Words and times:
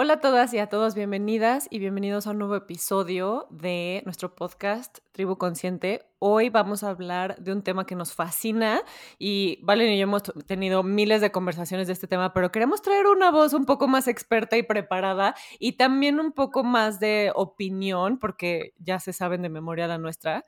Hola 0.00 0.12
a 0.12 0.20
todas 0.20 0.54
y 0.54 0.60
a 0.60 0.68
todos, 0.68 0.94
bienvenidas 0.94 1.66
y 1.72 1.80
bienvenidos 1.80 2.28
a 2.28 2.30
un 2.30 2.38
nuevo 2.38 2.54
episodio 2.54 3.48
de 3.50 4.00
nuestro 4.04 4.36
podcast 4.36 4.98
Tribu 5.10 5.38
Consciente. 5.38 6.06
Hoy 6.20 6.50
vamos 6.50 6.84
a 6.84 6.90
hablar 6.90 7.36
de 7.38 7.50
un 7.50 7.62
tema 7.62 7.84
que 7.84 7.96
nos 7.96 8.12
fascina 8.12 8.80
y 9.18 9.58
Valen 9.64 9.92
y 9.92 9.98
yo 9.98 10.04
hemos 10.04 10.22
tenido 10.46 10.84
miles 10.84 11.20
de 11.20 11.32
conversaciones 11.32 11.88
de 11.88 11.94
este 11.94 12.06
tema, 12.06 12.32
pero 12.32 12.52
queremos 12.52 12.80
traer 12.80 13.08
una 13.08 13.32
voz 13.32 13.54
un 13.54 13.64
poco 13.64 13.88
más 13.88 14.06
experta 14.06 14.56
y 14.56 14.62
preparada 14.62 15.34
y 15.58 15.72
también 15.72 16.20
un 16.20 16.30
poco 16.30 16.62
más 16.62 17.00
de 17.00 17.32
opinión, 17.34 18.20
porque 18.20 18.74
ya 18.78 19.00
se 19.00 19.12
saben 19.12 19.42
de 19.42 19.48
memoria 19.48 19.88
la 19.88 19.98
nuestra. 19.98 20.44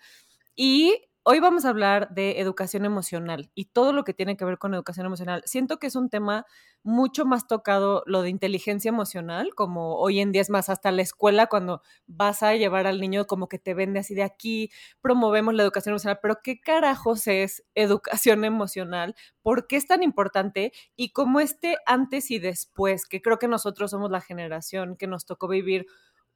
Y 0.55 1.10
Hoy 1.23 1.39
vamos 1.39 1.67
a 1.67 1.69
hablar 1.69 2.09
de 2.15 2.41
educación 2.41 2.87
emocional 2.87 3.51
y 3.55 3.67
todo 3.67 3.93
lo 3.93 4.05
que 4.05 4.15
tiene 4.15 4.39
que 4.39 4.47
ver 4.47 4.57
con 4.57 4.73
educación 4.73 5.05
emocional. 5.05 5.43
Siento 5.45 5.77
que 5.79 5.87
es 5.87 5.95
un 5.95 6.09
tema 6.09 6.47
mucho 6.83 7.27
más 7.27 7.47
tocado 7.47 8.03
lo 8.07 8.23
de 8.23 8.31
inteligencia 8.31 8.89
emocional, 8.89 9.55
como 9.55 9.97
hoy 9.97 10.21
en 10.21 10.33
día 10.33 10.41
es 10.41 10.49
más 10.49 10.71
hasta 10.71 10.91
la 10.91 11.03
escuela 11.03 11.47
cuando 11.47 11.83
vas 12.07 12.43
a 12.43 12.55
llevar 12.55 12.87
al 12.87 13.01
niño 13.03 13.27
como 13.27 13.49
que 13.49 13.59
te 13.59 13.75
vende 13.75 14.01
así 14.01 14.15
de 14.15 14.23
aquí, 14.23 14.71
promovemos 15.03 15.53
la 15.53 15.63
educación 15.63 15.93
emocional, 15.93 16.21
pero 16.23 16.39
¿qué 16.43 16.59
carajos 16.59 17.27
es 17.27 17.65
educación 17.75 18.45
emocional? 18.47 19.15
¿Por 19.43 19.67
qué 19.67 19.77
es 19.77 19.87
tan 19.87 20.03
importante? 20.03 20.73
Y 20.97 21.13
cómo 21.13 21.41
este 21.41 21.77
antes 21.85 22.31
y 22.31 22.39
después, 22.39 23.05
que 23.05 23.21
creo 23.21 23.39
que 23.39 23.47
nosotros 23.49 23.91
somos 23.91 24.11
la 24.11 24.23
generación 24.23 24.97
que 24.97 25.07
nos 25.07 25.27
tocó 25.27 25.49
vivir 25.49 25.87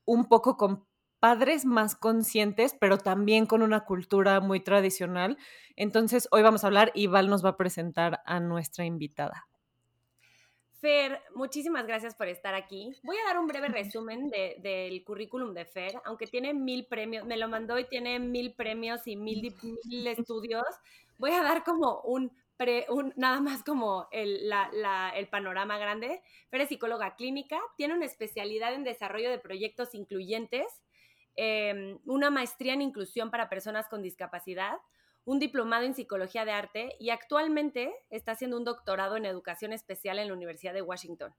un 0.05 0.27
poco 0.27 0.59
con 0.59 0.85
padres 1.25 1.65
más 1.65 1.97
conscientes, 1.97 2.77
pero 2.79 2.99
también 2.99 3.47
con 3.47 3.63
una 3.63 3.87
cultura 3.87 4.41
muy 4.41 4.61
tradicional. 4.61 5.39
Entonces, 5.75 6.29
hoy 6.33 6.43
vamos 6.43 6.65
a 6.65 6.67
hablar 6.67 6.93
y 6.95 7.07
Val 7.07 7.31
nos 7.31 7.43
va 7.43 7.49
a 7.49 7.57
presentar 7.57 8.21
a 8.27 8.41
nuestra 8.41 8.85
invitada. 8.85 9.49
Fer, 10.83 11.23
muchísimas 11.35 11.87
gracias 11.87 12.15
por 12.15 12.29
estar 12.29 12.55
aquí. 12.55 12.95
Voy 13.05 13.17
a 13.17 13.25
dar 13.25 13.39
un 13.39 13.47
breve 13.47 13.69
resumen 13.69 14.29
del 14.29 15.03
currículum 15.03 15.55
de 15.55 15.65
Fer, 15.65 15.95
aunque 16.05 16.27
tiene 16.27 16.53
mil 16.53 16.85
premios, 16.85 17.25
me 17.25 17.39
lo 17.39 17.49
mandó 17.49 17.79
y 17.79 17.89
tiene 17.89 18.19
mil 18.19 18.53
premios 18.53 19.07
y 19.07 19.17
mil, 19.17 19.51
mil 19.87 20.07
estudios. 20.07 20.67
Voy 21.17 21.31
a 21.31 21.43
dar 21.43 21.65
como 21.65 22.03
un, 22.03 22.33
nada 23.17 23.41
más 23.41 23.65
como 23.65 24.09
el, 24.13 24.53
el 25.15 25.29
panorama 25.29 25.79
grande. 25.79 26.21
Fer 26.51 26.61
es 26.61 26.69
psicóloga 26.69 27.17
clínica, 27.17 27.59
tiene 27.79 27.95
una 27.95 28.05
especialidad 28.05 28.75
en 28.75 28.85
desarrollo 28.85 29.31
de 29.31 29.39
proyectos 29.39 29.95
incluyentes 29.95 30.84
Em, 31.37 31.99
una 32.05 32.31
maestría 32.31 32.75
en 32.75 32.83
inclusión 32.83 33.31
para 33.31 33.49
personas 33.49 33.89
con 33.89 34.03
discapacidad, 34.03 34.77
un 35.25 35.39
diplomado 35.39 35.85
en 35.85 35.95
psicología 35.95 36.45
de 36.45 36.53
arte 36.53 36.97
y 37.01 37.11
actualmente 37.11 37.93
está 38.11 38.33
haciendo 38.33 38.57
un 38.57 38.65
doctorado 38.65 39.17
en 39.17 39.27
educación 39.27 39.73
especial 39.73 40.19
en 40.19 40.29
la 40.29 40.35
Universidad 40.35 40.75
de 40.75 40.83
Washington. 40.83 41.35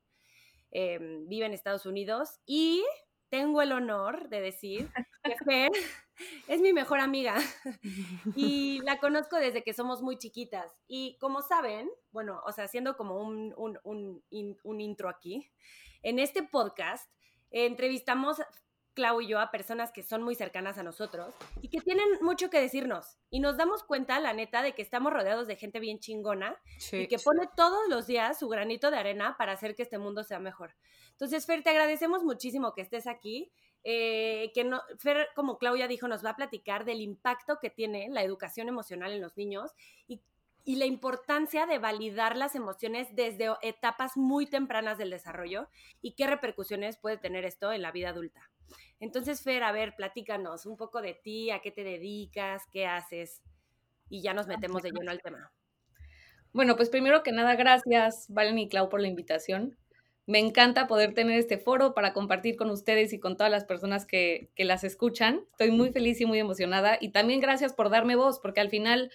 Em, 0.72 1.28
vive 1.30 1.46
en 1.46 1.54
Estados 1.54 1.86
Unidos 1.86 2.42
y 2.46 2.84
tengo 3.30 3.62
el 3.62 3.72
honor 3.72 4.28
de 4.28 4.42
decir 4.42 4.92
que 5.23 5.36
Fer 5.50 5.72
es 6.48 6.62
mi 6.62 6.73
mejor 6.73 7.00
amiga 7.00 7.36
y 8.36 8.82
la 8.84 9.00
conozco 9.00 9.38
desde 9.38 9.64
que 9.64 9.73
somos 9.73 10.02
muy 10.02 10.18
chiquitas. 10.18 10.76
Y 10.88 11.18
como 11.20 11.42
saben, 11.42 11.90
bueno, 12.12 12.42
o 12.46 12.52
sea, 12.52 12.66
haciendo 12.66 12.98
como 12.98 13.20
un, 13.22 13.54
un 13.84 14.82
intro 14.82 15.08
aquí, 15.08 15.50
en 16.04 16.20
este 16.20 16.44
podcast 16.44 17.10
entrevistamos 17.52 18.42
Clau 18.96 19.22
y 19.22 19.28
yo 19.28 19.40
a 19.40 19.52
personas 19.52 19.92
que 19.92 20.02
son 20.02 20.24
muy 20.24 20.34
cercanas 20.34 20.78
a 20.78 20.84
nosotros 20.84 21.36
y 21.62 21.68
que 21.68 21.82
tienen 21.82 22.08
mucho 22.22 22.50
que 22.50 22.60
decirnos. 22.60 23.18
Y 23.30 23.40
nos 23.40 23.58
damos 23.58 23.84
cuenta, 23.84 24.20
la 24.20 24.34
neta, 24.34 24.64
de 24.64 24.74
que 24.74 24.82
estamos 24.82 25.14
rodeados 25.14 25.48
de 25.48 25.58
gente 25.58 25.80
bien 25.80 26.00
chingona 26.00 26.60
y 26.92 27.08
que 27.08 27.20
pone 27.20 27.48
todos 27.56 27.88
los 27.90 28.08
días 28.08 28.40
su 28.40 28.48
granito 28.48 28.90
de 28.90 28.98
arena 28.98 29.36
para 29.38 29.52
hacer 29.52 29.76
que 29.76 29.84
este 29.84 30.00
mundo 30.00 30.23
sea 30.23 30.40
mejor. 30.40 30.73
Entonces, 31.12 31.46
Fer, 31.46 31.62
te 31.62 31.70
agradecemos 31.70 32.23
muchísimo 32.23 32.73
que 32.73 32.82
estés 32.82 33.05
aquí. 33.05 33.52
Eh, 33.88 34.52
que 34.55 34.64
no, 34.64 34.82
Fer, 34.98 35.28
como 35.36 35.60
Claudia 35.60 35.88
dijo, 35.88 36.08
nos 36.08 36.26
va 36.26 36.32
a 36.32 36.36
platicar 36.36 36.86
del 36.86 37.02
impacto 37.02 37.60
que 37.61 37.70
tiene 37.70 38.10
la 38.10 38.23
educación 38.23 38.67
emocional 38.67 39.14
en 39.14 39.22
los 39.22 39.38
niños 39.38 39.73
y 40.08 40.23
y 40.65 40.77
la 40.77 40.86
importancia 40.86 41.67
de 41.67 41.77
validar 41.77 42.36
las 42.36 42.55
emociones 42.55 43.15
desde 43.15 43.49
etapas 43.61 44.17
muy 44.17 44.48
tempranas 44.48 44.98
del 44.98 45.11
desarrollo 45.11 45.70
y 46.02 46.15
qué 46.15 46.26
repercusiones 46.26 46.98
puede 46.98 47.17
tener 47.17 47.45
esto 47.45 47.71
en 47.71 47.83
la 47.83 47.92
vida 47.92 48.09
adulta. 48.09 48.49
Entonces, 48.99 49.43
Fer, 49.43 49.64
a 49.64 49.71
ver, 49.71 49.95
platícanos 49.95 50.65
un 50.65 50.75
poco 50.75 51.04
de 51.04 51.14
ti, 51.14 51.52
a 51.52 51.59
qué 51.59 51.70
te 51.70 51.83
dedicas, 51.83 52.64
qué 52.71 52.87
haces 52.87 53.43
y 54.09 54.23
ya 54.23 54.33
nos 54.33 54.48
metemos 54.48 54.81
de 54.81 54.92
lleno 54.92 55.11
al 55.11 55.21
tema. 55.21 55.52
Bueno, 56.52 56.75
pues 56.75 56.89
primero 56.89 57.21
que 57.21 57.31
nada, 57.31 57.55
gracias 57.55 58.25
Valen 58.30 58.58
y 58.58 58.67
Clau 58.67 58.89
por 58.89 59.02
la 59.02 59.08
invitación. 59.08 59.77
Me 60.25 60.39
encanta 60.39 60.87
poder 60.87 61.14
tener 61.14 61.37
este 61.37 61.59
foro 61.59 61.93
para 61.93 62.11
compartir 62.11 62.55
con 62.55 62.71
ustedes 62.71 63.14
y 63.14 63.20
con 63.20 63.37
todas 63.37 63.52
las 63.52 63.65
personas 63.65 64.08
que, 64.08 64.49
que 64.55 64.65
las 64.65 64.83
escuchan. 64.83 65.42
Estoy 65.52 65.70
muy 65.70 65.92
feliz 65.92 66.20
y 66.21 66.25
muy 66.25 66.39
emocionada. 66.39 66.98
Y 66.99 67.09
también 67.09 67.39
gracias 67.39 67.73
por 67.73 67.92
darme 67.92 68.15
voz, 68.15 68.39
porque 68.39 68.61
al 68.61 68.70
final 68.70 69.11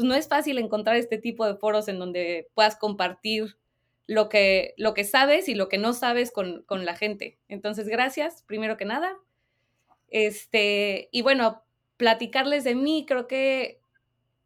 pues 0.00 0.08
no 0.08 0.14
es 0.14 0.28
fácil 0.28 0.56
encontrar 0.56 0.96
este 0.96 1.18
tipo 1.18 1.44
de 1.44 1.56
foros 1.56 1.86
en 1.86 1.98
donde 1.98 2.48
puedas 2.54 2.76
compartir 2.76 3.58
lo 4.06 4.30
que, 4.30 4.72
lo 4.78 4.94
que 4.94 5.04
sabes 5.04 5.46
y 5.46 5.54
lo 5.54 5.68
que 5.68 5.76
no 5.76 5.92
sabes 5.92 6.32
con, 6.32 6.64
la 6.70 6.96
gente. 6.96 7.38
Entonces, 7.48 7.86
gracias, 7.86 8.42
primero 8.46 8.78
que 8.78 8.86
nada. 8.86 9.14
Este, 10.08 11.10
y 11.12 11.20
bueno, 11.20 11.62
platicarles 11.98 12.64
de 12.64 12.74
mí, 12.74 13.04
creo 13.06 13.26
que 13.26 13.82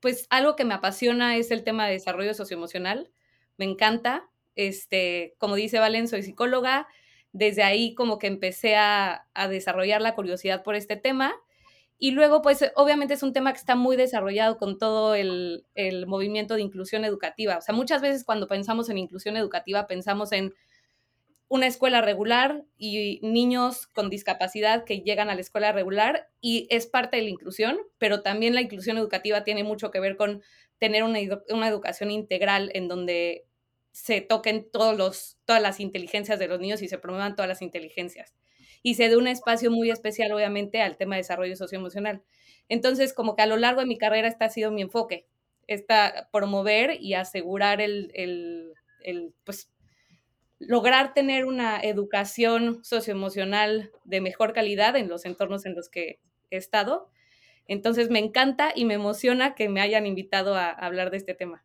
pues 0.00 0.26
algo 0.28 0.56
que 0.56 0.65
me 0.65 0.75
apasiona 0.75 1.37
es 1.37 1.53
el 1.53 1.62
tema 1.62 1.86
de 1.86 1.92
desarrollo 1.92 2.34
socioemocional. 2.34 3.12
Me 3.56 3.65
encanta. 3.65 4.28
Este, 4.56 5.36
como 5.38 5.54
dice 5.54 5.78
Valen, 5.78 6.09
soy 6.09 6.25
psicóloga. 6.25 6.88
Desde 7.31 7.62
ahí 7.62 7.94
como 7.94 8.19
que 8.19 8.26
empecé 8.26 8.75
a, 8.75 9.28
a 9.34 9.47
desarrollar 9.47 10.03
la 10.03 10.16
curiosidad 10.16 10.65
por 10.65 10.75
este 10.75 10.97
tema 10.97 11.32
y 12.04 12.10
luego, 12.10 12.42
pues 12.42 12.62
obviamente 12.76 13.15
es 13.15 13.22
un 13.22 13.32
tema 13.32 13.54
que 13.54 13.60
está 13.60 13.76
muy 13.76 13.97
desarrollado 13.97 14.59
con 14.59 14.76
todo 14.76 15.15
el, 15.15 15.65
movimiento 16.06 16.53
de 16.53 16.60
inclusión 16.60 17.03
educativa. 17.03 17.56
O 17.56 17.62
sea, 17.62 17.75
muchas 17.75 18.03
veces 18.03 18.25
cuando 18.25 18.47
pensamos 18.47 18.91
en 18.91 18.98
inclusión 18.98 19.38
educativa 19.38 19.87
pensamos 19.87 20.31
en 20.32 20.53
una 21.48 21.66
escuela 21.66 22.03
regular 22.03 22.62
y 22.76 23.20
niños 23.22 23.87
con 23.87 24.10
discapacidad 24.10 24.84
que 24.84 25.00
llegan 25.00 25.31
a 25.31 25.34
la 25.34 25.41
escuela 25.41 25.72
regular 25.72 26.28
y 26.42 26.66
es 26.69 26.87
parte 26.87 27.16
de 27.16 27.22
la 27.22 27.31
inclusión, 27.31 27.78
pero 27.97 28.21
también 28.21 28.54
la 28.54 28.60
inclusión 28.60 28.98
educativa 28.98 29.42
tiene 29.42 29.65
mucho 29.65 29.91
que 29.91 30.00
ver 30.00 30.19
con 30.19 30.42
tener 30.78 31.04
una, 31.04 31.21
una 31.48 31.69
educación 31.69 32.10
integral 32.10 32.71
en 32.75 32.86
donde 32.86 33.47
se 33.92 34.21
toquen 34.21 34.69
todos 34.71 34.94
los, 34.94 35.38
todas 35.47 35.62
las 35.62 35.81
inteligencias 35.81 36.38
de 36.38 36.48
los 36.48 36.60
niños 36.60 36.82
y 36.82 36.88
se 36.88 36.98
promuevan 36.98 37.34
todas 37.34 37.48
las 37.48 37.62
inteligencias 37.62 38.34
y 38.84 38.97
se 38.97 39.09
dé 39.09 39.17
un 39.17 39.27
espacio 39.27 39.71
muy 39.71 39.91
especial, 39.91 40.31
obviamente, 40.33 40.83
al 40.83 40.99
tema 40.99 41.15
de 41.15 41.22
desarrollo 41.22 41.56
socioemocional. 41.56 42.22
Entonces, 42.69 43.15
como 43.15 43.34
que 43.34 43.41
a 43.41 43.47
lo 43.47 43.56
largo 43.56 43.81
de 43.81 43.87
mi 43.87 43.97
carrera 43.97 44.28
este 44.28 44.45
ha 44.45 44.50
sido 44.50 44.71
mi 44.71 44.83
enfoque, 44.83 45.27
está 45.67 46.28
promover 46.31 47.00
y 47.00 47.15
asegurar 47.15 47.81
el, 47.81 48.12
el, 48.15 49.33
pues, 49.45 49.72
lograr 50.59 51.15
tener 51.15 51.47
una 51.47 51.81
educación 51.81 52.84
socioemocional 52.84 53.91
de 54.05 54.21
mejor 54.21 54.53
calidad 54.53 54.97
en 54.97 55.09
los 55.09 55.25
entornos 55.25 55.65
en 55.65 55.75
los 55.75 55.89
que 55.89 56.21
he 56.51 56.59
estado. 56.59 57.09
Entonces, 57.66 58.11
me 58.11 58.19
encanta 58.19 58.71
y 58.75 58.84
me 58.84 58.95
emociona 58.95 59.55
que 59.55 59.71
me 59.71 59.81
hayan 59.81 60.06
invitado 60.06 60.56
a 60.56 60.69
hablar 60.69 61.11
de 61.11 61.16
este 61.16 61.34
tema. 61.34 61.65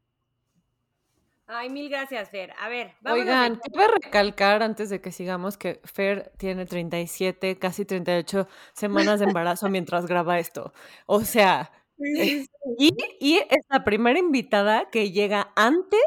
Ay, 1.51 1.71
mil 1.71 1.89
gracias, 1.89 2.29
Fer. 2.29 2.53
A 2.59 2.69
ver, 2.69 2.91
vamos 3.01 3.21
Oigan, 3.21 3.59
quiero 3.73 3.93
recalcar 3.95 4.61
antes 4.61 4.91
de 4.91 5.01
que 5.01 5.11
sigamos 5.11 5.57
que 5.57 5.81
Fer 5.83 6.31
tiene 6.37 6.67
37, 6.67 7.57
casi 7.57 7.85
38 7.85 8.47
semanas 8.73 9.19
de 9.19 9.25
embarazo 9.25 9.67
mientras 9.67 10.05
graba 10.05 10.37
esto. 10.37 10.73
O 11.07 11.21
sea, 11.21 11.71
eh, 11.97 12.45
y, 12.77 12.95
y 13.19 13.37
es 13.37 13.65
la 13.67 13.83
primera 13.83 14.19
invitada 14.19 14.91
que 14.91 15.11
llega 15.11 15.51
antes 15.55 15.99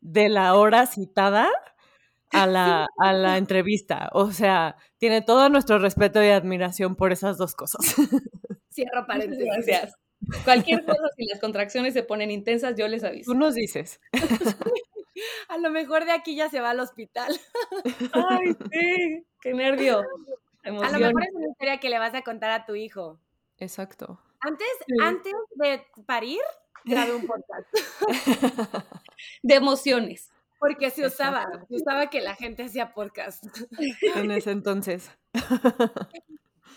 de 0.00 0.28
la 0.28 0.56
hora 0.56 0.86
citada 0.86 1.48
a 2.32 2.46
la, 2.48 2.88
a 2.98 3.12
la 3.12 3.38
entrevista. 3.38 4.10
O 4.12 4.32
sea, 4.32 4.76
tiene 4.98 5.22
todo 5.22 5.48
nuestro 5.48 5.78
respeto 5.78 6.20
y 6.24 6.28
admiración 6.28 6.96
por 6.96 7.12
esas 7.12 7.38
dos 7.38 7.54
cosas. 7.54 7.82
Cierro 8.72 9.06
paréntesis. 9.06 9.46
Gracias. 9.46 9.94
Cualquier 10.44 10.84
cosa, 10.84 11.08
si 11.16 11.24
las 11.26 11.40
contracciones 11.40 11.94
se 11.94 12.02
ponen 12.02 12.30
intensas, 12.30 12.74
yo 12.76 12.88
les 12.88 13.04
aviso. 13.04 13.32
Tú 13.32 13.38
nos 13.38 13.54
dices. 13.54 14.00
A 15.48 15.58
lo 15.58 15.70
mejor 15.70 16.04
de 16.04 16.12
aquí 16.12 16.34
ya 16.36 16.48
se 16.48 16.60
va 16.60 16.70
al 16.70 16.80
hospital. 16.80 17.38
Ay, 18.12 18.56
sí, 18.72 19.26
qué 19.40 19.54
nervio. 19.54 20.02
A 20.64 20.70
lo 20.70 20.98
mejor 20.98 21.22
es 21.22 21.34
una 21.34 21.48
historia 21.48 21.80
que 21.80 21.88
le 21.88 21.98
vas 21.98 22.14
a 22.14 22.22
contar 22.22 22.50
a 22.50 22.66
tu 22.66 22.74
hijo. 22.74 23.18
Exacto. 23.58 24.20
Antes, 24.40 24.68
antes 25.00 25.32
de 25.54 25.82
parir, 26.04 26.40
grabé 26.84 27.14
un 27.14 27.26
podcast. 27.26 27.66
De 29.42 29.54
emociones. 29.54 30.30
Porque 30.58 30.90
se 30.90 31.06
usaba, 31.06 31.46
se 31.68 31.76
usaba 31.76 32.10
que 32.10 32.20
la 32.20 32.34
gente 32.34 32.64
hacía 32.64 32.92
podcast. 32.92 33.44
En 34.16 34.30
ese 34.30 34.50
entonces. 34.50 35.10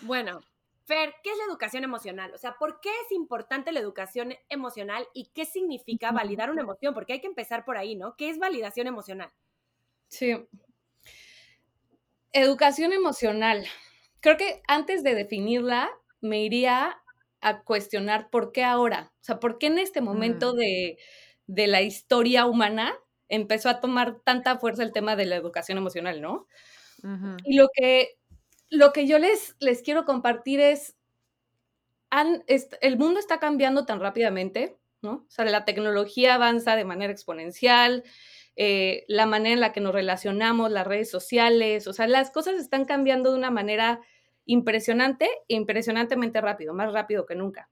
Bueno, 0.02 0.40
Fer, 0.92 1.14
¿qué 1.22 1.30
es 1.30 1.38
la 1.38 1.44
educación 1.44 1.84
emocional? 1.84 2.34
O 2.34 2.38
sea, 2.38 2.56
¿por 2.58 2.80
qué 2.80 2.90
es 3.06 3.12
importante 3.12 3.72
la 3.72 3.80
educación 3.80 4.34
emocional 4.48 5.06
y 5.14 5.30
qué 5.34 5.44
significa 5.46 6.12
validar 6.12 6.50
una 6.50 6.62
emoción? 6.62 6.94
Porque 6.94 7.14
hay 7.14 7.20
que 7.20 7.26
empezar 7.28 7.64
por 7.64 7.76
ahí, 7.78 7.94
¿no? 7.96 8.16
¿Qué 8.16 8.28
es 8.30 8.38
validación 8.38 8.86
emocional? 8.86 9.32
Sí. 10.08 10.46
educación 12.32 12.92
emocional. 12.92 13.66
Creo 14.20 14.36
que 14.36 14.62
antes 14.68 15.02
de 15.02 15.14
definirla, 15.14 15.90
me 16.20 16.42
iría 16.44 16.98
a 17.40 17.62
cuestionar 17.64 18.30
por 18.30 18.52
qué 18.52 18.64
ahora, 18.64 19.12
o 19.20 19.24
sea, 19.24 19.40
por 19.40 19.58
qué 19.58 19.66
en 19.66 19.78
este 19.78 20.00
momento 20.00 20.54
Mm. 20.54 20.56
de, 20.56 20.98
de 21.46 21.66
la 21.66 21.82
historia 21.82 22.46
humana 22.46 22.94
empezó 23.28 23.68
a 23.68 23.80
tomar 23.80 24.20
tanta 24.24 24.58
fuerza 24.58 24.82
el 24.84 24.92
tema 24.92 25.16
de 25.16 25.26
la 25.26 25.36
educación 25.36 25.78
emocional, 25.78 26.20
¿no? 26.20 26.46
Y 27.44 27.56
lo 27.56 27.68
que, 27.74 28.18
lo 28.72 28.92
que 28.92 29.06
yo 29.06 29.20
les, 29.20 29.56
les 29.60 29.82
quiero 29.82 30.04
compartir 30.04 30.60
es, 30.60 30.96
han- 32.10 32.44
el 32.80 32.98
mundo 32.98 33.20
está 33.20 33.38
cambiando 33.38 33.86
tan 33.86 34.00
rápidamente, 34.00 34.76
¿no? 35.02 35.24
O 35.26 35.30
sea, 35.30 35.44
la 35.46 35.64
tecnología 35.64 36.34
avanza 36.34 36.76
de 36.76 36.84
manera 36.84 37.12
exponencial, 37.12 38.04
eh, 38.56 39.04
la 39.08 39.26
manera 39.26 39.54
en 39.54 39.60
la 39.60 39.72
que 39.72 39.80
nos 39.80 39.94
relacionamos, 39.94 40.70
las 40.70 40.86
redes 40.86 41.10
sociales, 41.10 41.86
o 41.86 41.92
sea, 41.92 42.06
las 42.06 42.30
cosas 42.30 42.56
están 42.56 42.84
cambiando 42.84 43.30
de 43.32 43.38
una 43.38 43.50
manera 43.50 44.00
impresionante 44.44 45.26
e 45.48 45.54
impresionantemente 45.54 46.40
rápido, 46.40 46.74
más 46.74 46.92
rápido 46.92 47.26
que 47.26 47.34
nunca. 47.34 47.70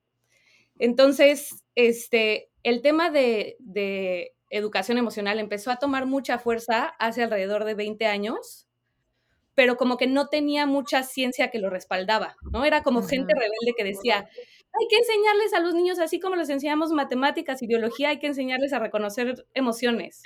Entonces, 0.78 1.64
este, 1.76 2.50
el 2.64 2.82
tema 2.82 3.10
de, 3.10 3.56
de 3.60 4.34
educación 4.50 4.98
emocional 4.98 5.40
empezó 5.40 5.70
a 5.72 5.78
tomar 5.78 6.06
mucha 6.06 6.38
fuerza 6.38 6.86
hace 7.00 7.24
alrededor 7.24 7.64
de 7.64 7.74
20 7.74 8.06
años, 8.06 8.68
pero 9.54 9.76
como 9.76 9.96
que 9.96 10.06
no 10.06 10.28
tenía 10.28 10.66
mucha 10.66 11.02
ciencia 11.02 11.50
que 11.50 11.58
lo 11.58 11.70
respaldaba, 11.70 12.36
¿no? 12.52 12.64
Era 12.64 12.82
como 12.82 13.02
gente 13.02 13.34
rebelde 13.34 13.74
que 13.76 13.84
decía, 13.84 14.28
hay 14.72 14.86
que 14.88 14.96
enseñarles 14.96 15.54
a 15.54 15.60
los 15.60 15.74
niños, 15.74 15.98
así 15.98 16.20
como 16.20 16.36
les 16.36 16.48
enseñamos 16.48 16.92
matemáticas 16.92 17.62
y 17.62 17.66
biología, 17.66 18.10
hay 18.10 18.18
que 18.18 18.28
enseñarles 18.28 18.72
a 18.72 18.78
reconocer 18.78 19.46
emociones. 19.54 20.22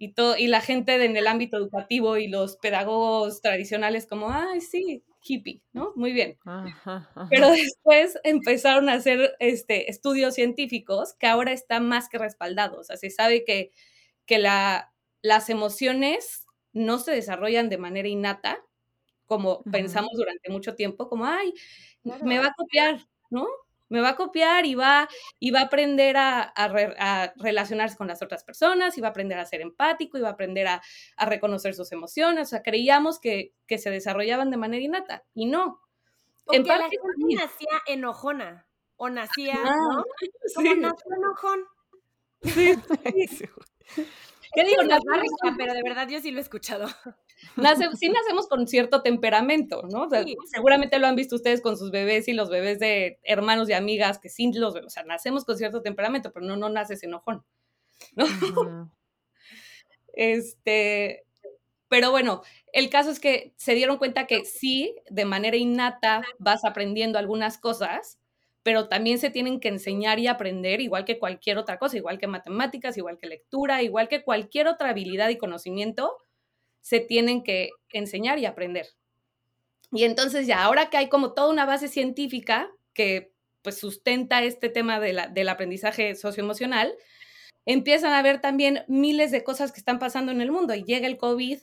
Y, 0.00 0.12
todo, 0.12 0.36
y 0.36 0.46
la 0.46 0.60
gente 0.60 1.04
en 1.04 1.16
el 1.16 1.26
ámbito 1.26 1.56
educativo 1.56 2.16
y 2.18 2.28
los 2.28 2.56
pedagogos 2.56 3.40
tradicionales 3.42 4.06
como, 4.06 4.30
ay, 4.30 4.60
sí, 4.60 5.02
hippie, 5.24 5.60
¿no? 5.72 5.92
Muy 5.96 6.12
bien. 6.12 6.38
Ajá, 6.44 7.08
ajá. 7.14 7.26
Pero 7.30 7.50
después 7.50 8.18
empezaron 8.22 8.88
a 8.88 8.94
hacer 8.94 9.34
este, 9.40 9.90
estudios 9.90 10.34
científicos 10.34 11.14
que 11.14 11.26
ahora 11.26 11.52
están 11.52 11.88
más 11.88 12.08
que 12.08 12.18
respaldados. 12.18 12.78
O 12.78 12.84
sea, 12.84 12.96
se 12.96 13.10
sabe 13.10 13.44
que, 13.44 13.72
que 14.24 14.38
la, 14.38 14.92
las 15.20 15.50
emociones 15.50 16.46
no 16.78 16.98
se 16.98 17.12
desarrollan 17.12 17.68
de 17.68 17.78
manera 17.78 18.08
innata, 18.08 18.64
como 19.26 19.62
pensamos 19.64 20.12
durante 20.16 20.50
mucho 20.50 20.74
tiempo, 20.74 21.08
como, 21.08 21.26
ay, 21.26 21.52
me 22.22 22.38
va 22.38 22.46
a 22.48 22.54
copiar, 22.54 23.06
¿no? 23.30 23.46
Me 23.90 24.00
va 24.02 24.10
a 24.10 24.16
copiar 24.16 24.66
y 24.66 24.74
va, 24.74 25.08
y 25.40 25.50
va 25.50 25.60
a 25.60 25.64
aprender 25.64 26.16
a, 26.18 26.42
a 26.42 26.68
re- 26.68 26.94
a 26.98 27.32
relacionarse 27.36 27.96
con 27.96 28.06
las 28.08 28.22
otras 28.22 28.44
personas, 28.44 28.96
y 28.98 29.00
va 29.00 29.08
a 29.08 29.10
aprender 29.10 29.38
a 29.38 29.46
ser 29.46 29.60
empático, 29.62 30.18
y 30.18 30.20
va 30.22 30.28
a 30.28 30.32
aprender 30.32 30.66
a, 30.66 30.82
a 31.16 31.26
reconocer 31.26 31.74
sus 31.74 31.90
emociones. 31.92 32.48
O 32.48 32.50
sea, 32.50 32.62
creíamos 32.62 33.18
que, 33.18 33.54
que 33.66 33.78
se 33.78 33.90
desarrollaban 33.90 34.50
de 34.50 34.56
manera 34.58 34.84
innata, 34.84 35.24
y 35.34 35.46
no. 35.46 35.80
O 36.46 36.52
En 36.54 36.62
que 36.64 36.68
la 36.70 36.88
gente 36.88 36.98
nacía 37.34 37.82
enojona. 37.86 38.66
O 38.96 39.08
nacía, 39.10 39.54
Ah, 39.64 39.76
¿no? 39.94 40.04
Como 40.54 40.70
sí, 40.72 40.80
nació 40.80 41.14
enojón. 41.16 41.60
sí, 42.42 43.26
sí. 43.28 43.44
¿Qué 44.54 44.64
digo? 44.64 44.82
pero 45.56 45.74
de 45.74 45.82
verdad 45.82 46.08
yo 46.08 46.20
sí 46.20 46.30
lo 46.30 46.38
he 46.38 46.42
escuchado. 46.42 46.86
nace- 47.56 47.88
sí 47.96 48.08
nacemos 48.08 48.48
con 48.48 48.66
cierto 48.66 49.02
temperamento, 49.02 49.82
¿no? 49.90 50.04
O 50.04 50.10
sea, 50.10 50.24
Sí. 50.24 50.36
seguramente 50.46 50.98
lo 50.98 51.06
han 51.06 51.16
visto 51.16 51.36
ustedes 51.36 51.60
con 51.60 51.76
sus 51.76 51.90
bebés 51.90 52.28
y 52.28 52.32
los 52.32 52.48
bebés 52.50 52.78
de 52.78 53.18
hermanos 53.22 53.68
y 53.68 53.72
amigas 53.74 54.18
que 54.18 54.28
sí 54.28 54.50
los, 54.52 54.74
o 54.74 54.90
sea, 54.90 55.04
nacemos 55.04 55.44
con 55.44 55.56
cierto 55.56 55.82
temperamento, 55.82 56.32
pero 56.32 56.46
no, 56.46 56.56
no 56.56 56.68
naces 56.68 57.02
enojón, 57.02 57.44
¿no? 58.16 58.24
Este, 60.14 61.24
pero 61.88 62.10
bueno, 62.10 62.42
el 62.72 62.90
caso 62.90 63.10
es 63.10 63.20
que 63.20 63.54
se 63.56 63.74
dieron 63.74 63.98
cuenta 63.98 64.26
que 64.26 64.44
sí, 64.44 64.96
de 65.10 65.24
manera 65.24 65.56
innata 65.56 66.22
vas 66.38 66.64
aprendiendo 66.64 67.18
algunas 67.18 67.58
cosas, 67.58 68.18
pero 68.68 68.86
también 68.86 69.18
se 69.18 69.30
tienen 69.30 69.60
que 69.60 69.68
enseñar 69.68 70.18
y 70.18 70.26
aprender 70.26 70.82
igual 70.82 71.06
que 71.06 71.18
cualquier 71.18 71.56
otra 71.56 71.78
cosa, 71.78 71.96
igual 71.96 72.18
que 72.18 72.26
matemáticas, 72.26 72.98
igual 72.98 73.16
que 73.16 73.26
lectura, 73.26 73.82
igual 73.82 74.08
que 74.10 74.22
cualquier 74.22 74.68
otra 74.68 74.90
habilidad 74.90 75.30
y 75.30 75.38
conocimiento, 75.38 76.18
se 76.82 77.00
tienen 77.00 77.42
que 77.42 77.70
enseñar 77.94 78.38
y 78.38 78.44
aprender. 78.44 78.88
Y 79.90 80.04
entonces 80.04 80.46
ya, 80.46 80.62
ahora 80.62 80.90
que 80.90 80.98
hay 80.98 81.08
como 81.08 81.32
toda 81.32 81.48
una 81.48 81.64
base 81.64 81.88
científica 81.88 82.70
que 82.92 83.32
pues 83.62 83.78
sustenta 83.78 84.42
este 84.42 84.68
tema 84.68 85.00
de 85.00 85.14
la- 85.14 85.28
del 85.28 85.48
aprendizaje 85.48 86.14
socioemocional, 86.14 86.94
empiezan 87.64 88.12
a 88.12 88.20
ver 88.20 88.42
también 88.42 88.84
miles 88.86 89.30
de 89.30 89.44
cosas 89.44 89.72
que 89.72 89.80
están 89.80 89.98
pasando 89.98 90.30
en 90.30 90.42
el 90.42 90.52
mundo 90.52 90.74
y 90.74 90.84
llega 90.84 91.06
el 91.06 91.16
COVID 91.16 91.58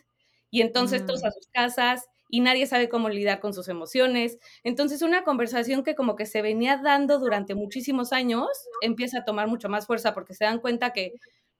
y 0.49 0.61
entonces 0.61 1.05
todos 1.05 1.21
Mm. 1.21 1.27
a 1.27 1.31
sus 1.33 1.47
casas 1.49 2.05
y 2.29 2.41
nadie 2.41 2.67
sabe 2.67 2.89
cómo 2.89 3.09
lidiar 3.09 3.39
con 3.39 3.53
sus 3.53 3.67
emociones. 3.67 4.39
Entonces 4.63 5.01
una 5.01 5.23
conversación 5.23 5.83
que 5.83 5.95
como 5.95 6.15
que 6.15 6.25
se 6.25 6.41
venía 6.41 6.77
dando 6.83 7.19
durante 7.19 7.55
muchísimos 7.55 8.13
años 8.13 8.47
empieza 8.81 9.19
a 9.19 9.25
tomar 9.25 9.47
mucho 9.47 9.69
más 9.69 9.85
fuerza 9.87 10.13
porque 10.13 10.33
se 10.33 10.45
dan 10.45 10.59
cuenta 10.59 10.91
que 10.93 11.13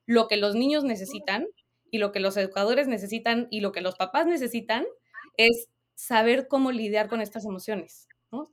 lo 0.06 0.28
que 0.28 0.38
los 0.38 0.56
niños 0.56 0.84
necesitan 0.84 1.48
y 1.92 1.98
lo 2.00 2.12
que 2.12 2.20
los 2.20 2.38
educadores 2.38 2.88
necesitan 2.88 3.48
y 3.52 3.62
lo 3.62 3.72
que 3.72 3.82
los 3.82 3.96
papás 3.96 4.28
necesitan 4.28 4.86
es 5.38 5.70
saber 5.96 6.48
cómo 6.48 6.72
lidiar 6.72 7.08
con 7.10 7.22
estas 7.22 7.46
emociones 7.46 8.08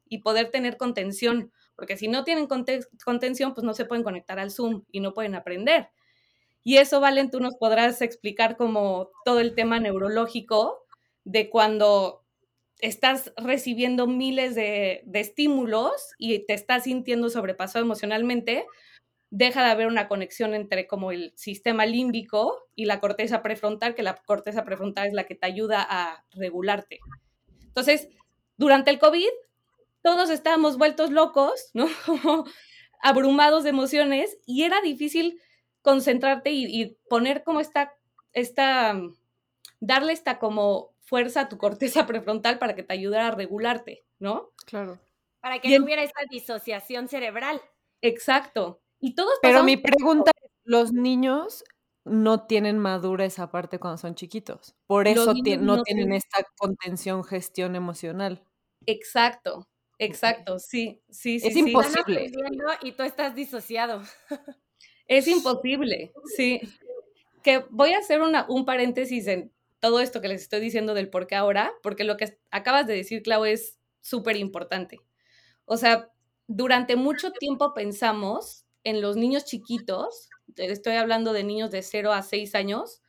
y 0.08 0.18
poder 0.18 0.50
tener 0.50 0.76
contención, 0.76 1.52
porque 1.74 1.96
si 1.96 2.06
no 2.06 2.22
tienen 2.22 2.46
conte- 2.46 2.86
contención, 3.04 3.52
pues 3.54 3.64
no 3.64 3.74
se 3.74 3.84
pueden 3.84 4.04
conectar 4.04 4.38
al 4.38 4.52
Zoom 4.52 4.84
y 4.92 5.00
no 5.00 5.12
pueden 5.12 5.34
aprender. 5.34 5.88
Y 6.64 6.76
eso, 6.78 7.00
Valen, 7.00 7.30
tú 7.30 7.40
nos 7.40 7.56
podrás 7.56 8.02
explicar 8.02 8.56
como 8.56 9.10
todo 9.24 9.40
el 9.40 9.54
tema 9.54 9.80
neurológico 9.80 10.81
de 11.24 11.50
cuando 11.50 12.24
estás 12.78 13.32
recibiendo 13.36 14.06
miles 14.06 14.54
de, 14.54 15.02
de 15.06 15.20
estímulos 15.20 16.14
y 16.18 16.46
te 16.46 16.54
estás 16.54 16.84
sintiendo 16.84 17.30
sobrepasado 17.30 17.84
emocionalmente, 17.84 18.66
deja 19.30 19.64
de 19.64 19.70
haber 19.70 19.86
una 19.86 20.08
conexión 20.08 20.52
entre 20.52 20.86
como 20.86 21.10
el 21.10 21.32
sistema 21.36 21.86
límbico 21.86 22.68
y 22.74 22.84
la 22.84 23.00
corteza 23.00 23.40
prefrontal, 23.42 23.94
que 23.94 24.02
la 24.02 24.16
corteza 24.16 24.62
prefrontal 24.62 25.06
es 25.06 25.14
la 25.14 25.24
que 25.24 25.34
te 25.34 25.46
ayuda 25.46 25.86
a 25.88 26.26
regularte. 26.32 27.00
Entonces, 27.62 28.08
durante 28.58 28.90
el 28.90 28.98
COVID, 28.98 29.30
todos 30.02 30.28
estábamos 30.28 30.76
vueltos 30.76 31.10
locos, 31.10 31.70
¿no? 31.72 31.86
Abrumados 33.02 33.64
de 33.64 33.70
emociones 33.70 34.36
y 34.44 34.64
era 34.64 34.82
difícil 34.82 35.40
concentrarte 35.80 36.50
y, 36.50 36.66
y 36.66 36.98
poner 37.08 37.42
como 37.42 37.60
esta, 37.60 37.94
esta, 38.34 39.00
darle 39.80 40.12
esta 40.12 40.38
como 40.38 40.91
fuerza 41.12 41.42
a 41.42 41.48
tu 41.50 41.58
corteza 41.58 42.06
prefrontal 42.06 42.58
para 42.58 42.74
que 42.74 42.82
te 42.82 42.94
ayudara 42.94 43.26
a 43.28 43.30
regularte, 43.32 44.06
¿no? 44.18 44.50
Claro. 44.64 44.98
Para 45.42 45.58
que 45.60 45.68
Y 45.68 45.74
en- 45.74 45.80
no 45.80 45.84
hubiera 45.84 46.02
esta 46.02 46.22
disociación 46.30 47.06
cerebral. 47.08 47.60
Exacto. 48.00 48.80
Y 48.98 49.14
todos 49.14 49.34
Pero 49.42 49.62
mi 49.62 49.76
pregunta 49.76 50.30
es, 50.42 50.50
los 50.64 50.92
niños 50.92 51.64
no 52.04 52.46
tienen 52.46 52.78
madura 52.78 53.26
esa 53.26 53.50
parte 53.50 53.78
cuando 53.78 53.98
son 53.98 54.14
chiquitos. 54.14 54.74
Por 54.86 55.06
eso 55.06 55.34
ti- 55.34 55.56
no 55.58 55.76
no 55.76 55.82
tienen 55.82 56.12
esta 56.14 56.42
contención, 56.56 57.22
gestión 57.24 57.76
emocional. 57.76 58.42
Exacto, 58.86 59.68
exacto, 59.98 60.58
sí, 60.58 61.02
sí, 61.10 61.38
sí, 61.40 61.48
Es 61.48 61.52
sí. 61.54 61.60
Imposible. 61.60 62.30
y 62.82 62.92
tú 62.92 63.02
estás 63.02 63.34
disociado. 63.34 64.02
Es 65.06 65.28
imposible, 65.28 66.12
sí. 66.36 66.60
Que 67.42 67.64
voy 67.70 67.92
a 67.92 67.98
hacer 67.98 68.20
una, 68.22 68.46
un 68.48 68.64
paréntesis 68.64 69.26
en 69.26 69.52
todo 69.82 69.98
esto 69.98 70.20
que 70.20 70.28
les 70.28 70.42
estoy 70.42 70.60
diciendo 70.60 70.94
del 70.94 71.10
por 71.10 71.26
qué 71.26 71.34
ahora, 71.34 71.72
porque 71.82 72.04
lo 72.04 72.16
que 72.16 72.38
acabas 72.52 72.86
de 72.86 72.94
decir, 72.94 73.20
Clau, 73.20 73.44
es 73.44 73.80
súper 74.00 74.36
importante. 74.36 75.00
O 75.64 75.76
sea, 75.76 76.08
durante 76.46 76.94
mucho 76.94 77.32
tiempo 77.32 77.74
pensamos 77.74 78.64
en 78.84 79.02
los 79.02 79.16
niños 79.16 79.44
chiquitos, 79.44 80.28
estoy 80.56 80.94
hablando 80.94 81.32
de 81.32 81.42
niños 81.42 81.72
de 81.72 81.82
0 81.82 82.12
a 82.12 82.22
6 82.22 82.54
años, 82.54 83.02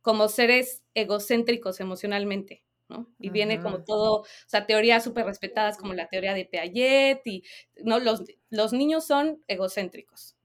como 0.00 0.28
seres 0.28 0.82
egocéntricos 0.94 1.78
emocionalmente, 1.80 2.64
¿no? 2.88 3.12
Y 3.18 3.28
viene 3.28 3.60
como 3.60 3.84
todo, 3.84 4.20
o 4.20 4.26
sea, 4.46 4.64
teorías 4.64 5.04
súper 5.04 5.26
respetadas 5.26 5.76
como 5.76 5.92
la 5.92 6.08
teoría 6.08 6.32
de 6.32 6.46
Piaget 6.46 7.20
y, 7.26 7.44
¿no? 7.82 7.98
Los, 7.98 8.22
los 8.48 8.72
niños 8.72 9.06
son 9.06 9.44
egocéntricos. 9.46 10.36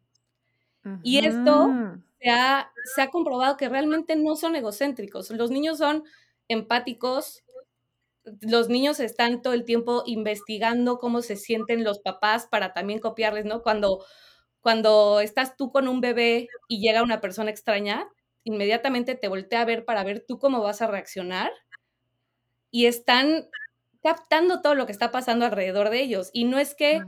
Y 1.04 1.26
esto 1.26 1.70
se 2.20 2.30
ha, 2.30 2.72
se 2.96 3.02
ha 3.02 3.10
comprobado 3.10 3.58
que 3.58 3.70
realmente 3.70 4.16
no 4.16 4.36
son 4.36 4.56
egocéntricos. 4.56 5.30
Los 5.32 5.52
niños 5.52 5.78
son 5.78 6.04
empáticos, 6.48 7.44
los 8.42 8.70
niños 8.70 9.00
están 9.00 9.42
todo 9.42 9.54
el 9.54 9.66
tiempo 9.66 10.04
investigando 10.06 10.98
cómo 10.98 11.22
se 11.22 11.36
sienten 11.36 11.84
los 11.84 12.00
papás 12.00 12.48
para 12.48 12.74
también 12.74 13.00
copiarles, 13.00 13.46
¿no? 13.46 13.62
Cuando, 13.62 14.06
cuando 14.62 15.20
estás 15.22 15.56
tú 15.56 15.72
con 15.72 15.88
un 15.88 16.02
bebé 16.02 16.48
y 16.68 16.82
llega 16.82 17.04
una 17.04 17.22
persona 17.22 17.50
extraña, 17.50 18.08
inmediatamente 18.44 19.16
te 19.16 19.28
voltea 19.28 19.62
a 19.62 19.66
ver 19.66 19.86
para 19.86 20.04
ver 20.04 20.26
tú 20.28 20.40
cómo 20.40 20.62
vas 20.62 20.82
a 20.82 20.88
reaccionar 20.88 21.52
y 22.72 22.86
están 22.86 23.50
captando 24.02 24.62
todo 24.62 24.76
lo 24.76 24.86
que 24.86 24.92
está 24.92 25.12
pasando 25.12 25.46
alrededor 25.46 25.90
de 25.90 26.02
ellos. 26.02 26.30
Y 26.34 26.46
no 26.46 26.60
es 26.60 26.76
que 26.76 27.04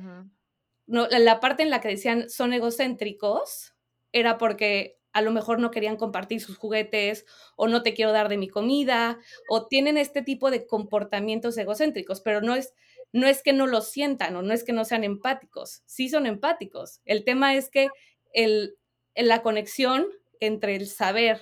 no, 0.88 1.07
la, 1.07 1.19
la 1.19 1.39
parte 1.39 1.63
en 1.63 1.69
la 1.69 1.81
que 1.81 1.89
decían 1.89 2.29
son 2.29 2.53
egocéntricos 2.53 3.70
era 4.11 4.37
porque 4.37 4.99
a 5.13 5.21
lo 5.21 5.31
mejor 5.31 5.59
no 5.59 5.71
querían 5.71 5.97
compartir 5.97 6.41
sus 6.41 6.57
juguetes 6.57 7.25
o 7.55 7.67
no 7.67 7.83
te 7.83 7.93
quiero 7.93 8.11
dar 8.11 8.29
de 8.29 8.37
mi 8.37 8.47
comida 8.47 9.19
o 9.49 9.67
tienen 9.67 9.97
este 9.97 10.21
tipo 10.21 10.51
de 10.51 10.65
comportamientos 10.65 11.57
egocéntricos, 11.57 12.21
pero 12.21 12.41
no 12.41 12.55
es, 12.55 12.73
no 13.11 13.27
es 13.27 13.43
que 13.43 13.53
no 13.53 13.67
lo 13.67 13.81
sientan 13.81 14.35
o 14.35 14.41
no 14.41 14.53
es 14.53 14.63
que 14.63 14.73
no 14.73 14.85
sean 14.85 15.03
empáticos, 15.03 15.83
sí 15.85 16.09
son 16.09 16.25
empáticos. 16.25 17.01
El 17.05 17.25
tema 17.25 17.55
es 17.55 17.69
que 17.69 17.87
el, 18.33 18.77
la 19.15 19.41
conexión 19.41 20.07
entre 20.39 20.75
el 20.75 20.87
saber 20.87 21.41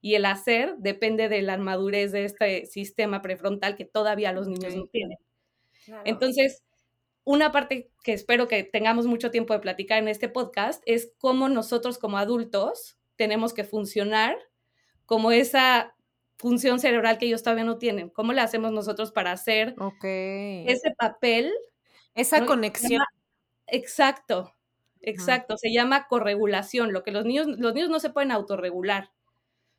y 0.00 0.14
el 0.14 0.24
hacer 0.24 0.76
depende 0.78 1.28
de 1.28 1.42
la 1.42 1.58
madurez 1.58 2.12
de 2.12 2.24
este 2.24 2.66
sistema 2.66 3.20
prefrontal 3.20 3.76
que 3.76 3.84
todavía 3.84 4.32
los 4.32 4.48
niños 4.48 4.74
no 4.74 4.86
tienen. 4.86 5.18
Entonces, 6.04 6.62
una 7.24 7.52
parte 7.52 7.90
que 8.02 8.12
espero 8.12 8.48
que 8.48 8.62
tengamos 8.64 9.06
mucho 9.06 9.30
tiempo 9.30 9.52
de 9.52 9.60
platicar 9.60 9.98
en 9.98 10.08
este 10.08 10.28
podcast 10.28 10.82
es 10.86 11.12
cómo 11.18 11.48
nosotros 11.48 11.98
como 11.98 12.18
adultos 12.18 12.98
tenemos 13.16 13.52
que 13.52 13.64
funcionar 13.64 14.36
como 15.06 15.30
esa 15.32 15.94
función 16.38 16.80
cerebral 16.80 17.18
que 17.18 17.26
ellos 17.26 17.42
todavía 17.42 17.64
no 17.64 17.76
tienen. 17.76 18.08
¿Cómo 18.08 18.32
le 18.32 18.40
hacemos 18.40 18.72
nosotros 18.72 19.12
para 19.12 19.32
hacer 19.32 19.74
ese 20.02 20.94
papel? 20.96 21.52
Esa 22.14 22.46
conexión. 22.46 23.02
exacto, 23.66 24.54
exacto. 25.02 25.58
Se 25.58 25.72
llama 25.72 26.06
corregulación. 26.08 26.92
Lo 26.92 27.02
que 27.02 27.10
los 27.10 27.26
niños, 27.26 27.46
los 27.46 27.74
niños 27.74 27.90
no 27.90 28.00
se 28.00 28.10
pueden 28.10 28.32
autorregular, 28.32 29.10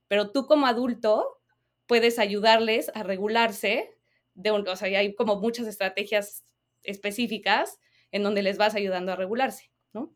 pero 0.07 0.31
tú 0.31 0.45
como 0.45 0.67
adulto 0.67 1.39
puedes 1.87 2.19
ayudarles 2.19 2.91
a 2.93 3.01
regularse. 3.01 3.97
De 4.35 4.51
o 4.51 4.75
sea, 4.75 4.99
hay 4.99 5.15
como 5.15 5.37
muchas 5.37 5.65
estrategias 5.65 6.43
específicas 6.83 7.79
en 8.11 8.23
donde 8.23 8.41
les 8.41 8.57
vas 8.57 8.75
ayudando 8.75 9.11
a 9.11 9.15
regularse, 9.15 9.71
¿no? 9.93 10.13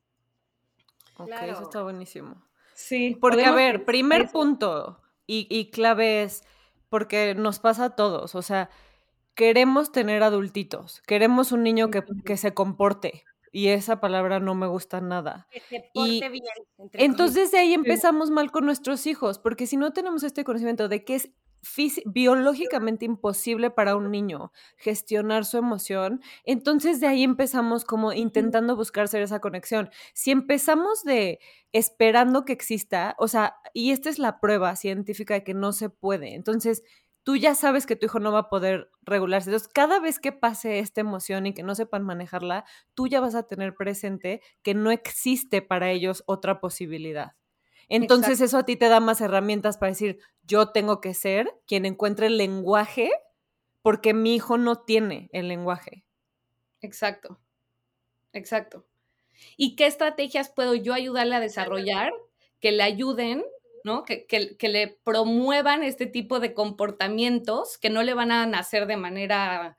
Ok, 1.18 1.32
eso 1.44 1.64
está 1.64 1.84
buenísimo. 1.84 2.44
Sí. 2.74 3.18
Porque, 3.20 3.46
a 3.46 3.52
ver, 3.52 3.86
primer 3.86 4.30
punto 4.30 5.02
y, 5.28 5.72
clave 5.72 6.24
es, 6.24 6.44
porque 6.90 7.36
nos 7.36 7.60
pasa 7.60 7.86
a 7.86 7.96
todos, 7.96 8.36
o 8.36 8.42
sea, 8.42 8.70
queremos 9.34 9.92
tener 9.92 10.24
adultitos, 10.24 11.02
queremos 11.08 11.52
un 11.52 11.64
niño 11.64 11.90
que, 11.90 12.04
que 12.26 12.38
se 12.38 12.54
comporte, 12.54 13.24
y 13.56 13.70
esa 13.70 14.02
palabra 14.02 14.42
no 14.42 14.54
me 14.54 14.68
gusta 14.68 15.00
nada. 15.00 15.48
Que 15.50 15.62
se 15.62 15.90
porte 15.94 16.28
bien. 16.28 16.44
Entonces 16.92 17.52
de 17.52 17.60
ahí 17.60 17.74
empezamos 17.74 18.30
mal 18.30 18.52
con 18.52 18.66
nuestros 18.66 19.08
hijos, 19.08 19.40
porque 19.40 19.66
si 19.66 19.78
no 19.78 19.94
tenemos 19.94 20.24
este 20.24 20.44
conocimiento 20.44 20.90
de 20.90 21.06
que 21.06 21.16
es 21.16 21.32
biológicamente 22.06 23.06
imposible 23.06 23.70
para 23.72 23.96
un 23.96 24.12
niño 24.12 24.52
gestionar 24.78 25.46
su 25.46 25.58
emoción, 25.58 26.22
entonces 26.44 27.00
de 27.00 27.08
ahí 27.08 27.24
empezamos 27.24 27.86
como 27.86 28.14
intentando 28.14 28.76
buscar 28.76 29.08
ser 29.08 29.22
esa 29.22 29.40
conexión. 29.40 29.90
Si 30.14 30.32
empezamos 30.32 31.04
de 31.04 31.40
esperando 31.72 32.46
que 32.46 32.54
exista, 32.54 33.16
o 33.18 33.28
sea, 33.28 33.56
y 33.74 33.92
esta 33.92 34.10
es 34.10 34.20
la 34.20 34.40
prueba 34.40 34.76
científica 34.76 35.34
de 35.34 35.44
que 35.44 35.54
no 35.54 35.74
se 35.74 35.90
puede, 35.90 36.36
entonces 36.36 36.84
tú 37.24 37.36
ya 37.36 37.56
sabes 37.56 37.88
que 37.88 37.96
tu 37.96 38.06
hijo 38.06 38.20
no 38.20 38.32
va 38.32 38.40
a 38.40 38.50
poder 38.50 38.92
regularse. 39.02 39.50
Entonces, 39.50 39.68
cada 39.68 40.00
vez 40.00 40.20
que 40.20 40.32
pase 40.32 40.80
esta 40.80 41.02
emoción 41.02 41.48
y 41.48 41.54
que 41.56 41.64
no 41.64 41.74
sepan 41.74 42.04
manejarla, 42.04 42.66
tú 42.94 43.08
ya 43.08 43.20
vas 43.20 43.34
a 43.34 43.48
tener 43.48 43.76
presente 43.76 44.42
que 44.62 44.76
no 44.76 44.92
existe 44.92 45.64
para 45.64 45.90
ellos 45.90 46.24
otra 46.28 46.62
posibilidad. 46.62 47.34
Entonces 47.90 48.42
eso 48.42 48.58
a 48.58 48.66
ti 48.66 48.76
te 48.76 48.90
da 48.90 49.00
más 49.00 49.22
herramientas 49.22 49.78
para 49.78 49.92
decir, 49.92 50.20
yo 50.48 50.70
tengo 50.70 51.02
que 51.02 51.14
ser 51.14 51.54
quien 51.68 51.86
encuentre 51.86 52.28
el 52.28 52.38
lenguaje 52.38 53.12
porque 53.82 54.14
mi 54.14 54.36
hijo 54.36 54.58
no 54.58 54.78
tiene 54.78 55.30
el 55.32 55.48
lenguaje. 55.48 56.06
Exacto, 56.82 57.40
exacto. 58.34 58.86
¿Y 59.58 59.76
qué 59.76 59.86
estrategias 59.86 60.50
puedo 60.50 60.76
yo 60.76 60.94
ayudarle 60.94 61.36
a 61.36 61.40
desarrollar 61.40 62.12
que 62.60 62.72
le 62.72 62.84
ayuden, 62.84 63.44
¿no? 63.84 64.04
Que, 64.04 64.26
que, 64.26 64.70
le 64.70 65.00
promuevan 65.04 65.84
este 65.84 66.06
tipo 66.06 66.40
de 66.40 66.54
comportamientos 66.54 67.78
que 67.78 67.90
no 67.90 68.02
le 68.02 68.14
van 68.14 68.32
a 68.32 68.46
nacer 68.46 68.88
de 68.88 68.98
manera 68.98 69.78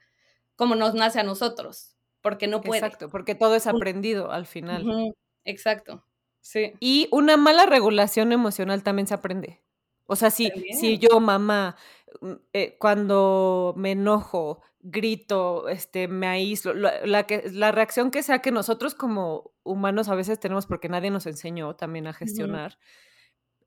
como 0.54 0.74
nos 0.74 0.94
nace 0.94 1.20
a 1.20 1.24
nosotros, 1.24 1.96
porque 2.20 2.46
no 2.46 2.60
puede. 2.60 2.80
Exacto, 2.80 3.08
porque 3.08 3.34
todo 3.34 3.56
es 3.56 3.66
aprendido 3.66 4.30
al 4.30 4.46
final. 4.46 5.14
Exacto. 5.44 6.04
Sí. 6.40 6.74
Y 6.80 7.08
una 7.10 7.36
mala 7.36 7.66
regulación 7.66 8.32
emocional 8.32 8.82
también 8.82 9.06
se 9.06 9.14
aprende. 9.14 9.65
O 10.06 10.16
sea, 10.16 10.30
si, 10.30 10.50
si 10.72 10.98
yo, 10.98 11.20
mamá, 11.20 11.76
mm, 12.20 12.32
eh, 12.52 12.76
cuando 12.78 13.74
me 13.76 13.92
enojo, 13.92 14.62
grito, 14.80 15.68
este, 15.68 16.08
me 16.08 16.26
aíslo, 16.28 16.74
la, 16.74 17.26
que, 17.26 17.50
la 17.52 17.72
reacción 17.72 18.10
que 18.10 18.22
sea 18.22 18.40
que 18.40 18.52
nosotros 18.52 18.94
como 18.94 19.52
humanos 19.64 20.08
a 20.08 20.14
veces 20.14 20.38
tenemos 20.38 20.66
porque 20.66 20.88
nadie 20.88 21.10
nos 21.10 21.26
enseñó 21.26 21.74
también 21.74 22.06
a 22.06 22.12
gestionar, 22.12 22.78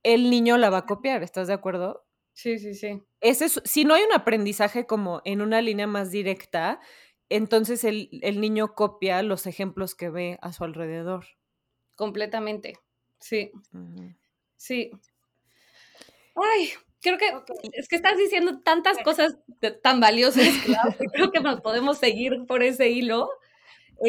el 0.03 0.29
niño 0.29 0.57
la 0.57 0.69
va 0.69 0.79
a 0.79 0.85
copiar, 0.85 1.23
¿estás 1.23 1.47
de 1.47 1.53
acuerdo? 1.53 2.05
Sí, 2.33 2.57
sí, 2.57 2.73
sí. 2.73 3.03
Ese 3.19 3.49
si 3.49 3.83
no 3.83 3.95
hay 3.95 4.03
un 4.03 4.13
aprendizaje 4.13 4.85
como 4.85 5.21
en 5.25 5.41
una 5.41 5.61
línea 5.61 5.87
más 5.87 6.09
directa, 6.09 6.79
entonces 7.27 7.83
el, 7.83 8.09
el 8.21 8.39
niño 8.39 8.75
copia 8.75 9.21
los 9.23 9.45
ejemplos 9.45 9.95
que 9.95 10.09
ve 10.09 10.39
a 10.41 10.53
su 10.53 10.63
alrededor 10.63 11.25
completamente. 11.99 12.79
Sí. 13.19 13.51
Sí. 14.55 14.89
Ay, 16.41 16.71
creo 17.01 17.17
que 17.17 17.31
es 17.73 17.87
que 17.87 17.95
estás 17.95 18.17
diciendo 18.17 18.59
tantas 18.61 18.97
cosas 18.99 19.37
tan 19.81 19.99
valiosas, 19.99 20.43
creo 21.13 21.31
que 21.31 21.39
nos 21.39 21.61
podemos 21.61 21.97
seguir 21.97 22.45
por 22.47 22.63
ese 22.63 22.89
hilo. 22.89 23.29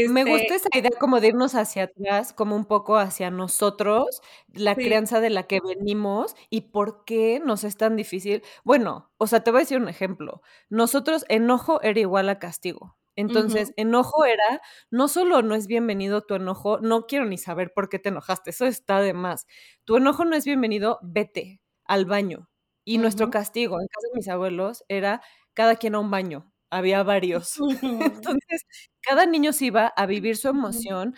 Me 0.09 0.25
gusta 0.25 0.55
esa 0.55 0.69
idea 0.73 0.91
como 1.01 1.21
de 1.21 1.29
irnos 1.29 1.57
hacia 1.57 1.85
atrás, 1.85 2.33
como 2.33 2.55
un 2.55 2.65
poco 2.65 2.97
hacia 2.97 3.33
nosotros, 3.33 4.23
la 4.53 4.77
crianza 4.77 5.21
de 5.21 5.31
la 5.31 5.49
que 5.49 5.59
venimos 5.61 6.37
y 6.49 6.61
por 6.61 7.05
qué 7.05 7.43
nos 7.45 7.65
es 7.65 7.77
tan 7.77 7.97
difícil. 7.97 8.43
Bueno, 8.63 9.11
o 9.19 9.27
sea, 9.27 9.43
te 9.43 9.51
voy 9.51 9.59
a 9.59 9.63
decir 9.63 9.79
un 9.79 9.89
ejemplo. 9.89 10.43
Nosotros 10.69 11.25
enojo 11.29 11.83
era 11.83 11.99
igual 11.99 12.29
a 12.29 12.39
castigo. 12.39 12.97
Entonces, 13.17 13.73
enojo 13.77 14.25
era, 14.25 14.63
no 14.91 15.09
solo 15.09 15.43
no 15.43 15.57
es 15.57 15.67
bienvenido 15.67 16.23
tu 16.23 16.37
enojo, 16.37 16.79
no 16.79 17.07
quiero 17.07 17.25
ni 17.25 17.37
saber 17.37 17.73
por 17.75 17.89
qué 17.89 17.99
te 17.99 18.11
enojaste, 18.11 18.51
eso 18.51 18.67
está 18.67 19.01
de 19.01 19.13
más. 19.13 19.47
Tu 19.85 19.97
enojo 19.97 20.25
no 20.25 20.37
es 20.37 20.45
bienvenido, 20.45 21.01
vete 21.03 21.60
al 21.91 22.07
baño. 22.07 22.49
Y 22.85 22.99
nuestro 22.99 23.31
castigo, 23.31 23.81
en 23.81 23.87
casa 23.89 24.07
de 24.13 24.17
mis 24.17 24.29
abuelos, 24.29 24.85
era 24.89 25.23
cada 25.55 25.77
quien 25.77 25.95
a 25.97 26.01
un 26.01 26.11
baño, 26.11 26.53
había 26.71 27.03
varios. 27.03 27.57
Entonces, 28.25 28.67
cada 29.03 29.27
niño 29.27 29.53
se 29.53 29.67
iba 29.67 29.89
a 29.89 30.07
vivir 30.07 30.37
su 30.37 30.49
emoción 30.49 31.15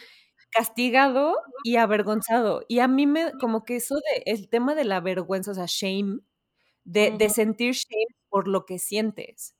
castigado 0.50 1.37
y 1.64 1.76
avergonzado. 1.76 2.64
Y 2.69 2.81
a 2.81 2.88
mí 2.88 3.07
me, 3.07 3.33
como 3.41 3.64
que 3.64 3.76
eso 3.76 3.97
de, 3.97 4.23
el 4.26 4.49
tema 4.50 4.75
de 4.75 4.85
la 4.85 5.00
vergüenza, 5.00 5.52
o 5.52 5.55
sea, 5.55 5.67
shame, 5.69 6.21
de, 6.85 7.12
de 7.12 7.31
sentir 7.31 7.75
shame 7.75 8.07
por 8.31 8.49
lo 8.49 8.67
que 8.67 8.79
sientes. 8.79 9.55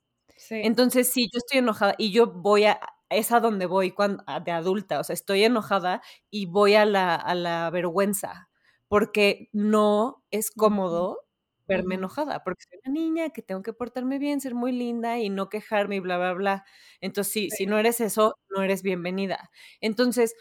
Entonces, 0.49 1.09
si 1.09 1.23
yo 1.31 1.37
estoy 1.39 1.59
enojada 1.59 1.95
y 1.97 2.11
yo 2.11 2.27
voy 2.27 2.65
a, 2.65 2.79
es 3.09 3.31
a 3.31 3.39
donde 3.39 3.65
voy 3.67 3.91
cuando, 3.91 4.23
de 4.45 4.51
adulta, 4.51 4.99
o 4.99 5.03
sea, 5.03 5.13
estoy 5.13 5.43
enojada 5.43 6.01
y 6.31 6.47
voy 6.47 6.75
a 6.75 6.85
la, 6.85 7.15
a 7.15 7.35
la 7.35 7.69
vergüenza, 7.69 8.49
porque 8.87 9.49
no 9.53 10.23
es 10.31 10.51
cómodo 10.51 11.19
verme 11.67 11.95
enojada, 11.95 12.43
porque 12.43 12.63
soy 12.69 12.79
una 12.85 12.93
niña 12.93 13.29
que 13.29 13.41
tengo 13.41 13.63
que 13.63 13.73
portarme 13.73 14.19
bien, 14.19 14.41
ser 14.41 14.53
muy 14.55 14.71
linda 14.71 15.19
y 15.19 15.29
no 15.29 15.49
quejarme 15.49 15.97
y 15.97 15.99
bla, 16.01 16.17
bla, 16.17 16.33
bla. 16.33 16.65
Entonces, 17.01 17.33
sí. 17.33 17.49
si 17.51 17.65
no 17.65 17.77
eres 17.77 18.01
eso, 18.01 18.35
no 18.49 18.61
eres 18.63 18.83
bienvenida. 18.83 19.49
Entonces, 19.81 20.35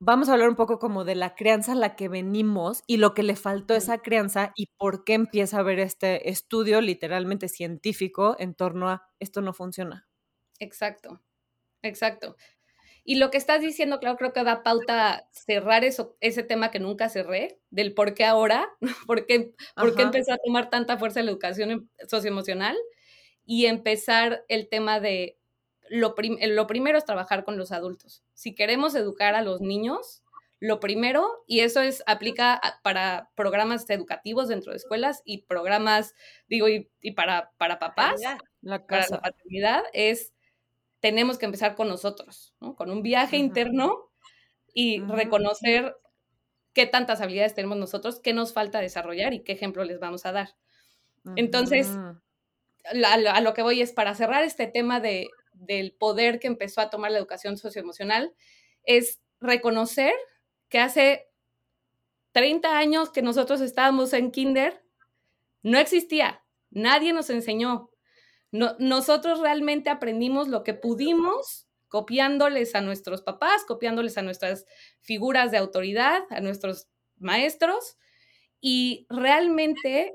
vamos 0.00 0.28
a 0.28 0.32
hablar 0.32 0.48
un 0.48 0.56
poco 0.56 0.78
como 0.78 1.04
de 1.04 1.14
la 1.14 1.34
crianza 1.34 1.72
a 1.72 1.74
la 1.74 1.96
que 1.96 2.08
venimos 2.08 2.82
y 2.86 2.98
lo 2.98 3.14
que 3.14 3.22
le 3.22 3.36
faltó 3.36 3.74
a 3.74 3.78
esa 3.78 3.98
crianza 3.98 4.52
y 4.56 4.68
por 4.76 5.04
qué 5.04 5.14
empieza 5.14 5.56
a 5.58 5.60
haber 5.60 5.78
este 5.80 6.30
estudio 6.30 6.80
literalmente 6.80 7.48
científico 7.48 8.36
en 8.38 8.54
torno 8.54 8.88
a 8.88 9.02
esto 9.18 9.40
no 9.42 9.52
funciona. 9.52 10.08
Exacto, 10.60 11.20
exacto. 11.82 12.36
Y 13.08 13.14
lo 13.14 13.30
que 13.30 13.38
estás 13.38 13.62
diciendo, 13.62 14.00
claro, 14.00 14.18
creo 14.18 14.34
que 14.34 14.44
da 14.44 14.62
pauta 14.62 15.26
cerrar 15.32 15.82
eso, 15.82 16.18
ese 16.20 16.42
tema 16.42 16.70
que 16.70 16.78
nunca 16.78 17.08
cerré, 17.08 17.58
del 17.70 17.94
por 17.94 18.12
qué 18.12 18.26
ahora, 18.26 18.68
por 19.06 19.24
qué, 19.24 19.54
por 19.74 19.96
qué 19.96 20.02
empezó 20.02 20.34
a 20.34 20.38
tomar 20.44 20.68
tanta 20.68 20.98
fuerza 20.98 21.22
la 21.22 21.30
educación 21.30 21.70
em, 21.70 21.88
socioemocional 22.06 22.76
y 23.46 23.64
empezar 23.64 24.44
el 24.48 24.68
tema 24.68 25.00
de 25.00 25.38
lo, 25.88 26.14
lo 26.18 26.66
primero 26.66 26.98
es 26.98 27.06
trabajar 27.06 27.44
con 27.44 27.56
los 27.56 27.72
adultos. 27.72 28.24
Si 28.34 28.54
queremos 28.54 28.94
educar 28.94 29.34
a 29.34 29.40
los 29.40 29.62
niños, 29.62 30.22
lo 30.60 30.78
primero, 30.78 31.44
y 31.46 31.60
eso 31.60 31.80
es, 31.80 32.02
aplica 32.06 32.60
para 32.82 33.30
programas 33.36 33.88
educativos 33.88 34.48
dentro 34.48 34.72
de 34.72 34.76
escuelas 34.76 35.22
y 35.24 35.44
programas, 35.44 36.14
digo, 36.46 36.68
y, 36.68 36.90
para, 37.16 37.52
para 37.56 37.78
papás, 37.78 38.20
la 38.60 38.86
para 38.86 39.06
la 39.08 39.22
paternidad, 39.22 39.84
es 39.94 40.34
tenemos 41.00 41.38
que 41.38 41.46
empezar 41.46 41.74
con 41.74 41.88
nosotros, 41.88 42.54
¿no? 42.60 42.74
con 42.74 42.90
un 42.90 43.02
viaje 43.02 43.36
interno 43.36 44.10
y 44.74 45.00
reconocer 45.00 45.96
qué 46.72 46.86
tantas 46.86 47.20
habilidades 47.20 47.54
tenemos 47.54 47.78
nosotros, 47.78 48.20
qué 48.20 48.32
nos 48.32 48.52
falta 48.52 48.80
desarrollar 48.80 49.34
y 49.34 49.42
qué 49.42 49.52
ejemplo 49.52 49.84
les 49.84 49.98
vamos 50.00 50.26
a 50.26 50.32
dar. 50.32 50.56
Entonces, 51.36 51.88
a 52.84 53.40
lo 53.40 53.54
que 53.54 53.62
voy 53.62 53.82
es 53.82 53.92
para 53.92 54.14
cerrar 54.14 54.44
este 54.44 54.66
tema 54.66 55.00
de 55.00 55.28
del 55.58 55.92
poder 55.92 56.38
que 56.38 56.46
empezó 56.46 56.80
a 56.80 56.90
tomar 56.90 57.10
la 57.10 57.18
educación 57.18 57.56
socioemocional 57.56 58.34
es 58.84 59.20
reconocer 59.40 60.12
que 60.68 60.78
hace 60.78 61.28
30 62.32 62.78
años 62.78 63.10
que 63.10 63.22
nosotros 63.22 63.60
estábamos 63.60 64.12
en 64.12 64.30
kinder, 64.30 64.82
no 65.62 65.78
existía. 65.78 66.42
Nadie 66.70 67.12
nos 67.12 67.30
enseñó. 67.30 67.90
Nosotros 68.50 69.40
realmente 69.40 69.90
aprendimos 69.90 70.48
lo 70.48 70.64
que 70.64 70.74
pudimos 70.74 71.66
copiándoles 71.88 72.74
a 72.74 72.80
nuestros 72.80 73.22
papás, 73.22 73.64
copiándoles 73.66 74.18
a 74.18 74.22
nuestras 74.22 74.66
figuras 75.00 75.50
de 75.50 75.58
autoridad, 75.58 76.22
a 76.30 76.40
nuestros 76.40 76.88
maestros, 77.18 77.96
y 78.60 79.06
realmente 79.08 80.14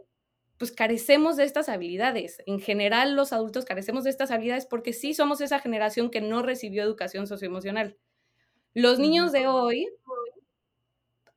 pues 0.57 0.71
carecemos 0.71 1.35
de 1.35 1.43
estas 1.45 1.67
habilidades. 1.69 2.41
En 2.45 2.59
general 2.59 3.15
los 3.15 3.33
adultos 3.33 3.65
carecemos 3.65 4.03
de 4.03 4.11
estas 4.11 4.31
habilidades 4.31 4.65
porque 4.65 4.93
sí 4.93 5.13
somos 5.13 5.41
esa 5.41 5.59
generación 5.59 6.09
que 6.09 6.21
no 6.21 6.41
recibió 6.41 6.83
educación 6.83 7.27
socioemocional. 7.27 7.97
Los 8.73 8.99
niños 8.99 9.31
de 9.31 9.47
hoy, 9.47 9.87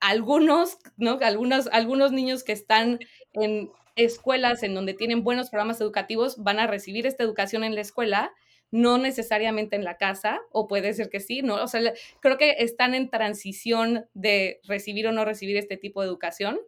algunos, 0.00 0.78
¿no? 0.96 1.18
Algunos, 1.22 1.66
algunos 1.68 2.12
niños 2.12 2.44
que 2.44 2.52
están 2.52 3.00
en 3.32 3.70
escuelas 3.96 4.62
en 4.62 4.74
donde 4.74 4.94
tienen 4.94 5.24
buenos 5.24 5.50
programas 5.50 5.80
educativos 5.80 6.36
van 6.42 6.58
a 6.58 6.66
recibir 6.66 7.06
esta 7.06 7.24
educación 7.24 7.64
en 7.64 7.74
la 7.74 7.80
escuela, 7.80 8.32
no 8.70 8.98
necesariamente 8.98 9.76
en 9.76 9.84
la 9.84 9.96
casa, 9.96 10.40
o 10.52 10.68
puede 10.68 10.92
ser 10.94 11.08
que 11.08 11.20
sí, 11.20 11.42
¿no? 11.42 11.54
O 11.62 11.66
sea, 11.66 11.92
creo 12.20 12.36
que 12.36 12.56
están 12.58 12.94
en 12.94 13.10
transición 13.10 14.06
de 14.14 14.60
recibir 14.64 15.06
o 15.06 15.12
no 15.12 15.24
recibir 15.24 15.56
este 15.56 15.76
tipo 15.76 16.02
de 16.02 16.08
educación. 16.08 16.60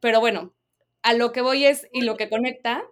Pero 0.00 0.20
bueno, 0.20 0.54
a 1.02 1.14
lo 1.14 1.32
que 1.32 1.40
voy 1.40 1.66
es, 1.66 1.88
y 1.92 2.02
lo 2.02 2.16
que 2.16 2.28
conecta, 2.28 2.84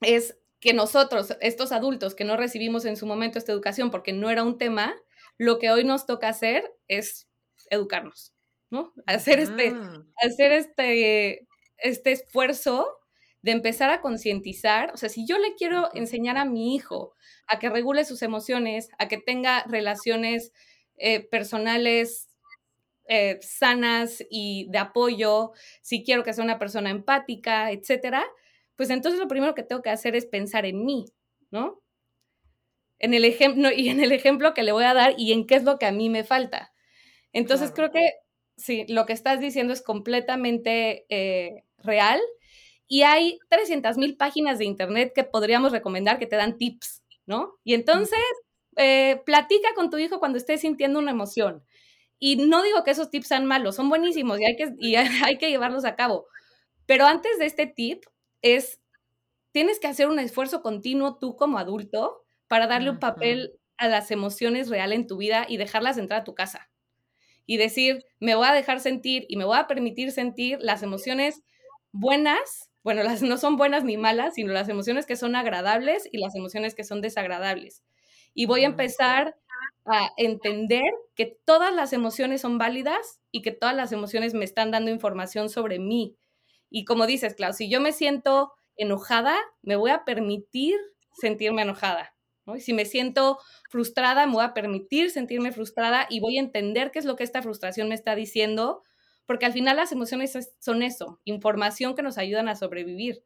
es 0.00 0.38
que 0.60 0.72
nosotros, 0.72 1.36
estos 1.40 1.72
adultos 1.72 2.14
que 2.14 2.24
no 2.24 2.36
recibimos 2.36 2.84
en 2.86 2.96
su 2.96 3.06
momento 3.06 3.38
esta 3.38 3.52
educación 3.52 3.90
porque 3.90 4.12
no 4.12 4.30
era 4.30 4.42
un 4.42 4.58
tema, 4.58 4.94
lo 5.36 5.58
que 5.58 5.70
hoy 5.70 5.84
nos 5.84 6.06
toca 6.06 6.28
hacer 6.28 6.72
es 6.88 7.28
educarnos, 7.70 8.32
¿no? 8.70 8.92
Hacer 9.06 9.40
este, 9.40 9.74
hacer 10.16 10.52
este, 10.52 11.46
este 11.78 12.12
esfuerzo 12.12 12.86
de 13.42 13.52
empezar 13.52 13.90
a 13.90 14.00
concientizar, 14.00 14.90
o 14.94 14.96
sea, 14.96 15.10
si 15.10 15.26
yo 15.26 15.38
le 15.38 15.54
quiero 15.54 15.90
enseñar 15.94 16.38
a 16.38 16.46
mi 16.46 16.74
hijo 16.74 17.14
a 17.46 17.58
que 17.58 17.68
regule 17.68 18.06
sus 18.06 18.22
emociones, 18.22 18.88
a 18.98 19.06
que 19.06 19.18
tenga 19.18 19.64
relaciones 19.64 20.52
eh, 20.96 21.20
personales 21.20 22.30
eh, 23.06 23.38
sanas 23.42 24.24
y 24.30 24.66
de 24.70 24.78
apoyo, 24.78 25.52
si 25.82 26.04
quiero 26.04 26.24
que 26.24 26.32
sea 26.32 26.42
una 26.42 26.58
persona 26.58 26.88
empática, 26.88 27.70
etcétera, 27.70 28.24
pues 28.76 28.88
entonces 28.88 29.20
lo 29.20 29.28
primero 29.28 29.54
que 29.54 29.62
tengo 29.62 29.82
que 29.82 29.90
hacer 29.90 30.16
es 30.16 30.24
pensar 30.24 30.64
en 30.64 30.84
mí, 30.86 31.04
¿no? 31.50 31.82
En 32.98 33.12
el 33.12 33.26
ejemplo 33.26 33.70
y 33.70 33.90
en 33.90 34.00
el 34.00 34.12
ejemplo 34.12 34.54
que 34.54 34.62
le 34.62 34.72
voy 34.72 34.84
a 34.84 34.94
dar 34.94 35.14
y 35.18 35.32
en 35.32 35.46
qué 35.46 35.56
es 35.56 35.64
lo 35.64 35.78
que 35.78 35.84
a 35.86 35.92
mí 35.92 36.08
me 36.08 36.24
falta. 36.24 36.72
Entonces 37.32 37.72
creo 37.74 37.90
que 37.90 38.12
sí, 38.56 38.84
lo 38.88 39.06
que 39.06 39.12
estás 39.12 39.40
diciendo 39.40 39.72
es 39.72 39.82
completamente 39.82 41.06
eh, 41.08 41.64
real 41.78 42.20
y 42.86 43.02
hay 43.02 43.38
300 43.48 43.96
mil 43.96 44.16
páginas 44.16 44.58
de 44.58 44.66
internet 44.66 45.12
que 45.14 45.24
podríamos 45.24 45.72
recomendar 45.72 46.18
que 46.18 46.26
te 46.26 46.36
dan 46.36 46.58
tips, 46.58 47.02
¿no? 47.26 47.54
Y 47.64 47.74
entonces, 47.74 48.18
eh, 48.76 49.22
platica 49.24 49.68
con 49.74 49.90
tu 49.90 49.98
hijo 49.98 50.18
cuando 50.18 50.38
estés 50.38 50.60
sintiendo 50.60 50.98
una 50.98 51.10
emoción. 51.10 51.64
Y 52.18 52.36
no 52.36 52.62
digo 52.62 52.84
que 52.84 52.92
esos 52.92 53.10
tips 53.10 53.28
sean 53.28 53.46
malos, 53.46 53.76
son 53.76 53.88
buenísimos 53.88 54.40
y 54.40 54.44
hay 54.44 54.56
que, 54.56 54.74
y 54.78 54.94
hay 55.32 55.38
que 55.38 55.50
llevarlos 55.50 55.84
a 55.84 55.96
cabo. 55.96 56.26
Pero 56.86 57.06
antes 57.06 57.38
de 57.38 57.46
este 57.46 57.66
tip 57.66 58.04
es, 58.42 58.80
tienes 59.52 59.80
que 59.80 59.88
hacer 59.88 60.08
un 60.08 60.18
esfuerzo 60.18 60.62
continuo 60.62 61.18
tú 61.18 61.36
como 61.36 61.58
adulto 61.58 62.24
para 62.48 62.66
darle 62.66 62.90
un 62.90 62.98
papel 62.98 63.58
a 63.78 63.88
las 63.88 64.10
emociones 64.10 64.68
reales 64.68 64.98
en 64.98 65.06
tu 65.06 65.16
vida 65.16 65.46
y 65.48 65.56
dejarlas 65.56 65.98
entrar 65.98 66.20
a 66.20 66.24
tu 66.24 66.34
casa. 66.34 66.70
Y 67.46 67.56
decir, 67.56 68.04
me 68.20 68.34
voy 68.34 68.46
a 68.46 68.52
dejar 68.52 68.80
sentir 68.80 69.26
y 69.28 69.36
me 69.36 69.44
voy 69.44 69.58
a 69.58 69.66
permitir 69.66 70.12
sentir 70.12 70.58
las 70.60 70.82
emociones 70.82 71.42
buenas 71.92 72.70
bueno, 72.84 73.02
las 73.02 73.22
no 73.22 73.36
son 73.38 73.56
buenas 73.56 73.82
ni 73.82 73.96
malas, 73.96 74.34
sino 74.34 74.52
las 74.52 74.68
emociones 74.68 75.06
que 75.06 75.16
son 75.16 75.34
agradables 75.34 76.08
y 76.12 76.18
las 76.18 76.36
emociones 76.36 76.76
que 76.76 76.84
son 76.84 77.00
desagradables. 77.00 77.82
Y 78.34 78.46
voy 78.46 78.62
a 78.62 78.66
empezar 78.66 79.34
a 79.86 80.10
entender 80.16 80.84
que 81.14 81.36
todas 81.44 81.74
las 81.74 81.92
emociones 81.92 82.40
son 82.40 82.58
válidas 82.58 83.20
y 83.30 83.42
que 83.42 83.52
todas 83.52 83.74
las 83.74 83.92
emociones 83.92 84.34
me 84.34 84.44
están 84.44 84.70
dando 84.70 84.90
información 84.90 85.48
sobre 85.48 85.78
mí. 85.78 86.16
Y 86.70 86.84
como 86.84 87.06
dices, 87.06 87.34
Clau, 87.34 87.52
si 87.52 87.68
yo 87.68 87.80
me 87.80 87.92
siento 87.92 88.52
enojada, 88.76 89.36
me 89.62 89.76
voy 89.76 89.90
a 89.90 90.04
permitir 90.04 90.76
sentirme 91.20 91.62
enojada. 91.62 92.13
Y 92.54 92.60
si 92.60 92.72
me 92.74 92.84
siento 92.84 93.38
frustrada, 93.70 94.26
me 94.26 94.34
voy 94.34 94.44
a 94.44 94.54
permitir 94.54 95.10
sentirme 95.10 95.52
frustrada 95.52 96.06
y 96.10 96.20
voy 96.20 96.36
a 96.36 96.40
entender 96.40 96.90
qué 96.90 96.98
es 96.98 97.04
lo 97.04 97.16
que 97.16 97.24
esta 97.24 97.42
frustración 97.42 97.88
me 97.88 97.94
está 97.94 98.14
diciendo 98.14 98.82
porque 99.26 99.46
al 99.46 99.52
final 99.52 99.76
las 99.76 99.92
emociones 99.92 100.36
son 100.60 100.82
eso, 100.82 101.20
información 101.24 101.94
que 101.94 102.02
nos 102.02 102.18
ayudan 102.18 102.48
a 102.48 102.56
sobrevivir. 102.56 103.24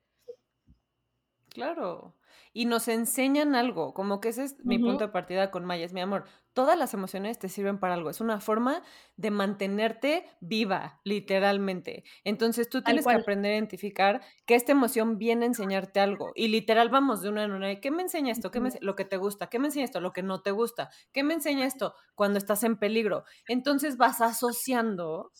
Claro. 1.48 2.14
Y 2.58 2.64
nos 2.64 2.88
enseñan 2.88 3.54
algo, 3.54 3.94
como 3.94 4.20
que 4.20 4.30
ese 4.30 4.42
es 4.42 4.56
mi 4.64 4.80
punto 4.80 5.04
de 5.06 5.12
partida 5.12 5.52
con 5.52 5.64
Maya, 5.64 5.84
es 5.84 5.92
mi 5.92 6.00
amor. 6.00 6.24
Todas 6.54 6.76
las 6.76 6.92
emociones 6.92 7.38
te 7.38 7.48
sirven 7.48 7.78
para 7.78 7.94
algo, 7.94 8.10
es 8.10 8.20
una 8.20 8.40
forma 8.40 8.82
de 9.16 9.30
mantenerte 9.30 10.26
viva, 10.40 11.00
literalmente. 11.04 12.02
Entonces 12.24 12.68
tú 12.68 12.82
tienes 12.82 13.06
que 13.06 13.12
aprender 13.12 13.52
a 13.52 13.54
identificar 13.54 14.22
que 14.44 14.56
esta 14.56 14.72
emoción 14.72 15.18
viene 15.18 15.44
a 15.44 15.46
enseñarte 15.46 16.00
algo. 16.00 16.32
Y 16.34 16.48
literal 16.48 16.88
vamos 16.88 17.22
de 17.22 17.28
una 17.28 17.44
en 17.44 17.52
una, 17.52 17.76
¿qué 17.76 17.92
me 17.92 18.02
enseña 18.02 18.32
esto? 18.32 18.50
¿Qué 18.50 18.58
me, 18.58 18.70
lo 18.80 18.96
que 18.96 19.04
te 19.04 19.18
gusta? 19.18 19.48
¿Qué 19.48 19.60
me 19.60 19.68
enseña 19.68 19.84
esto? 19.84 20.00
Lo 20.00 20.12
que 20.12 20.24
no 20.24 20.42
te 20.42 20.50
gusta. 20.50 20.90
¿Qué 21.12 21.22
me 21.22 21.34
enseña 21.34 21.64
esto? 21.64 21.94
Cuando 22.16 22.38
estás 22.38 22.64
en 22.64 22.76
peligro. 22.76 23.22
Entonces 23.46 23.98
vas 23.98 24.20
asociando 24.20 25.30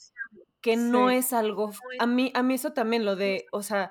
que 0.61 0.76
no 0.76 1.11
es 1.11 1.33
algo, 1.33 1.72
a 1.98 2.07
mí, 2.07 2.31
a 2.37 2.44
mí 2.44 2.54
eso 2.54 2.74
también 2.74 3.04
lo 3.04 3.16
de, 3.16 3.46
o 3.50 3.64
sea, 3.64 3.90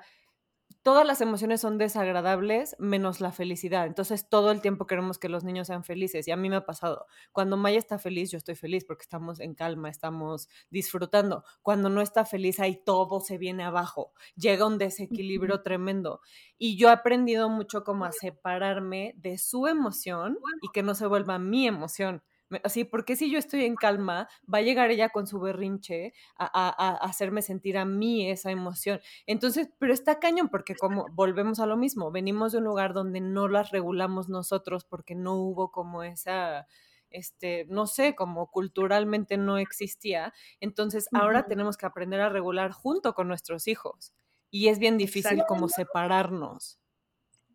todas 0.88 1.06
las 1.06 1.20
emociones 1.20 1.60
son 1.60 1.76
desagradables 1.76 2.74
menos 2.78 3.20
la 3.20 3.30
felicidad. 3.30 3.86
Entonces 3.86 4.26
todo 4.26 4.50
el 4.50 4.62
tiempo 4.62 4.86
queremos 4.86 5.18
que 5.18 5.28
los 5.28 5.44
niños 5.44 5.66
sean 5.66 5.84
felices 5.84 6.26
y 6.26 6.30
a 6.30 6.36
mí 6.38 6.48
me 6.48 6.56
ha 6.56 6.64
pasado. 6.64 7.04
Cuando 7.30 7.58
Maya 7.58 7.76
está 7.76 7.98
feliz, 7.98 8.30
yo 8.30 8.38
estoy 8.38 8.54
feliz 8.54 8.86
porque 8.86 9.02
estamos 9.02 9.38
en 9.40 9.54
calma, 9.54 9.90
estamos 9.90 10.48
disfrutando. 10.70 11.44
Cuando 11.60 11.90
no 11.90 12.00
está 12.00 12.24
feliz, 12.24 12.58
ahí 12.58 12.82
todo 12.86 13.20
se 13.20 13.36
viene 13.36 13.64
abajo. 13.64 14.14
Llega 14.34 14.66
un 14.66 14.78
desequilibrio 14.78 15.60
tremendo. 15.60 16.22
Y 16.56 16.78
yo 16.78 16.88
he 16.88 16.92
aprendido 16.92 17.50
mucho 17.50 17.84
como 17.84 18.06
a 18.06 18.12
separarme 18.12 19.12
de 19.18 19.36
su 19.36 19.66
emoción 19.66 20.38
y 20.62 20.70
que 20.72 20.82
no 20.82 20.94
se 20.94 21.06
vuelva 21.06 21.38
mi 21.38 21.66
emoción. 21.66 22.22
Así, 22.64 22.84
porque 22.84 23.14
si 23.14 23.30
yo 23.30 23.38
estoy 23.38 23.64
en 23.64 23.74
calma, 23.74 24.28
va 24.52 24.58
a 24.58 24.62
llegar 24.62 24.90
ella 24.90 25.10
con 25.10 25.26
su 25.26 25.38
berrinche 25.38 26.14
a, 26.36 26.98
hacerme 27.02 27.42
sentir 27.42 27.76
a 27.76 27.84
mí 27.84 28.30
esa 28.30 28.50
emoción. 28.50 29.00
Entonces, 29.26 29.68
pero 29.78 29.92
está 29.92 30.18
cañón 30.18 30.48
porque 30.48 30.74
como 30.74 31.06
volvemos 31.12 31.60
a 31.60 31.66
lo 31.66 31.76
mismo, 31.76 32.10
venimos 32.10 32.52
de 32.52 32.58
un 32.58 32.64
lugar 32.64 32.94
donde 32.94 33.20
no 33.20 33.48
las 33.48 33.70
regulamos 33.70 34.28
nosotros 34.28 34.84
porque 34.84 35.14
no 35.14 35.34
hubo 35.34 35.70
como 35.70 36.02
esa, 36.02 36.66
este, 37.10 37.66
no 37.68 37.86
sé, 37.86 38.14
como 38.14 38.50
culturalmente 38.50 39.36
no 39.36 39.58
existía. 39.58 40.32
Entonces, 40.60 41.08
ahora 41.12 41.46
tenemos 41.46 41.76
que 41.76 41.86
aprender 41.86 42.20
a 42.20 42.30
regular 42.30 42.72
junto 42.72 43.14
con 43.14 43.28
nuestros 43.28 43.68
hijos. 43.68 44.14
Y 44.50 44.68
es 44.68 44.78
bien 44.78 44.96
difícil 44.96 45.42
como 45.46 45.68
separarnos. 45.68 46.77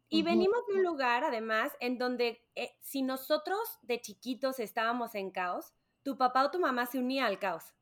Y 0.09 0.21
venimos 0.21 0.59
de 0.67 0.75
un 0.75 0.83
lugar, 0.83 1.23
además, 1.23 1.71
en 1.79 1.97
donde 1.97 2.45
eh, 2.55 2.77
si 2.81 3.01
nosotros 3.01 3.59
de 3.81 3.99
chiquitos 3.99 4.59
estábamos 4.59 5.15
en 5.15 5.31
caos, 5.31 5.73
tu 6.03 6.17
papá 6.17 6.45
o 6.45 6.51
tu 6.51 6.59
mamá 6.59 6.85
se 6.85 6.99
unía 6.99 7.25
al 7.25 7.39
caos, 7.39 7.73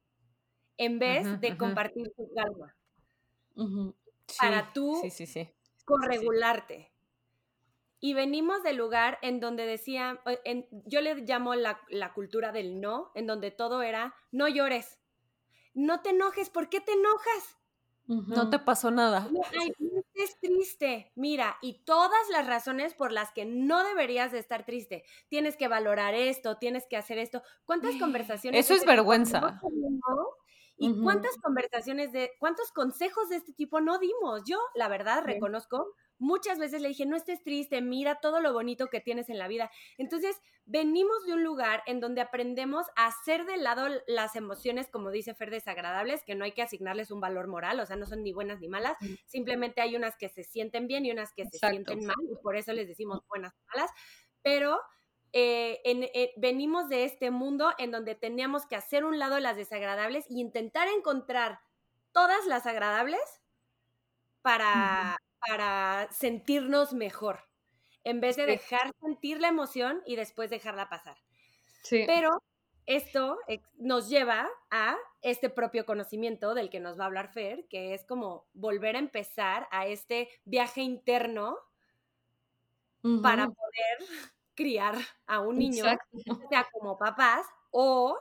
en 0.77 0.99
vez 0.99 1.41
de 1.41 1.57
compartir 1.57 2.11
su 2.15 2.29
calma. 2.33 2.75
para 4.39 4.71
tú 4.71 5.01
corregularte. 5.85 6.91
Y 7.99 8.13
venimos 8.13 8.63
del 8.63 8.77
lugar 8.77 9.19
en 9.21 9.39
donde 9.39 9.65
decían, 9.65 10.19
en, 10.43 10.67
yo 10.85 11.01
le 11.01 11.15
llamo 11.15 11.53
la, 11.53 11.81
la 11.89 12.13
cultura 12.13 12.51
del 12.51 12.81
no, 12.81 13.11
en 13.13 13.27
donde 13.27 13.51
todo 13.51 13.83
era, 13.83 14.15
no 14.31 14.47
llores, 14.47 14.99
no 15.73 16.01
te 16.01 16.09
enojes, 16.09 16.49
¿por 16.49 16.69
qué 16.69 16.81
te 16.81 16.93
enojas? 16.93 17.57
No 18.07 18.49
te 18.49 18.59
pasó 18.59 18.91
nada. 18.91 19.29
No, 19.31 19.41
es 20.23 20.39
triste. 20.39 21.11
Mira, 21.15 21.57
y 21.61 21.83
todas 21.83 22.29
las 22.31 22.47
razones 22.47 22.93
por 22.93 23.11
las 23.11 23.31
que 23.31 23.45
no 23.45 23.83
deberías 23.83 24.31
de 24.31 24.39
estar 24.39 24.65
triste. 24.65 25.03
Tienes 25.27 25.57
que 25.57 25.67
valorar 25.67 26.13
esto, 26.13 26.57
tienes 26.57 26.85
que 26.87 26.97
hacer 26.97 27.17
esto. 27.17 27.41
¿Cuántas 27.65 27.95
conversaciones? 27.99 28.65
Eso 28.65 28.73
es 28.73 28.85
vergüenza. 28.85 29.61
¿Y 30.77 30.99
cuántas 31.03 31.37
conversaciones 31.37 32.11
de, 32.11 32.31
cuántos 32.39 32.71
consejos 32.71 33.29
de 33.29 33.35
este 33.35 33.53
tipo 33.53 33.81
no 33.81 33.99
dimos? 33.99 34.43
Yo, 34.45 34.57
la 34.73 34.87
verdad, 34.87 35.23
reconozco 35.23 35.93
Muchas 36.21 36.59
veces 36.59 36.83
le 36.83 36.89
dije, 36.89 37.07
no 37.07 37.17
estés 37.17 37.41
triste, 37.41 37.81
mira 37.81 38.19
todo 38.21 38.41
lo 38.41 38.53
bonito 38.53 38.89
que 38.89 39.01
tienes 39.01 39.27
en 39.29 39.39
la 39.39 39.47
vida. 39.47 39.71
Entonces, 39.97 40.39
venimos 40.65 41.25
de 41.25 41.33
un 41.33 41.43
lugar 41.43 41.81
en 41.87 41.99
donde 41.99 42.21
aprendemos 42.21 42.85
a 42.95 43.07
hacer 43.07 43.45
de 43.45 43.57
lado 43.57 43.87
las 44.05 44.35
emociones, 44.35 44.87
como 44.87 45.09
dice 45.09 45.33
Fer, 45.33 45.49
desagradables, 45.49 46.23
que 46.23 46.35
no 46.35 46.45
hay 46.45 46.51
que 46.51 46.61
asignarles 46.61 47.09
un 47.09 47.21
valor 47.21 47.47
moral, 47.47 47.79
o 47.79 47.85
sea, 47.87 47.95
no 47.95 48.05
son 48.05 48.21
ni 48.21 48.33
buenas 48.33 48.59
ni 48.59 48.67
malas, 48.67 48.95
simplemente 49.25 49.81
hay 49.81 49.95
unas 49.95 50.15
que 50.15 50.29
se 50.29 50.43
sienten 50.43 50.85
bien 50.85 51.07
y 51.07 51.11
unas 51.11 51.33
que 51.33 51.45
se 51.47 51.57
sienten 51.57 52.05
mal, 52.05 52.15
y 52.31 52.35
por 52.43 52.55
eso 52.55 52.71
les 52.71 52.87
decimos 52.87 53.21
buenas 53.27 53.53
o 53.53 53.75
malas, 53.75 53.89
pero 54.43 54.79
eh, 55.33 55.81
eh, 55.83 56.33
venimos 56.37 56.87
de 56.87 57.05
este 57.05 57.31
mundo 57.31 57.73
en 57.79 57.89
donde 57.89 58.13
teníamos 58.13 58.67
que 58.67 58.75
hacer 58.75 59.05
un 59.05 59.17
lado 59.17 59.39
las 59.39 59.55
desagradables 59.55 60.25
y 60.29 60.39
intentar 60.39 60.87
encontrar 60.87 61.59
todas 62.11 62.45
las 62.45 62.65
agradables 62.67 63.21
para, 64.41 65.17
para 65.47 66.07
sentirnos 66.11 66.93
mejor, 66.93 67.41
en 68.03 68.21
vez 68.21 68.35
de 68.35 68.45
dejar 68.45 68.93
sentir 69.01 69.41
la 69.41 69.47
emoción 69.47 70.01
y 70.05 70.15
después 70.15 70.49
dejarla 70.49 70.89
pasar. 70.89 71.17
Pero 71.89 72.43
esto 72.85 73.37
nos 73.77 74.09
lleva 74.09 74.49
a 74.69 74.97
este 75.21 75.49
propio 75.49 75.85
conocimiento 75.85 76.53
del 76.53 76.69
que 76.69 76.79
nos 76.79 76.99
va 76.99 77.03
a 77.03 77.07
hablar 77.07 77.31
Fer, 77.31 77.67
que 77.67 77.93
es 77.93 78.05
como 78.05 78.47
volver 78.53 78.95
a 78.95 78.99
empezar 78.99 79.67
a 79.71 79.87
este 79.87 80.29
viaje 80.45 80.81
interno 80.81 81.57
para 83.23 83.45
poder 83.45 83.97
criar 84.53 84.95
a 85.25 85.39
un 85.39 85.57
niño, 85.57 85.85
sea 86.49 86.67
como 86.71 86.97
papás 86.97 87.45
o 87.71 88.17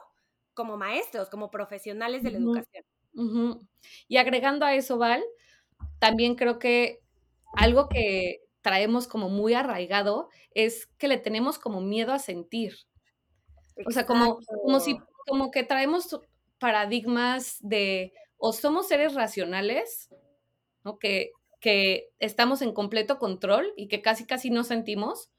como 0.54 0.76
maestros, 0.76 1.28
como 1.28 1.50
profesionales 1.50 2.22
de 2.22 2.30
la 2.30 2.38
educación. 2.38 2.85
Y 4.09 4.16
agregando 4.16 4.64
a 4.64 4.74
eso, 4.74 4.98
Val, 4.98 5.22
también 5.98 6.35
creo 6.35 6.59
que 6.59 7.00
algo 7.52 7.88
que 7.88 8.40
traemos 8.62 9.06
como 9.06 9.28
muy 9.28 9.54
arraigado 9.54 10.28
es 10.52 10.86
que 10.98 11.08
le 11.08 11.18
tenemos 11.18 11.58
como 11.58 11.80
miedo 11.80 12.12
a 12.12 12.18
sentir. 12.18 12.74
O 13.86 13.90
sea, 13.90 14.04
como, 14.06 14.38
como 14.64 14.80
si, 14.80 14.98
como 15.26 15.50
que 15.50 15.62
traemos 15.62 16.20
paradigmas 16.58 17.56
de 17.60 18.12
o 18.36 18.52
somos 18.52 18.88
seres 18.88 19.14
racionales, 19.14 20.08
¿no? 20.84 20.98
Que, 20.98 21.32
que 21.60 22.08
estamos 22.18 22.62
en 22.62 22.72
completo 22.72 23.18
control 23.18 23.72
y 23.76 23.88
que 23.88 24.02
casi 24.02 24.26
casi 24.26 24.50
no 24.50 24.64
sentimos, 24.64 25.30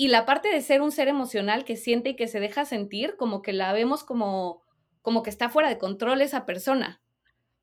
y 0.00 0.08
la 0.08 0.24
parte 0.24 0.48
de 0.48 0.62
ser 0.62 0.80
un 0.80 0.92
ser 0.92 1.08
emocional 1.08 1.66
que 1.66 1.76
siente 1.76 2.08
y 2.08 2.16
que 2.16 2.26
se 2.26 2.40
deja 2.40 2.64
sentir, 2.64 3.16
como 3.18 3.42
que 3.42 3.52
la 3.52 3.70
vemos 3.74 4.02
como, 4.02 4.62
como 5.02 5.22
que 5.22 5.28
está 5.28 5.50
fuera 5.50 5.68
de 5.68 5.76
control 5.76 6.22
esa 6.22 6.46
persona, 6.46 7.02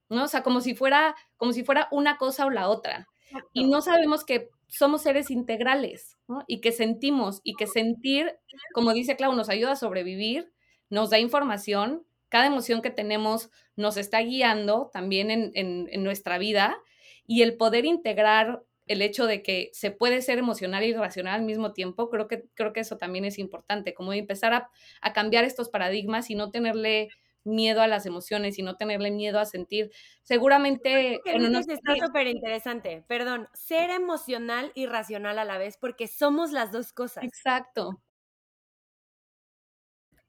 ¿no? 0.08 0.26
O 0.26 0.28
sea, 0.28 0.44
como 0.44 0.62
si 0.62 0.76
fuera, 0.76 1.16
como 1.36 1.52
si 1.52 1.64
fuera 1.64 1.88
una 1.90 2.18
cosa 2.18 2.46
o 2.46 2.52
la 2.52 2.70
otra. 2.70 3.08
Y 3.54 3.66
no 3.66 3.82
sabemos 3.82 4.24
que 4.24 4.50
somos 4.68 5.04
seres 5.04 5.32
integrales, 5.32 6.18
¿no? 6.28 6.44
Y 6.48 6.62
que 6.62 6.72
sentimos, 6.72 7.42
y 7.44 7.56
que 7.56 7.68
sentir, 7.68 8.38
como 8.74 8.94
dice 8.94 9.16
Clau, 9.16 9.34
nos 9.34 9.50
ayuda 9.50 9.74
a 9.74 9.78
sobrevivir, 9.78 10.52
nos 10.90 11.10
da 11.10 11.20
información, 11.20 12.06
cada 12.30 12.48
emoción 12.48 12.82
que 12.82 12.90
tenemos 12.90 13.50
nos 13.76 13.98
está 13.98 14.20
guiando 14.20 14.90
también 14.92 15.32
en, 15.32 15.52
en 15.54 16.04
nuestra 16.04 16.38
vida, 16.38 16.78
y 17.26 17.42
el 17.42 17.58
poder 17.58 17.86
integrar 17.86 18.64
el 18.88 19.02
hecho 19.02 19.28
de 19.28 19.44
que 19.44 19.70
se 19.74 19.92
puede 19.92 20.22
ser 20.22 20.40
emocional 20.40 20.84
y 20.84 20.94
racional 20.94 21.36
al 21.36 21.46
mismo 21.46 21.74
tiempo, 21.74 22.10
creo 22.10 22.28
que, 22.28 22.46
creo 22.54 22.74
que 22.74 22.80
eso 22.80 22.98
también 22.98 23.26
es 23.26 23.38
importante, 23.38 23.94
como 23.94 24.14
empezar 24.14 24.54
a, 24.54 25.14
cambiar 25.14 25.44
estos 25.44 25.70
paradigmas 25.70 26.30
y 26.30 26.36
no 26.36 26.52
tenerle 26.52 27.10
miedo 27.48 27.82
a 27.82 27.88
las 27.88 28.06
emociones 28.06 28.60
y 28.60 28.64
no 28.64 28.76
tenerle 28.76 29.12
miedo 29.12 29.40
a 29.40 29.46
sentir. 29.46 29.92
Seguramente... 30.22 31.20
Bueno, 31.26 31.60
está 31.60 31.96
súper 32.06 32.28
interesante, 32.28 33.04
perdón, 33.08 33.48
ser 33.54 33.90
emocional 33.90 34.72
y 34.76 34.86
racional 34.86 35.40
a 35.40 35.46
la 35.46 35.58
vez, 35.58 35.78
porque 35.78 36.08
somos 36.08 36.52
las 36.52 36.72
dos 36.72 36.94
cosas. 36.94 37.24
Exacto. 37.24 38.02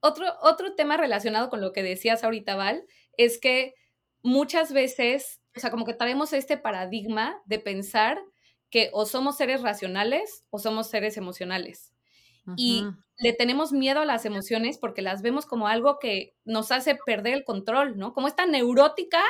Otro, 0.01 0.27
otro 0.43 0.75
tema 0.75 0.97
relacionado 0.97 1.51
con 1.51 1.61
lo 1.61 1.73
que 1.73 1.83
decías 1.83 2.23
ahorita, 2.25 2.55
Val, 2.55 2.87
es 3.17 3.39
que 3.41 3.75
muchas 4.23 4.73
veces, 4.73 5.41
o 5.57 5.61
sea, 5.61 5.71
como 5.71 5.85
que 5.85 5.95
traemos 5.95 6.33
este 6.33 6.57
paradigma 6.57 7.41
de 7.47 7.59
pensar 7.59 8.21
que 8.71 8.91
o 8.93 9.07
somos 9.07 9.37
seres 9.37 9.63
racionales 9.63 10.45
o 10.51 10.59
somos 10.59 10.89
seres 10.89 11.17
emocionales. 11.17 11.93
Y 12.57 12.85
le 13.19 13.33
tenemos 13.33 13.73
miedo 13.73 14.01
a 14.01 14.05
las 14.07 14.25
emociones 14.25 14.79
porque 14.79 15.03
las 15.03 15.23
vemos 15.23 15.45
como 15.45 15.69
algo 15.69 15.99
que 15.99 16.35
nos 16.45 16.71
hace 16.71 16.97
perder 17.05 17.35
el 17.35 17.45
control, 17.45 17.99
¿no? 17.99 18.13
Como 18.13 18.29
esta 18.29 18.47
neurótica 18.47 19.23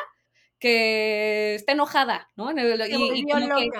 que 0.58 1.54
está 1.54 1.72
enojada, 1.72 2.30
¿no? 2.36 2.50
Y, 2.50 3.24
como 3.24 3.56
que, 3.56 3.70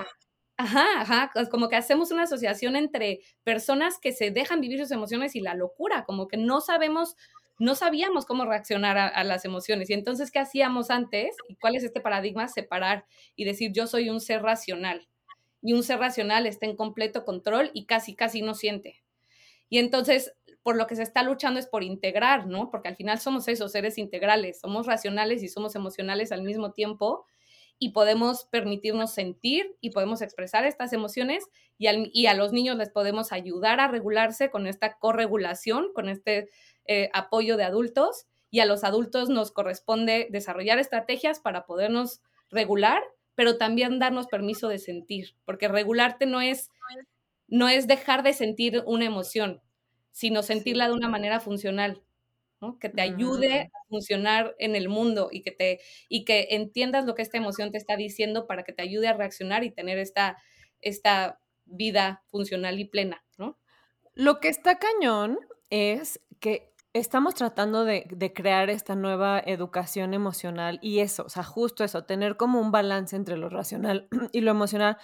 ajá, 0.56 0.86
ajá, 1.00 1.30
como 1.50 1.68
que 1.68 1.76
hacemos 1.76 2.10
una 2.10 2.22
asociación 2.22 2.76
entre 2.76 3.20
personas 3.44 3.98
que 4.00 4.12
se 4.12 4.30
dejan 4.30 4.60
vivir 4.60 4.80
sus 4.80 4.90
emociones 4.90 5.36
y 5.36 5.40
la 5.40 5.54
locura, 5.54 6.04
como 6.04 6.26
que 6.26 6.36
no 6.36 6.60
sabemos, 6.60 7.16
no 7.58 7.74
sabíamos 7.74 8.24
cómo 8.24 8.46
reaccionar 8.46 8.96
a, 8.96 9.08
a 9.08 9.24
las 9.24 9.44
emociones. 9.44 9.90
Y 9.90 9.94
entonces, 9.94 10.30
¿qué 10.30 10.38
hacíamos 10.38 10.90
antes? 10.90 11.36
¿Y 11.48 11.56
cuál 11.56 11.76
es 11.76 11.84
este 11.84 12.00
paradigma? 12.00 12.48
Separar 12.48 13.04
y 13.36 13.44
decir, 13.44 13.72
yo 13.72 13.86
soy 13.86 14.08
un 14.08 14.20
ser 14.20 14.42
racional 14.42 15.08
y 15.60 15.72
un 15.72 15.82
ser 15.82 15.98
racional 15.98 16.46
está 16.46 16.66
en 16.66 16.76
completo 16.76 17.24
control 17.24 17.70
y 17.74 17.86
casi, 17.86 18.14
casi 18.14 18.42
no 18.42 18.54
siente. 18.54 19.02
Y 19.68 19.78
entonces, 19.78 20.34
por 20.62 20.76
lo 20.76 20.86
que 20.86 20.96
se 20.96 21.02
está 21.02 21.22
luchando 21.22 21.60
es 21.60 21.66
por 21.66 21.82
integrar, 21.82 22.46
¿no? 22.46 22.70
Porque 22.70 22.88
al 22.88 22.96
final 22.96 23.18
somos 23.18 23.48
esos 23.48 23.72
seres 23.72 23.98
integrales, 23.98 24.60
somos 24.60 24.86
racionales 24.86 25.42
y 25.42 25.48
somos 25.48 25.74
emocionales 25.74 26.32
al 26.32 26.42
mismo 26.42 26.72
tiempo 26.72 27.26
y 27.78 27.90
podemos 27.90 28.44
permitirnos 28.46 29.14
sentir 29.14 29.76
y 29.80 29.90
podemos 29.90 30.20
expresar 30.20 30.64
estas 30.64 30.92
emociones 30.92 31.44
y, 31.78 32.26
a 32.26 32.34
los 32.34 32.52
niños 32.52 32.76
les 32.76 32.90
podemos 32.90 33.30
ayudar 33.30 33.78
a 33.78 33.86
regularse 33.86 34.50
con 34.50 34.66
esta 34.66 34.98
corregulación, 34.98 35.92
con 35.94 36.08
este 36.08 36.48
eh, 36.86 37.08
apoyo 37.12 37.56
de 37.56 37.64
adultos 37.64 38.26
y 38.50 38.60
a 38.60 38.66
los 38.66 38.82
adultos 38.82 39.28
nos 39.28 39.52
corresponde 39.52 40.26
desarrollar 40.30 40.78
estrategias 40.80 41.38
para 41.38 41.66
podernos 41.66 42.20
regular 42.50 43.02
pero 43.38 43.56
también 43.56 44.00
darnos 44.00 44.26
permiso 44.26 44.66
de 44.66 44.80
sentir, 44.80 45.36
porque 45.44 45.68
regularte 45.68 46.26
no 46.26 46.40
es, 46.40 46.72
no 47.48 47.68
es 47.68 47.86
dejar 47.86 48.22
de 48.22 48.32
sentir 48.32 48.82
una 48.86 49.06
emoción, 49.06 49.60
sino 50.12 50.42
sentirla 50.42 50.86
de 50.86 50.94
una 50.94 51.08
manera 51.08 51.40
funcional, 51.40 52.02
que 52.80 52.88
te 52.88 53.02
ayude 53.02 53.70
a 53.72 53.88
funcionar 53.88 54.54
en 54.58 54.74
el 54.74 54.88
mundo 54.88 55.28
y 55.30 55.42
que, 55.42 55.52
te, 55.52 55.80
y 56.08 56.24
que 56.24 56.48
entiendas 56.50 57.04
lo 57.04 57.14
que 57.14 57.22
esta 57.22 57.38
emoción 57.38 57.70
te 57.70 57.78
está 57.78 57.96
diciendo 57.96 58.46
para 58.46 58.64
que 58.64 58.72
te 58.72 58.82
ayude 58.82 59.06
a 59.06 59.12
reaccionar 59.12 59.62
y 59.62 59.70
tener 59.70 59.98
esta, 59.98 60.36
esta 60.80 61.40
vida 61.64 62.24
funcional 62.26 62.80
y 62.80 62.84
plena. 62.84 63.24
¿no? 63.36 63.58
Lo 64.14 64.40
que 64.40 64.48
está 64.48 64.78
cañón 64.78 65.38
es 65.70 66.20
que 66.40 66.72
estamos 66.92 67.34
tratando 67.34 67.84
de, 67.84 68.32
crear 68.34 68.70
esta 68.70 68.94
nueva 68.94 69.40
educación 69.44 70.14
emocional 70.14 70.78
y 70.82 71.00
eso, 71.00 71.24
o 71.24 71.28
sea, 71.28 71.44
justo 71.44 71.84
eso, 71.84 72.04
tener 72.04 72.36
como 72.36 72.60
un 72.60 72.72
balance 72.72 73.14
entre 73.14 73.36
lo 73.36 73.48
racional 73.48 74.08
y 74.32 74.40
lo 74.40 74.50
emocional, 74.50 74.98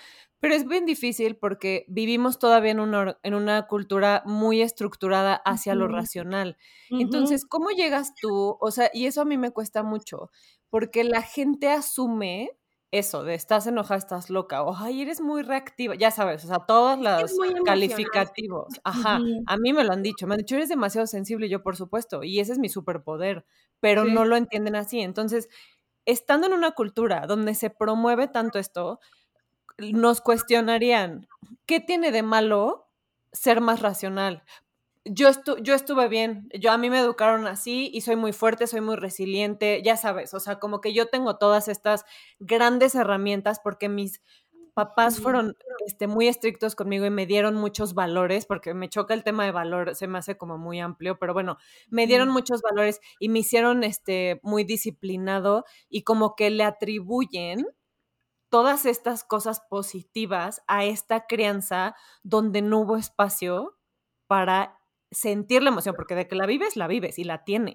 pero 0.44 0.57
es 0.57 0.68
bien 0.68 0.85
difícil 0.85 1.37
porque 1.37 1.87
vivimos 1.88 2.38
todavía 2.38 2.72
en 2.72 2.78
una, 2.78 3.18
en 3.22 3.33
una 3.33 3.66
cultura 3.66 4.22
muy 4.26 4.61
estructurada 4.61 5.37
hacia 5.37 5.74
lo 5.74 5.88
racional. 5.88 6.59
Entonces, 6.90 7.46
¿cómo 7.46 7.70
llegas 7.70 8.14
tú? 8.20 8.59
O 8.61 8.70
sea, 8.70 8.90
y 8.92 9.07
eso 9.07 9.22
a 9.22 9.24
mí 9.24 9.38
me 9.38 9.52
cuesta 9.52 9.83
mucho, 9.83 10.30
porque 10.68 11.02
la 11.02 11.22
gente 11.22 11.70
asume 11.70 12.50
eso, 12.90 13.24
de 13.24 13.33
estás 13.33 13.66
enojada, 13.66 13.96
estás 13.96 14.28
loca, 14.28 14.62
o 14.64 14.76
ay, 14.76 15.00
eres 15.00 15.22
muy 15.22 15.40
reactiva, 15.40 15.94
ya 15.94 16.11
sabes, 16.11 16.44
o 16.44 16.48
sea, 16.48 16.59
todos 16.59 16.98
los 16.98 17.35
calificativos. 17.64 18.68
Ajá, 18.85 19.20
a 19.46 19.57
mí 19.57 19.72
me 19.72 19.83
lo 19.83 19.94
han 19.94 20.02
dicho, 20.02 20.26
me 20.26 20.35
han 20.35 20.40
dicho, 20.40 20.57
eres 20.57 20.68
demasiado 20.68 21.07
sensible, 21.07 21.46
y 21.46 21.48
yo 21.48 21.62
por 21.62 21.74
supuesto, 21.74 22.22
y 22.22 22.40
ese 22.40 22.52
es 22.52 22.59
mi 22.59 22.68
superpoder, 22.68 23.46
pero 23.80 24.04
no 24.04 24.26
lo 24.26 24.37
entienden 24.37 24.76
así. 24.76 25.00
Entonces, 25.00 25.48
estando 26.04 26.48
en 26.48 26.52
una 26.52 26.72
cultura 26.72 27.26
donde 27.26 27.54
se 27.54 27.70
promueve 27.70 28.28
tanto 28.28 28.59
esto, 28.59 29.00
nos 29.79 30.21
cuestionarían, 30.21 31.29
¿qué 31.67 31.81
tiene 31.81 32.13
de 32.13 32.23
malo 32.23 32.89
ser 33.33 33.61
más 33.61 33.81
racional? 33.81 34.45
yo, 35.05 35.29
yo 35.63 35.75
estuve 35.75 36.09
bien, 36.09 36.49
yo 36.59 36.73
a 36.73 36.79
mí 36.79 36.89
me 36.89 36.99
educaron 36.99 37.47
así 37.47 37.91
y 37.93 38.01
soy 38.01 38.17
muy 38.17 38.33
fuerte, 38.33 38.67
soy 38.67 38.81
muy 38.81 38.97
resiliente, 38.97 39.83
ya 39.85 39.97
sabes, 39.97 40.33
o 40.33 40.41
sea, 40.41 40.59
como 40.59 40.81
que 40.81 40.95
yo 40.95 41.07
tengo 41.07 41.37
todas 41.37 41.69
estas 41.69 42.05
grandes 42.39 42.95
herramientas 42.95 43.61
porque 43.63 43.89
mis 43.89 44.23
papás 44.73 45.21
fueron 45.21 45.57
este, 45.87 46.09
muy 46.09 46.27
estrictos 46.27 46.75
conmigo 46.75 47.05
y 47.05 47.11
me 47.11 47.27
dieron 47.27 47.55
muchos 47.55 47.95
valores, 47.95 48.47
porque 48.47 48.75
me 48.75 48.89
choca 48.89 49.15
el 49.15 49.23
tema 49.23 49.45
de 49.45 49.53
valor, 49.53 49.95
se 49.95 50.09
me 50.09 50.19
hace 50.19 50.37
como 50.37 50.59
muy 50.59 50.81
amplio, 50.81 51.19
pero 51.19 51.33
bueno, 51.33 51.59
me 51.91 52.07
dieron 52.07 52.31
muchos 52.31 52.61
valores 52.63 53.01
y 53.21 53.29
me 53.29 53.41
hicieron 53.41 53.85
este, 53.85 54.41
muy 54.43 54.65
disciplinado 54.65 55.65
y 55.89 56.03
como 56.03 56.35
que 56.35 56.51
le 56.51 56.65
atribuyen 56.65 57.67
todas 58.55 58.87
estas 58.87 59.25
cosas 59.25 59.62
positivas 59.69 60.62
a 60.69 60.85
esta 60.85 61.27
crianza 61.27 61.97
donde 62.23 62.62
no 62.62 62.83
hubo 62.83 62.97
espacio 62.97 63.77
para 64.29 64.79
sentir 65.11 65.61
la 65.64 65.71
emoción, 65.71 65.97
porque 65.97 66.14
de 66.14 66.29
que 66.29 66.37
la 66.37 66.47
vives, 66.47 66.77
la 66.77 66.87
vives 66.87 67.19
y 67.19 67.25
la 67.25 67.43
tienes. 67.43 67.75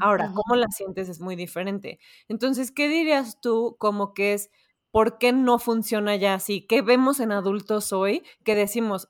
Ahora, 0.00 0.32
cómo 0.34 0.56
la 0.56 0.66
sientes 0.66 1.08
es 1.08 1.20
muy 1.20 1.36
diferente. 1.36 2.00
Entonces, 2.26 2.72
¿qué 2.72 2.88
dirías 2.88 3.40
tú 3.40 3.76
como 3.78 4.14
que 4.14 4.32
es, 4.32 4.50
por 4.90 5.18
qué 5.18 5.30
no 5.30 5.60
funciona 5.60 6.16
ya 6.16 6.34
así? 6.34 6.66
¿Qué 6.66 6.82
vemos 6.82 7.20
en 7.20 7.30
adultos 7.30 7.92
hoy 7.92 8.24
que 8.42 8.56
decimos, 8.56 9.08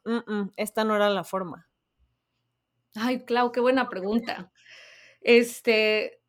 esta 0.59 0.85
no 0.85 0.97
era 0.97 1.09
la 1.09 1.25
forma? 1.25 1.67
Ay, 2.95 3.25
Clau, 3.25 3.53
qué 3.53 3.61
buena 3.61 3.89
pregunta. 3.89 4.53
Este, 5.23 6.21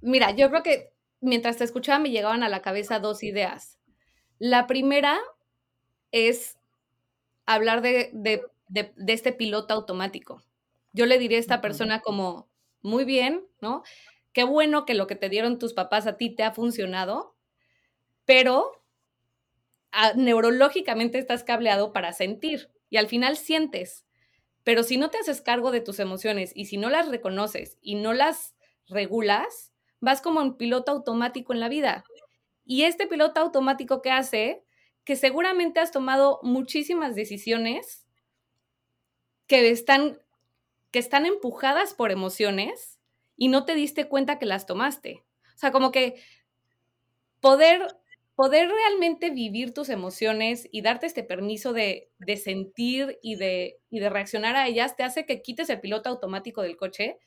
mira, 0.00 0.30
yo 0.36 0.50
creo 0.50 0.62
que 0.62 0.94
mientras 1.20 1.56
te 1.56 1.64
escuchaba 1.64 1.98
me 1.98 2.12
llegaban 2.12 2.44
a 2.44 2.48
la 2.48 2.62
cabeza 2.62 3.00
dos 3.00 3.24
ideas. 3.24 3.79
La 4.40 4.66
primera 4.66 5.16
es 6.10 6.58
hablar 7.46 7.80
de 7.80 8.10
de, 8.70 8.94
este 9.08 9.32
piloto 9.32 9.74
automático. 9.74 10.42
Yo 10.92 11.06
le 11.06 11.18
diría 11.18 11.36
a 11.36 11.40
esta 11.40 11.60
persona 11.60 12.00
como, 12.00 12.48
muy 12.82 13.04
bien, 13.04 13.46
¿no? 13.60 13.82
Qué 14.32 14.44
bueno 14.44 14.86
que 14.86 14.94
lo 14.94 15.06
que 15.06 15.16
te 15.16 15.28
dieron 15.28 15.58
tus 15.58 15.74
papás 15.74 16.06
a 16.06 16.16
ti 16.16 16.30
te 16.30 16.44
ha 16.44 16.52
funcionado, 16.52 17.34
pero 18.24 18.82
ah, 19.92 20.12
neurológicamente 20.16 21.18
estás 21.18 21.44
cableado 21.44 21.92
para 21.92 22.12
sentir 22.12 22.70
y 22.88 22.96
al 22.96 23.08
final 23.08 23.36
sientes. 23.36 24.06
Pero 24.62 24.82
si 24.84 24.96
no 24.98 25.10
te 25.10 25.18
haces 25.18 25.40
cargo 25.40 25.72
de 25.72 25.80
tus 25.80 25.98
emociones 25.98 26.52
y 26.54 26.66
si 26.66 26.76
no 26.76 26.90
las 26.90 27.08
reconoces 27.08 27.78
y 27.82 27.96
no 27.96 28.12
las 28.12 28.54
regulas, 28.86 29.72
vas 30.00 30.20
como 30.20 30.40
un 30.40 30.56
piloto 30.56 30.92
automático 30.92 31.52
en 31.52 31.60
la 31.60 31.68
vida. 31.68 32.04
Y 32.70 32.84
este 32.84 33.08
piloto 33.08 33.40
automático 33.40 34.00
que 34.00 34.12
hace, 34.12 34.62
que 35.02 35.16
seguramente 35.16 35.80
has 35.80 35.90
tomado 35.90 36.38
muchísimas 36.44 37.16
decisiones 37.16 38.06
que 39.48 39.70
están, 39.70 40.20
que 40.92 41.00
están 41.00 41.26
empujadas 41.26 41.94
por 41.94 42.12
emociones 42.12 43.00
y 43.36 43.48
no 43.48 43.64
te 43.64 43.74
diste 43.74 44.08
cuenta 44.08 44.38
que 44.38 44.46
las 44.46 44.66
tomaste. 44.66 45.24
O 45.52 45.58
sea, 45.58 45.72
como 45.72 45.90
que 45.90 46.22
poder, 47.40 47.88
poder 48.36 48.70
realmente 48.70 49.30
vivir 49.30 49.74
tus 49.74 49.88
emociones 49.88 50.68
y 50.70 50.82
darte 50.82 51.06
este 51.06 51.24
permiso 51.24 51.72
de, 51.72 52.12
de 52.20 52.36
sentir 52.36 53.18
y 53.20 53.34
de, 53.34 53.80
y 53.90 53.98
de 53.98 54.10
reaccionar 54.10 54.54
a 54.54 54.68
ellas 54.68 54.94
te 54.94 55.02
hace 55.02 55.26
que 55.26 55.42
quites 55.42 55.70
el 55.70 55.80
piloto 55.80 56.08
automático 56.08 56.62
del 56.62 56.76
coche 56.76 57.18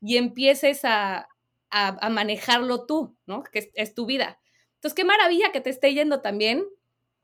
y 0.00 0.18
empieces 0.18 0.84
a, 0.84 1.28
a, 1.74 2.08
manejarlo 2.10 2.86
tú, 2.86 3.16
¿no? 3.26 3.42
Que 3.42 3.72
es, 3.74 3.94
tu 3.96 4.06
vida. 4.06 4.38
Entonces, 4.84 4.96
qué 4.96 5.04
maravilla 5.04 5.50
que 5.50 5.62
te 5.62 5.70
esté 5.70 5.94
yendo 5.94 6.20
también. 6.20 6.68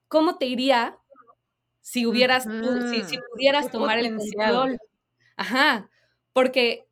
¿Cómo 0.08 0.38
te 0.38 0.46
iría 0.46 0.98
si 1.82 2.06
hubieras, 2.06 2.44
si, 2.44 3.18
pudieras 3.34 3.70
tomar 3.70 3.98
el 3.98 4.16
control? 4.16 4.78
Ajá, 5.36 5.90
porque 6.32 6.88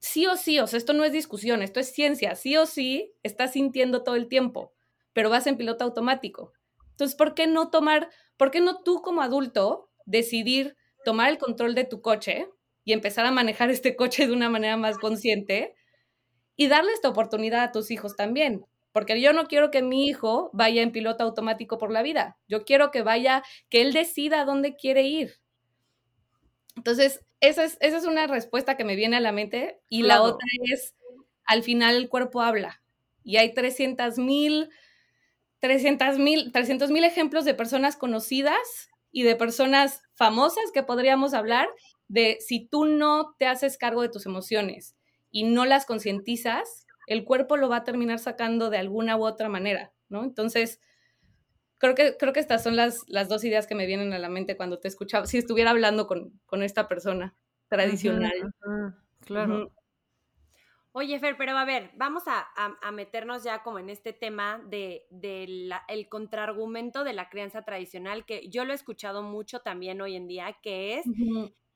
sí 0.00 0.26
o 0.26 0.34
sí, 0.34 0.58
o 0.58 0.66
sea, 0.66 0.78
esto 0.78 0.94
no 0.94 1.04
es 1.04 1.12
discusión, 1.12 1.62
esto 1.62 1.78
es 1.78 1.92
ciencia, 1.92 2.34
sí 2.34 2.56
o 2.56 2.66
sí 2.66 3.14
estás 3.22 3.52
sintiendo 3.52 4.02
todo 4.02 4.16
el 4.16 4.26
tiempo, 4.26 4.72
pero 5.12 5.30
vas 5.30 5.46
en 5.46 5.56
piloto 5.56 5.84
automático. 5.84 6.54
Entonces, 6.90 7.16
¿por 7.16 7.36
qué 7.36 7.46
no 7.46 7.70
tomar, 7.70 8.10
por 8.36 8.50
qué 8.50 8.60
no 8.60 8.82
tú 8.82 9.02
como 9.02 9.22
adulto 9.22 9.92
decidir 10.06 10.76
tomar 11.04 11.30
el 11.30 11.38
control 11.38 11.76
de 11.76 11.84
tu 11.84 12.02
coche 12.02 12.48
y 12.82 12.94
empezar 12.94 13.26
a 13.26 13.30
manejar 13.30 13.70
este 13.70 13.94
coche 13.94 14.26
de 14.26 14.32
una 14.32 14.48
manera 14.48 14.76
más 14.76 14.98
consciente 14.98 15.76
y 16.56 16.66
darle 16.66 16.94
esta 16.94 17.08
oportunidad 17.08 17.62
a 17.62 17.70
tus 17.70 17.92
hijos 17.92 18.16
también. 18.16 18.66
Porque 18.92 19.20
yo 19.20 19.32
no 19.32 19.46
quiero 19.46 19.70
que 19.70 19.82
mi 19.82 20.06
hijo 20.06 20.50
vaya 20.52 20.82
en 20.82 20.92
piloto 20.92 21.24
automático 21.24 21.78
por 21.78 21.92
la 21.92 22.02
vida. 22.02 22.36
Yo 22.48 22.64
quiero 22.64 22.90
que 22.90 23.02
vaya, 23.02 23.42
que 23.68 23.82
él 23.82 23.92
decida 23.92 24.44
dónde 24.44 24.76
quiere 24.76 25.02
ir. 25.02 25.34
Entonces, 26.76 27.24
esa 27.40 27.64
es, 27.64 27.76
esa 27.80 27.98
es 27.98 28.04
una 28.04 28.26
respuesta 28.26 28.76
que 28.76 28.84
me 28.84 28.96
viene 28.96 29.16
a 29.16 29.20
la 29.20 29.32
mente. 29.32 29.80
Y 29.88 30.02
la 30.02 30.22
otra 30.22 30.46
es, 30.72 30.94
al 31.44 31.62
final 31.62 31.96
el 31.96 32.08
cuerpo 32.08 32.42
habla. 32.42 32.82
Y 33.22 33.36
hay 33.36 33.54
300 33.54 34.18
mil, 34.18 34.70
300 35.60 36.18
mil, 36.18 36.52
300 36.52 36.90
mil 36.90 37.04
ejemplos 37.04 37.44
de 37.44 37.54
personas 37.54 37.96
conocidas 37.96 38.90
y 39.12 39.22
de 39.22 39.36
personas 39.36 40.02
famosas 40.14 40.70
que 40.72 40.82
podríamos 40.82 41.34
hablar 41.34 41.68
de 42.08 42.38
si 42.40 42.66
tú 42.66 42.86
no 42.86 43.34
te 43.38 43.46
haces 43.46 43.78
cargo 43.78 44.02
de 44.02 44.08
tus 44.08 44.26
emociones, 44.26 44.96
y 45.30 45.44
no 45.44 45.64
las 45.64 45.86
concientizas, 45.86 46.86
el 47.10 47.24
cuerpo 47.24 47.56
lo 47.56 47.68
va 47.68 47.78
a 47.78 47.84
terminar 47.84 48.20
sacando 48.20 48.70
de 48.70 48.78
alguna 48.78 49.16
u 49.16 49.24
otra 49.24 49.48
manera, 49.48 49.92
¿no? 50.08 50.22
Entonces, 50.22 50.80
creo 51.78 51.96
que, 51.96 52.16
creo 52.16 52.32
que 52.32 52.38
estas 52.38 52.62
son 52.62 52.76
las, 52.76 53.02
las 53.08 53.28
dos 53.28 53.42
ideas 53.42 53.66
que 53.66 53.74
me 53.74 53.86
vienen 53.86 54.12
a 54.12 54.18
la 54.20 54.28
mente 54.28 54.56
cuando 54.56 54.78
te 54.78 54.86
escuchaba, 54.86 55.26
si 55.26 55.36
estuviera 55.36 55.70
hablando 55.72 56.06
con, 56.06 56.62
esta 56.62 56.86
persona 56.86 57.34
tradicional. 57.66 58.54
claro. 59.26 59.72
Oye, 60.92 61.18
Fer, 61.18 61.36
pero 61.36 61.58
a 61.58 61.64
ver, 61.64 61.90
vamos 61.96 62.22
a, 62.26 62.46
meternos 62.92 63.42
ya 63.42 63.64
como 63.64 63.80
en 63.80 63.90
este 63.90 64.12
tema 64.12 64.62
de, 64.68 65.06
el 65.88 66.08
contraargumento 66.08 67.02
de 67.02 67.12
la 67.12 67.28
crianza 67.28 67.62
tradicional, 67.62 68.24
que 68.24 68.48
yo 68.48 68.64
lo 68.64 68.72
he 68.72 68.76
escuchado 68.76 69.24
mucho 69.24 69.60
también 69.60 70.00
hoy 70.00 70.14
en 70.14 70.28
día, 70.28 70.56
que 70.62 70.98
es 70.98 71.06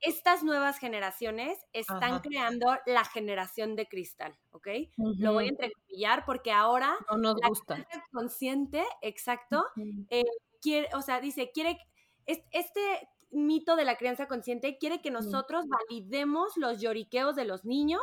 estas 0.05 0.43
nuevas 0.43 0.79
generaciones 0.79 1.59
están 1.73 2.21
creando 2.21 2.67
la 2.87 3.05
generación 3.05 3.75
de 3.75 3.87
cristal, 3.87 4.39
¿ok? 4.51 4.69
Lo 4.97 5.33
voy 5.33 5.47
a 5.47 5.49
entrecomillar 5.49 6.25
porque 6.27 6.53
ahora 6.53 6.95
no 7.11 7.17
nos 7.17 7.37
la 7.41 7.49
gusta. 7.49 7.87
consciente, 8.13 8.85
exacto, 9.01 9.65
eh, 10.11 10.25
quiere, 10.61 10.89
o 10.95 11.01
sea, 11.01 11.21
dice, 11.21 11.51
quiere, 11.53 11.79
este 12.27 13.09
mito 13.31 13.77
de 13.77 13.85
la 13.85 13.97
crianza 13.97 14.29
consciente 14.29 14.79
quiere 14.79 15.01
que 15.01 15.11
nosotros 15.11 15.65
validemos 15.67 16.57
los 16.57 16.81
lloriqueos 16.81 17.35
de 17.35 17.45
los 17.45 17.65
niños 17.65 18.03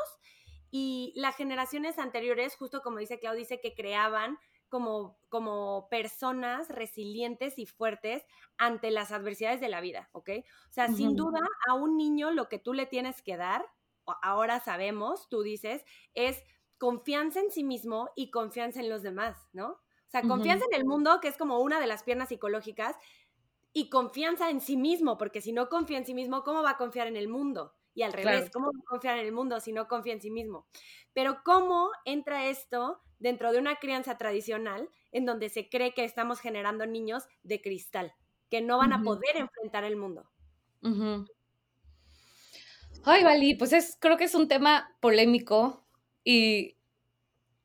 y 0.71 1.13
las 1.15 1.35
generaciones 1.35 1.99
anteriores, 1.99 2.55
justo 2.55 2.81
como 2.81 2.97
dice 2.97 3.19
Clau, 3.19 3.35
dice 3.35 3.59
que 3.61 3.73
creaban 3.73 4.37
como, 4.71 5.19
como 5.27 5.89
personas 5.89 6.69
resilientes 6.69 7.59
y 7.59 7.65
fuertes 7.65 8.25
ante 8.57 8.89
las 8.89 9.11
adversidades 9.11 9.59
de 9.59 9.67
la 9.67 9.81
vida, 9.81 10.09
¿ok? 10.13 10.29
O 10.69 10.73
sea, 10.73 10.87
sin 10.87 11.15
duda 11.17 11.41
a 11.67 11.73
un 11.75 11.97
niño 11.97 12.31
lo 12.31 12.47
que 12.47 12.57
tú 12.57 12.73
le 12.73 12.85
tienes 12.85 13.21
que 13.21 13.35
dar, 13.35 13.65
ahora 14.23 14.61
sabemos, 14.61 15.27
tú 15.29 15.43
dices, 15.43 15.83
es 16.13 16.41
confianza 16.77 17.41
en 17.41 17.51
sí 17.51 17.65
mismo 17.65 18.09
y 18.15 18.31
confianza 18.31 18.79
en 18.79 18.89
los 18.89 19.03
demás, 19.03 19.37
¿no? 19.51 19.71
O 19.71 20.09
sea, 20.09 20.21
confianza 20.23 20.65
en 20.71 20.79
el 20.79 20.85
mundo, 20.85 21.19
que 21.21 21.27
es 21.27 21.37
como 21.37 21.59
una 21.59 21.79
de 21.79 21.87
las 21.87 22.03
piernas 22.03 22.29
psicológicas, 22.29 22.95
y 23.73 23.89
confianza 23.89 24.49
en 24.49 24.61
sí 24.61 24.77
mismo, 24.77 25.17
porque 25.17 25.41
si 25.41 25.51
no 25.51 25.67
confía 25.69 25.97
en 25.97 26.05
sí 26.05 26.13
mismo, 26.13 26.43
¿cómo 26.43 26.63
va 26.63 26.71
a 26.71 26.77
confiar 26.77 27.07
en 27.07 27.17
el 27.17 27.27
mundo? 27.27 27.75
Y 27.93 28.03
al 28.03 28.13
revés, 28.13 28.49
¿cómo 28.51 28.67
va 28.67 28.79
a 28.79 28.89
confiar 28.89 29.17
en 29.17 29.25
el 29.25 29.33
mundo 29.33 29.59
si 29.59 29.73
no 29.73 29.89
confía 29.89 30.13
en 30.13 30.21
sí 30.21 30.31
mismo? 30.31 30.65
Pero 31.13 31.41
¿cómo 31.43 31.91
entra 32.05 32.47
esto 32.47 33.01
dentro 33.21 33.51
de 33.51 33.59
una 33.59 33.77
crianza 33.77 34.17
tradicional 34.17 34.89
en 35.11 35.25
donde 35.25 35.49
se 35.49 35.69
cree 35.69 35.93
que 35.93 36.03
estamos 36.03 36.39
generando 36.39 36.85
niños 36.85 37.25
de 37.43 37.61
cristal, 37.61 38.13
que 38.49 38.61
no 38.61 38.79
van 38.79 38.93
a 38.93 39.03
poder 39.03 39.37
enfrentar 39.37 39.83
el 39.83 39.95
mundo? 39.95 40.29
Ay, 43.03 43.23
Vali, 43.23 43.55
pues 43.55 43.73
es, 43.73 43.95
creo 43.99 44.17
que 44.17 44.25
es 44.25 44.35
un 44.35 44.47
tema 44.47 44.95
polémico 44.99 45.85
y... 46.23 46.77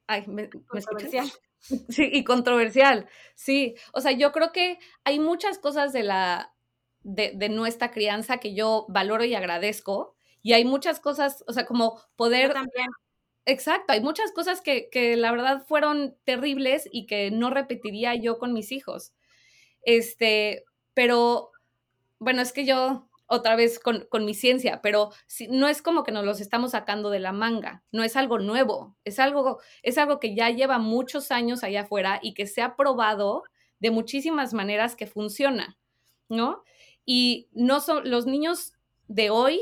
Ay, 0.07 0.25
¿me, 0.29 0.49
controversial. 0.51 1.27
Sí, 1.89 2.09
y 2.13 2.23
controversial, 2.23 3.09
sí. 3.35 3.75
O 3.93 4.01
sea, 4.01 4.13
yo 4.13 4.31
creo 4.31 4.53
que 4.53 4.79
hay 5.03 5.19
muchas 5.19 5.59
cosas 5.59 5.93
de 5.93 6.05
la, 6.05 6.55
de, 7.01 7.33
de, 7.35 7.49
nuestra 7.49 7.91
crianza 7.91 8.39
que 8.39 8.55
yo 8.55 8.87
valoro 8.89 9.25
y 9.25 9.35
agradezco. 9.35 10.15
Y 10.43 10.53
hay 10.53 10.65
muchas 10.65 11.01
cosas, 11.01 11.43
o 11.49 11.53
sea, 11.53 11.67
como 11.67 12.01
poder 12.15 12.53
también. 12.53 12.87
Exacto, 13.47 13.93
hay 13.93 14.01
muchas 14.01 14.33
cosas 14.33 14.61
que, 14.61 14.91
que, 14.91 15.17
la 15.17 15.31
verdad 15.31 15.65
fueron 15.67 16.17
terribles 16.25 16.89
y 16.91 17.07
que 17.07 17.31
no 17.31 17.49
repetiría 17.51 18.15
yo 18.17 18.39
con 18.39 18.53
mis 18.53 18.73
hijos. 18.73 19.13
Este, 19.83 20.65
pero 20.95 21.53
bueno, 22.19 22.43
es 22.43 22.53
que 22.53 22.67
yo 22.67 23.09
otra 23.27 23.57
vez 23.57 23.79
con, 23.79 24.07
con 24.09 24.25
mi 24.25 24.35
ciencia, 24.35 24.81
pero 24.83 25.11
si, 25.27 25.47
no 25.49 25.69
es 25.69 25.81
como 25.81 26.03
que 26.03 26.13
nos 26.13 26.25
los 26.25 26.41
estamos 26.41 26.73
sacando 26.73 27.11
de 27.11 27.21
la 27.21 27.33
manga, 27.33 27.85
no 27.93 28.03
es 28.03 28.17
algo 28.17 28.39
nuevo, 28.39 28.97
es 29.05 29.19
algo, 29.21 29.61
es 29.83 29.97
algo 29.99 30.19
que 30.21 30.35
ya 30.35 30.51
lleva 30.51 30.79
muchos 30.79 31.31
años 31.31 31.63
allá 31.63 31.83
afuera 31.83 32.19
y 32.23 32.35
que 32.35 32.47
se 32.47 32.63
ha 32.63 32.77
probado 32.77 33.45
de 33.79 33.91
muchísimas 33.91 34.55
maneras 34.55 34.97
que 34.97 35.07
funciona, 35.07 35.79
¿no? 36.29 36.65
Y 37.05 37.49
no 37.53 37.81
son 37.81 38.11
los 38.11 38.27
niños 38.27 38.73
de 39.07 39.31
hoy 39.31 39.61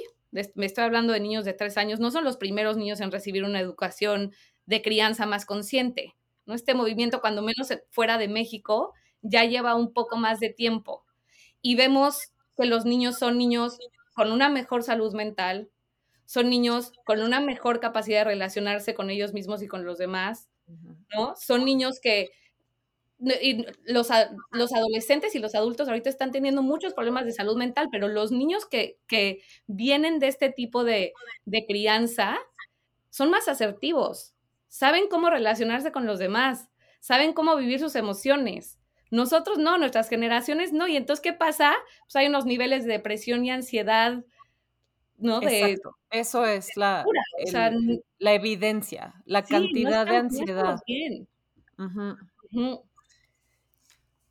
me 0.55 0.67
estoy 0.67 0.85
hablando 0.85 1.13
de 1.13 1.21
niños 1.21 1.45
de 1.45 1.53
tres 1.53 1.77
años, 1.77 2.01
no 2.01 2.11
son 2.11 2.25
los 2.25 2.37
primeros 2.37 2.77
niños 2.77 3.01
en 3.01 3.13
recibir 3.13 3.45
una 3.45 3.61
educación 3.61 4.33
de 4.67 4.83
crianza 4.83 5.27
más 5.27 5.47
consciente. 5.47 6.15
¿no? 6.47 6.55
Este 6.55 6.75
movimiento, 6.75 7.21
cuando 7.21 7.43
menos 7.43 7.69
fuera 7.91 8.19
de 8.19 8.29
México, 8.29 8.93
ya 9.23 9.45
lleva 9.45 9.75
un 9.75 9.93
poco 9.93 10.17
más 10.17 10.41
de 10.41 10.51
tiempo. 10.51 11.05
Y 11.63 11.77
vemos 11.77 12.33
que 12.57 12.67
los 12.67 12.85
niños 12.85 13.19
son 13.19 13.39
niños 13.39 13.79
con 14.15 14.31
una 14.31 14.49
mejor 14.49 14.83
salud 14.83 15.15
mental, 15.15 15.71
son 16.27 16.49
niños 16.49 16.93
con 17.05 17.21
una 17.21 17.41
mejor 17.41 17.81
capacidad 17.81 18.21
de 18.21 18.25
relacionarse 18.25 18.95
con 18.95 19.11
ellos 19.11 19.33
mismos 19.33 19.63
y 19.63 19.69
con 19.69 19.85
los 19.85 19.99
demás, 19.99 20.49
¿no? 21.15 21.35
Son 21.37 21.65
niños 21.65 22.01
que 22.01 22.31
y 23.43 23.67
los, 23.85 24.09
los, 24.51 24.73
adolescentes 24.73 25.35
y 25.35 25.39
los 25.39 25.55
adultos 25.55 25.89
ahorita 25.89 26.11
están 26.11 26.31
teniendo 26.31 26.63
muchos 26.63 26.95
problemas 26.95 27.25
de 27.25 27.33
salud 27.33 27.57
mental, 27.57 27.89
pero 27.91 28.09
los 28.09 28.33
niños 28.33 28.67
que, 28.67 28.99
que 29.07 29.43
vienen 29.67 30.19
de 30.19 30.29
este 30.29 30.51
tipo 30.51 30.85
de, 30.85 31.13
de, 31.45 31.67
crianza 31.67 32.39
son 33.11 33.31
más 33.31 33.49
asertivos, 33.49 34.35
saben 34.69 35.09
cómo 35.09 35.31
relacionarse 35.31 35.93
con 35.93 36.07
los 36.07 36.19
demás, 36.19 36.69
saben 37.01 37.33
cómo 37.33 37.57
vivir 37.57 37.79
sus 37.79 37.95
emociones. 37.97 38.79
Nosotros 39.11 39.59
no, 39.59 39.79
nuestras 39.79 40.09
generaciones 40.09 40.73
no. 40.73 40.89
Y 40.89 40.97
entonces, 40.97 41.23
¿qué 41.23 41.33
pasa? 41.33 41.75
Pues 42.01 42.17
hay 42.17 42.27
unos 42.27 42.47
niveles 42.47 42.85
de 42.85 42.93
depresión 42.95 43.45
y 43.45 43.51
ansiedad, 43.51 44.25
¿no? 45.19 45.41
De, 45.41 45.79
Eso 46.11 46.45
es 46.45 46.77
la, 46.77 47.05
la 48.19 48.33
evidencia, 48.33 49.15
la 49.25 49.45
cantidad 49.45 50.05
de 50.07 50.17
ansiedad. 50.17 50.81
Bien. 50.87 51.29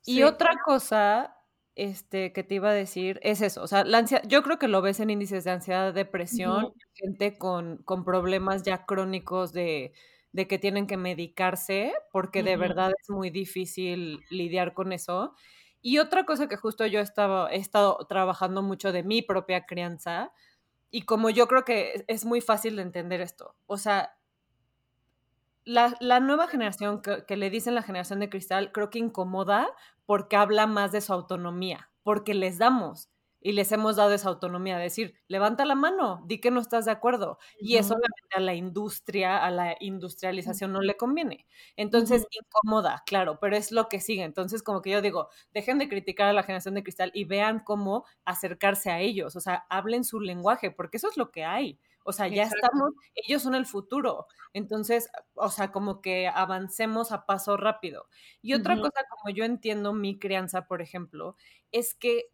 Y 0.04 0.22
otra 0.22 0.56
cosa 0.64 1.36
este, 1.76 2.32
que 2.32 2.44
te 2.44 2.56
iba 2.56 2.70
a 2.70 2.74
decir 2.74 3.18
es 3.22 3.40
eso, 3.40 3.62
o 3.62 3.66
sea, 3.66 3.84
la 3.84 3.98
ansiedad, 3.98 4.22
yo 4.28 4.42
creo 4.42 4.58
que 4.58 4.68
lo 4.68 4.80
ves 4.82 5.00
en 5.00 5.10
índices 5.10 5.44
de 5.44 5.50
ansiedad, 5.50 5.92
depresión, 5.92 6.72
gente 6.94 7.36
con, 7.36 7.78
con, 7.78 8.04
problemas 8.04 8.62
ya 8.62 8.86
crónicos 8.86 9.52
de, 9.52 9.92
de, 10.32 10.46
que 10.46 10.58
tienen 10.58 10.86
que 10.86 10.96
medicarse, 10.96 11.92
porque 12.12 12.42
de 12.42 12.56
verdad 12.56 12.92
es 13.00 13.10
muy 13.10 13.30
difícil 13.30 14.20
lidiar 14.30 14.72
con 14.74 14.92
eso. 14.92 15.34
Y 15.82 15.98
otra 15.98 16.24
cosa 16.24 16.48
que 16.48 16.56
justo 16.56 16.86
yo 16.86 17.00
estaba, 17.00 17.50
he 17.50 17.56
estado 17.56 17.98
trabajando 18.08 18.62
mucho 18.62 18.92
de 18.92 19.02
mi 19.02 19.22
propia 19.22 19.66
crianza, 19.66 20.32
y 20.90 21.02
como 21.02 21.28
yo 21.28 21.48
creo 21.48 21.64
que 21.64 22.04
es 22.06 22.24
muy 22.24 22.40
fácil 22.40 22.76
de 22.76 22.82
entender 22.82 23.20
esto, 23.20 23.56
o 23.66 23.78
sea, 23.78 24.16
la, 25.64 25.96
la, 26.00 26.20
nueva 26.20 26.48
generación 26.48 27.02
que, 27.02 27.24
que, 27.26 27.36
le 27.36 27.50
dicen 27.50 27.74
la 27.74 27.82
generación 27.82 28.20
de 28.20 28.30
cristal, 28.30 28.72
creo 28.72 28.90
que 28.90 28.98
incomoda 28.98 29.68
porque 30.06 30.36
habla 30.36 30.66
más 30.66 30.92
de 30.92 31.00
su 31.00 31.12
autonomía, 31.12 31.90
porque 32.02 32.34
les 32.34 32.58
damos 32.58 33.08
y 33.44 33.52
les 33.52 33.70
hemos 33.72 33.96
dado 33.96 34.14
esa 34.14 34.30
autonomía, 34.30 34.78
de 34.78 34.84
decir, 34.84 35.14
levanta 35.28 35.66
la 35.66 35.74
mano, 35.74 36.22
di 36.24 36.40
que 36.40 36.50
no 36.50 36.60
estás 36.60 36.86
de 36.86 36.92
acuerdo. 36.92 37.38
Y 37.60 37.76
eso 37.76 37.94
a 38.34 38.40
la 38.40 38.54
industria, 38.54 39.36
a 39.44 39.50
la 39.50 39.76
industrialización 39.80 40.72
no 40.72 40.80
le 40.80 40.96
conviene. 40.96 41.46
Entonces, 41.76 42.26
incomoda, 42.30 43.02
claro, 43.04 43.38
pero 43.40 43.54
es 43.54 43.70
lo 43.70 43.90
que 43.90 44.00
sigue. 44.00 44.22
Entonces, 44.24 44.62
como 44.62 44.80
que 44.80 44.90
yo 44.90 45.02
digo, 45.02 45.28
dejen 45.52 45.78
de 45.78 45.90
criticar 45.90 46.28
a 46.28 46.32
la 46.32 46.42
generación 46.42 46.74
de 46.74 46.82
cristal 46.82 47.10
y 47.12 47.24
vean 47.26 47.60
cómo 47.60 48.06
acercarse 48.24 48.90
a 48.90 49.00
ellos, 49.00 49.36
o 49.36 49.40
sea, 49.40 49.66
hablen 49.68 50.04
su 50.04 50.20
lenguaje, 50.20 50.70
porque 50.70 50.96
eso 50.96 51.10
es 51.10 51.18
lo 51.18 51.30
que 51.30 51.44
hay. 51.44 51.78
O 52.04 52.12
sea, 52.12 52.28
ya 52.28 52.44
estamos, 52.44 52.92
ellos 53.14 53.42
son 53.42 53.54
el 53.54 53.66
futuro. 53.66 54.26
Entonces, 54.52 55.10
o 55.34 55.48
sea, 55.48 55.72
como 55.72 56.00
que 56.02 56.28
avancemos 56.28 57.12
a 57.12 57.24
paso 57.26 57.56
rápido. 57.56 58.06
Y 58.42 58.54
otra 58.54 58.76
cosa, 58.76 59.04
como 59.10 59.34
yo 59.34 59.44
entiendo 59.44 59.94
mi 59.94 60.18
crianza, 60.18 60.66
por 60.66 60.82
ejemplo, 60.82 61.36
es 61.72 61.94
que 61.94 62.26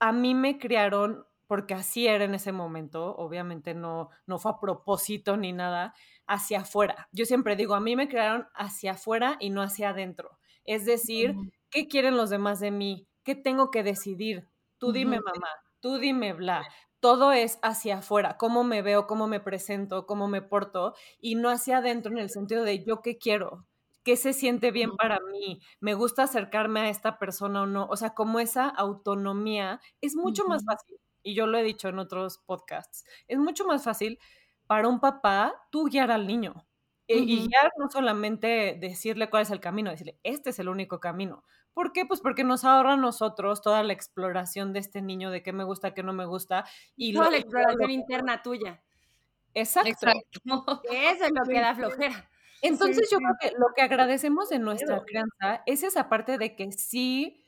a 0.00 0.12
mí 0.12 0.34
me 0.34 0.58
criaron 0.58 1.24
porque 1.46 1.74
así 1.74 2.06
era 2.06 2.24
en 2.24 2.34
ese 2.34 2.52
momento, 2.52 3.16
obviamente 3.16 3.74
no, 3.74 4.10
no 4.26 4.38
fue 4.38 4.52
a 4.52 4.60
propósito 4.60 5.36
ni 5.36 5.52
nada, 5.52 5.94
hacia 6.26 6.60
afuera. 6.60 7.08
Yo 7.10 7.26
siempre 7.26 7.56
digo, 7.56 7.74
a 7.74 7.80
mí 7.80 7.96
me 7.96 8.08
criaron 8.08 8.46
hacia 8.54 8.92
afuera 8.92 9.36
y 9.40 9.50
no 9.50 9.62
hacia 9.62 9.90
adentro. 9.90 10.38
Es 10.64 10.84
decir, 10.84 11.34
¿qué 11.68 11.88
quieren 11.88 12.16
los 12.16 12.30
demás 12.30 12.60
de 12.60 12.70
mí? 12.70 13.08
¿Qué 13.24 13.34
tengo 13.34 13.70
que 13.70 13.82
decidir? 13.82 14.46
Tú 14.78 14.92
dime, 14.92 15.18
mamá, 15.20 15.48
tú 15.80 15.98
dime, 15.98 16.32
bla 16.34 16.64
todo 17.00 17.32
es 17.32 17.58
hacia 17.62 17.98
afuera, 17.98 18.36
cómo 18.38 18.64
me 18.64 18.82
veo, 18.82 19.06
cómo 19.06 19.26
me 19.26 19.40
presento, 19.40 20.06
cómo 20.06 20.28
me 20.28 20.42
porto, 20.42 20.94
y 21.20 21.34
no 21.34 21.48
hacia 21.50 21.78
adentro 21.78 22.12
en 22.12 22.18
el 22.18 22.30
sentido 22.30 22.64
de 22.64 22.84
yo 22.84 23.02
qué 23.02 23.18
quiero, 23.18 23.66
qué 24.04 24.16
se 24.16 24.32
siente 24.32 24.70
bien 24.70 24.96
para 24.96 25.18
mí, 25.32 25.60
me 25.80 25.94
gusta 25.94 26.24
acercarme 26.24 26.80
a 26.80 26.88
esta 26.90 27.18
persona 27.18 27.62
o 27.62 27.66
no. 27.66 27.86
O 27.90 27.96
sea, 27.96 28.10
como 28.14 28.40
esa 28.40 28.68
autonomía 28.68 29.80
es 30.00 30.14
mucho 30.16 30.44
más 30.46 30.64
fácil, 30.64 30.96
y 31.22 31.34
yo 31.34 31.46
lo 31.46 31.58
he 31.58 31.62
dicho 31.62 31.88
en 31.88 31.98
otros 31.98 32.38
podcasts, 32.38 33.04
es 33.28 33.38
mucho 33.38 33.66
más 33.66 33.84
fácil 33.84 34.18
para 34.66 34.88
un 34.88 35.00
papá 35.00 35.54
tú 35.70 35.84
guiar 35.86 36.10
al 36.10 36.26
niño. 36.26 36.66
E, 37.08 37.18
y 37.18 37.48
guiar 37.48 37.72
no 37.76 37.90
solamente 37.90 38.76
decirle 38.80 39.28
cuál 39.28 39.42
es 39.42 39.50
el 39.50 39.58
camino, 39.60 39.90
decirle, 39.90 40.18
este 40.22 40.50
es 40.50 40.60
el 40.60 40.68
único 40.68 41.00
camino. 41.00 41.42
¿Por 41.74 41.92
qué? 41.92 42.04
Pues 42.04 42.20
porque 42.20 42.44
nos 42.44 42.64
ahorra 42.64 42.94
a 42.94 42.96
nosotros 42.96 43.62
toda 43.62 43.82
la 43.82 43.92
exploración 43.92 44.72
de 44.72 44.80
este 44.80 45.02
niño, 45.02 45.30
de 45.30 45.42
qué 45.42 45.52
me 45.52 45.64
gusta, 45.64 45.94
qué 45.94 46.02
no 46.02 46.12
me 46.12 46.26
gusta. 46.26 46.64
Y 46.96 47.14
toda 47.14 47.30
la 47.30 47.38
exploración 47.38 47.90
interna 47.90 48.42
tuya. 48.42 48.82
Exacto. 49.54 50.06
Eso 50.90 51.24
es 51.24 51.32
lo 51.32 51.42
que 51.48 51.60
da 51.60 51.74
flojera. 51.74 52.30
Entonces 52.62 53.08
yo 53.10 53.18
creo 53.18 53.34
que 53.40 53.58
lo 53.58 53.68
que 53.74 53.82
agradecemos 53.82 54.48
de 54.48 54.58
nuestra 54.58 55.02
crianza 55.04 55.62
es 55.66 55.82
esa 55.82 56.08
parte 56.08 56.36
de 56.36 56.54
que 56.56 56.72
sí 56.72 57.39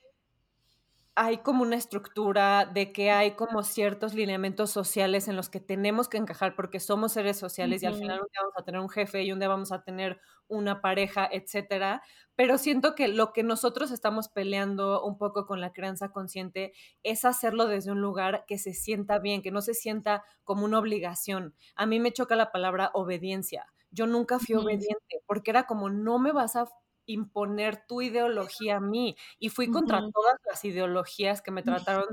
hay 1.14 1.38
como 1.38 1.62
una 1.62 1.76
estructura, 1.76 2.64
de 2.64 2.92
que 2.92 3.10
hay 3.10 3.32
como 3.32 3.62
ciertos 3.62 4.14
lineamientos 4.14 4.70
sociales 4.70 5.28
en 5.28 5.36
los 5.36 5.50
que 5.50 5.60
tenemos 5.60 6.08
que 6.08 6.16
encajar 6.16 6.54
porque 6.56 6.80
somos 6.80 7.12
seres 7.12 7.36
sociales 7.38 7.82
y 7.82 7.86
al 7.86 7.94
final 7.94 8.20
un 8.20 8.28
día 8.32 8.40
vamos 8.40 8.54
a 8.56 8.64
tener 8.64 8.80
un 8.80 8.88
jefe 8.88 9.22
y 9.22 9.30
un 9.30 9.38
día 9.38 9.48
vamos 9.48 9.72
a 9.72 9.82
tener 9.82 10.20
una 10.48 10.80
pareja, 10.80 11.28
etcétera. 11.30 12.02
Pero 12.34 12.56
siento 12.56 12.94
que 12.94 13.08
lo 13.08 13.34
que 13.34 13.42
nosotros 13.42 13.90
estamos 13.90 14.28
peleando 14.28 15.04
un 15.04 15.18
poco 15.18 15.46
con 15.46 15.60
la 15.60 15.72
crianza 15.72 16.10
consciente 16.10 16.72
es 17.02 17.26
hacerlo 17.26 17.66
desde 17.66 17.92
un 17.92 18.00
lugar 18.00 18.44
que 18.46 18.56
se 18.56 18.72
sienta 18.72 19.18
bien, 19.18 19.42
que 19.42 19.50
no 19.50 19.60
se 19.60 19.74
sienta 19.74 20.24
como 20.44 20.64
una 20.64 20.78
obligación. 20.78 21.54
A 21.74 21.84
mí 21.84 22.00
me 22.00 22.12
choca 22.12 22.36
la 22.36 22.52
palabra 22.52 22.90
obediencia. 22.94 23.66
Yo 23.90 24.06
nunca 24.06 24.38
fui 24.38 24.54
obediente 24.54 25.22
porque 25.26 25.50
era 25.50 25.64
como 25.64 25.90
no 25.90 26.18
me 26.18 26.32
vas 26.32 26.56
a 26.56 26.66
imponer 27.06 27.84
tu 27.86 28.02
ideología 28.02 28.76
a 28.76 28.80
mí. 28.80 29.16
Y 29.38 29.48
fui 29.48 29.70
contra 29.70 30.00
todas 30.12 30.36
las 30.48 30.64
ideologías 30.64 31.42
que 31.42 31.50
me 31.50 31.62
trataron 31.62 32.08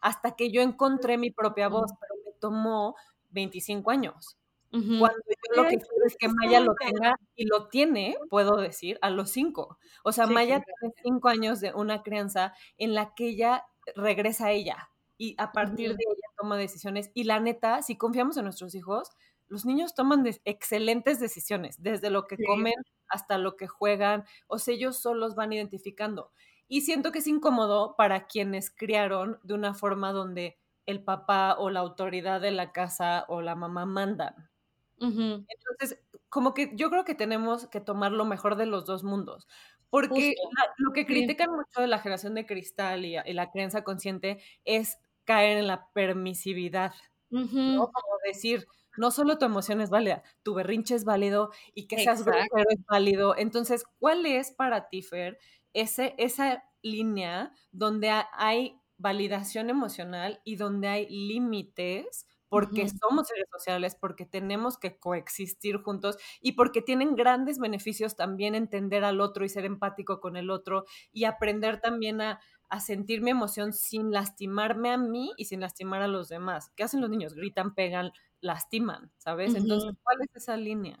hasta 0.00 0.36
que 0.36 0.50
yo 0.50 0.62
encontré 0.62 1.18
mi 1.18 1.30
propia 1.30 1.68
voz, 1.68 1.92
pero 2.00 2.14
me 2.24 2.32
tomó 2.38 2.96
25 3.30 3.90
años. 3.90 4.36
Cuando 4.70 4.98
yo 4.98 5.62
lo 5.62 5.68
que 5.68 5.78
quiero 5.78 6.06
es 6.06 6.16
que 6.18 6.28
Maya 6.28 6.60
lo 6.60 6.74
tenga 6.74 7.18
y 7.34 7.46
lo 7.46 7.68
tiene, 7.68 8.18
puedo 8.28 8.56
decir, 8.56 8.98
a 9.00 9.08
los 9.08 9.30
cinco. 9.30 9.78
O 10.04 10.12
sea, 10.12 10.26
Maya 10.26 10.62
tiene 10.62 10.94
cinco 11.02 11.28
años 11.28 11.60
de 11.60 11.72
una 11.72 12.02
crianza 12.02 12.52
en 12.76 12.94
la 12.94 13.14
que 13.14 13.28
ella 13.28 13.64
regresa 13.94 14.46
a 14.46 14.52
ella 14.52 14.90
y 15.16 15.34
a 15.38 15.52
partir 15.52 15.96
de 15.96 16.04
ella 16.04 16.28
toma 16.36 16.56
decisiones. 16.56 17.10
Y 17.14 17.24
la 17.24 17.40
neta, 17.40 17.82
si 17.82 17.96
confiamos 17.96 18.36
en 18.36 18.44
nuestros 18.44 18.74
hijos, 18.74 19.10
los 19.48 19.64
niños 19.64 19.94
toman 19.94 20.24
excelentes 20.44 21.20
decisiones, 21.20 21.82
desde 21.82 22.10
lo 22.10 22.26
que 22.26 22.36
comen 22.44 22.74
hasta 23.08 23.38
lo 23.38 23.56
que 23.56 23.66
juegan, 23.66 24.24
o 24.46 24.58
sea, 24.58 24.74
ellos 24.74 24.98
solos 24.98 25.34
van 25.34 25.52
identificando. 25.52 26.32
Y 26.68 26.80
siento 26.80 27.12
que 27.12 27.20
es 27.20 27.26
incómodo 27.26 27.94
para 27.96 28.26
quienes 28.26 28.70
criaron 28.70 29.38
de 29.44 29.54
una 29.54 29.74
forma 29.74 30.12
donde 30.12 30.58
el 30.84 31.02
papá 31.02 31.56
o 31.58 31.70
la 31.70 31.80
autoridad 31.80 32.40
de 32.40 32.50
la 32.50 32.72
casa 32.72 33.24
o 33.28 33.40
la 33.42 33.54
mamá 33.54 33.86
mandan. 33.86 34.50
Entonces, 34.98 36.00
como 36.28 36.54
que 36.54 36.72
yo 36.74 36.90
creo 36.90 37.04
que 37.04 37.14
tenemos 37.14 37.66
que 37.68 37.80
tomar 37.80 38.12
lo 38.12 38.24
mejor 38.24 38.56
de 38.56 38.66
los 38.66 38.86
dos 38.86 39.04
mundos, 39.04 39.46
porque 39.90 40.34
lo 40.78 40.92
que 40.92 41.06
critican 41.06 41.50
mucho 41.50 41.80
de 41.80 41.86
la 41.86 41.98
generación 41.98 42.34
de 42.34 42.46
cristal 42.46 43.04
y, 43.04 43.16
la 43.32 43.50
creencia 43.50 43.84
consciente 43.84 44.38
es 44.64 44.98
caer 45.24 45.58
en 45.58 45.66
la 45.66 45.88
permisividad, 45.92 46.94
¿no? 47.30 47.90
Como 47.92 48.18
decir, 48.24 48.66
no 48.96 49.10
solo 49.10 49.38
tu 49.38 49.44
emoción 49.44 49.80
es 49.80 49.90
válida, 49.90 50.22
tu 50.42 50.54
berrinche 50.54 50.94
es 50.94 51.04
válido 51.04 51.50
y 51.74 51.86
que 51.86 51.98
seas 51.98 52.24
grosero 52.24 52.70
es 52.70 52.84
válido. 52.88 53.36
Entonces, 53.36 53.84
¿cuál 53.98 54.26
es 54.26 54.52
para 54.52 54.88
ti, 54.88 55.02
Fer, 55.02 55.38
ese, 55.72 56.14
esa 56.18 56.64
línea 56.82 57.52
donde 57.72 58.10
hay 58.32 58.80
validación 58.98 59.70
emocional 59.70 60.40
y 60.44 60.56
donde 60.56 60.88
hay 60.88 61.08
límites? 61.08 62.26
porque 62.48 62.88
somos 62.88 63.26
seres 63.26 63.46
sociales, 63.50 63.96
porque 64.00 64.24
tenemos 64.24 64.78
que 64.78 64.98
coexistir 64.98 65.78
juntos 65.78 66.16
y 66.40 66.52
porque 66.52 66.80
tienen 66.80 67.16
grandes 67.16 67.58
beneficios 67.58 68.16
también 68.16 68.54
entender 68.54 69.04
al 69.04 69.20
otro 69.20 69.44
y 69.44 69.48
ser 69.48 69.64
empático 69.64 70.20
con 70.20 70.36
el 70.36 70.50
otro 70.50 70.84
y 71.12 71.24
aprender 71.24 71.80
también 71.80 72.20
a, 72.20 72.40
a 72.68 72.80
sentir 72.80 73.20
mi 73.20 73.30
emoción 73.30 73.72
sin 73.72 74.12
lastimarme 74.12 74.90
a 74.90 74.96
mí 74.96 75.32
y 75.36 75.46
sin 75.46 75.60
lastimar 75.60 76.02
a 76.02 76.08
los 76.08 76.28
demás. 76.28 76.72
¿Qué 76.76 76.84
hacen 76.84 77.00
los 77.00 77.10
niños? 77.10 77.34
Gritan, 77.34 77.74
pegan, 77.74 78.12
lastiman, 78.40 79.10
¿sabes? 79.18 79.54
Entonces, 79.54 79.94
¿cuál 80.02 80.18
es 80.22 80.34
esa 80.34 80.56
línea? 80.56 80.98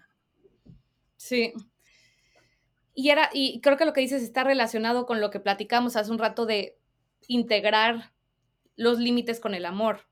Sí. 1.16 1.52
Y 2.94 3.10
era, 3.10 3.30
y 3.32 3.60
creo 3.60 3.76
que 3.76 3.84
lo 3.84 3.92
que 3.92 4.00
dices 4.00 4.22
está 4.22 4.44
relacionado 4.44 5.06
con 5.06 5.20
lo 5.20 5.30
que 5.30 5.40
platicamos 5.40 5.96
hace 5.96 6.10
un 6.10 6.18
rato 6.18 6.46
de 6.46 6.78
integrar 7.28 8.12
los 8.76 8.98
límites 8.98 9.40
con 9.40 9.54
el 9.54 9.66
amor, 9.66 10.02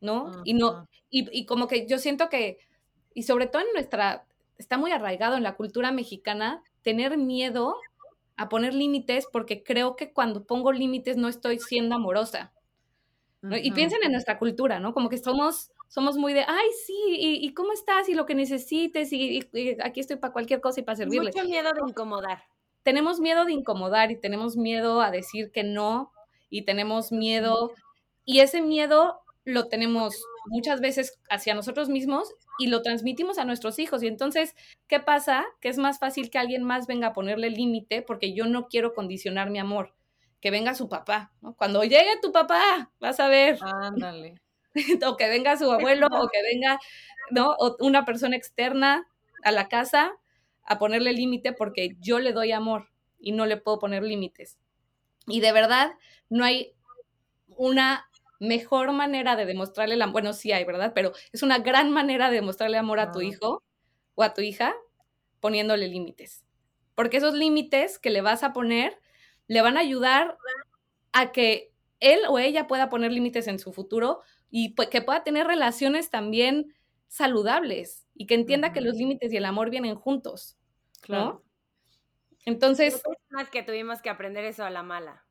¿no? 0.00 0.42
Y 0.44 0.54
no, 0.54 0.88
y, 1.10 1.28
y 1.36 1.46
como 1.46 1.68
que 1.68 1.86
yo 1.86 1.98
siento 1.98 2.28
que, 2.28 2.58
y 3.14 3.22
sobre 3.22 3.46
todo 3.46 3.62
en 3.62 3.68
nuestra, 3.72 4.26
está 4.58 4.76
muy 4.76 4.92
arraigado 4.92 5.36
en 5.36 5.42
la 5.42 5.56
cultura 5.56 5.90
mexicana, 5.92 6.62
tener 6.82 7.16
miedo 7.16 7.76
a 8.36 8.48
poner 8.48 8.72
límites 8.72 9.26
porque 9.32 9.62
creo 9.62 9.96
que 9.96 10.12
cuando 10.12 10.44
pongo 10.44 10.72
límites 10.72 11.16
no 11.16 11.28
estoy 11.28 11.58
siendo 11.58 11.96
amorosa. 11.96 12.52
Y 13.42 13.70
piensen 13.70 14.02
en 14.02 14.12
nuestra 14.12 14.38
cultura, 14.38 14.80
¿no? 14.80 14.92
Como 14.92 15.08
que 15.08 15.18
somos, 15.18 15.70
somos 15.88 16.16
muy 16.16 16.34
de, 16.34 16.44
ay, 16.46 16.68
sí, 16.86 16.94
y, 17.08 17.54
cómo 17.54 17.72
estás? 17.72 18.08
Y 18.08 18.14
lo 18.14 18.26
que 18.26 18.34
necesites, 18.34 19.12
y, 19.12 19.40
aquí 19.82 20.00
estoy 20.00 20.16
para 20.16 20.32
cualquier 20.32 20.60
cosa 20.60 20.80
y 20.80 20.82
para 20.82 20.96
servirle. 20.96 21.30
Mucho 21.32 21.46
miedo 21.46 21.72
de 21.72 21.80
incomodar. 21.88 22.44
Tenemos 22.82 23.20
miedo 23.20 23.44
de 23.44 23.52
incomodar 23.52 24.10
y 24.10 24.20
tenemos 24.20 24.56
miedo 24.56 25.00
a 25.00 25.10
decir 25.10 25.50
que 25.50 25.64
no, 25.64 26.12
y 26.50 26.62
tenemos 26.62 27.10
miedo, 27.10 27.72
y 28.24 28.40
ese 28.40 28.62
miedo 28.62 29.20
lo 29.44 29.68
tenemos 29.68 30.22
muchas 30.46 30.80
veces 30.80 31.18
hacia 31.30 31.54
nosotros 31.54 31.88
mismos 31.88 32.34
y 32.58 32.66
lo 32.66 32.82
transmitimos 32.82 33.38
a 33.38 33.46
nuestros 33.46 33.78
hijos. 33.78 34.02
Y 34.02 34.06
entonces, 34.06 34.54
¿qué 34.88 35.00
pasa? 35.00 35.46
Que 35.60 35.70
es 35.70 35.78
más 35.78 35.98
fácil 35.98 36.28
que 36.28 36.38
alguien 36.38 36.64
más 36.64 36.86
venga 36.86 37.08
a 37.08 37.12
ponerle 37.14 37.48
límite 37.48 38.02
porque 38.02 38.34
yo 38.34 38.44
no 38.44 38.68
quiero 38.68 38.94
condicionar 38.94 39.48
mi 39.48 39.58
amor. 39.58 39.94
Que 40.40 40.50
venga 40.50 40.74
su 40.74 40.88
papá, 40.88 41.32
¿no? 41.40 41.54
Cuando 41.54 41.82
llegue 41.82 42.20
tu 42.22 42.30
papá, 42.30 42.92
vas 43.00 43.18
a 43.18 43.28
ver. 43.28 43.58
Ándale. 43.62 44.36
o 45.06 45.16
que 45.16 45.28
venga 45.28 45.56
su 45.56 45.70
abuelo, 45.70 46.06
o 46.10 46.28
que 46.28 46.42
venga, 46.42 46.78
¿no? 47.30 47.54
O 47.58 47.76
una 47.80 48.04
persona 48.04 48.36
externa 48.36 49.08
a 49.44 49.52
la 49.52 49.68
casa 49.68 50.12
a 50.64 50.78
ponerle 50.78 51.12
límite 51.12 51.52
porque 51.52 51.96
yo 52.00 52.18
le 52.18 52.32
doy 52.32 52.52
amor 52.52 52.90
y 53.18 53.32
no 53.32 53.46
le 53.46 53.56
puedo 53.56 53.78
poner 53.78 54.02
límites. 54.02 54.58
Y 55.26 55.40
de 55.40 55.52
verdad, 55.52 55.92
no 56.28 56.44
hay 56.44 56.74
una 57.48 58.08
mejor 58.40 58.92
manera 58.92 59.36
de 59.36 59.46
demostrarle 59.46 59.94
el 59.94 60.02
amor, 60.02 60.12
bueno, 60.12 60.32
sí 60.32 60.52
hay, 60.52 60.64
¿verdad? 60.64 60.92
Pero 60.94 61.12
es 61.32 61.42
una 61.42 61.58
gran 61.58 61.90
manera 61.90 62.28
de 62.30 62.36
demostrarle 62.36 62.78
amor 62.78 63.00
a 63.00 63.12
tu 63.12 63.20
hijo 63.20 63.62
o 64.14 64.22
a 64.22 64.34
tu 64.34 64.42
hija 64.42 64.74
poniéndole 65.40 65.88
límites. 65.88 66.44
Porque 66.94 67.16
esos 67.16 67.34
límites 67.34 67.98
que 67.98 68.10
le 68.10 68.20
vas 68.20 68.42
a 68.42 68.52
poner 68.52 68.98
le 69.46 69.62
van 69.62 69.76
a 69.76 69.80
ayudar 69.80 70.36
a 71.12 71.32
que 71.32 71.72
él 72.00 72.20
o 72.28 72.38
ella 72.38 72.66
pueda 72.66 72.88
poner 72.88 73.12
límites 73.12 73.48
en 73.48 73.58
su 73.58 73.72
futuro 73.72 74.20
y 74.50 74.74
que 74.74 75.02
pueda 75.02 75.24
tener 75.24 75.46
relaciones 75.46 76.10
también 76.10 76.74
saludables 77.08 78.06
y 78.14 78.26
que 78.26 78.34
entienda 78.34 78.72
que 78.72 78.80
los 78.80 78.94
límites 78.94 79.32
y 79.32 79.36
el 79.36 79.44
amor 79.44 79.70
vienen 79.70 79.94
juntos. 79.94 80.56
Claro. 81.00 81.42
Entonces. 82.44 83.02
Más 83.30 83.50
que 83.50 83.62
tuvimos 83.62 84.00
que 84.02 84.10
aprender 84.10 84.44
eso 84.44 84.64
a 84.64 84.70
la 84.70 84.82
mala. 84.82 85.24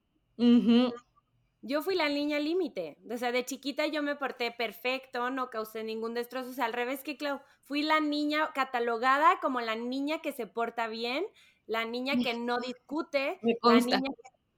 Yo 1.61 1.81
fui 1.81 1.95
la 1.95 2.09
niña 2.09 2.39
límite. 2.39 2.97
O 3.09 3.17
sea, 3.17 3.31
de 3.31 3.43
chiquita 3.43 3.87
yo 3.87 4.03
me 4.03 4.15
porté 4.15 4.51
perfecto, 4.51 5.29
no 5.29 5.49
causé 5.49 5.83
ningún 5.83 6.13
destrozo. 6.13 6.51
O 6.51 6.53
sea, 6.53 6.65
al 6.65 6.73
revés 6.73 7.03
que 7.03 7.17
Clau, 7.17 7.41
fui 7.61 7.81
la 7.81 7.99
niña 7.99 8.51
catalogada 8.53 9.39
como 9.41 9.61
la 9.61 9.75
niña 9.75 10.19
que 10.19 10.31
se 10.31 10.47
porta 10.47 10.87
bien, 10.87 11.25
la 11.65 11.85
niña 11.85 12.13
que 12.23 12.33
no 12.39 12.59
discute, 12.59 13.39
la 13.63 13.73
niña 13.73 14.01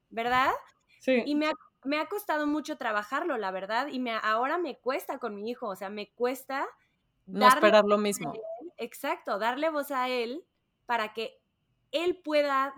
¿verdad? 0.09 0.51
Sí. 0.99 1.23
Y 1.25 1.35
me 1.35 1.47
me 1.83 1.99
ha, 1.99 2.07
costado 2.07 2.47
mucho 2.47 2.77
trabajarlo, 2.77 3.37
la 3.37 3.51
verdad, 3.51 3.87
y 3.87 3.99
me, 3.99 4.11
ahora 4.11 4.57
me 4.57 4.77
cuesta 4.77 5.17
con 5.19 5.35
mi 5.35 5.49
hijo, 5.49 5.67
o 5.67 5.75
sea, 5.75 5.89
me 5.89 6.11
cuesta... 6.11 6.67
No 7.25 7.47
esperar 7.47 7.85
lo 7.85 7.97
mismo. 7.97 8.33
exacto, 8.77 9.37
darle 9.37 9.69
voz 9.69 9.91
a 9.91 10.09
él 10.09 10.43
para 10.85 11.13
que 11.13 11.39
él 11.91 12.19
pueda 12.23 12.73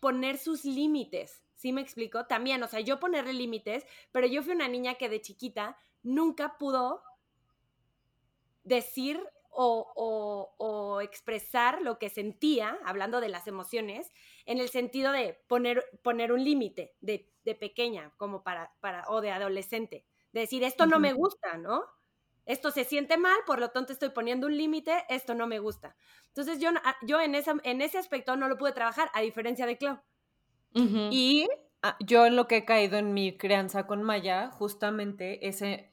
poner 0.00 0.38
sus 0.38 0.64
límites. 0.64 1.44
¿Sí 1.54 1.72
me 1.72 1.80
explico? 1.80 2.26
También, 2.26 2.60
o 2.64 2.66
sea, 2.66 2.80
yo 2.80 2.98
ponerle 2.98 3.32
límites, 3.32 3.86
pero 4.10 4.26
yo 4.26 4.42
fui 4.42 4.52
una 4.52 4.66
niña 4.66 4.96
que 4.96 5.08
de 5.08 5.20
chiquita 5.20 5.78
nunca 6.02 6.58
pudo 6.58 7.04
decir 8.64 9.22
o, 9.50 11.00
expresar 11.02 11.82
lo 11.82 11.98
que 11.98 12.08
sentía, 12.08 12.78
hablando 12.84 13.20
de 13.20 13.28
las 13.28 13.46
emociones, 13.46 14.10
en 14.46 14.58
el 14.58 14.68
sentido 14.68 15.12
de 15.12 15.40
poner, 15.46 15.84
poner 16.02 16.32
un 16.32 16.44
límite 16.44 16.94
de, 17.00 17.28
pequeña, 17.58 18.12
como 18.16 18.42
para, 18.42 18.72
para, 18.80 19.04
o 19.08 19.20
de 19.20 19.30
adolescente. 19.30 20.04
De 20.32 20.40
decir, 20.40 20.64
esto 20.64 20.86
no 20.86 20.98
me 20.98 21.12
gusta, 21.12 21.58
¿no? 21.58 21.84
Esto 22.44 22.70
se 22.70 22.84
siente 22.84 23.18
mal, 23.18 23.36
por 23.46 23.60
lo 23.60 23.70
tanto 23.70 23.92
estoy 23.92 24.08
poniendo 24.10 24.46
un 24.46 24.56
límite, 24.56 25.04
esto 25.08 25.34
no 25.34 25.46
me 25.46 25.58
gusta. 25.58 25.96
Entonces 26.28 26.58
yo, 26.58 26.70
ah, 26.84 26.96
yo 27.02 27.20
en, 27.20 27.34
esa, 27.34 27.54
en 27.62 27.80
ese 27.80 27.98
aspecto 27.98 28.36
no 28.36 28.48
lo 28.48 28.58
pude 28.58 28.72
trabajar, 28.72 29.10
a 29.14 29.20
diferencia 29.20 29.66
de 29.66 29.78
Clau. 29.78 30.00
Y 30.74 31.46
ah, 31.82 31.96
yo 32.00 32.26
en 32.26 32.34
lo 32.34 32.48
que 32.48 32.58
he 32.58 32.64
caído 32.64 32.96
en 32.98 33.14
mi 33.14 33.36
crianza 33.36 33.86
con 33.86 34.02
Maya, 34.02 34.50
justamente 34.50 35.46
ese 35.46 35.92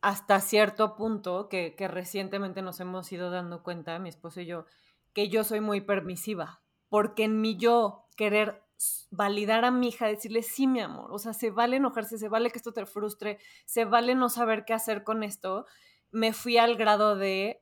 hasta 0.00 0.40
cierto 0.40 0.94
punto 0.96 1.48
que, 1.48 1.74
que 1.74 1.88
recientemente 1.88 2.62
nos 2.62 2.80
hemos 2.80 3.10
ido 3.10 3.30
dando 3.30 3.62
cuenta, 3.62 3.98
mi 3.98 4.08
esposo 4.08 4.40
y 4.40 4.46
yo, 4.46 4.66
que 5.12 5.28
yo 5.28 5.42
soy 5.42 5.60
muy 5.60 5.80
permisiva, 5.80 6.62
porque 6.88 7.24
en 7.24 7.40
mi 7.40 7.56
yo 7.56 8.06
querer 8.16 8.62
validar 9.10 9.64
a 9.64 9.70
mi 9.70 9.88
hija, 9.88 10.06
decirle, 10.06 10.42
sí, 10.42 10.66
mi 10.66 10.80
amor, 10.80 11.12
o 11.12 11.18
sea, 11.18 11.32
se 11.32 11.50
vale 11.50 11.76
enojarse, 11.76 12.18
se 12.18 12.28
vale 12.28 12.50
que 12.50 12.58
esto 12.58 12.72
te 12.72 12.86
frustre, 12.86 13.38
se 13.64 13.84
vale 13.84 14.14
no 14.14 14.28
saber 14.28 14.64
qué 14.64 14.74
hacer 14.74 15.02
con 15.04 15.22
esto, 15.22 15.66
me 16.10 16.32
fui 16.32 16.58
al 16.58 16.76
grado 16.76 17.16
de 17.16 17.60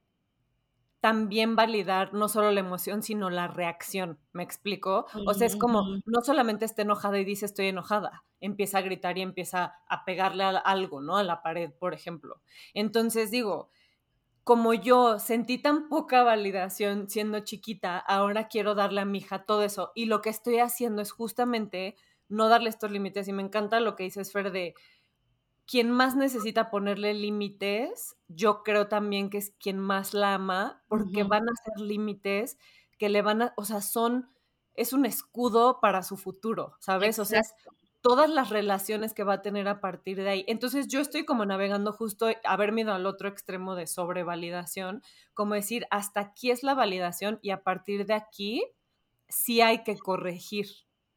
también 1.00 1.56
validar 1.56 2.14
no 2.14 2.28
solo 2.28 2.50
la 2.50 2.60
emoción, 2.60 3.02
sino 3.02 3.30
la 3.30 3.48
reacción, 3.48 4.18
¿me 4.32 4.42
explico? 4.42 5.06
O 5.26 5.34
sea, 5.34 5.46
es 5.46 5.56
como, 5.56 5.84
no 6.04 6.20
solamente 6.22 6.64
está 6.64 6.82
enojada 6.82 7.18
y 7.18 7.24
dice 7.24 7.46
estoy 7.46 7.68
enojada, 7.68 8.24
empieza 8.40 8.78
a 8.78 8.82
gritar 8.82 9.16
y 9.16 9.22
empieza 9.22 9.76
a 9.88 10.04
pegarle 10.04 10.44
a 10.44 10.50
algo, 10.50 11.00
¿no? 11.00 11.16
A 11.16 11.22
la 11.22 11.42
pared, 11.42 11.70
por 11.78 11.94
ejemplo. 11.94 12.40
Entonces 12.74 13.30
digo, 13.30 13.70
como 14.46 14.74
yo 14.74 15.18
sentí 15.18 15.58
tan 15.58 15.88
poca 15.88 16.22
validación 16.22 17.10
siendo 17.10 17.40
chiquita, 17.40 17.98
ahora 17.98 18.46
quiero 18.46 18.76
darle 18.76 19.00
a 19.00 19.04
mi 19.04 19.18
hija 19.18 19.44
todo 19.44 19.64
eso. 19.64 19.90
Y 19.96 20.04
lo 20.04 20.22
que 20.22 20.30
estoy 20.30 20.60
haciendo 20.60 21.02
es 21.02 21.10
justamente 21.10 21.96
no 22.28 22.48
darle 22.48 22.68
estos 22.68 22.92
límites. 22.92 23.26
Y 23.26 23.32
me 23.32 23.42
encanta 23.42 23.80
lo 23.80 23.96
que 23.96 24.04
dices, 24.04 24.30
Fer, 24.30 24.52
de 24.52 24.76
quien 25.66 25.90
más 25.90 26.14
necesita 26.14 26.70
ponerle 26.70 27.12
límites, 27.12 28.16
yo 28.28 28.62
creo 28.62 28.86
también 28.86 29.30
que 29.30 29.38
es 29.38 29.52
quien 29.58 29.80
más 29.80 30.14
la 30.14 30.34
ama, 30.34 30.80
porque 30.86 31.24
van 31.24 31.42
a 31.48 31.56
ser 31.64 31.84
límites 31.84 32.56
que 32.98 33.08
le 33.08 33.22
van 33.22 33.42
a, 33.42 33.54
o 33.56 33.64
sea, 33.64 33.80
son, 33.80 34.30
es 34.74 34.92
un 34.92 35.06
escudo 35.06 35.80
para 35.80 36.04
su 36.04 36.16
futuro, 36.16 36.76
¿sabes? 36.78 37.18
O 37.18 37.24
sea, 37.24 37.42
todas 38.06 38.30
las 38.30 38.50
relaciones 38.50 39.14
que 39.14 39.24
va 39.24 39.34
a 39.34 39.42
tener 39.42 39.66
a 39.66 39.80
partir 39.80 40.22
de 40.22 40.28
ahí. 40.28 40.44
Entonces 40.46 40.86
yo 40.86 41.00
estoy 41.00 41.24
como 41.24 41.44
navegando 41.44 41.92
justo, 41.92 42.28
haberme 42.44 42.82
ido 42.82 42.92
al 42.92 43.04
otro 43.04 43.28
extremo 43.28 43.74
de 43.74 43.88
sobrevalidación, 43.88 45.02
como 45.34 45.54
decir, 45.54 45.88
hasta 45.90 46.20
aquí 46.20 46.52
es 46.52 46.62
la 46.62 46.74
validación 46.74 47.40
y 47.42 47.50
a 47.50 47.64
partir 47.64 48.06
de 48.06 48.14
aquí 48.14 48.64
sí 49.28 49.60
hay 49.60 49.82
que 49.82 49.98
corregir. 49.98 50.68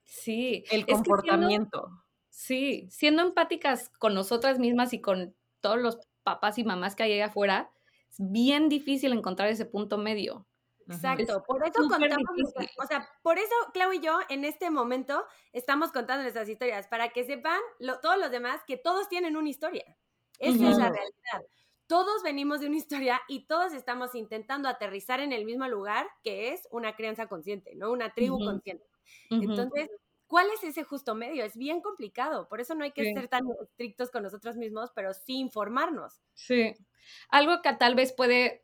Sí. 0.04 0.64
El 0.72 0.88
comportamiento. 0.88 1.92
sí, 2.32 2.88
siendo 2.90 3.22
empáticas 3.22 3.90
con 4.00 4.16
nosotras 4.16 4.58
mismas 4.58 4.92
y 4.94 5.00
con 5.00 5.36
todos 5.62 5.78
los 5.78 6.00
papás 6.24 6.58
y 6.58 6.64
mamás 6.64 6.96
que 6.96 7.04
hay 7.04 7.14
allá 7.14 7.28
afuera, 7.28 7.70
es 8.10 8.16
bien 8.18 8.68
difícil 8.68 9.14
encontrar 9.14 9.50
ese 9.50 9.66
punto 9.68 10.00
medio. 10.00 10.48
Exacto, 10.90 11.44
por 11.44 11.66
eso 11.66 11.88
contamos, 11.88 12.54
o 12.78 12.88
sea, 12.88 13.08
por 13.22 13.38
eso 13.38 13.54
Clau 13.74 13.94
y 13.94 14.00
yo 14.00 14.20
en 14.30 14.44
este 14.44 14.70
momento 14.70 15.24
estamos 15.54 15.92
contando 15.92 16.24
nuestras 16.24 16.50
historias, 16.50 16.88
para 16.88 17.10
que 17.10 17.24
sepan 17.24 17.60
todos 18.02 18.18
los 18.18 18.32
demás 18.32 18.62
que 18.66 18.78
todos 18.78 19.08
tienen 19.08 19.38
una 19.38 19.50
historia. 19.50 19.96
Esa 20.40 20.70
es 20.70 20.78
la 20.78 20.90
realidad. 20.90 21.46
Todos 21.86 22.24
venimos 22.24 22.60
de 22.60 22.68
una 22.68 22.78
historia 22.78 23.22
y 23.28 23.46
todos 23.48 23.74
estamos 23.74 24.14
intentando 24.16 24.70
aterrizar 24.70 25.20
en 25.20 25.32
el 25.32 25.44
mismo 25.46 25.68
lugar 25.68 26.08
que 26.24 26.54
es 26.54 26.68
una 26.72 26.96
crianza 26.96 27.28
consciente, 27.28 27.76
¿no? 27.76 27.92
Una 27.92 28.14
tribu 28.14 28.38
consciente. 28.38 28.86
Entonces, 29.32 29.90
¿cuál 30.28 30.48
es 30.54 30.64
ese 30.64 30.84
justo 30.84 31.16
medio? 31.16 31.44
Es 31.44 31.58
bien 31.58 31.82
complicado, 31.82 32.48
por 32.48 32.62
eso 32.62 32.76
no 32.76 32.84
hay 32.84 32.92
que 32.92 33.12
ser 33.14 33.28
tan 33.28 33.44
estrictos 33.62 34.12
con 34.12 34.24
nosotros 34.24 34.56
mismos, 34.56 34.92
pero 34.94 35.14
sí 35.14 35.40
informarnos. 35.40 36.22
Sí. 36.34 36.76
Algo 37.30 37.62
que 37.64 37.74
tal 37.74 37.96
vez 37.96 38.14
puede 38.14 38.64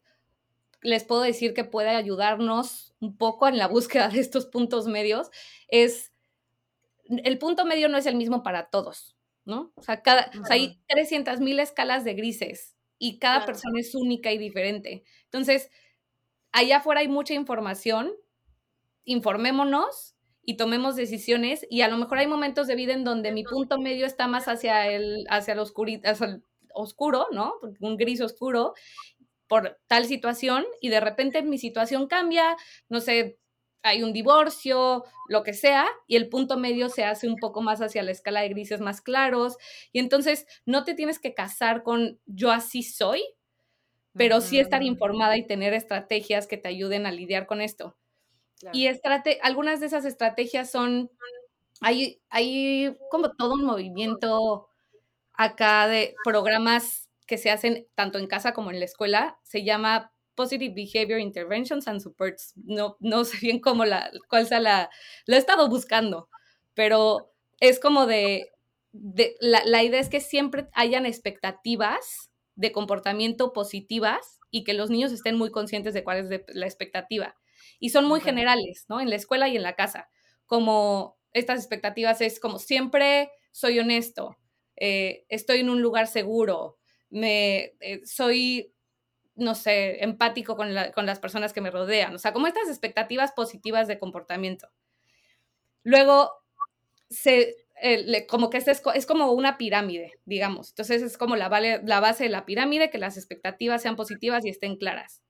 les 0.81 1.03
puedo 1.03 1.21
decir 1.21 1.53
que 1.53 1.63
puede 1.63 1.89
ayudarnos 1.89 2.93
un 2.99 3.17
poco 3.17 3.47
en 3.47 3.57
la 3.57 3.67
búsqueda 3.67 4.09
de 4.09 4.19
estos 4.19 4.45
puntos 4.45 4.87
medios 4.87 5.29
es, 5.67 6.11
el 7.07 7.37
punto 7.37 7.65
medio 7.65 7.89
no 7.89 7.97
es 7.97 8.05
el 8.05 8.15
mismo 8.15 8.43
para 8.43 8.69
todos, 8.69 9.15
¿no? 9.45 9.71
O 9.75 9.81
sea, 9.81 10.01
cada, 10.01 10.31
hay 10.49 10.79
300 10.87 11.39
mil 11.39 11.59
escalas 11.59 12.03
de 12.03 12.13
grises 12.13 12.75
y 12.97 13.19
cada 13.19 13.45
persona 13.45 13.79
es 13.79 13.93
única 13.95 14.31
y 14.31 14.37
diferente. 14.37 15.03
Entonces, 15.25 15.69
allá 16.51 16.77
afuera 16.77 17.01
hay 17.01 17.07
mucha 17.07 17.33
información, 17.33 18.13
informémonos 19.03 20.15
y 20.43 20.57
tomemos 20.57 20.95
decisiones 20.95 21.65
y 21.69 21.81
a 21.81 21.87
lo 21.87 21.97
mejor 21.97 22.19
hay 22.19 22.27
momentos 22.27 22.67
de 22.67 22.75
vida 22.75 22.93
en 22.93 23.03
donde 23.03 23.31
mi 23.31 23.43
punto 23.43 23.79
medio 23.79 24.05
está 24.05 24.27
más 24.27 24.47
hacia 24.47 24.87
el, 24.87 25.25
hacia 25.29 25.53
el, 25.53 25.59
hacia 26.05 26.25
el 26.25 26.43
oscuro, 26.73 27.27
¿no? 27.31 27.55
Un 27.79 27.97
gris 27.97 28.21
oscuro 28.21 28.73
por 29.47 29.79
tal 29.87 30.05
situación 30.05 30.65
y 30.81 30.89
de 30.89 30.99
repente 30.99 31.41
mi 31.43 31.57
situación 31.57 32.07
cambia, 32.07 32.55
no 32.89 32.99
sé, 32.99 33.39
hay 33.83 34.01
un 34.01 34.13
divorcio, 34.13 35.03
lo 35.29 35.43
que 35.43 35.53
sea, 35.53 35.87
y 36.07 36.15
el 36.15 36.27
punto 36.27 36.57
medio 36.57 36.89
se 36.89 37.03
hace 37.03 37.27
un 37.27 37.35
poco 37.35 37.61
más 37.61 37.81
hacia 37.81 38.01
la 38.01 38.11
escala 38.11 38.41
de 38.41 38.49
grises 38.49 38.81
más 38.81 38.99
claros. 38.99 39.57
Y 39.91 39.99
entonces 39.99 40.47
no 40.65 40.83
te 40.83 40.95
tienes 40.95 41.19
que 41.19 41.35
casar 41.35 41.83
con 41.83 42.19
yo 42.25 42.51
así 42.51 42.81
soy, 42.81 43.23
pero 44.13 44.41
sí 44.41 44.59
estar 44.59 44.81
informada 44.81 45.37
y 45.37 45.45
tener 45.45 45.73
estrategias 45.73 46.47
que 46.47 46.57
te 46.57 46.69
ayuden 46.69 47.05
a 47.05 47.11
lidiar 47.11 47.45
con 47.45 47.61
esto. 47.61 47.95
Y 48.73 48.87
algunas 49.43 49.79
de 49.79 49.85
esas 49.85 50.05
estrategias 50.05 50.71
son, 50.71 51.11
hay, 51.81 52.21
hay 52.29 52.97
como 53.11 53.31
todo 53.31 53.53
un 53.53 53.65
movimiento 53.65 54.67
acá 55.33 55.87
de 55.87 56.15
programas 56.23 57.04
que 57.25 57.37
se 57.37 57.49
hacen 57.49 57.87
tanto 57.95 58.19
en 58.19 58.27
casa 58.27 58.53
como 58.53 58.71
en 58.71 58.79
la 58.79 58.85
escuela. 58.85 59.39
Se 59.43 59.63
llama 59.63 60.13
Positive 60.35 60.73
Behavior 60.75 61.19
Interventions 61.19 61.87
and 61.87 62.01
Supports. 62.01 62.53
No, 62.55 62.97
no 62.99 63.23
sé 63.25 63.37
bien 63.41 63.59
cómo 63.59 63.85
la, 63.85 64.11
cuál 64.29 64.47
sea 64.47 64.59
la, 64.59 64.89
lo 65.25 65.35
he 65.35 65.39
estado 65.39 65.69
buscando, 65.69 66.29
pero 66.73 67.31
es 67.59 67.79
como 67.79 68.05
de, 68.05 68.51
de 68.91 69.35
la, 69.39 69.63
la, 69.65 69.83
idea 69.83 69.99
es 69.99 70.09
que 70.09 70.21
siempre 70.21 70.67
hayan 70.73 71.05
expectativas 71.05 72.29
de 72.55 72.71
comportamiento 72.71 73.53
positivas 73.53 74.39
y 74.51 74.63
que 74.63 74.73
los 74.73 74.89
niños 74.89 75.11
estén 75.11 75.37
muy 75.37 75.51
conscientes 75.51 75.93
de 75.93 76.03
cuál 76.03 76.31
es 76.31 76.41
la 76.47 76.65
expectativa. 76.65 77.35
Y 77.79 77.89
son 77.89 78.05
muy 78.05 78.21
generales, 78.21 78.85
¿no? 78.87 79.01
En 79.01 79.09
la 79.09 79.15
escuela 79.15 79.49
y 79.49 79.57
en 79.57 79.63
la 79.63 79.75
casa. 79.75 80.09
Como 80.45 81.17
estas 81.33 81.59
expectativas 81.59 82.21
es 82.21 82.39
como 82.39 82.59
siempre 82.59 83.29
soy 83.51 83.79
honesto, 83.79 84.37
eh, 84.77 85.25
estoy 85.29 85.59
en 85.59 85.69
un 85.69 85.81
lugar 85.81 86.07
seguro, 86.07 86.77
me 87.09 87.73
eh, 87.79 88.01
soy, 88.05 88.73
no 89.35 89.55
sé, 89.55 90.03
empático 90.03 90.55
con, 90.55 90.73
las 90.73 91.19
personas 91.19 91.53
que 91.53 91.61
me 91.61 91.71
rodean. 91.71 92.15
O 92.15 92.19
sea, 92.19 92.33
como 92.33 92.47
estas 92.47 92.69
expectativas 92.69 93.31
positivas 93.31 93.87
de 93.87 93.99
comportamiento. 93.99 94.69
Luego, 95.83 96.31
se, 97.09 97.55
como 98.27 98.49
que 98.49 98.57
es, 98.57 98.67
es, 98.67 99.05
como 99.05 99.31
una 99.31 99.57
pirámide, 99.57 100.13
digamos. 100.25 100.69
Entonces 100.69 101.01
es 101.01 101.17
como 101.17 101.35
la, 101.35 101.49
la 101.83 101.99
base 101.99 102.25
de 102.25 102.29
la 102.29 102.45
pirámide, 102.45 102.89
que 102.89 102.97
las 102.97 103.17
expectativas 103.17 103.81
sean 103.81 103.95
positivas 103.95 104.45
y 104.45 104.49
estén 104.49 104.77
claras. 104.77 105.21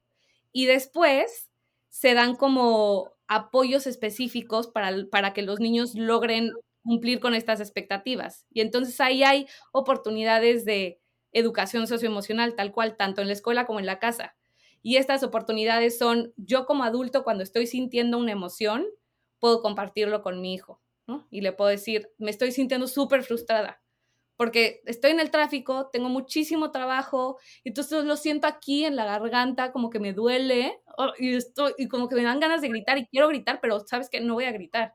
Y 0.51 0.65
después 0.67 1.49
se 1.89 2.13
dan 2.13 2.36
como 2.36 3.13
apoyos 3.28 3.88
específicos 3.88 4.67
para, 4.67 4.91
para 5.09 5.34
que 5.34 5.41
los 5.41 5.59
niños 5.59 5.95
logren 5.95 6.51
cumplir 6.84 7.19
con 7.19 7.34
estas 7.34 7.59
expectativas. 7.59 8.45
Y 8.51 8.61
entonces 8.61 8.99
ahí 9.01 9.23
hay 9.23 9.47
oportunidades 9.71 10.65
de 10.65 10.99
educación 11.36 11.86
socioemocional, 11.86 12.55
tal 12.55 12.71
cual, 12.71 12.95
tanto 12.95 13.21
en 13.21 13.27
la 13.27 13.33
escuela 13.33 13.67
como 13.67 13.79
en 13.79 13.86
la 13.86 13.99
casa. 13.99 14.36
Y 14.81 14.95
estas 14.95 15.21
oportunidades 15.23 15.97
son, 15.97 16.33
yo 16.38 16.65
como 16.65 16.83
adulto, 16.83 17.23
cuando 17.23 17.43
estoy 17.43 17.67
sintiendo 17.67 18.17
una 18.17 18.31
emoción, 18.31 18.86
puedo 19.39 19.61
compartirlo 19.61 20.21
con 20.21 20.41
mi 20.41 20.53
hijo, 20.53 20.81
¿no? 21.07 21.27
Y 21.29 21.41
le 21.41 21.51
puedo 21.51 21.69
decir, 21.69 22.09
me 22.17 22.31
estoy 22.31 22.51
sintiendo 22.51 22.88
súper 22.88 23.23
frustrada, 23.23 23.81
porque 24.38 24.81
estoy 24.86 25.11
en 25.11 25.19
el 25.19 25.29
tráfico, 25.29 25.89
tengo 25.91 26.07
muchísimo 26.07 26.71
trabajo, 26.71 27.38
entonces 27.63 28.05
lo 28.05 28.15
siento 28.15 28.47
aquí 28.47 28.86
en 28.86 28.95
la 28.95 29.05
garganta, 29.05 29.71
como 29.71 29.89
que 29.89 29.99
me 29.99 30.13
duele, 30.13 30.79
y, 31.19 31.36
estoy, 31.36 31.73
y 31.77 31.88
como 31.88 32.07
que 32.07 32.15
me 32.15 32.23
dan 32.23 32.39
ganas 32.39 32.61
de 32.61 32.69
gritar, 32.69 32.97
y 32.97 33.07
quiero 33.07 33.27
gritar, 33.27 33.59
pero 33.61 33.81
sabes 33.81 34.09
que 34.09 34.21
no 34.21 34.36
voy 34.36 34.45
a 34.45 34.51
gritar, 34.51 34.93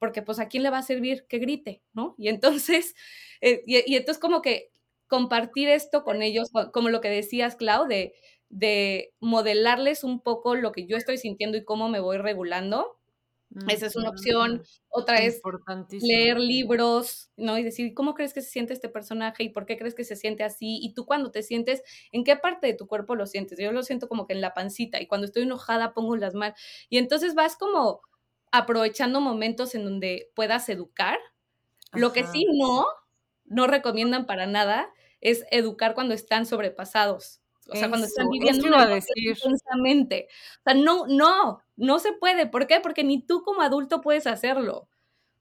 porque 0.00 0.22
pues 0.22 0.40
a 0.40 0.48
quién 0.48 0.62
le 0.64 0.70
va 0.70 0.78
a 0.78 0.82
servir 0.82 1.26
que 1.28 1.38
grite, 1.38 1.82
¿no? 1.92 2.16
Y 2.18 2.28
entonces, 2.28 2.94
eh, 3.40 3.62
y, 3.66 3.92
y 3.92 3.96
entonces 3.96 4.20
como 4.20 4.42
que 4.42 4.70
compartir 5.08 5.68
esto 5.68 6.04
con 6.04 6.22
ellos, 6.22 6.50
como 6.72 6.88
lo 6.88 7.00
que 7.00 7.10
decías, 7.10 7.56
Clau, 7.56 7.86
de 7.86 8.14
de 8.48 9.14
modelarles 9.20 10.04
un 10.04 10.20
poco 10.20 10.54
lo 10.54 10.72
que 10.72 10.86
yo 10.86 10.96
estoy 10.96 11.18
sintiendo 11.18 11.56
y 11.56 11.64
cómo 11.64 11.88
me 11.88 12.00
voy 12.00 12.18
regulando. 12.18 12.98
Esa 13.68 13.86
es 13.86 13.96
una 13.96 14.10
opción. 14.10 14.62
Otra 14.88 15.18
es 15.18 15.40
leer 16.02 16.38
libros, 16.38 17.30
¿no? 17.36 17.56
Y 17.56 17.62
decir, 17.62 17.94
¿cómo 17.94 18.14
crees 18.14 18.34
que 18.34 18.42
se 18.42 18.50
siente 18.50 18.72
este 18.72 18.88
personaje 18.88 19.44
y 19.44 19.48
por 19.50 19.66
qué 19.66 19.78
crees 19.78 19.94
que 19.94 20.04
se 20.04 20.16
siente 20.16 20.42
así? 20.42 20.78
Y 20.82 20.94
tú 20.94 21.06
cuando 21.06 21.30
te 21.30 21.42
sientes, 21.42 21.82
¿en 22.12 22.24
qué 22.24 22.36
parte 22.36 22.66
de 22.66 22.74
tu 22.74 22.86
cuerpo 22.86 23.14
lo 23.14 23.24
sientes? 23.26 23.58
Yo 23.58 23.72
lo 23.72 23.82
siento 23.82 24.08
como 24.08 24.26
que 24.26 24.34
en 24.34 24.40
la 24.40 24.52
pancita 24.52 25.00
y 25.00 25.06
cuando 25.06 25.26
estoy 25.26 25.44
enojada 25.44 25.94
pongo 25.94 26.16
las 26.16 26.34
manos. 26.34 26.58
Y 26.90 26.98
entonces 26.98 27.34
vas 27.34 27.56
como 27.56 28.00
aprovechando 28.52 29.20
momentos 29.20 29.74
en 29.74 29.84
donde 29.84 30.30
puedas 30.34 30.68
educar. 30.68 31.18
Lo 31.92 32.12
que 32.12 32.26
sí 32.26 32.44
no, 32.52 32.84
no 33.46 33.66
recomiendan 33.66 34.26
para 34.26 34.46
nada 34.46 34.88
es 35.20 35.44
educar 35.50 35.94
cuando 35.94 36.14
están 36.14 36.46
sobrepasados. 36.46 37.40
O 37.68 37.74
sea, 37.74 37.88
cuando 37.88 38.06
están 38.06 38.28
viviendo 38.28 38.68
una 38.68 38.88
intensamente. 39.16 40.28
O 40.60 40.62
sea, 40.62 40.74
no, 40.74 41.06
no, 41.08 41.60
no 41.74 41.98
se 41.98 42.12
puede. 42.12 42.46
¿Por 42.46 42.68
qué? 42.68 42.78
Porque 42.80 43.02
ni 43.02 43.20
tú 43.22 43.42
como 43.42 43.62
adulto 43.62 44.00
puedes 44.00 44.28
hacerlo. 44.28 44.88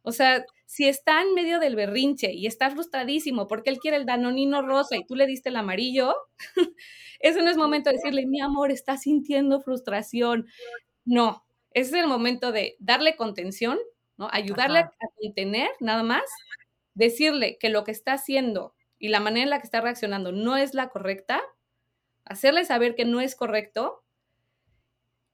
O 0.01 0.12
sea, 0.12 0.45
si 0.66 0.88
está 0.88 1.22
en 1.22 1.34
medio 1.34 1.60
del 1.60 1.76
berrinche 1.76 2.32
y 2.32 2.47
está 2.47 2.70
frustradísimo 2.70 3.47
porque 3.47 3.70
él 3.70 3.80
quiere 3.80 3.97
el 3.97 4.06
danonino 4.06 4.62
rosa 4.62 4.95
y 4.95 5.06
tú 5.06 5.16
le 5.16 5.28
diste 5.28 5.49
el 5.49 5.56
amarillo, 5.56 6.16
ese 7.20 7.41
no 7.41 7.49
es 7.49 7.58
momento 7.58 7.89
de 7.89 7.97
decirle, 7.97 8.26
mi 8.26 8.41
amor, 8.41 8.72
está 8.72 8.97
sintiendo 8.97 9.62
frustración. 9.62 10.47
No, 11.06 11.45
ese 11.72 11.97
es 11.97 12.03
el 12.03 12.08
momento 12.08 12.51
de 12.51 12.76
darle 12.80 13.16
contención, 13.16 13.78
¿no? 14.18 14.28
Ayudarle 14.32 14.80
a 14.80 14.91
contener 15.22 15.70
nada 15.80 16.03
más, 16.03 16.24
decirle 16.96 17.58
que 17.60 17.70
lo 17.70 17.84
que 17.84 17.91
está 17.91 18.14
haciendo 18.14 18.74
y 18.98 19.10
la 19.10 19.20
manera 19.20 19.43
en 19.43 19.50
la 19.52 19.60
que 19.60 19.66
está 19.66 19.82
reaccionando 19.82 20.32
no 20.32 20.58
es 20.58 20.74
la 20.74 20.89
correcta 20.89 21.41
hacerle 22.26 22.66
saber 22.66 22.96
que 22.96 23.06
no 23.06 23.22
es 23.22 23.36
correcto 23.36 24.04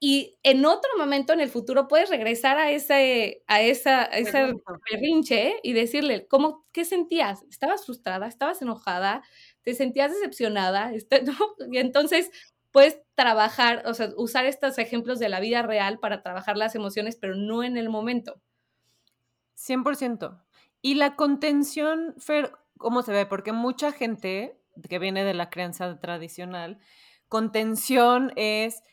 y 0.04 0.40
en 0.42 0.66
otro 0.66 0.90
momento 0.98 1.32
en 1.32 1.42
el 1.42 1.50
futuro 1.50 1.88
puedes 1.88 2.10
regresar 2.10 2.58
a 2.58 2.72
ese, 2.72 3.44
a 3.46 3.62
esa, 3.62 4.06
ese 4.06 4.56
berrinche 4.92 5.60
y 5.62 5.74
decirle, 5.74 6.28
¿cómo, 6.28 6.66
¿qué 6.72 6.86
sentías? 6.86 7.44
¿Estabas 7.52 7.86
frustrada? 7.86 8.26
¿Estabas 8.26 8.64
enojada? 8.64 9.22
¿Te 9.62 9.76
sentías 9.76 10.12
decepcionada? 10.12 10.92
Este, 10.92 11.24
y 11.72 11.78
entonces 11.78 12.32
puedes 12.72 13.00
trabajar, 13.14 13.84
o 13.86 13.94
sea, 13.94 14.10
usar 14.18 14.46
estos 14.46 14.80
ejemplos 14.80 15.20
de 15.20 15.30
la 15.30 15.40
vida 15.40 15.62
real 15.62 16.00
para 16.00 16.24
trabajar 16.24 16.58
las 16.58 16.74
emociones, 16.74 17.16
pero 17.16 17.36
no 17.36 17.64
en 17.64 17.78
el 17.78 17.90
momento. 17.90 18.42
100%. 19.56 20.42
Y 20.82 20.96
la 20.96 21.16
contención, 21.16 22.16
Fer, 22.18 22.54
¿cómo 22.78 23.02
se 23.02 23.12
ve? 23.12 23.26
Porque 23.26 23.52
mucha 23.52 23.92
gente 23.92 24.60
que 24.90 25.00
viene 25.00 25.24
de 25.24 25.34
la 25.34 25.50
crianza 25.50 26.00
tradicional, 26.00 26.80
contención 27.28 28.32
es 28.36 28.84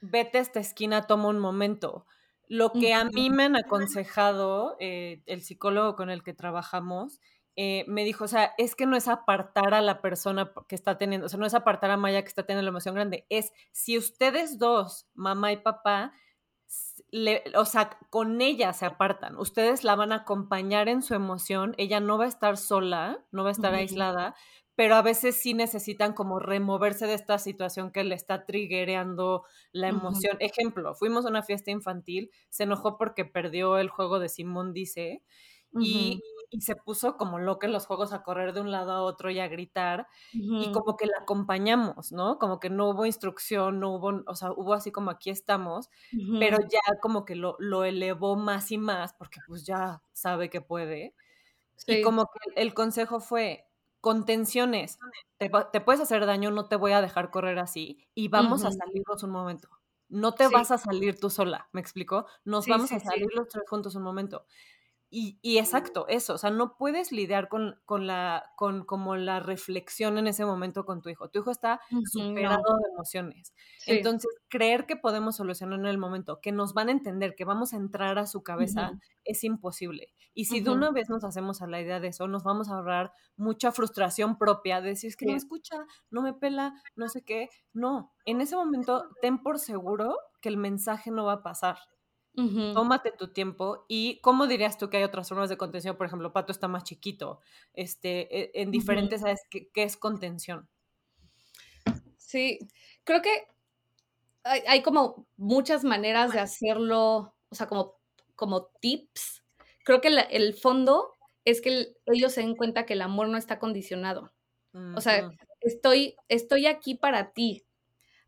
vete 0.00 0.38
a 0.38 0.40
esta 0.40 0.60
esquina, 0.60 1.06
toma 1.06 1.28
un 1.28 1.38
momento. 1.38 2.06
Lo 2.48 2.72
que 2.72 2.94
a 2.94 3.04
mí 3.04 3.28
me 3.28 3.44
han 3.44 3.56
aconsejado 3.56 4.76
eh, 4.78 5.22
el 5.26 5.42
psicólogo 5.42 5.96
con 5.96 6.10
el 6.10 6.22
que 6.22 6.32
trabajamos, 6.32 7.20
eh, 7.56 7.84
me 7.88 8.04
dijo, 8.04 8.24
o 8.24 8.28
sea, 8.28 8.52
es 8.58 8.76
que 8.76 8.86
no 8.86 8.96
es 8.96 9.08
apartar 9.08 9.74
a 9.74 9.80
la 9.80 10.00
persona 10.00 10.52
que 10.68 10.74
está 10.74 10.98
teniendo, 10.98 11.26
o 11.26 11.28
sea, 11.28 11.40
no 11.40 11.46
es 11.46 11.54
apartar 11.54 11.90
a 11.90 11.96
Maya 11.96 12.22
que 12.22 12.28
está 12.28 12.44
teniendo 12.44 12.62
la 12.62 12.70
emoción 12.70 12.94
grande, 12.94 13.26
es 13.30 13.52
si 13.72 13.98
ustedes 13.98 14.58
dos, 14.58 15.08
mamá 15.14 15.52
y 15.52 15.56
papá, 15.56 16.12
o 17.54 17.64
sea, 17.64 17.98
con 18.10 18.40
ella 18.40 18.72
se 18.72 18.86
apartan, 18.86 19.36
ustedes 19.38 19.84
la 19.84 19.94
van 19.94 20.12
a 20.12 20.16
acompañar 20.16 20.88
en 20.88 21.02
su 21.02 21.14
emoción, 21.14 21.74
ella 21.78 22.00
no 22.00 22.18
va 22.18 22.24
a 22.24 22.28
estar 22.28 22.56
sola, 22.56 23.24
no 23.30 23.42
va 23.42 23.50
a 23.50 23.52
estar 23.52 23.74
aislada, 23.74 24.34
pero 24.74 24.94
a 24.94 25.02
veces 25.02 25.36
sí 25.36 25.54
necesitan 25.54 26.12
como 26.12 26.38
removerse 26.38 27.06
de 27.06 27.14
esta 27.14 27.38
situación 27.38 27.90
que 27.90 28.04
le 28.04 28.14
está 28.14 28.44
triggereando 28.44 29.44
la 29.72 29.88
emoción. 29.88 30.36
Ejemplo, 30.40 30.94
fuimos 30.94 31.24
a 31.24 31.30
una 31.30 31.42
fiesta 31.42 31.70
infantil, 31.70 32.30
se 32.50 32.64
enojó 32.64 32.98
porque 32.98 33.24
perdió 33.24 33.78
el 33.78 33.88
juego 33.88 34.18
de 34.18 34.28
Simón 34.28 34.74
Dice 34.74 35.22
y, 35.80 36.22
se 36.58 36.76
puso 36.76 37.16
como 37.16 37.38
loca 37.38 37.66
en 37.66 37.72
los 37.72 37.86
juegos 37.86 38.12
a 38.12 38.22
correr 38.22 38.52
de 38.52 38.60
un 38.60 38.70
lado 38.70 38.92
a 38.92 39.02
otro 39.02 39.30
y 39.30 39.40
a 39.40 39.48
gritar 39.48 40.06
y 40.32 40.72
como 40.72 40.96
que 40.96 41.06
la 41.06 41.18
acompañamos, 41.20 42.12
¿no? 42.12 42.38
Como 42.38 42.60
que 42.60 42.70
no 42.70 42.88
hubo 42.88 43.06
instrucción, 43.06 43.80
no 43.80 43.94
hubo, 43.94 44.22
o 44.26 44.34
sea, 44.34 44.52
hubo 44.52 44.74
así 44.74 44.90
como 44.92 45.10
aquí 45.10 45.30
estamos, 45.30 45.88
pero 46.38 46.58
ya 46.68 46.80
como 47.00 47.24
que 47.24 47.36
lo, 47.36 47.56
lo 47.58 47.84
elevó 47.84 48.36
más 48.36 48.72
y 48.72 48.78
más 48.78 49.12
porque 49.14 49.40
pues 49.46 49.64
ya 49.64 50.02
sabe 50.12 50.50
que 50.50 50.60
puede. 50.60 51.14
Y 51.86 52.02
como 52.02 52.24
que 52.24 52.60
el 52.60 52.74
consejo 52.74 53.20
fue, 53.20 53.66
contenciones. 54.00 54.98
Te, 55.38 55.50
te, 55.72 55.80
puedes 55.80 56.00
hacer 56.00 56.26
daño, 56.26 56.50
no 56.50 56.68
te 56.68 56.76
voy 56.76 56.92
a 56.92 57.02
dejar 57.02 57.30
correr 57.30 57.58
así 57.58 58.06
y 58.14 58.28
vamos 58.28 58.64
a 58.64 58.70
salirnos 58.70 59.22
un 59.22 59.30
momento. 59.30 59.68
No 60.08 60.32
te 60.32 60.46
vas 60.46 60.70
a 60.70 60.78
salir 60.78 61.18
tú 61.18 61.30
sola, 61.30 61.68
¿me 61.72 61.80
explico? 61.80 62.26
Nos 62.44 62.66
vamos 62.68 62.92
a 62.92 63.00
salir 63.00 63.26
los 63.34 63.48
tres 63.48 63.64
juntos 63.68 63.96
un 63.96 64.04
momento. 64.04 64.46
Y, 65.18 65.56
exacto, 65.56 66.06
eso, 66.08 66.34
o 66.34 66.38
sea, 66.38 66.50
no 66.50 66.76
puedes 66.76 67.10
lidiar 67.10 67.48
con, 67.48 67.80
con, 67.86 68.06
la, 68.06 68.52
con 68.54 68.84
como 68.84 69.16
la 69.16 69.40
reflexión 69.40 70.18
en 70.18 70.26
ese 70.26 70.44
momento 70.44 70.84
con 70.84 71.00
tu 71.00 71.08
hijo. 71.08 71.30
Tu 71.30 71.38
hijo 71.38 71.50
está 71.50 71.80
superado 72.12 72.76
de 72.76 72.92
emociones. 72.92 73.54
Entonces, 73.86 74.30
creer 74.50 74.84
que 74.84 74.94
podemos 74.94 75.36
solucionar 75.36 75.78
en 75.78 75.86
el 75.86 75.96
momento, 75.96 76.40
que 76.42 76.52
nos 76.52 76.74
van 76.74 76.90
a 76.90 76.92
entender, 76.92 77.34
que 77.34 77.46
vamos 77.46 77.72
a 77.72 77.78
entrar 77.78 78.18
a 78.18 78.26
su 78.26 78.42
cabeza, 78.42 78.92
es 79.24 79.42
imposible. 79.42 80.12
Y 80.34 80.44
si 80.44 80.60
de 80.60 80.68
una 80.68 80.90
vez 80.90 81.08
nos 81.08 81.24
hacemos 81.24 81.62
a 81.62 81.66
la 81.66 81.80
idea 81.80 81.98
de 81.98 82.08
eso, 82.08 82.28
nos 82.28 82.44
vamos 82.44 82.68
a 82.68 82.74
ahorrar 82.74 83.10
mucha 83.38 83.72
frustración 83.72 84.36
propia 84.36 84.82
de 84.82 84.90
decir, 84.90 85.08
es 85.08 85.16
que 85.16 85.24
no 85.24 85.34
escucha, 85.34 85.86
no 86.10 86.20
me 86.20 86.34
pela, 86.34 86.74
no 86.94 87.08
sé 87.08 87.24
qué. 87.24 87.48
No, 87.72 88.12
en 88.26 88.42
ese 88.42 88.54
momento, 88.54 89.08
ten 89.22 89.42
por 89.42 89.60
seguro 89.60 90.18
que 90.42 90.50
el 90.50 90.58
mensaje 90.58 91.10
no 91.10 91.24
va 91.24 91.32
a 91.32 91.42
pasar. 91.42 91.78
Tómate 92.36 93.12
tu 93.12 93.28
tiempo 93.32 93.86
y 93.88 94.20
cómo 94.20 94.46
dirías 94.46 94.76
tú 94.76 94.90
que 94.90 94.98
hay 94.98 95.04
otras 95.04 95.28
formas 95.28 95.48
de 95.48 95.56
contención, 95.56 95.96
por 95.96 96.06
ejemplo, 96.06 96.34
Pato 96.34 96.52
está 96.52 96.68
más 96.68 96.84
chiquito, 96.84 97.40
este, 97.72 98.28
e, 98.30 98.62
en 98.62 98.70
diferentes, 98.70 99.22
¿sabes 99.22 99.40
qué, 99.50 99.70
es 99.74 99.96
contención? 99.96 100.68
Sí, 102.18 102.58
creo 103.04 103.22
que 103.22 103.30
hay, 104.44 104.82
como 104.82 105.26
muchas 105.36 105.82
maneras 105.82 106.32
de 106.32 106.40
hacerlo, 106.40 107.34
o 107.48 107.54
sea, 107.54 107.66
como, 107.66 107.94
como 108.34 108.66
tips. 108.80 109.42
Creo 109.84 110.00
que 110.00 110.08
el 110.08 110.54
fondo 110.54 111.12
es 111.44 111.60
que 111.60 111.96
ellos 112.06 112.32
se 112.32 112.42
den 112.42 112.54
cuenta 112.54 112.84
que 112.84 112.92
el 112.92 113.02
amor 113.02 113.28
no 113.28 113.38
está 113.38 113.58
condicionado. 113.58 114.32
O 114.94 115.00
sea, 115.00 115.30
estoy, 115.62 116.16
estoy 116.28 116.66
aquí 116.66 116.94
para 116.94 117.32
ti, 117.32 117.65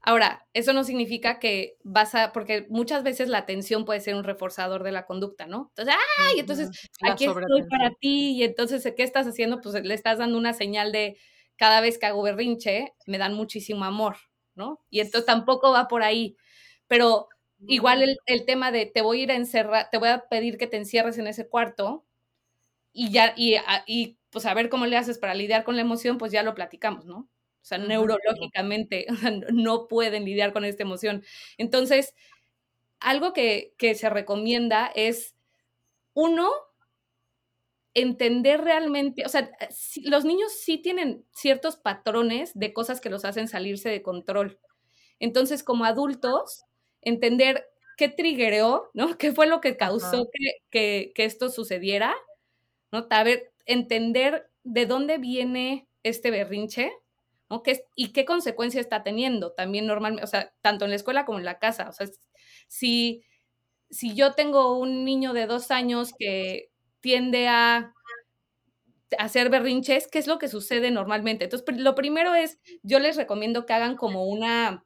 Ahora, 0.03 0.47
eso 0.55 0.73
no 0.73 0.85
significa 0.85 1.39
que 1.39 1.77
vas 1.83 2.15
a, 2.15 2.33
porque 2.33 2.67
muchas 2.71 3.03
veces 3.03 3.29
la 3.29 3.39
atención 3.39 3.85
puede 3.85 4.01
ser 4.01 4.15
un 4.15 4.25
reforzador 4.25 4.83
de 4.85 4.93
la 4.93 5.07
conducta, 5.07 5.47
¿no? 5.47 5.73
Entonces, 5.77 5.95
¡ay! 6.33 6.41
Entonces, 6.41 6.71
aquí 7.03 7.27
estoy 7.27 7.65
para 7.69 7.91
ti 8.01 8.33
y 8.33 8.45
entonces, 8.45 8.83
¿qué 8.97 9.03
estás 9.03 9.27
haciendo? 9.27 9.61
Pues 9.61 9.75
le 9.85 9.95
estás 9.95 10.19
dando 10.19 10.39
una 10.39 10.55
señal 10.55 10.93
de 10.93 11.19
cada 11.57 11.81
vez 11.81 11.99
que 11.99 12.07
hago 12.07 12.23
berrinche, 12.23 12.95
me 13.07 13.19
dan 13.19 13.35
muchísimo 13.35 13.85
amor, 13.85 14.17
¿no? 14.55 14.81
Y 14.91 15.01
entonces 15.01 15.27
tampoco 15.27 15.73
va 15.73 15.89
por 15.89 16.03
ahí. 16.03 16.37
Pero 16.87 17.29
igual 17.67 18.03
el, 18.03 18.19
el 18.27 18.47
tema 18.47 18.71
de 18.73 18.87
te 18.87 19.03
voy 19.03 19.21
a 19.21 19.23
ir 19.25 19.31
a 19.33 19.37
encerrar, 19.37 19.89
te 19.91 19.99
voy 19.99 20.09
a 20.11 20.29
pedir 20.29 20.59
que 20.59 20.67
te 20.69 20.77
encierres 20.79 21.19
en 21.19 21.27
ese 21.27 21.49
cuarto 21.49 22.07
y 22.93 23.11
ya, 23.13 23.35
y, 23.37 23.57
y 23.87 24.19
pues 24.31 24.47
a 24.47 24.55
ver 24.55 24.69
cómo 24.69 24.87
le 24.87 24.97
haces 24.97 25.19
para 25.19 25.35
lidiar 25.35 25.65
con 25.65 25.77
la 25.77 25.83
emoción, 25.83 26.19
pues 26.19 26.33
ya 26.33 26.43
lo 26.43 26.55
platicamos, 26.55 27.05
¿no? 27.07 27.29
O 27.69 27.77
sea, 27.77 27.77
neurológicamente 27.77 29.07
no 29.53 29.89
pueden 29.89 30.25
lidiar 30.25 30.55
con 30.55 30.65
esta 30.65 30.85
emoción. 30.85 31.23
Entonces, 31.59 32.15
algo 32.99 33.35
que, 33.35 33.75
se 33.79 34.09
recomienda 34.09 34.91
es, 34.95 35.37
uno, 36.15 36.51
entender 37.93 38.63
realmente, 38.63 39.27
o 39.27 39.29
sea, 39.29 39.51
los 40.05 40.25
niños 40.25 40.53
sí 40.53 40.79
tienen 40.79 41.27
ciertos 41.31 41.77
patrones 41.77 42.53
de 42.55 42.73
cosas 42.73 43.03
que 43.03 43.11
los 43.11 43.27
hacen 43.27 43.49
salirse 43.49 43.91
de 43.91 44.01
control. 44.01 44.59
Entonces, 45.19 45.63
como 45.63 45.85
adultos, 45.85 46.65
entender 47.03 47.69
qué 47.99 48.09
triggeró, 48.09 48.89
¿no? 48.95 49.09
¿Qué 49.19 49.33
fue 49.33 49.47
lo 49.47 49.61
que 49.61 49.77
causó 49.77 50.31
que, 50.71 51.13
esto 51.17 51.51
sucediera? 51.51 52.15
¿No? 52.93 53.07
A 53.11 53.25
ver, 53.25 53.53
entender 53.67 54.51
de 54.65 54.87
dónde 54.87 55.19
viene 55.19 55.87
este 56.03 56.31
berrinche, 56.31 56.91
¿no? 57.51 57.63
¿Qué, 57.63 57.85
y 57.95 58.13
qué 58.13 58.25
consecuencia 58.25 58.81
está 58.81 59.03
teniendo 59.03 59.53
también 59.53 59.87
normalmente, 59.87 60.25
o 60.25 60.27
sea, 60.27 60.53
tanto 60.61 60.85
en 60.85 60.91
la 60.91 60.97
escuela 60.97 61.25
como 61.25 61.39
en 61.39 61.45
la 61.45 61.59
casa. 61.59 61.89
O 61.89 61.93
sea, 61.93 62.07
si, 62.69 63.23
si 63.91 64.15
yo 64.15 64.35
tengo 64.35 64.79
un 64.79 65.05
niño 65.05 65.33
de 65.33 65.47
dos 65.47 65.71
años 65.71 66.13
que 66.19 66.71
tiende 67.01 67.49
a 67.49 67.95
hacer 69.19 69.49
berrinches, 69.51 70.09
¿qué 70.09 70.19
es 70.19 70.27
lo 70.27 70.39
que 70.39 70.49
sucede 70.49 70.91
normalmente? 70.91 71.45
Entonces, 71.45 71.79
lo 71.79 71.95
primero 71.95 72.35
es, 72.35 72.59
yo 72.83 72.99
les 72.99 73.17
recomiendo 73.17 73.65
que 73.67 73.73
hagan 73.73 73.97
como 73.97 74.25
una, 74.27 74.85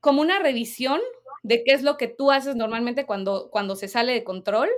como 0.00 0.22
una 0.22 0.38
revisión 0.38 1.00
de 1.42 1.62
qué 1.64 1.72
es 1.72 1.82
lo 1.82 1.96
que 1.96 2.08
tú 2.08 2.30
haces 2.30 2.56
normalmente 2.56 3.06
cuando, 3.06 3.50
cuando 3.50 3.76
se 3.76 3.88
sale 3.88 4.12
de 4.12 4.24
control 4.24 4.68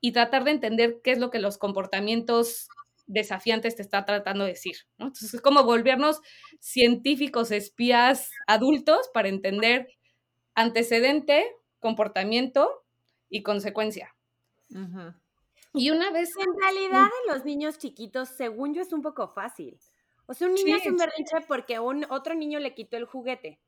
y 0.00 0.12
tratar 0.12 0.44
de 0.44 0.52
entender 0.52 1.00
qué 1.02 1.12
es 1.12 1.18
lo 1.18 1.30
que 1.30 1.40
los 1.40 1.58
comportamientos 1.58 2.68
desafiantes 3.08 3.74
te 3.74 3.82
está 3.82 4.04
tratando 4.04 4.44
de 4.44 4.50
decir, 4.50 4.76
¿no? 4.98 5.06
Entonces, 5.06 5.34
es 5.34 5.40
como 5.40 5.64
volvernos 5.64 6.20
científicos 6.60 7.50
espías 7.50 8.30
adultos 8.46 9.10
para 9.12 9.28
entender 9.28 9.88
antecedente, 10.54 11.44
comportamiento 11.80 12.84
y 13.28 13.42
consecuencia. 13.42 14.14
Y 15.72 15.90
una 15.90 16.10
vez... 16.12 16.30
En 16.38 16.60
realidad, 16.60 17.08
en 17.24 17.34
los 17.34 17.44
niños 17.44 17.78
chiquitos, 17.78 18.28
según 18.28 18.74
yo, 18.74 18.82
es 18.82 18.92
un 18.92 19.02
poco 19.02 19.28
fácil. 19.28 19.78
O 20.26 20.34
sea, 20.34 20.48
un 20.48 20.54
niño 20.54 20.76
es 20.76 20.86
un 20.86 20.96
berrinche 20.96 21.36
porque 21.46 21.80
un 21.80 22.04
otro 22.10 22.34
niño 22.34 22.60
le 22.60 22.74
quitó 22.74 22.96
el 22.98 23.06
juguete. 23.06 23.60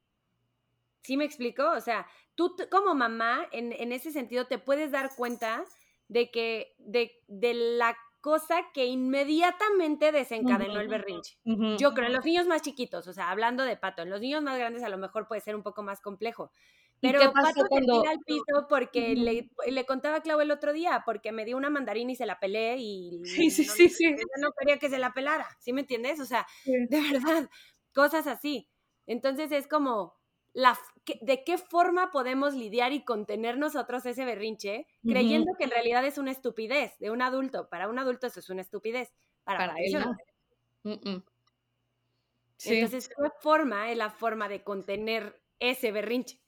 ¿Sí 1.02 1.16
me 1.16 1.24
explico? 1.24 1.70
O 1.70 1.80
sea, 1.80 2.06
tú 2.34 2.54
como 2.70 2.94
mamá, 2.94 3.48
en, 3.52 3.72
en 3.72 3.92
ese 3.92 4.12
sentido, 4.12 4.46
te 4.46 4.58
puedes 4.58 4.90
dar 4.90 5.14
cuenta 5.16 5.64
de 6.08 6.30
que, 6.30 6.74
de, 6.78 7.12
de 7.28 7.54
la 7.54 7.96
cosa 8.20 8.62
que 8.74 8.86
inmediatamente 8.86 10.12
desencadenó 10.12 10.80
el 10.80 10.88
berrinche. 10.88 11.38
Yo 11.78 11.92
creo, 11.94 12.06
en 12.06 12.14
los 12.14 12.24
niños 12.24 12.46
más 12.46 12.62
chiquitos, 12.62 13.06
o 13.06 13.12
sea, 13.12 13.30
hablando 13.30 13.64
de 13.64 13.76
pato, 13.76 14.02
en 14.02 14.10
los 14.10 14.20
niños 14.20 14.42
más 14.42 14.58
grandes 14.58 14.82
a 14.82 14.88
lo 14.88 14.98
mejor 14.98 15.26
puede 15.26 15.40
ser 15.40 15.56
un 15.56 15.62
poco 15.62 15.82
más 15.82 16.00
complejo. 16.00 16.50
Pero 17.00 17.32
Pato 17.32 17.64
cuando... 17.66 18.06
al 18.06 18.18
piso 18.26 18.66
porque 18.68 19.14
le, 19.16 19.48
le, 19.66 19.86
contaba 19.86 20.16
a 20.16 20.20
Clau 20.20 20.40
el 20.40 20.50
otro 20.50 20.72
día, 20.72 21.02
porque 21.06 21.32
me 21.32 21.46
dio 21.46 21.56
una 21.56 21.70
mandarina 21.70 22.12
y 22.12 22.16
se 22.16 22.26
la 22.26 22.38
pelé 22.38 22.76
y 22.78 23.24
sí, 23.24 23.50
sí, 23.50 23.64
sí, 23.64 23.88
sí. 23.88 24.14
no 24.38 24.50
quería 24.52 24.78
que 24.78 24.90
se 24.90 24.98
la 24.98 25.14
pelara, 25.14 25.48
¿sí 25.60 25.72
me 25.72 25.80
entiendes? 25.80 26.20
O 26.20 26.26
sea, 26.26 26.46
de 26.66 27.00
verdad, 27.24 27.48
cosas 27.94 28.26
así. 28.26 28.68
Entonces 29.06 29.50
es 29.50 29.66
como, 29.66 30.19
la, 30.52 30.78
¿de 31.20 31.44
qué 31.44 31.58
forma 31.58 32.10
podemos 32.10 32.54
lidiar 32.54 32.92
y 32.92 33.04
contener 33.04 33.58
nosotros 33.58 34.04
ese 34.06 34.24
berrinche, 34.24 34.86
creyendo 35.02 35.52
que 35.56 35.64
en 35.64 35.70
realidad 35.70 36.04
es 36.04 36.18
una 36.18 36.32
estupidez 36.32 36.98
de 36.98 37.10
un 37.10 37.22
adulto? 37.22 37.68
Para 37.68 37.88
un 37.88 37.98
adulto 37.98 38.26
eso 38.26 38.40
es 38.40 38.50
una 38.50 38.62
estupidez, 38.62 39.12
para, 39.44 39.74
él 39.78 39.92
no. 39.92 40.16
Entonces, 42.62 43.08
¿qué 43.08 43.14
forma 43.40 43.90
es 43.90 43.96
la 43.96 44.10
forma 44.10 44.48
de 44.48 44.62
contener 44.62 45.40
ese 45.58 45.92
berrinche? 45.92 46.40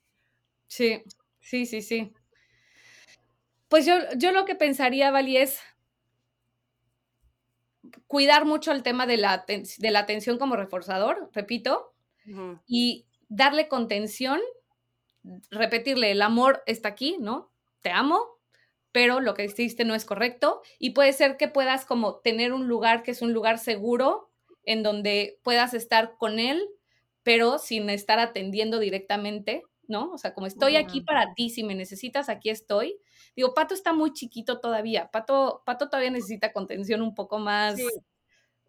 Sí, 0.67 1.03
sí, 1.39 1.65
sí, 1.65 1.81
sí. 1.81 2.13
Pues 3.67 3.85
yo, 3.85 3.95
yo 4.17 4.31
lo 4.31 4.45
que 4.45 4.55
pensaría, 4.55 5.09
Vali, 5.09 5.37
es 5.37 5.59
cuidar 8.07 8.45
mucho 8.45 8.71
el 8.71 8.83
tema 8.83 9.05
de 9.07 9.17
la, 9.17 9.45
de 9.47 9.91
la 9.91 9.99
atención 9.99 10.37
como 10.37 10.55
reforzador, 10.55 11.29
repito, 11.33 11.93
y 12.67 13.05
darle 13.35 13.67
contención, 13.67 14.39
repetirle, 15.49 16.11
el 16.11 16.21
amor 16.21 16.63
está 16.65 16.89
aquí, 16.89 17.17
¿no? 17.19 17.51
Te 17.81 17.89
amo, 17.89 18.21
pero 18.91 19.19
lo 19.19 19.33
que 19.33 19.45
hiciste 19.45 19.85
no 19.85 19.95
es 19.95 20.05
correcto 20.05 20.61
y 20.79 20.91
puede 20.91 21.13
ser 21.13 21.37
que 21.37 21.47
puedas 21.47 21.85
como 21.85 22.17
tener 22.17 22.53
un 22.53 22.67
lugar 22.67 23.03
que 23.03 23.11
es 23.11 23.21
un 23.21 23.33
lugar 23.33 23.57
seguro 23.57 24.29
en 24.63 24.83
donde 24.83 25.39
puedas 25.43 25.73
estar 25.73 26.15
con 26.17 26.39
él, 26.39 26.63
pero 27.23 27.57
sin 27.57 27.89
estar 27.89 28.19
atendiendo 28.19 28.79
directamente 28.79 29.63
¿no? 29.87 30.11
O 30.11 30.17
sea, 30.17 30.33
como 30.33 30.47
estoy 30.47 30.75
aquí 30.75 31.01
para 31.01 31.33
ti, 31.33 31.49
si 31.49 31.63
me 31.63 31.75
necesitas, 31.75 32.29
aquí 32.29 32.49
estoy. 32.49 32.99
Digo, 33.35 33.53
Pato 33.53 33.73
está 33.73 33.93
muy 33.93 34.13
chiquito 34.13 34.59
todavía. 34.59 35.09
Pato, 35.11 35.61
Pato 35.65 35.89
todavía 35.89 36.11
necesita 36.11 36.53
contención 36.53 37.01
un 37.01 37.13
poco 37.13 37.39
más. 37.39 37.79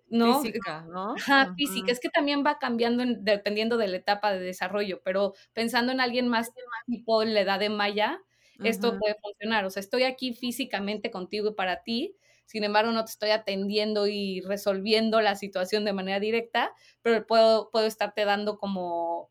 ¿No? 0.08 0.42
Física, 0.42 0.82
¿no? 0.88 1.14
Ajá, 1.16 1.52
física. 1.56 1.92
Es 1.92 2.00
que 2.00 2.08
también 2.10 2.44
va 2.46 2.58
cambiando 2.58 3.04
dependiendo 3.06 3.76
de 3.76 3.88
la 3.88 3.96
etapa 3.96 4.32
de 4.32 4.40
desarrollo, 4.40 5.02
pero 5.04 5.34
pensando 5.52 5.92
en 5.92 6.00
alguien 6.00 6.28
más 6.28 6.50
tipo 6.86 7.24
la 7.24 7.40
edad 7.40 7.58
de 7.60 7.70
Maya, 7.70 8.20
esto 8.62 8.96
puede 8.98 9.16
funcionar. 9.22 9.64
O 9.64 9.70
sea, 9.70 9.80
estoy 9.80 10.04
aquí 10.04 10.34
físicamente 10.34 11.10
contigo 11.10 11.48
y 11.48 11.54
para 11.54 11.82
ti, 11.82 12.16
sin 12.46 12.64
embargo, 12.64 12.92
no 12.92 13.04
te 13.04 13.10
estoy 13.12 13.30
atendiendo 13.30 14.06
y 14.06 14.40
resolviendo 14.42 15.20
la 15.20 15.34
situación 15.34 15.84
de 15.84 15.92
manera 15.94 16.20
directa, 16.20 16.72
pero 17.02 17.26
puedo, 17.26 17.70
puedo 17.70 17.86
estarte 17.86 18.24
dando 18.24 18.58
como 18.58 19.30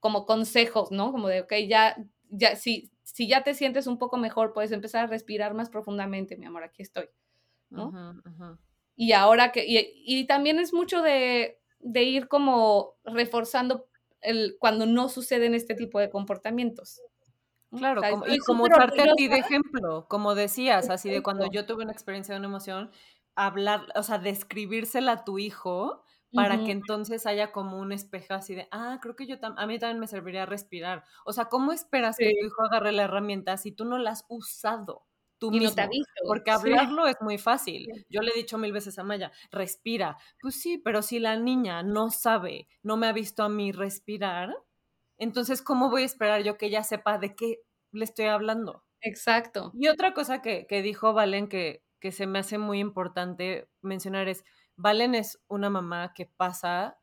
como 0.00 0.26
consejos, 0.26 0.90
¿no? 0.90 1.12
Como 1.12 1.28
de, 1.28 1.42
ok, 1.42 1.52
ya, 1.68 1.96
ya, 2.28 2.56
si, 2.56 2.90
si 3.04 3.28
ya 3.28 3.44
te 3.44 3.54
sientes 3.54 3.86
un 3.86 3.98
poco 3.98 4.16
mejor, 4.16 4.52
puedes 4.52 4.72
empezar 4.72 5.04
a 5.04 5.06
respirar 5.06 5.54
más 5.54 5.70
profundamente, 5.70 6.36
mi 6.36 6.46
amor, 6.46 6.64
aquí 6.64 6.82
estoy, 6.82 7.08
¿no? 7.70 7.98
Y 8.96 9.12
ahora 9.12 9.52
que, 9.52 9.64
y, 9.66 10.26
también 10.26 10.58
es 10.58 10.72
mucho 10.72 11.02
de, 11.02 11.58
de, 11.80 12.02
ir 12.02 12.28
como 12.28 12.94
reforzando 13.04 13.86
el, 14.20 14.56
cuando 14.58 14.86
no 14.86 15.08
suceden 15.08 15.54
este 15.54 15.74
tipo 15.74 15.98
de 15.98 16.10
comportamientos. 16.10 17.00
Claro, 17.70 18.02
y 18.28 18.38
como 18.38 18.64
usarte 18.64 19.02
a 19.02 19.14
ti 19.14 19.28
de 19.28 19.38
ejemplo, 19.38 20.06
como 20.08 20.34
decías, 20.34 20.90
así 20.90 21.08
de 21.08 21.22
cuando 21.22 21.50
yo 21.50 21.64
tuve 21.64 21.84
una 21.84 21.92
experiencia 21.92 22.34
de 22.34 22.38
una 22.38 22.48
emoción, 22.48 22.90
hablar, 23.34 23.86
o 23.94 24.02
sea, 24.02 24.18
describírsela 24.18 25.12
a 25.12 25.24
tu 25.24 25.38
hijo 25.38 26.04
para 26.34 26.64
que 26.64 26.72
entonces 26.72 27.26
haya 27.26 27.52
como 27.52 27.78
un 27.78 27.92
espejo 27.92 28.34
así 28.34 28.54
de, 28.54 28.66
ah, 28.70 28.98
creo 29.02 29.16
que 29.16 29.26
yo 29.26 29.36
a 29.40 29.66
mí 29.66 29.78
también 29.78 30.00
me 30.00 30.06
serviría 30.06 30.46
respirar. 30.46 31.04
O 31.26 31.32
sea, 31.32 31.46
¿cómo 31.46 31.72
esperas 31.72 32.16
que 32.16 32.30
tu 32.40 32.46
hijo 32.46 32.62
agarre 32.62 32.92
la 32.92 33.04
herramienta 33.04 33.56
si 33.56 33.72
tú 33.72 33.84
no 33.84 33.98
la 33.98 34.12
has 34.12 34.24
usado? 34.28 35.04
Tú 35.42 35.50
mismo, 35.50 35.82
porque 36.24 36.52
hablarlo 36.52 37.08
es 37.08 37.16
muy 37.20 37.36
fácil. 37.36 37.88
Yo 38.08 38.20
le 38.22 38.30
he 38.30 38.38
dicho 38.38 38.58
mil 38.58 38.70
veces 38.70 38.96
a 39.00 39.02
Maya, 39.02 39.32
respira. 39.50 40.16
Pues 40.40 40.60
sí, 40.60 40.78
pero 40.78 41.02
si 41.02 41.18
la 41.18 41.34
niña 41.34 41.82
no 41.82 42.10
sabe, 42.10 42.68
no 42.84 42.96
me 42.96 43.08
ha 43.08 43.12
visto 43.12 43.42
a 43.42 43.48
mí 43.48 43.72
respirar, 43.72 44.54
entonces, 45.18 45.60
¿cómo 45.60 45.90
voy 45.90 46.02
a 46.02 46.04
esperar 46.06 46.44
yo 46.44 46.56
que 46.56 46.66
ella 46.66 46.84
sepa 46.84 47.18
de 47.18 47.34
qué 47.34 47.58
le 47.90 48.04
estoy 48.04 48.26
hablando? 48.26 48.84
Exacto. 49.00 49.72
Y 49.74 49.88
otra 49.88 50.14
cosa 50.14 50.42
que, 50.42 50.68
que 50.68 50.80
dijo 50.80 51.12
Valen 51.12 51.48
que, 51.48 51.82
que 51.98 52.12
se 52.12 52.28
me 52.28 52.38
hace 52.38 52.56
muy 52.56 52.78
importante 52.78 53.68
mencionar 53.80 54.28
es, 54.28 54.44
Valen 54.76 55.16
es 55.16 55.40
una 55.48 55.70
mamá 55.70 56.12
que 56.14 56.26
pasa 56.26 57.00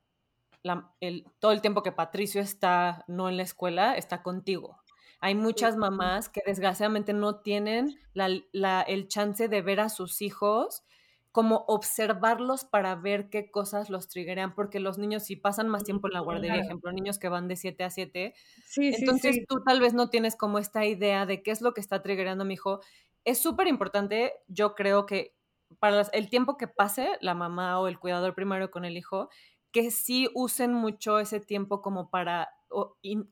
el, 1.01 1.25
todo 1.39 1.51
el 1.51 1.59
tiempo 1.59 1.83
que 1.83 1.91
Patricio 1.91 2.41
está 2.41 3.03
no 3.09 3.27
en 3.27 3.35
la 3.35 3.43
escuela, 3.43 3.95
está 3.95 4.23
contigo. 4.23 4.81
Hay 5.21 5.35
muchas 5.35 5.75
mamás 5.75 6.29
que 6.29 6.41
desgraciadamente 6.45 7.13
no 7.13 7.41
tienen 7.41 7.99
el 8.15 9.07
chance 9.07 9.47
de 9.47 9.61
ver 9.61 9.79
a 9.79 9.89
sus 9.89 10.21
hijos 10.21 10.83
como 11.31 11.65
observarlos 11.67 12.65
para 12.65 12.95
ver 12.95 13.29
qué 13.29 13.51
cosas 13.51 13.89
los 13.91 14.07
triggeran, 14.07 14.55
porque 14.55 14.79
los 14.79 14.97
niños 14.97 15.23
si 15.23 15.35
pasan 15.35 15.69
más 15.69 15.83
tiempo 15.83 16.07
en 16.07 16.13
la 16.13 16.21
guardería, 16.21 16.55
ejemplo, 16.55 16.91
niños 16.91 17.19
que 17.19 17.29
van 17.29 17.47
de 17.47 17.55
7 17.55 17.83
a 17.83 17.89
7, 17.91 18.33
entonces 18.77 19.45
tú 19.47 19.61
tal 19.63 19.79
vez 19.79 19.93
no 19.93 20.09
tienes 20.09 20.35
como 20.35 20.57
esta 20.57 20.85
idea 20.85 21.25
de 21.27 21.43
qué 21.43 21.51
es 21.51 21.61
lo 21.61 21.73
que 21.73 21.81
está 21.81 22.01
triggerando 22.01 22.43
a 22.43 22.47
mi 22.47 22.55
hijo. 22.55 22.79
Es 23.25 23.37
súper 23.37 23.67
importante, 23.67 24.33
yo 24.47 24.73
creo 24.73 25.05
que 25.05 25.35
para 25.77 26.01
el 26.13 26.29
tiempo 26.29 26.57
que 26.57 26.67
pase 26.67 27.17
la 27.21 27.35
mamá 27.35 27.79
o 27.79 27.87
el 27.87 27.99
cuidador 27.99 28.33
primario 28.33 28.71
con 28.71 28.83
el 28.83 28.97
hijo, 28.97 29.29
que 29.71 29.91
sí 29.91 30.29
usen 30.33 30.73
mucho 30.73 31.19
ese 31.19 31.39
tiempo 31.39 31.83
como 31.83 32.09
para, 32.09 32.49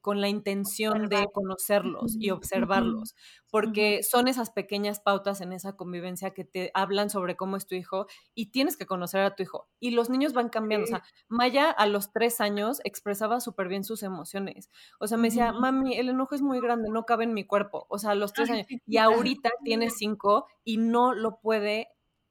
con 0.02 0.22
la 0.22 0.30
intención 0.30 1.10
de 1.10 1.28
conocerlos 1.32 2.16
y 2.20 2.32
observarlos, 2.32 3.16
porque 3.50 4.02
son 4.04 4.28
esas 4.28 4.50
pequeñas 4.50 5.00
pautas 5.00 5.42
en 5.42 5.54
esa 5.54 5.76
convivencia 5.76 6.32
que 6.32 6.44
te 6.44 6.72
hablan 6.74 7.10
sobre 7.10 7.36
cómo 7.36 7.56
es 7.56 7.68
tu 7.68 7.76
hijo 7.76 8.08
y 8.34 8.48
tienes 8.48 8.78
que 8.78 8.86
conocer 8.86 9.22
a 9.22 9.36
tu 9.36 9.44
hijo. 9.44 9.70
Y 9.80 9.92
los 9.92 10.10
niños 10.10 10.34
van 10.34 10.50
cambiando. 10.50 10.86
O 10.86 10.88
sea, 10.88 11.04
Maya 11.28 11.70
a 11.70 11.86
los 11.86 12.12
tres 12.12 12.42
años 12.42 12.82
expresaba 12.84 13.40
súper 13.40 13.68
bien 13.68 13.84
sus 13.84 14.04
emociones. 14.04 14.70
O 15.00 15.08
sea, 15.08 15.18
me 15.18 15.28
decía, 15.28 15.54
mami, 15.54 15.98
el 15.98 16.10
enojo 16.10 16.36
es 16.36 16.42
muy 16.42 16.60
grande, 16.60 16.90
no 16.90 17.06
cabe 17.06 17.26
en 17.26 17.34
mi 17.34 17.46
cuerpo. 17.46 17.86
O 17.90 18.00
sea, 18.00 18.12
a 18.12 18.16
los 18.16 18.34
tres 18.34 18.50
años. 18.50 18.68
Y 18.86 18.98
ahorita 18.98 19.52
tiene 19.64 19.90
cinco 19.90 20.48
y 20.64 20.78
no 20.78 21.14
lo 21.14 21.40
puede 21.40 21.90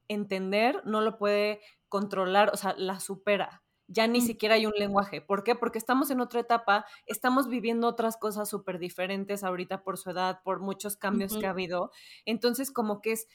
entender, 0.08 0.82
no 0.84 1.00
lo 1.00 1.18
puede 1.18 1.60
controlar, 1.88 2.50
o 2.52 2.56
sea, 2.56 2.74
la 2.76 3.00
supera. 3.00 3.62
Ya 3.88 4.06
ni 4.08 4.20
siquiera 4.20 4.56
hay 4.56 4.66
un 4.66 4.72
lenguaje. 4.76 5.20
¿Por 5.20 5.44
qué? 5.44 5.54
Porque 5.54 5.78
estamos 5.78 6.10
en 6.10 6.20
otra 6.20 6.40
etapa, 6.40 6.86
estamos 7.06 7.48
viviendo 7.48 7.86
otras 7.86 8.16
cosas 8.16 8.48
súper 8.48 8.78
diferentes 8.78 9.44
ahorita 9.44 9.82
por 9.84 9.96
su 9.96 10.10
edad, 10.10 10.40
por 10.42 10.60
muchos 10.60 10.96
cambios 10.96 11.36
que 11.36 11.46
ha 11.46 11.50
habido. 11.50 11.92
Entonces, 12.24 12.72
como 12.72 13.00
que 13.00 13.12
es 13.12 13.28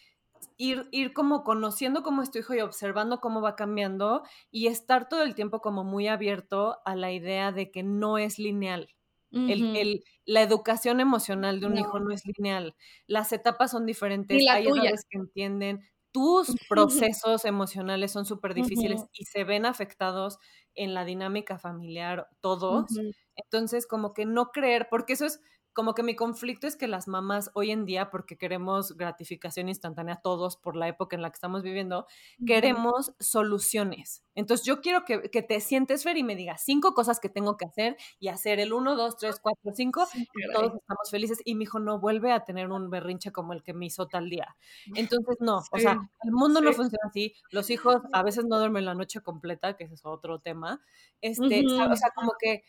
ir, 0.58 0.88
ir 0.91 1.14
como 1.14 1.43
conociendo 1.43 2.04
cómo 2.04 2.22
es 2.22 2.32
tu 2.32 2.39
hijo 2.39 2.54
y 2.54 2.62
observando 2.62 3.20
cómo 3.20 3.41
va 3.41 3.56
cambiando 3.56 4.24
y 4.52 4.68
estar 4.68 5.08
todo 5.10 5.24
el 5.24 5.36
tiempo 5.36 5.62
como 5.62 5.84
muy 5.84 6.08
abierto 6.08 6.80
a 6.86 6.95
la 6.95 7.12
idea 7.12 7.52
de 7.52 7.72
que 7.72 7.84
no 7.84 8.18
es 8.18 8.39
lineal. 8.39 8.89
el, 9.32 10.04
la 10.26 10.41
educación 10.41 10.99
emocional 10.99 11.62
de 11.62 11.68
un 11.68 11.78
hijo 11.78 11.99
no 11.99 12.12
es 12.12 12.24
lineal. 12.26 12.76
Las 13.08 13.32
etapas 13.32 13.72
son 13.72 13.86
diferentes. 13.86 14.45
Hay 14.49 14.68
edades 14.68 15.06
que 15.10 15.18
entienden. 15.18 15.82
Tus 16.14 16.57
procesos 16.68 17.45
emocionales 17.45 18.12
son 18.12 18.26
súper 18.26 18.53
difíciles 18.53 19.05
y 19.14 19.26
se 19.26 19.45
ven 19.45 19.66
afectados 19.66 20.39
en 20.76 20.93
la 20.93 21.05
dinámica 21.05 21.57
familiar 21.57 22.28
todos. 22.41 23.01
Entonces, 23.36 23.88
como 23.88 24.14
que 24.14 24.26
no 24.26 24.51
creer, 24.51 24.88
porque 24.89 25.14
eso 25.14 25.26
es 25.26 25.41
como 25.74 25.93
que 25.93 26.03
mi 26.03 26.15
conflicto 26.15 26.67
es 26.67 26.76
que 26.76 26.88
las 26.88 27.07
mamás 27.07 27.51
hoy 27.53 27.72
en 27.72 27.86
día, 27.86 28.09
porque 28.09 28.38
queremos 28.38 28.97
gratificación 28.97 29.69
instantánea 29.69 30.17
todos 30.17 30.57
por 30.57 30.76
la 30.76 30.88
época 30.88 31.15
en 31.15 31.22
la 31.22 31.30
que 31.30 31.36
estamos 31.36 31.63
viviendo, 31.63 32.07
queremos 32.45 33.13
soluciones. 33.19 34.24
Entonces 34.36 34.65
yo 34.65 34.82
quiero 34.82 35.03
que, 35.05 35.19
te 35.19 35.59
sientes, 35.59 36.03
Fer, 36.03 36.17
y 36.17 36.24
me 36.24 36.36
digas 36.36 36.63
cinco 36.65 36.93
cosas 36.93 37.19
que 37.19 37.30
tengo 37.30 37.57
que 37.57 37.65
hacer 37.65 37.97
y 38.19 38.28
hacer 38.28 38.59
el 38.59 38.74
uno, 38.74 38.95
dos, 38.95 39.17
tres, 39.17 39.39
cuatro, 39.39 39.72
cinco, 39.74 40.07
y 40.13 40.51
todos 40.51 40.74
estamos 40.76 41.09
felices. 41.09 41.39
Y 41.45 41.55
mi 41.55 41.63
hijo 41.63 41.80
no 41.80 41.99
vuelve 41.99 42.32
a 42.32 42.43
tener 42.43 42.69
un 42.69 42.89
berrinche 42.89 43.32
como 43.32 43.53
el 43.53 43.63
que 43.63 43.74
me 43.74 43.86
hizo 43.86 44.07
tal 44.07 44.30
día. 44.30 44.55
Entonces, 44.95 45.38
no, 45.39 45.61
o 45.72 45.80
sea, 45.80 45.97
el 46.24 46.32
mundo 46.32 46.61
no 46.61 46.74
funciona 46.74 47.07
así. 47.07 47.34
Los 47.49 47.69
hijos 47.69 47.97
a 48.13 48.24
veces 48.24 48.45
no 48.45 48.57
duermen 48.57 48.86
la 48.86 48.95
noche 48.95 49.22
completa, 49.22 49.76
que 49.76 49.86
ese 49.86 49.95
es 49.95 50.05
otro 50.05 50.39
tema. 50.39 50.82
Este, 51.22 51.65
o 51.65 51.95
sea, 51.95 52.11
como 52.15 52.34
que 52.39 52.63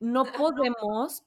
no 0.00 0.24
podemos 0.24 1.24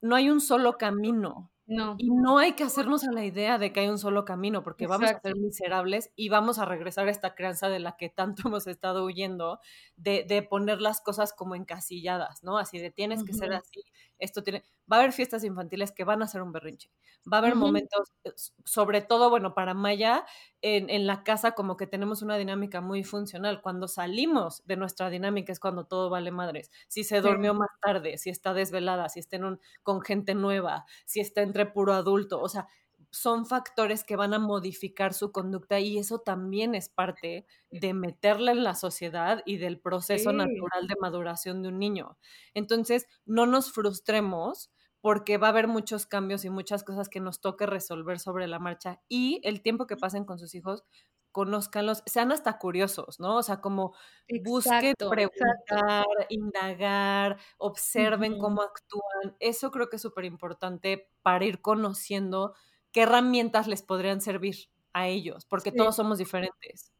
no 0.00 0.14
hay 0.14 0.30
un 0.30 0.40
solo 0.40 0.76
camino. 0.78 1.50
No. 1.68 1.96
Y 1.98 2.10
no 2.10 2.38
hay 2.38 2.52
que 2.52 2.62
hacernos 2.62 3.02
a 3.02 3.12
la 3.12 3.24
idea 3.24 3.58
de 3.58 3.72
que 3.72 3.80
hay 3.80 3.88
un 3.88 3.98
solo 3.98 4.24
camino, 4.24 4.62
porque 4.62 4.86
vamos 4.86 5.10
a 5.10 5.20
ser 5.20 5.34
miserables 5.34 6.12
y 6.14 6.28
vamos 6.28 6.60
a 6.60 6.64
regresar 6.64 7.08
a 7.08 7.10
esta 7.10 7.34
crianza 7.34 7.68
de 7.68 7.80
la 7.80 7.96
que 7.96 8.08
tanto 8.08 8.42
hemos 8.52 8.68
estado 8.68 9.04
huyendo, 9.04 9.58
de, 9.96 10.24
de 10.28 10.42
poner 10.42 10.80
las 10.80 11.00
cosas 11.00 11.32
como 11.32 11.56
encasilladas, 11.56 12.44
¿no? 12.44 12.58
Así 12.58 12.78
de 12.78 12.92
tienes 12.92 13.24
que 13.24 13.32
ser 13.32 13.52
así, 13.52 13.82
esto 14.20 14.44
tiene, 14.44 14.62
va 14.90 14.96
a 14.96 15.00
haber 15.00 15.12
fiestas 15.12 15.44
infantiles 15.44 15.92
que 15.92 16.04
van 16.04 16.22
a 16.22 16.28
ser 16.28 16.42
un 16.42 16.52
berrinche, 16.52 16.90
va 17.30 17.38
a 17.38 17.40
haber 17.40 17.56
momentos, 17.56 18.12
eh, 18.24 18.32
sobre 18.64 19.02
todo, 19.02 19.30
bueno, 19.30 19.54
para 19.54 19.74
Maya, 19.74 20.24
en, 20.62 20.90
en, 20.90 21.06
la 21.06 21.22
casa 21.24 21.52
como 21.52 21.76
que 21.76 21.86
tenemos 21.86 22.22
una 22.22 22.36
dinámica 22.36 22.80
muy 22.80 23.04
funcional, 23.04 23.60
cuando 23.62 23.88
salimos 23.88 24.62
de 24.66 24.76
nuestra 24.76 25.10
dinámica 25.10 25.52
es 25.52 25.60
cuando 25.60 25.86
todo 25.86 26.10
vale 26.10 26.30
madres, 26.30 26.70
si 26.88 27.04
se 27.04 27.20
durmió 27.20 27.54
más 27.54 27.70
tarde, 27.80 28.18
si 28.18 28.30
está 28.30 28.54
desvelada, 28.54 29.08
si 29.08 29.20
está 29.20 29.36
en 29.36 29.60
con 29.82 30.02
gente 30.02 30.34
nueva, 30.34 30.86
si 31.04 31.20
está 31.20 31.42
entre 31.42 31.66
puro 31.66 31.92
adulto, 31.94 32.40
o 32.40 32.48
sea, 32.48 32.66
son 33.10 33.46
factores 33.46 34.04
que 34.04 34.16
van 34.16 34.34
a 34.34 34.38
modificar 34.38 35.14
su 35.14 35.32
conducta 35.32 35.80
y 35.80 35.98
eso 35.98 36.18
también 36.18 36.74
es 36.74 36.88
parte 36.88 37.46
de 37.70 37.94
meterla 37.94 38.52
en 38.52 38.62
la 38.62 38.74
sociedad 38.74 39.42
y 39.46 39.56
del 39.56 39.78
proceso 39.78 40.32
natural 40.32 40.86
de 40.86 40.96
maduración 41.00 41.62
de 41.62 41.68
un 41.68 41.78
niño. 41.78 42.18
Entonces, 42.52 43.06
no 43.24 43.46
nos 43.46 43.72
frustremos 43.72 44.70
porque 45.06 45.38
va 45.38 45.46
a 45.46 45.50
haber 45.50 45.68
muchos 45.68 46.04
cambios 46.04 46.44
y 46.44 46.50
muchas 46.50 46.82
cosas 46.82 47.08
que 47.08 47.20
nos 47.20 47.40
toque 47.40 47.64
resolver 47.64 48.18
sobre 48.18 48.48
la 48.48 48.58
marcha 48.58 49.00
y 49.08 49.40
el 49.44 49.62
tiempo 49.62 49.86
que 49.86 49.96
pasen 49.96 50.24
con 50.24 50.40
sus 50.40 50.52
hijos, 50.56 50.82
conózcanlos, 51.30 52.02
sean 52.06 52.32
hasta 52.32 52.58
curiosos, 52.58 53.20
¿no? 53.20 53.36
O 53.36 53.42
sea, 53.44 53.60
como 53.60 53.94
busquen 54.42 54.96
preguntar, 55.08 56.06
indagar, 56.28 57.38
observen 57.56 58.36
cómo 58.36 58.62
actúan. 58.62 59.36
Eso 59.38 59.70
creo 59.70 59.88
que 59.88 59.94
es 59.94 60.02
súper 60.02 60.24
importante 60.24 61.08
para 61.22 61.44
ir 61.44 61.60
conociendo 61.60 62.54
qué 62.90 63.02
herramientas 63.02 63.68
les 63.68 63.82
podrían 63.82 64.20
servir 64.20 64.56
a 64.92 65.06
ellos, 65.06 65.46
porque 65.46 65.70
todos 65.70 65.94
somos 65.94 66.18
diferentes. 66.18 66.90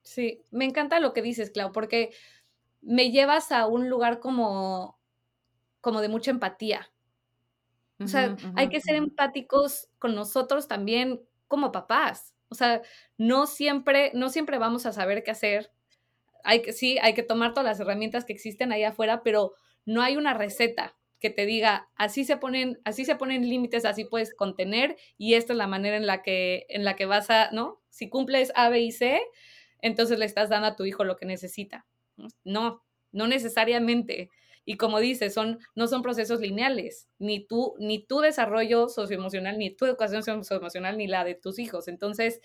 Sí, 0.00 0.46
me 0.50 0.64
encanta 0.64 0.98
lo 0.98 1.12
que 1.12 1.20
dices, 1.20 1.50
Clau, 1.50 1.72
porque 1.72 2.14
me 2.80 3.10
llevas 3.10 3.52
a 3.52 3.66
un 3.66 3.90
lugar 3.90 4.18
como, 4.18 4.98
como 5.82 6.00
de 6.00 6.08
mucha 6.08 6.30
empatía. 6.30 6.88
O 8.02 8.08
sea, 8.08 8.36
hay 8.56 8.68
que 8.68 8.80
ser 8.80 8.96
empáticos 8.96 9.88
con 9.98 10.14
nosotros 10.14 10.68
también 10.68 11.20
como 11.48 11.72
papás. 11.72 12.34
O 12.48 12.54
sea, 12.54 12.82
no 13.16 13.46
siempre, 13.46 14.10
no 14.14 14.28
siempre 14.28 14.58
vamos 14.58 14.86
a 14.86 14.92
saber 14.92 15.22
qué 15.22 15.30
hacer. 15.30 15.70
Hay 16.44 16.62
que, 16.62 16.72
sí, 16.72 16.98
hay 17.00 17.14
que 17.14 17.22
tomar 17.22 17.52
todas 17.52 17.64
las 17.64 17.80
herramientas 17.80 18.24
que 18.24 18.32
existen 18.32 18.72
ahí 18.72 18.84
afuera, 18.84 19.22
pero 19.22 19.54
no 19.84 20.02
hay 20.02 20.16
una 20.16 20.34
receta 20.34 20.96
que 21.22 21.30
te 21.30 21.46
diga, 21.46 21.88
así 21.94 22.24
se 22.24 22.36
ponen, 22.36 22.80
así 22.84 23.04
se 23.04 23.16
ponen 23.16 23.48
límites, 23.48 23.84
así 23.84 24.04
puedes 24.04 24.34
contener 24.34 24.96
y 25.16 25.34
esta 25.34 25.52
es 25.52 25.56
la 25.56 25.68
manera 25.68 25.96
en 25.96 26.06
la 26.06 26.20
que, 26.20 26.66
en 26.68 26.84
la 26.84 26.96
que 26.96 27.06
vas 27.06 27.30
a, 27.30 27.50
¿no? 27.52 27.80
Si 27.90 28.08
cumples 28.08 28.52
A, 28.56 28.68
B 28.68 28.80
y 28.80 28.90
C, 28.90 29.20
entonces 29.80 30.18
le 30.18 30.24
estás 30.24 30.48
dando 30.48 30.68
a 30.68 30.76
tu 30.76 30.84
hijo 30.84 31.04
lo 31.04 31.16
que 31.16 31.26
necesita. 31.26 31.86
No, 32.44 32.82
no 33.12 33.26
necesariamente. 33.28 34.30
Y 34.64 34.76
como 34.76 35.00
dices, 35.00 35.34
son, 35.34 35.58
no 35.74 35.88
son 35.88 36.02
procesos 36.02 36.40
lineales, 36.40 37.08
ni 37.18 37.44
tú, 37.44 37.74
ni 37.78 38.04
tu 38.04 38.20
desarrollo 38.20 38.88
socioemocional, 38.88 39.58
ni 39.58 39.70
tu 39.70 39.86
educación 39.86 40.22
socioemocional, 40.22 40.96
ni 40.98 41.06
la 41.08 41.24
de 41.24 41.34
tus 41.34 41.58
hijos. 41.58 41.88
Entonces, 41.88 42.40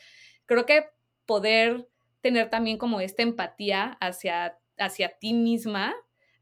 creo 0.46 0.66
que 0.66 0.86
poder 1.26 1.88
tener 2.22 2.50
también 2.50 2.78
como 2.78 3.00
esta 3.02 3.22
empatía 3.22 3.98
hacia, 4.02 4.58
hacia 4.78 5.18
ti 5.20 5.34
misma 5.34 5.94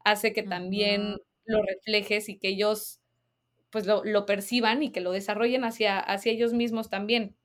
hace 0.04 0.32
que 0.32 0.42
también 0.42 1.16
lo 1.44 1.62
reflejes 1.62 2.28
y 2.28 2.38
que 2.38 2.48
ellos 2.48 3.00
pues 3.70 3.86
lo, 3.86 4.26
perciban 4.26 4.82
y 4.82 4.90
que 4.90 5.00
lo 5.00 5.12
desarrollen 5.12 5.64
hacia, 5.64 5.98
hacia 5.98 6.32
ellos 6.32 6.52
mismos 6.52 6.88
también. 6.88 7.35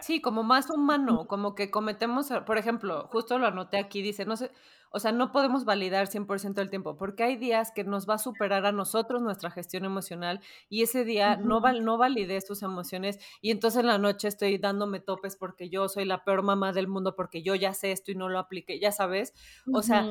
Sí, 0.00 0.20
como 0.20 0.42
más 0.42 0.70
humano, 0.70 1.26
como 1.28 1.54
que 1.54 1.70
cometemos, 1.70 2.28
por 2.46 2.58
ejemplo, 2.58 3.08
justo 3.10 3.38
lo 3.38 3.46
anoté 3.46 3.78
aquí, 3.78 4.02
dice, 4.02 4.24
no 4.24 4.36
sé, 4.36 4.50
o 4.90 5.00
sea, 5.00 5.12
no 5.12 5.32
podemos 5.32 5.64
validar 5.64 6.06
100% 6.06 6.54
del 6.54 6.70
tiempo, 6.70 6.96
porque 6.96 7.24
hay 7.24 7.36
días 7.36 7.72
que 7.74 7.84
nos 7.84 8.08
va 8.08 8.14
a 8.14 8.18
superar 8.18 8.64
a 8.64 8.72
nosotros 8.72 9.22
nuestra 9.22 9.50
gestión 9.50 9.84
emocional 9.84 10.40
y 10.68 10.82
ese 10.82 11.04
día 11.04 11.36
no, 11.36 11.60
val, 11.60 11.84
no 11.84 11.98
validé 11.98 12.40
sus 12.40 12.62
emociones 12.62 13.18
y 13.40 13.50
entonces 13.50 13.80
en 13.80 13.88
la 13.88 13.98
noche 13.98 14.28
estoy 14.28 14.56
dándome 14.58 15.00
topes 15.00 15.36
porque 15.36 15.68
yo 15.68 15.88
soy 15.88 16.04
la 16.04 16.24
peor 16.24 16.42
mamá 16.42 16.72
del 16.72 16.86
mundo, 16.86 17.16
porque 17.16 17.42
yo 17.42 17.54
ya 17.54 17.74
sé 17.74 17.90
esto 17.90 18.12
y 18.12 18.14
no 18.14 18.28
lo 18.28 18.38
apliqué, 18.38 18.78
ya 18.78 18.92
sabes. 18.92 19.34
O 19.72 19.82
sea, 19.82 20.02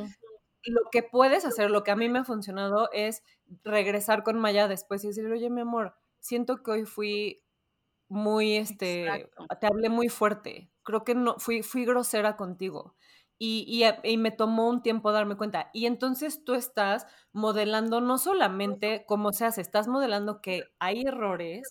lo 0.65 0.81
que 0.91 1.03
puedes 1.03 1.45
hacer, 1.45 1.71
lo 1.71 1.83
que 1.83 1.91
a 1.91 1.95
mí 1.95 2.09
me 2.09 2.19
ha 2.19 2.23
funcionado 2.25 2.89
es 2.91 3.23
regresar 3.63 4.23
con 4.23 4.39
Maya 4.39 4.67
después 4.67 5.03
y 5.03 5.07
decirle, 5.07 5.33
oye, 5.33 5.49
mi 5.49 5.61
amor, 5.61 5.95
siento 6.19 6.63
que 6.63 6.71
hoy 6.71 6.85
fui 6.85 7.42
muy, 8.13 8.57
este, 8.57 9.27
te 9.59 9.67
hablé 9.67 9.89
muy 9.89 10.07
fuerte, 10.07 10.69
creo 10.83 11.03
que 11.03 11.15
no, 11.15 11.39
fui, 11.39 11.63
fui 11.63 11.83
grosera 11.85 12.37
contigo. 12.37 12.95
Y, 13.39 13.65
y, 13.67 14.09
y, 14.09 14.17
me 14.17 14.31
tomó 14.31 14.69
un 14.69 14.83
tiempo 14.83 15.11
darme 15.11 15.35
cuenta. 15.35 15.69
Y 15.73 15.87
entonces 15.87 16.45
tú 16.45 16.53
estás 16.53 17.07
modelando 17.33 17.99
no 17.99 18.17
solamente 18.17 19.03
cómo 19.05 19.33
se 19.33 19.45
hace, 19.45 19.59
estás 19.59 19.87
modelando 19.87 20.39
que 20.39 20.63
hay 20.79 21.01
errores, 21.01 21.67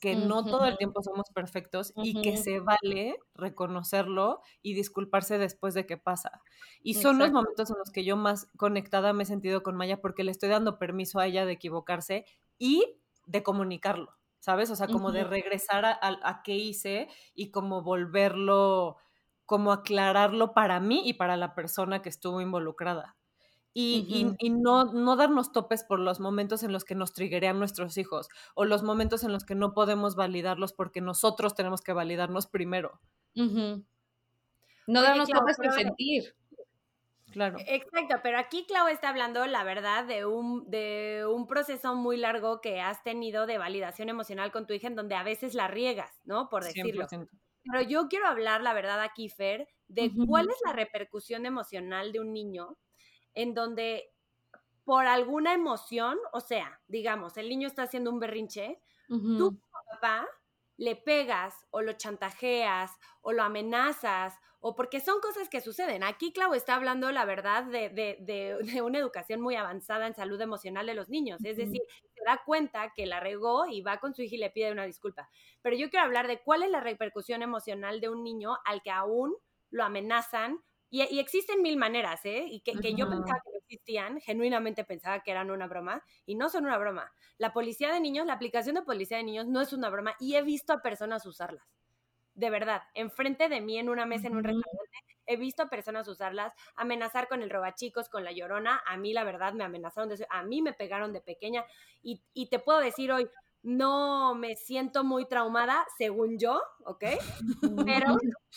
que 0.00 0.16
no 0.16 0.44
todo 0.44 0.64
el 0.64 0.78
tiempo 0.78 1.00
somos 1.00 1.26
perfectos 1.32 1.92
y 1.94 2.20
que 2.22 2.36
se 2.36 2.58
vale 2.58 3.18
reconocerlo 3.34 4.40
y 4.60 4.74
disculparse 4.74 5.38
después 5.38 5.74
de 5.74 5.86
que 5.86 5.96
pasa. 5.96 6.42
Y 6.82 6.94
son 6.94 7.18
los 7.18 7.30
momentos 7.30 7.70
en 7.70 7.76
los 7.78 7.92
que 7.92 8.02
yo 8.02 8.16
más 8.16 8.48
conectada 8.56 9.12
me 9.12 9.22
he 9.22 9.26
sentido 9.26 9.62
con 9.62 9.76
Maya 9.76 10.00
porque 10.00 10.24
le 10.24 10.32
estoy 10.32 10.48
dando 10.48 10.78
permiso 10.78 11.20
a 11.20 11.26
ella 11.26 11.46
de 11.46 11.52
equivocarse 11.52 12.24
y 12.58 12.98
de 13.26 13.44
comunicarlo, 13.44 14.16
¿sabes? 14.42 14.70
O 14.72 14.76
sea, 14.76 14.88
como 14.88 15.12
de 15.12 15.22
regresar 15.22 15.84
a, 15.84 15.98
a, 16.02 16.42
qué 16.42 16.56
hice 16.56 17.08
y 17.32 17.52
como 17.52 17.82
volverlo, 17.82 18.96
como 19.46 19.70
aclararlo 19.70 20.52
para 20.52 20.80
mí 20.80 21.02
y 21.04 21.14
para 21.14 21.36
la 21.36 21.54
persona 21.54 22.02
que 22.02 22.08
estuvo 22.08 22.40
involucrada 22.40 23.16
y, 23.72 24.34
y, 24.38 24.50
no, 24.50 24.92
no 24.92 25.16
darnos 25.16 25.52
topes 25.52 25.84
por 25.84 26.00
los 26.00 26.18
momentos 26.18 26.64
en 26.64 26.72
los 26.72 26.84
que 26.84 26.96
nos 26.96 27.12
triguerean 27.12 27.58
nuestros 27.60 27.96
hijos 27.96 28.28
o 28.54 28.64
los 28.64 28.82
momentos 28.82 29.22
en 29.24 29.32
los 29.32 29.44
que 29.44 29.54
no 29.54 29.72
podemos 29.74 30.16
validarlos 30.16 30.72
porque 30.72 31.00
nosotros 31.00 31.54
tenemos 31.54 31.80
que 31.80 31.92
validarnos 31.92 32.48
primero. 32.48 33.00
No 33.34 35.02
darnos 35.02 35.28
topes 35.28 35.56
por 35.56 35.72
sentir. 35.72 36.34
Claro. 37.32 37.56
Exacto, 37.66 38.16
pero 38.22 38.38
aquí 38.38 38.66
Clau 38.66 38.88
está 38.88 39.08
hablando, 39.08 39.46
la 39.46 39.64
verdad, 39.64 40.04
de 40.04 40.26
un, 40.26 40.68
de 40.70 41.24
un 41.26 41.46
proceso 41.46 41.94
muy 41.94 42.18
largo 42.18 42.60
que 42.60 42.80
has 42.80 43.02
tenido 43.02 43.46
de 43.46 43.58
validación 43.58 44.10
emocional 44.10 44.52
con 44.52 44.66
tu 44.66 44.74
hija 44.74 44.88
en 44.88 44.96
donde 44.96 45.14
a 45.14 45.22
veces 45.22 45.54
la 45.54 45.66
riegas, 45.66 46.20
¿no? 46.24 46.48
Por 46.50 46.62
decirlo. 46.62 47.06
Pero 47.64 47.82
yo 47.88 48.08
quiero 48.08 48.26
hablar, 48.26 48.60
la 48.60 48.74
verdad, 48.74 49.00
aquí, 49.00 49.28
Fer, 49.28 49.66
de 49.88 50.12
cuál 50.26 50.50
es 50.50 50.56
la 50.64 50.72
repercusión 50.72 51.46
emocional 51.46 52.12
de 52.12 52.20
un 52.20 52.32
niño 52.32 52.76
en 53.34 53.54
donde 53.54 54.12
por 54.84 55.06
alguna 55.06 55.54
emoción, 55.54 56.18
o 56.32 56.40
sea, 56.40 56.80
digamos, 56.86 57.36
el 57.36 57.48
niño 57.48 57.66
está 57.68 57.84
haciendo 57.84 58.10
un 58.10 58.20
berrinche, 58.20 58.80
tú 59.08 59.58
como 59.58 59.84
papá 59.92 60.28
le 60.76 60.96
pegas 60.96 61.54
o 61.70 61.82
lo 61.82 61.92
chantajeas 61.92 62.90
o 63.20 63.32
lo 63.32 63.42
amenazas 63.42 64.34
o 64.64 64.76
porque 64.76 65.00
son 65.00 65.20
cosas 65.20 65.48
que 65.48 65.60
suceden. 65.60 66.04
Aquí 66.04 66.32
Clau 66.32 66.54
está 66.54 66.76
hablando, 66.76 67.10
la 67.10 67.24
verdad, 67.24 67.64
de, 67.64 67.90
de, 67.90 68.16
de, 68.20 68.58
una 68.82 68.98
educación 68.98 69.40
muy 69.40 69.56
avanzada 69.56 70.06
en 70.06 70.14
salud 70.14 70.40
emocional 70.40 70.86
de 70.86 70.94
los 70.94 71.08
niños. 71.08 71.44
Es 71.44 71.56
decir, 71.56 71.82
se 72.14 72.24
da 72.24 72.40
cuenta 72.46 72.92
que 72.94 73.04
la 73.04 73.18
regó 73.18 73.66
y 73.66 73.82
va 73.82 73.98
con 73.98 74.14
su 74.14 74.22
hija 74.22 74.36
y 74.36 74.38
le 74.38 74.50
pide 74.50 74.70
una 74.70 74.84
disculpa. 74.84 75.28
Pero 75.62 75.76
yo 75.76 75.90
quiero 75.90 76.04
hablar 76.04 76.28
de 76.28 76.40
cuál 76.42 76.62
es 76.62 76.70
la 76.70 76.80
repercusión 76.80 77.42
emocional 77.42 78.00
de 78.00 78.08
un 78.08 78.22
niño 78.22 78.56
al 78.64 78.82
que 78.82 78.92
aún 78.92 79.34
lo 79.70 79.82
amenazan. 79.82 80.62
Y, 80.90 81.18
existen 81.18 81.60
mil 81.60 81.76
maneras, 81.76 82.24
¿eh? 82.24 82.46
Y 82.48 82.60
que, 82.60 82.74
que 82.74 82.94
yo 82.94 83.08
pensaba 83.08 83.40
que 83.42 83.50
no 83.50 83.58
existían, 83.58 84.20
genuinamente 84.20 84.84
pensaba 84.84 85.22
que 85.24 85.32
eran 85.32 85.50
una 85.50 85.66
broma, 85.66 86.04
y 86.24 86.36
no 86.36 86.50
son 86.50 86.66
una 86.66 86.78
broma. 86.78 87.10
La 87.38 87.52
policía 87.52 87.92
de 87.92 87.98
niños, 87.98 88.26
la 88.26 88.34
aplicación 88.34 88.76
de 88.76 88.82
policía 88.82 89.16
de 89.16 89.24
niños 89.24 89.48
no 89.48 89.60
es 89.62 89.72
una 89.72 89.88
broma, 89.88 90.14
y 90.20 90.36
he 90.36 90.42
visto 90.42 90.72
a 90.72 90.82
personas 90.82 91.24
usarlas 91.24 91.66
de 92.34 92.50
verdad, 92.50 92.82
enfrente 92.94 93.48
de 93.48 93.60
mí 93.60 93.78
en 93.78 93.88
una 93.88 94.06
mesa 94.06 94.28
en 94.28 94.36
un 94.36 94.44
restaurante, 94.44 95.02
he 95.26 95.36
visto 95.36 95.62
a 95.62 95.70
personas 95.70 96.08
usarlas, 96.08 96.52
amenazar 96.76 97.28
con 97.28 97.42
el 97.42 97.50
robachicos, 97.50 98.08
con 98.08 98.24
la 98.24 98.32
llorona, 98.32 98.82
a 98.86 98.96
mí 98.96 99.12
la 99.12 99.24
verdad 99.24 99.52
me 99.52 99.64
amenazaron, 99.64 100.08
de, 100.08 100.26
a 100.30 100.42
mí 100.42 100.62
me 100.62 100.72
pegaron 100.72 101.12
de 101.12 101.20
pequeña 101.20 101.64
y, 102.02 102.22
y 102.32 102.48
te 102.48 102.58
puedo 102.58 102.80
decir 102.80 103.12
hoy, 103.12 103.28
no 103.62 104.34
me 104.34 104.56
siento 104.56 105.04
muy 105.04 105.26
traumada, 105.26 105.86
según 105.96 106.38
yo, 106.38 106.60
¿ok? 106.84 107.04
Pero, 107.86 108.16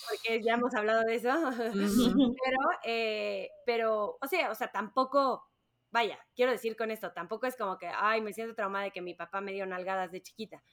porque 0.09 0.41
ya 0.43 0.55
hemos 0.55 0.73
hablado 0.73 1.03
de 1.03 1.15
eso, 1.15 1.29
pero, 1.29 2.57
eh, 2.83 3.49
pero, 3.65 4.17
o 4.19 4.27
sea, 4.27 4.51
o 4.51 4.55
sea, 4.55 4.71
tampoco, 4.71 5.43
vaya, 5.91 6.19
quiero 6.35 6.51
decir 6.51 6.75
con 6.75 6.91
esto, 6.91 7.11
tampoco 7.11 7.45
es 7.45 7.55
como 7.55 7.77
que, 7.77 7.87
ay, 7.87 8.21
me 8.21 8.33
siento 8.33 8.55
traumada 8.55 8.85
de 8.85 8.91
que 8.91 9.01
mi 9.01 9.13
papá 9.13 9.41
me 9.41 9.53
dio 9.53 9.65
nalgadas 9.65 10.11
de 10.11 10.21
chiquita. 10.21 10.63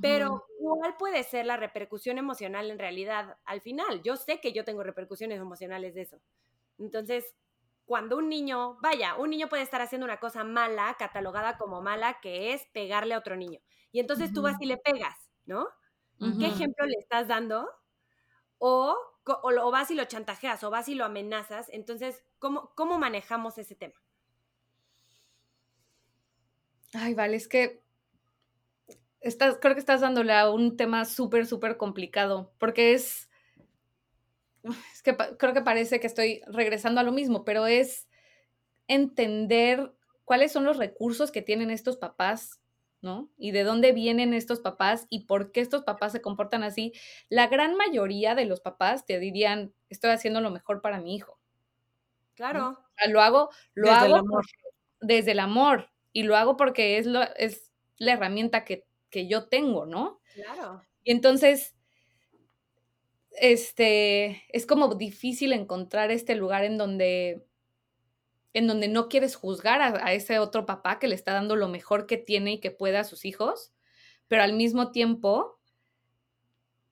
Pero, 0.00 0.44
¿cuál 0.58 0.96
puede 0.96 1.22
ser 1.22 1.46
la 1.46 1.56
repercusión 1.56 2.18
emocional 2.18 2.70
en 2.70 2.78
realidad 2.78 3.38
al 3.44 3.60
final? 3.60 4.02
Yo 4.02 4.16
sé 4.16 4.40
que 4.40 4.52
yo 4.52 4.64
tengo 4.64 4.82
repercusiones 4.82 5.40
emocionales 5.40 5.94
de 5.94 6.02
eso. 6.02 6.20
Entonces, 6.78 7.34
cuando 7.84 8.18
un 8.18 8.28
niño, 8.28 8.76
vaya, 8.80 9.16
un 9.16 9.30
niño 9.30 9.48
puede 9.48 9.62
estar 9.62 9.80
haciendo 9.80 10.04
una 10.04 10.20
cosa 10.20 10.44
mala, 10.44 10.94
catalogada 10.98 11.56
como 11.56 11.80
mala, 11.80 12.20
que 12.20 12.52
es 12.52 12.66
pegarle 12.72 13.14
a 13.14 13.18
otro 13.18 13.36
niño. 13.36 13.60
Y 13.92 14.00
entonces 14.00 14.32
tú 14.32 14.42
vas 14.42 14.56
y 14.60 14.66
le 14.66 14.76
pegas, 14.76 15.16
¿no? 15.46 15.66
¿Qué 16.18 16.46
ejemplo 16.46 16.84
le 16.84 16.96
estás 16.98 17.28
dando? 17.28 17.68
O, 18.58 18.96
o, 19.24 19.70
vas 19.70 19.90
y 19.90 19.94
lo 19.94 20.04
chantajeas, 20.04 20.62
o 20.64 20.70
vas 20.70 20.88
y 20.88 20.94
lo 20.94 21.04
amenazas. 21.04 21.68
Entonces, 21.70 22.24
¿cómo, 22.38 22.72
cómo 22.74 22.98
manejamos 22.98 23.56
ese 23.56 23.74
tema? 23.74 23.94
Ay, 26.92 27.14
vale, 27.14 27.36
es 27.36 27.48
que 27.48 27.82
estás, 29.20 29.58
creo 29.60 29.74
que 29.74 29.80
estás 29.80 30.00
dándole 30.00 30.32
a 30.32 30.50
un 30.50 30.76
tema 30.76 31.04
súper, 31.04 31.46
súper 31.46 31.76
complicado, 31.76 32.52
porque 32.58 32.92
es, 32.92 33.28
es 34.92 35.02
que 35.02 35.16
creo 35.16 35.54
que 35.54 35.62
parece 35.62 36.00
que 36.00 36.06
estoy 36.06 36.42
regresando 36.46 37.00
a 37.00 37.04
lo 37.04 37.12
mismo, 37.12 37.44
pero 37.44 37.66
es 37.66 38.08
entender 38.86 39.92
cuáles 40.24 40.52
son 40.52 40.64
los 40.64 40.76
recursos 40.76 41.30
que 41.30 41.42
tienen 41.42 41.70
estos 41.70 41.96
papás, 41.96 42.60
¿no? 43.00 43.30
Y 43.38 43.52
de 43.52 43.64
dónde 43.64 43.92
vienen 43.92 44.34
estos 44.34 44.60
papás 44.60 45.06
y 45.08 45.26
por 45.26 45.52
qué 45.52 45.60
estos 45.60 45.84
papás 45.84 46.12
se 46.12 46.20
comportan 46.20 46.64
así. 46.64 46.92
La 47.28 47.46
gran 47.46 47.76
mayoría 47.76 48.34
de 48.34 48.44
los 48.44 48.60
papás 48.60 49.06
te 49.06 49.18
dirían, 49.18 49.72
estoy 49.88 50.10
haciendo 50.10 50.40
lo 50.40 50.50
mejor 50.50 50.80
para 50.80 51.00
mi 51.00 51.14
hijo. 51.14 51.38
Claro. 52.34 52.78
lo 53.08 53.20
hago, 53.20 53.50
lo 53.74 53.88
desde 53.88 53.98
hago 53.98 54.14
el 54.14 54.20
amor. 54.20 54.46
desde 55.00 55.32
el 55.32 55.40
amor 55.40 55.90
y 56.12 56.22
lo 56.22 56.36
hago 56.36 56.56
porque 56.56 56.98
es, 56.98 57.06
lo, 57.06 57.22
es 57.36 57.72
la 57.96 58.12
herramienta 58.12 58.64
que 58.64 58.87
que 59.10 59.28
yo 59.28 59.48
tengo, 59.48 59.86
¿no? 59.86 60.20
Claro. 60.34 60.82
Y 61.04 61.12
entonces, 61.12 61.74
este, 63.40 64.42
es 64.50 64.66
como 64.66 64.94
difícil 64.94 65.52
encontrar 65.52 66.10
este 66.10 66.34
lugar 66.34 66.64
en 66.64 66.78
donde, 66.78 67.46
en 68.52 68.66
donde 68.66 68.88
no 68.88 69.08
quieres 69.08 69.36
juzgar 69.36 69.80
a, 69.80 70.12
ese 70.12 70.38
otro 70.38 70.66
papá 70.66 70.98
que 70.98 71.08
le 71.08 71.14
está 71.14 71.32
dando 71.32 71.56
lo 71.56 71.68
mejor 71.68 72.06
que 72.06 72.16
tiene 72.16 72.54
y 72.54 72.60
que 72.60 72.70
puede 72.70 72.98
a 72.98 73.04
sus 73.04 73.24
hijos, 73.24 73.72
pero 74.26 74.42
al 74.42 74.52
mismo 74.52 74.90
tiempo 74.90 75.58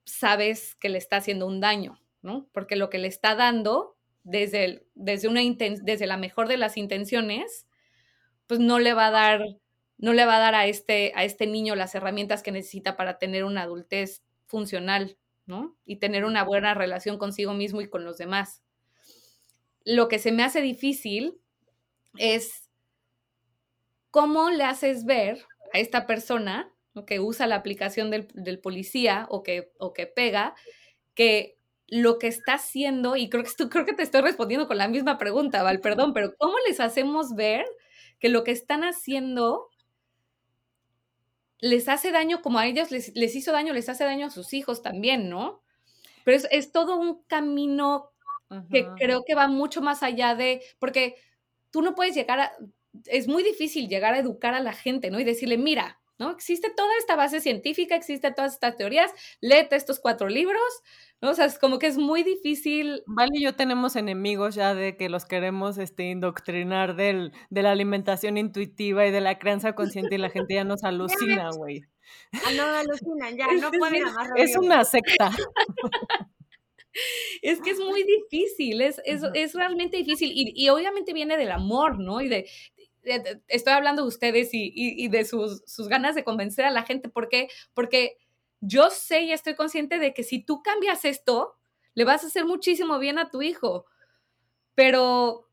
sabes 0.04 0.74
que 0.76 0.88
le 0.88 0.98
está 0.98 1.16
haciendo 1.16 1.46
un 1.46 1.60
daño, 1.60 2.00
¿no? 2.22 2.48
Porque 2.52 2.76
lo 2.76 2.90
que 2.90 2.98
le 2.98 3.08
está 3.08 3.34
dando 3.34 3.96
desde, 4.22 4.86
desde, 4.94 5.28
una 5.28 5.40
desde 5.82 6.06
la 6.06 6.16
mejor 6.16 6.48
de 6.48 6.56
las 6.56 6.76
intenciones, 6.76 7.66
pues 8.46 8.60
no 8.60 8.78
le 8.78 8.92
va 8.92 9.08
a 9.08 9.10
dar 9.10 9.44
no 9.99 10.12
le 10.12 10.26
va 10.26 10.36
a 10.36 10.40
dar 10.40 10.55
a 10.55 10.66
este, 10.66 11.12
a 11.14 11.24
este 11.24 11.47
niño 11.47 11.74
las 11.74 11.94
herramientas 11.94 12.42
que 12.42 12.53
necesita 12.53 12.97
para 12.97 13.18
tener 13.18 13.44
una 13.44 13.62
adultez 13.62 14.22
funcional, 14.47 15.16
¿no? 15.47 15.76
Y 15.84 15.97
tener 15.97 16.24
una 16.24 16.44
buena 16.44 16.74
relación 16.74 17.18
consigo 17.18 17.55
mismo 17.55 17.80
y 17.80 17.88
con 17.88 18.05
los 18.05 18.18
demás. 18.18 18.62
Lo 19.84 20.09
que 20.09 20.18
se 20.18 20.32
me 20.32 20.42
hace 20.42 20.61
difícil 20.61 21.40
es 22.18 22.68
cómo 24.11 24.51
le 24.51 24.64
haces 24.64 25.05
ver 25.05 25.44
a 25.72 25.78
esta 25.78 26.07
persona 26.07 26.72
que 27.07 27.20
usa 27.20 27.47
la 27.47 27.57
aplicación 27.57 28.11
del, 28.11 28.59
policía 28.61 29.26
o 29.28 29.42
que, 29.42 29.72
o 29.78 29.92
que 29.92 30.07
pega, 30.07 30.55
que 31.14 31.59
lo 31.88 32.18
que 32.18 32.26
está 32.26 32.55
haciendo, 32.55 33.16
y 33.16 33.28
creo 33.28 33.44
que, 33.44 33.68
creo 33.68 33.84
que 33.84 33.92
te 33.92 34.03
estoy 34.03 34.22
respondiendo 34.22 34.66
con 34.66 34.78
la 34.78 34.88
misma 34.88 35.18
pregunta, 35.18 35.62
Val, 35.62 35.80
perdón, 35.80 36.14
pero 36.14 36.34
¿cómo 36.38 36.55
les 36.66 36.80
hacemos 36.80 37.34
ver 37.34 37.66
que 38.18 38.28
lo 38.28 38.44
que 38.44 38.51
están 38.51 38.82
haciendo 38.82 39.68
les 41.59 41.88
hace 41.88 42.12
daño 42.12 42.42
como 42.42 42.59
a 42.59 42.66
ellos 42.66 42.90
les, 42.90 43.34
hizo 43.34 43.52
daño, 43.52 43.72
les 43.72 43.88
hace 43.88 44.04
daño 44.04 44.26
a 44.26 44.30
sus 44.30 44.52
hijos 44.52 44.82
también, 44.82 45.28
¿no? 45.28 45.62
Pero 46.24 46.42
es, 46.50 46.72
todo 46.72 46.96
un 46.96 47.22
camino 47.24 48.11
que 48.70 48.86
creo 48.98 49.24
que 49.24 49.34
va 49.34 49.48
mucho 49.48 49.80
más 49.80 50.02
allá 50.02 50.34
de, 50.34 50.62
porque 50.78 51.16
tú 51.70 51.82
no 51.82 51.94
puedes 51.94 52.14
llegar 52.14 52.40
a, 52.40 52.52
es 53.07 53.28
muy 53.28 53.42
difícil 53.42 53.88
llegar 53.88 54.14
a 54.14 54.18
educar 54.18 54.54
a 54.54 54.61
la 54.61 54.72
gente, 54.72 55.11
¿no? 55.11 55.20
Y 55.20 55.24
decirle, 55.24 55.59
mira, 55.59 56.00
¿no? 56.18 56.30
Existe 56.30 56.70
toda 56.70 56.96
esta 56.98 57.16
base 57.16 57.40
científica, 57.40 57.94
existe 57.94 58.32
todas 58.32 58.54
estas 58.54 58.76
teorías, 58.76 59.11
léete 59.40 59.76
estos 59.76 60.00
cuatro 60.00 60.28
libros, 60.28 60.62
¿no? 61.20 61.30
O 61.30 61.34
sea, 61.34 61.46
es 61.46 61.58
como 61.58 61.78
que 61.78 61.86
es 61.86 61.98
muy 61.98 62.22
difícil. 62.22 63.02
Vale 63.06 63.40
yo 63.40 63.54
tenemos 63.54 63.96
enemigos 63.96 64.54
ya 64.54 64.74
de 64.74 64.96
que 64.96 65.08
los 65.08 65.24
queremos 65.24 65.78
este, 65.78 66.04
indoctrinar 66.04 66.96
del, 66.96 67.32
de 67.50 67.62
la 67.62 67.72
alimentación 67.72 68.36
intuitiva 68.36 69.06
y 69.06 69.10
de 69.10 69.20
la 69.20 69.38
crianza 69.38 69.74
consciente 69.74 70.14
y 70.14 70.18
la 70.18 70.30
gente 70.30 70.54
ya 70.54 70.64
nos 70.64 70.84
alucina, 70.84 71.50
güey. 71.56 71.82
Ah, 72.32 72.52
no 72.56 72.62
alucinan, 72.64 73.36
ya, 73.36 73.46
no 73.60 73.70
pueden 73.70 74.06
amar. 74.06 74.30
Es 74.36 74.56
una 74.56 74.84
secta. 74.84 75.30
es 77.42 77.60
que 77.60 77.70
es 77.70 77.80
muy 77.80 78.04
difícil, 78.04 78.80
es, 78.80 79.00
es, 79.04 79.22
es 79.34 79.54
realmente 79.54 79.96
difícil 79.96 80.30
y, 80.32 80.52
y, 80.54 80.68
obviamente 80.68 81.12
viene 81.12 81.36
del 81.36 81.50
amor, 81.50 81.98
¿no? 81.98 82.20
Y 82.20 82.28
de, 82.28 82.48
estoy 83.48 83.72
hablando 83.72 84.02
de 84.02 84.08
ustedes 84.08 84.52
y, 84.52 84.72
y, 84.74 85.08
de 85.08 85.24
sus, 85.24 85.62
sus, 85.66 85.88
ganas 85.88 86.14
de 86.14 86.24
convencer 86.24 86.64
a 86.64 86.70
la 86.70 86.82
gente. 86.82 87.08
¿Por 87.08 87.28
qué? 87.28 87.48
Porque 87.74 88.16
yo 88.61 88.90
sé 88.90 89.22
y 89.22 89.32
estoy 89.32 89.54
consciente 89.54 89.98
de 89.98 90.14
que 90.14 90.22
si 90.22 90.44
tú 90.44 90.62
cambias 90.62 91.04
esto, 91.04 91.57
le 91.94 92.04
vas 92.04 92.24
a 92.24 92.28
hacer 92.28 92.44
muchísimo 92.44 92.98
bien 92.98 93.18
a 93.18 93.30
tu 93.30 93.42
hijo. 93.42 93.86
Pero, 94.74 95.48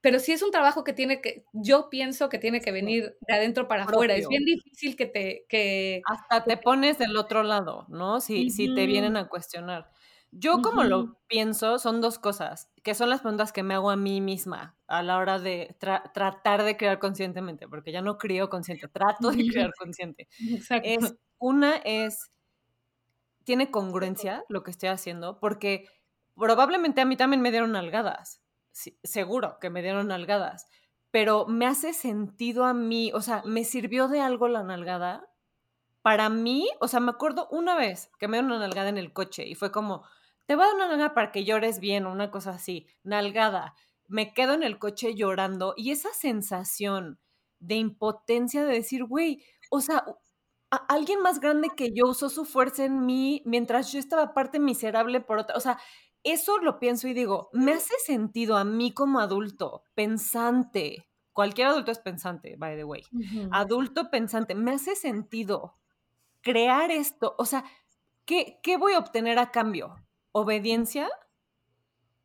pero 0.00 0.18
sí 0.18 0.32
es 0.32 0.42
un 0.42 0.50
trabajo 0.50 0.84
que 0.84 0.92
tiene 0.92 1.20
que, 1.20 1.44
yo 1.52 1.88
pienso 1.90 2.28
que 2.28 2.38
tiene 2.38 2.60
que 2.60 2.72
venir 2.72 3.16
de 3.26 3.34
adentro 3.34 3.68
para 3.68 3.84
afuera. 3.84 4.14
Es 4.14 4.28
bien 4.28 4.44
difícil 4.44 4.96
que 4.96 5.06
te, 5.06 5.46
que... 5.48 6.02
Hasta 6.06 6.44
te 6.44 6.56
pones 6.56 6.98
del 6.98 7.16
otro 7.16 7.42
lado, 7.42 7.86
¿no? 7.88 8.20
Si, 8.20 8.50
si 8.50 8.74
te 8.74 8.86
vienen 8.86 9.16
a 9.16 9.28
cuestionar. 9.28 9.90
Yo 10.36 10.62
como 10.62 10.82
lo 10.82 11.16
pienso, 11.28 11.78
son 11.78 12.00
dos 12.00 12.18
cosas, 12.18 12.68
que 12.82 12.94
son 12.94 13.08
las 13.08 13.20
preguntas 13.20 13.52
que 13.52 13.62
me 13.62 13.74
hago 13.74 13.90
a 13.90 13.96
mí 13.96 14.20
misma 14.20 14.76
a 14.88 15.00
la 15.04 15.16
hora 15.18 15.38
de 15.38 15.76
tratar 15.78 16.64
de 16.64 16.76
crear 16.76 16.98
conscientemente, 16.98 17.68
porque 17.68 17.92
ya 17.92 18.02
no 18.02 18.18
creo 18.18 18.48
consciente, 18.48 18.88
trato 18.88 19.30
de 19.30 19.36
crear 19.68 19.72
consciente. 19.78 20.26
Es, 20.82 21.14
una 21.44 21.76
es, 21.76 22.30
tiene 23.44 23.70
congruencia 23.70 24.46
lo 24.48 24.62
que 24.62 24.70
estoy 24.70 24.88
haciendo, 24.88 25.38
porque 25.40 25.86
probablemente 26.34 27.02
a 27.02 27.04
mí 27.04 27.18
también 27.18 27.42
me 27.42 27.50
dieron 27.50 27.72
nalgadas, 27.72 28.40
seguro 28.72 29.58
que 29.60 29.68
me 29.68 29.82
dieron 29.82 30.08
nalgadas, 30.08 30.66
pero 31.10 31.44
me 31.44 31.66
hace 31.66 31.92
sentido 31.92 32.64
a 32.64 32.72
mí, 32.72 33.12
o 33.12 33.20
sea, 33.20 33.42
me 33.44 33.64
sirvió 33.64 34.08
de 34.08 34.22
algo 34.22 34.48
la 34.48 34.62
nalgada. 34.62 35.28
Para 36.00 36.30
mí, 36.30 36.66
o 36.80 36.88
sea, 36.88 37.00
me 37.00 37.10
acuerdo 37.10 37.46
una 37.50 37.76
vez 37.76 38.10
que 38.18 38.26
me 38.26 38.38
dieron 38.38 38.50
una 38.50 38.60
nalgada 38.60 38.88
en 38.88 38.96
el 38.96 39.12
coche 39.12 39.46
y 39.46 39.54
fue 39.54 39.70
como, 39.70 40.02
te 40.46 40.56
voy 40.56 40.64
a 40.64 40.68
dar 40.68 40.76
una 40.76 40.88
nalgada 40.88 41.12
para 41.12 41.30
que 41.30 41.44
llores 41.44 41.78
bien 41.78 42.06
o 42.06 42.12
una 42.12 42.30
cosa 42.30 42.52
así, 42.52 42.86
nalgada. 43.02 43.74
Me 44.08 44.32
quedo 44.32 44.54
en 44.54 44.62
el 44.62 44.78
coche 44.78 45.14
llorando 45.14 45.74
y 45.76 45.90
esa 45.90 46.12
sensación 46.14 47.18
de 47.58 47.74
impotencia 47.74 48.64
de 48.64 48.72
decir, 48.72 49.04
güey, 49.04 49.44
o 49.70 49.82
sea, 49.82 50.04
alguien 50.76 51.20
más 51.20 51.40
grande 51.40 51.70
que 51.76 51.90
yo 51.94 52.06
usó 52.06 52.28
su 52.28 52.44
fuerza 52.44 52.84
en 52.84 53.04
mí 53.06 53.42
mientras 53.44 53.92
yo 53.92 53.98
estaba 53.98 54.34
parte 54.34 54.58
miserable 54.58 55.20
por 55.20 55.38
otra, 55.38 55.56
o 55.56 55.60
sea, 55.60 55.78
eso 56.22 56.58
lo 56.58 56.78
pienso 56.78 57.08
y 57.08 57.14
digo, 57.14 57.50
me 57.52 57.72
hace 57.72 57.94
sentido 58.04 58.56
a 58.56 58.64
mí 58.64 58.92
como 58.92 59.20
adulto, 59.20 59.84
pensante, 59.94 61.08
cualquier 61.32 61.68
adulto 61.68 61.90
es 61.90 61.98
pensante, 61.98 62.56
by 62.56 62.76
the 62.76 62.84
way, 62.84 63.02
adulto 63.50 64.10
pensante, 64.10 64.54
me 64.54 64.72
hace 64.72 64.96
sentido 64.96 65.76
crear 66.40 66.90
esto, 66.90 67.34
o 67.38 67.44
sea, 67.44 67.64
¿qué, 68.24 68.58
¿qué 68.62 68.76
voy 68.76 68.94
a 68.94 68.98
obtener 68.98 69.38
a 69.38 69.50
cambio? 69.50 69.96
obediencia, 70.34 71.08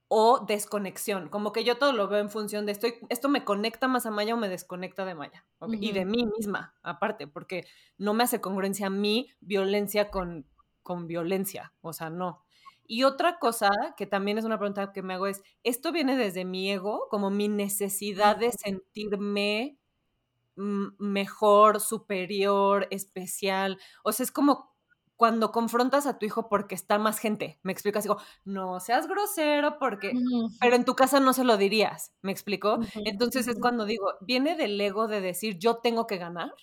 o 0.10 0.44
desconexión, 0.46 1.30
como 1.30 1.54
que 1.54 1.64
yo 1.64 1.78
todo 1.78 1.94
lo 1.94 2.08
veo 2.08 2.20
en 2.20 2.32
función 2.32 2.66
de 2.66 2.72
esto, 2.74 2.88
esto 3.10 3.30
me 3.30 3.46
conecta 3.46 3.88
más 3.88 4.08
a 4.08 4.12
Maya 4.12 4.34
o 4.34 4.38
me 4.38 4.50
desconecta 4.50 5.06
de 5.06 5.14
Maya, 5.14 5.46
y 5.80 5.92
de 5.92 6.04
mí 6.04 6.26
misma, 6.38 6.76
aparte, 6.82 7.28
porque 7.28 7.66
no 7.98 8.16
me 8.16 8.24
hace 8.24 8.42
congruencia 8.42 8.88
a 8.88 8.90
mí 8.90 9.30
violencia 9.40 10.10
con, 10.10 10.48
con 10.82 11.06
violencia, 11.06 11.74
o 11.82 11.94
sea, 11.94 12.10
no. 12.10 12.44
Y 12.88 13.04
otra 13.04 13.38
cosa 13.38 13.70
que 13.98 14.08
también 14.08 14.40
es 14.40 14.46
una 14.46 14.58
pregunta 14.58 14.92
que 14.92 15.04
me 15.04 15.14
hago 15.14 15.28
es, 15.28 15.44
¿esto 15.64 15.92
viene 15.92 16.18
desde 16.18 16.44
mi 16.44 16.72
ego, 16.72 17.08
como 17.12 17.30
mi 17.30 17.48
necesidad 17.48 18.36
de 18.36 18.52
sentirme 18.52 19.78
mejor, 20.56 21.82
superior, 21.82 22.88
especial? 22.90 23.78
O 24.04 24.12
sea, 24.12 24.24
es 24.24 24.32
como 24.32 24.69
cuando 25.20 25.52
confrontas 25.52 26.06
a 26.06 26.18
tu 26.18 26.26
hijo 26.26 26.48
porque 26.48 26.76
está 26.76 26.98
más 26.98 27.20
gente, 27.20 27.60
me 27.62 27.74
explicas, 27.74 28.06
digo, 28.06 28.22
no 28.46 28.80
seas 28.80 29.06
grosero 29.06 29.78
porque, 29.78 30.14
pero 30.62 30.78
en 30.78 30.86
tu 30.86 30.96
casa 30.96 31.20
no 31.20 31.34
se 31.34 31.44
lo 31.44 31.58
dirías, 31.58 32.14
me 32.22 32.32
explico. 32.32 32.80
Entonces 33.04 33.50
es 33.50 33.60
cuando 33.60 33.84
digo, 33.84 34.14
viene 34.22 34.56
del 34.56 34.80
ego 34.80 35.10
de 35.10 35.20
decir, 35.20 35.60
yo 35.60 35.80
tengo 35.80 36.08
que 36.08 36.20
ganar, 36.20 36.54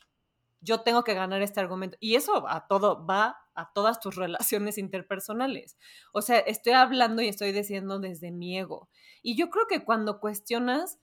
yo 0.63 0.81
tengo 0.81 1.05
que 1.05 1.13
ganar 1.13 1.43
este 1.43 1.61
argumento. 1.61 1.99
Y 2.01 2.15
eso 2.15 2.49
a 2.49 2.67
todo 2.67 3.05
va 3.05 3.37
a 3.55 3.75
todas 3.75 4.01
tus 4.01 4.17
relaciones 4.17 4.79
interpersonales. 4.79 5.77
O 6.15 6.23
sea, 6.23 6.39
estoy 6.39 6.73
hablando 6.73 7.21
y 7.21 7.29
estoy 7.29 7.53
diciendo 7.53 7.99
desde 7.99 8.33
mi 8.33 8.59
ego. 8.59 8.89
Y 9.21 9.37
yo 9.37 9.51
creo 9.51 9.67
que 9.67 9.85
cuando 9.85 10.19
cuestionas 10.19 10.99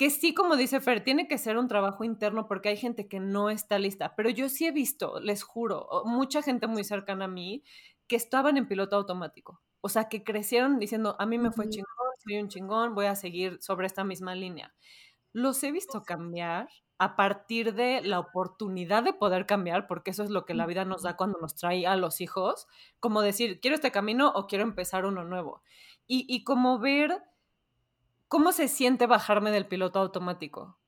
que 0.00 0.08
sí, 0.08 0.32
como 0.32 0.56
dice 0.56 0.80
Fer, 0.80 1.04
tiene 1.04 1.28
que 1.28 1.36
ser 1.36 1.58
un 1.58 1.68
trabajo 1.68 2.04
interno 2.04 2.48
porque 2.48 2.70
hay 2.70 2.78
gente 2.78 3.06
que 3.06 3.20
no 3.20 3.50
está 3.50 3.78
lista, 3.78 4.16
pero 4.16 4.30
yo 4.30 4.48
sí 4.48 4.66
he 4.66 4.72
visto, 4.72 5.20
les 5.20 5.42
juro, 5.42 5.86
mucha 6.06 6.40
gente 6.40 6.66
muy 6.66 6.84
cercana 6.84 7.26
a 7.26 7.28
mí 7.28 7.62
que 8.08 8.16
estaban 8.16 8.56
en 8.56 8.66
piloto 8.66 8.96
automático. 8.96 9.60
O 9.82 9.90
sea, 9.90 10.08
que 10.08 10.24
crecieron 10.24 10.78
diciendo, 10.78 11.16
a 11.18 11.26
mí 11.26 11.36
me 11.36 11.52
fue 11.52 11.68
chingón, 11.68 11.86
soy 12.16 12.38
un 12.38 12.48
chingón, 12.48 12.94
voy 12.94 13.04
a 13.04 13.14
seguir 13.14 13.58
sobre 13.60 13.86
esta 13.86 14.02
misma 14.02 14.34
línea. 14.34 14.72
Los 15.34 15.62
he 15.64 15.70
visto 15.70 16.02
cambiar 16.02 16.70
a 16.96 17.14
partir 17.14 17.74
de 17.74 18.00
la 18.00 18.20
oportunidad 18.20 19.02
de 19.02 19.12
poder 19.12 19.44
cambiar, 19.44 19.86
porque 19.86 20.12
eso 20.12 20.22
es 20.22 20.30
lo 20.30 20.46
que 20.46 20.54
la 20.54 20.64
vida 20.64 20.86
nos 20.86 21.02
da 21.02 21.18
cuando 21.18 21.38
nos 21.40 21.56
trae 21.56 21.86
a 21.86 21.94
los 21.96 22.22
hijos, 22.22 22.68
como 23.00 23.20
decir, 23.20 23.60
quiero 23.60 23.74
este 23.74 23.92
camino 23.92 24.32
o 24.34 24.46
quiero 24.46 24.64
empezar 24.64 25.04
uno 25.04 25.24
nuevo. 25.24 25.62
Y, 26.06 26.24
y 26.26 26.42
como 26.42 26.78
ver 26.78 27.22
¿cómo 28.30 28.52
se 28.52 28.68
siente 28.68 29.06
bajarme 29.06 29.50
del 29.50 29.66
piloto 29.66 29.98
automático? 29.98 30.78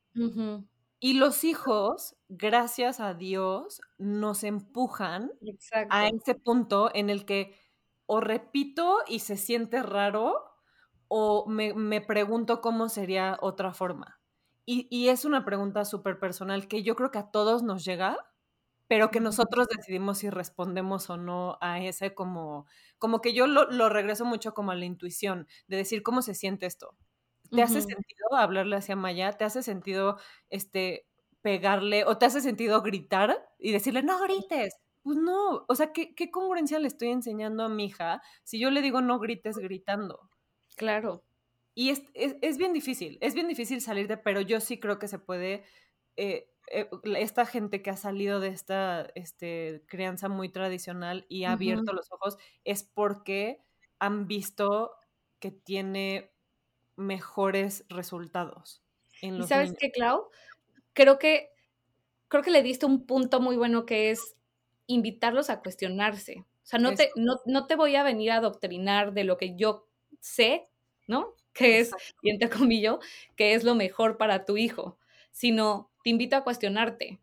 Y 1.00 1.14
los 1.14 1.42
hijos, 1.42 2.14
gracias 2.28 3.00
a 3.00 3.14
Dios, 3.14 3.80
nos 3.98 4.44
empujan 4.44 5.32
a 5.90 6.06
ese 6.06 6.36
punto 6.36 6.90
en 6.94 7.10
el 7.10 7.24
que 7.24 7.58
o 8.06 8.20
repito 8.20 8.98
y 9.08 9.18
se 9.18 9.36
siente 9.36 9.82
raro 9.82 10.44
o 11.08 11.44
me, 11.48 12.00
pregunto 12.00 12.60
cómo 12.60 12.88
sería 12.88 13.36
otra 13.40 13.74
forma. 13.74 14.20
Y, 14.64 14.86
y 14.88 15.08
es 15.08 15.24
una 15.24 15.44
pregunta 15.44 15.84
súper 15.84 16.20
personal 16.20 16.68
que 16.68 16.84
yo 16.84 16.94
creo 16.94 17.10
que 17.10 17.18
a 17.18 17.32
todos 17.32 17.64
nos 17.64 17.84
llega, 17.84 18.16
pero 18.86 19.10
que 19.10 19.18
nosotros 19.18 19.66
decidimos 19.66 20.18
si 20.18 20.30
respondemos 20.30 21.10
o 21.10 21.16
no 21.16 21.58
a 21.60 21.80
ese 21.80 22.14
como, 22.14 22.66
como 22.98 23.20
que 23.20 23.34
yo 23.34 23.48
lo, 23.48 23.68
lo 23.68 23.88
regreso 23.88 24.24
mucho 24.24 24.54
como 24.54 24.70
a 24.70 24.76
la 24.76 24.84
intuición, 24.84 25.48
de 25.66 25.78
decir 25.78 26.04
cómo 26.04 26.22
se 26.22 26.34
siente 26.34 26.66
esto. 26.66 26.96
¿Te 27.54 27.62
hace 27.62 27.82
sentido 27.82 28.34
hablarle 28.36 28.76
hacia 28.76 28.96
Maya? 28.96 29.32
¿Te 29.32 29.44
hace 29.44 29.62
sentido 29.62 30.16
este, 30.48 31.06
pegarle 31.42 32.04
o 32.04 32.16
te 32.16 32.26
hace 32.26 32.40
sentido 32.40 32.80
gritar 32.82 33.46
y 33.58 33.72
decirle, 33.72 34.02
no 34.02 34.20
grites? 34.20 34.74
Pues 35.02 35.18
no, 35.18 35.64
o 35.68 35.74
sea, 35.74 35.92
¿qué, 35.92 36.30
congruencia 36.30 36.78
le 36.78 36.88
estoy 36.88 37.08
enseñando 37.08 37.64
a 37.64 37.68
mi 37.68 37.86
hija 37.86 38.22
si 38.44 38.58
yo 38.58 38.70
le 38.70 38.82
digo 38.82 39.00
no 39.00 39.18
grites 39.18 39.58
gritando? 39.58 40.30
Claro. 40.76 41.24
Y 41.74 41.90
es, 41.90 42.02
es, 42.14 42.58
bien 42.58 42.72
difícil, 42.72 43.18
es 43.20 43.34
bien 43.34 43.48
difícil 43.48 43.80
salir 43.80 44.06
de, 44.06 44.16
pero 44.16 44.40
yo 44.40 44.60
sí 44.60 44.78
creo 44.78 44.98
que 44.98 45.08
se 45.08 45.18
puede, 45.18 45.64
eh, 46.16 46.50
eh, 46.70 46.88
esta 47.16 47.46
gente 47.46 47.82
que 47.82 47.90
ha 47.90 47.96
salido 47.96 48.40
de 48.40 48.48
esta 48.48 49.10
este, 49.14 49.82
crianza 49.88 50.28
muy 50.28 50.50
tradicional 50.50 51.26
y 51.28 51.44
ha 51.44 51.52
abierto 51.52 51.92
los 51.92 52.12
ojos, 52.12 52.36
es 52.64 52.84
porque 52.84 53.64
han 53.98 54.26
visto 54.26 54.92
que 55.40 55.50
tiene 55.50 56.32
mejores 56.96 57.84
resultados. 57.88 58.82
En 59.20 59.38
los 59.38 59.46
¿Y 59.46 59.48
sabes 59.48 59.74
qué, 59.78 59.90
Clau? 59.90 60.28
Creo 60.92 61.18
que, 61.18 61.50
creo 62.28 62.42
que 62.42 62.50
le 62.50 62.62
diste 62.62 62.86
un 62.86 63.06
punto 63.06 63.40
muy 63.40 63.56
bueno 63.56 63.86
que 63.86 64.10
es 64.10 64.36
invitarlos 64.86 65.50
a 65.50 65.60
cuestionarse. 65.60 66.44
O 66.62 66.66
sea, 66.66 66.78
no 66.78 66.94
te, 66.94 67.10
no, 67.16 67.40
no 67.46 67.66
te 67.66 67.76
voy 67.76 67.96
a 67.96 68.02
venir 68.02 68.30
a 68.30 68.36
adoctrinar 68.36 69.12
de 69.12 69.24
lo 69.24 69.36
que 69.36 69.56
yo 69.56 69.88
sé, 70.20 70.68
¿no? 71.06 71.34
Que 71.52 71.80
es, 71.80 71.90
y 72.22 72.30
entre 72.30 72.48
comillas, 72.48 72.96
que 73.36 73.54
es 73.54 73.64
lo 73.64 73.74
mejor 73.74 74.16
para 74.16 74.46
tu 74.46 74.56
hijo, 74.56 74.98
sino 75.32 75.90
te 76.02 76.10
invito 76.10 76.36
a 76.36 76.44
cuestionarte. 76.44 77.20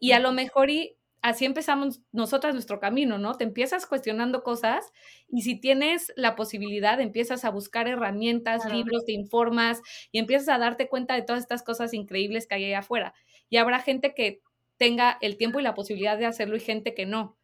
Y 0.00 0.12
a 0.12 0.20
lo 0.20 0.32
mejor 0.32 0.70
y 0.70 0.97
así 1.22 1.44
empezamos 1.44 2.00
nosotras 2.12 2.54
nuestro 2.54 2.80
camino, 2.80 3.18
¿no? 3.18 3.36
Te 3.36 3.44
empiezas 3.44 3.86
cuestionando 3.86 4.42
cosas 4.42 4.92
y 5.28 5.42
si 5.42 5.60
tienes 5.60 6.12
la 6.16 6.36
posibilidad, 6.36 7.00
empiezas 7.00 7.44
a 7.44 7.50
buscar 7.50 7.88
herramientas, 7.88 8.70
libros, 8.70 9.04
te 9.04 9.12
informas 9.12 9.80
y 10.12 10.18
empiezas 10.18 10.48
a 10.48 10.58
darte 10.58 10.88
cuenta 10.88 11.14
de 11.14 11.22
todas 11.22 11.42
estas 11.42 11.62
cosas 11.62 11.94
increíbles 11.94 12.46
que 12.46 12.54
hay 12.54 12.64
allá 12.66 12.80
afuera. 12.80 13.14
Y 13.50 13.56
habrá 13.56 13.80
gente 13.80 14.14
que 14.14 14.42
tenga 14.76 15.18
el 15.20 15.36
tiempo 15.36 15.58
y 15.60 15.62
la 15.62 15.74
posibilidad 15.74 16.18
de 16.18 16.26
hacerlo 16.26 16.56
y 16.56 16.60
gente 16.60 16.94
que 16.94 17.06
no. 17.06 17.36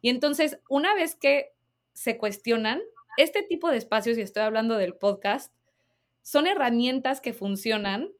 Y 0.00 0.08
entonces, 0.08 0.58
una 0.68 0.94
vez 0.94 1.14
que 1.14 1.52
se 1.92 2.16
cuestionan, 2.16 2.80
este 3.16 3.42
tipo 3.42 3.70
de 3.70 3.76
espacios, 3.76 4.18
y 4.18 4.22
estoy 4.22 4.42
hablando 4.42 4.76
del 4.76 4.94
podcast, 4.94 5.52
son 6.22 6.46
herramientas 6.46 7.20
que 7.20 7.32
funcionan 7.32 8.10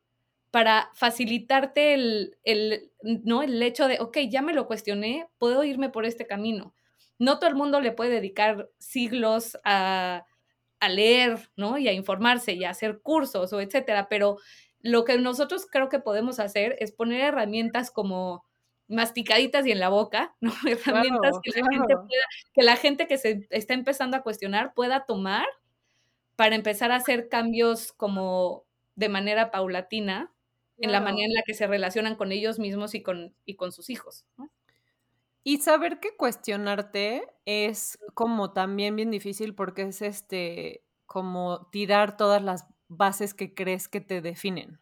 para 0.51 0.91
facilitarte 0.95 1.95
el, 1.95 2.37
el, 2.45 2.91
¿no? 3.03 3.43
el 3.43 3.63
hecho 3.63 3.87
de, 3.89 3.99
ok, 4.01 4.19
ya 4.29 4.43
me 4.43 4.53
lo 4.53 4.67
cuestioné, 4.67 5.29
puedo 5.39 5.65
irme 5.65 5.91
por 5.91 6.05
este 6.05 6.27
camino. 6.27 6.75
No 7.19 7.39
todo 7.39 7.51
el 7.51 7.57
mundo 7.57 7.81
le 7.81 7.93
puede 7.93 8.11
dedicar 8.11 8.69
siglos 8.79 9.59
a, 9.65 10.25
a 10.81 10.89
leer, 10.89 11.51
¿no? 11.57 11.79
Y 11.79 11.87
a 11.87 11.93
informarse 11.93 12.55
y 12.55 12.65
a 12.65 12.71
hacer 12.71 13.01
cursos 13.01 13.53
o 13.53 13.61
etcétera, 13.61 14.09
pero 14.09 14.39
lo 14.81 15.05
que 15.05 15.19
nosotros 15.19 15.67
creo 15.71 15.89
que 15.89 16.01
podemos 16.01 16.41
hacer 16.41 16.77
es 16.81 16.93
poner 16.93 17.21
herramientas 17.21 17.91
como 17.91 18.45
masticaditas 18.89 19.67
y 19.67 19.71
en 19.71 19.79
la 19.79 19.89
boca, 19.89 20.35
¿no? 20.41 20.53
Herramientas 20.67 21.39
que, 21.43 21.61
la 21.61 21.71
gente 21.71 21.95
pueda, 21.95 22.25
que 22.55 22.63
la 22.63 22.77
gente 22.77 23.07
que 23.07 23.19
se 23.19 23.47
está 23.51 23.75
empezando 23.75 24.17
a 24.17 24.23
cuestionar 24.23 24.75
pueda 24.75 25.05
tomar 25.05 25.47
para 26.35 26.57
empezar 26.57 26.91
a 26.91 26.97
hacer 26.97 27.29
cambios 27.29 27.93
como 27.93 28.65
de 28.97 29.09
manera 29.11 29.51
paulatina 29.51 30.33
en 30.81 30.93
la 30.93 31.01
manera 31.01 31.27
en 31.27 31.35
la 31.35 31.43
que 31.47 31.55
se 31.55 31.67
relacionan 31.67 32.17
con 32.17 32.33
ellos 32.33 32.59
mismos 32.59 32.95
y 32.95 33.03
con, 33.03 33.35
y 33.45 33.57
con 33.57 33.73
sus 33.73 33.91
hijos. 33.91 34.25
Y 35.43 35.59
saber 35.59 36.01
que 36.01 36.17
cuestionarte 36.17 37.27
es 37.47 37.99
como 38.15 38.53
también 38.53 38.97
bien 38.97 39.11
difícil 39.11 39.55
porque 39.55 39.83
es 39.83 40.03
este 40.03 40.85
como 41.07 41.69
tirar 41.71 42.17
todas 42.17 42.43
las 42.43 42.67
bases 42.89 43.35
que 43.35 43.55
crees 43.55 43.89
que 43.89 44.01
te 44.01 44.21
definen. 44.21 44.81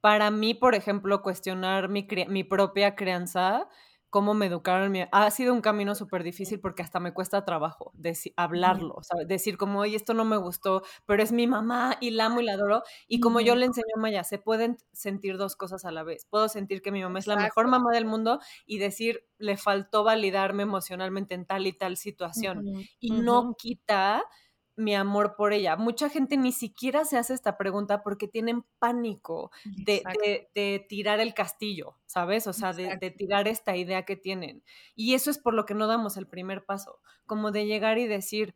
Para 0.00 0.30
mí, 0.30 0.54
por 0.54 0.74
ejemplo, 0.74 1.22
cuestionar 1.22 1.88
mi, 1.88 2.06
mi 2.28 2.44
propia 2.44 2.94
crianza 2.94 3.68
cómo 4.14 4.32
me 4.32 4.46
educaron. 4.46 4.94
Ha 5.10 5.30
sido 5.32 5.52
un 5.52 5.60
camino 5.60 5.96
súper 5.96 6.22
difícil 6.22 6.60
porque 6.60 6.82
hasta 6.82 7.00
me 7.00 7.12
cuesta 7.12 7.44
trabajo 7.44 7.92
hablarlo, 8.36 9.00
decir 9.26 9.56
como, 9.56 9.80
oye, 9.80 9.96
esto 9.96 10.14
no 10.14 10.24
me 10.24 10.36
gustó, 10.36 10.84
pero 11.04 11.20
es 11.20 11.32
mi 11.32 11.48
mamá 11.48 11.96
y 12.00 12.10
la 12.10 12.26
amo 12.26 12.40
y 12.40 12.44
la 12.44 12.52
adoro. 12.52 12.84
Y 13.08 13.18
como 13.18 13.40
yo 13.40 13.56
le 13.56 13.66
enseño 13.66 13.88
a 13.96 13.98
Maya, 13.98 14.22
se 14.22 14.38
pueden 14.38 14.76
sentir 14.92 15.36
dos 15.36 15.56
cosas 15.56 15.84
a 15.84 15.90
la 15.90 16.04
vez. 16.04 16.28
Puedo 16.30 16.48
sentir 16.48 16.80
que 16.80 16.92
mi 16.92 17.02
mamá 17.02 17.18
es 17.18 17.26
la 17.26 17.34
mejor 17.34 17.66
mamá 17.66 17.90
del 17.90 18.04
mundo 18.04 18.38
y 18.66 18.78
decir, 18.78 19.26
le 19.38 19.56
faltó 19.56 20.04
validarme 20.04 20.62
emocionalmente 20.62 21.34
en 21.34 21.44
tal 21.44 21.66
y 21.66 21.72
tal 21.72 21.96
situación. 21.96 22.62
Y 23.00 23.10
no 23.10 23.56
quita 23.58 24.22
mi 24.76 24.94
amor 24.94 25.36
por 25.36 25.52
ella. 25.52 25.76
Mucha 25.76 26.08
gente 26.08 26.36
ni 26.36 26.52
siquiera 26.52 27.04
se 27.04 27.16
hace 27.16 27.34
esta 27.34 27.56
pregunta 27.56 28.02
porque 28.02 28.28
tienen 28.28 28.64
pánico 28.78 29.50
de, 29.64 30.86
tirar 30.88 31.20
el 31.20 31.34
castillo, 31.34 31.96
¿sabes? 32.06 32.46
O 32.46 32.52
sea, 32.52 32.72
de, 32.72 32.96
de, 32.96 33.10
tirar 33.10 33.48
esta 33.48 33.76
idea 33.76 34.04
que 34.04 34.16
tienen. 34.16 34.64
Y 34.94 35.14
eso 35.14 35.30
es 35.30 35.38
por 35.38 35.54
lo 35.54 35.64
que 35.64 35.74
no 35.74 35.86
damos 35.86 36.16
el 36.16 36.26
primer 36.26 36.64
paso, 36.64 37.00
como 37.26 37.52
de 37.52 37.66
llegar 37.66 37.98
y 37.98 38.06
decir, 38.06 38.54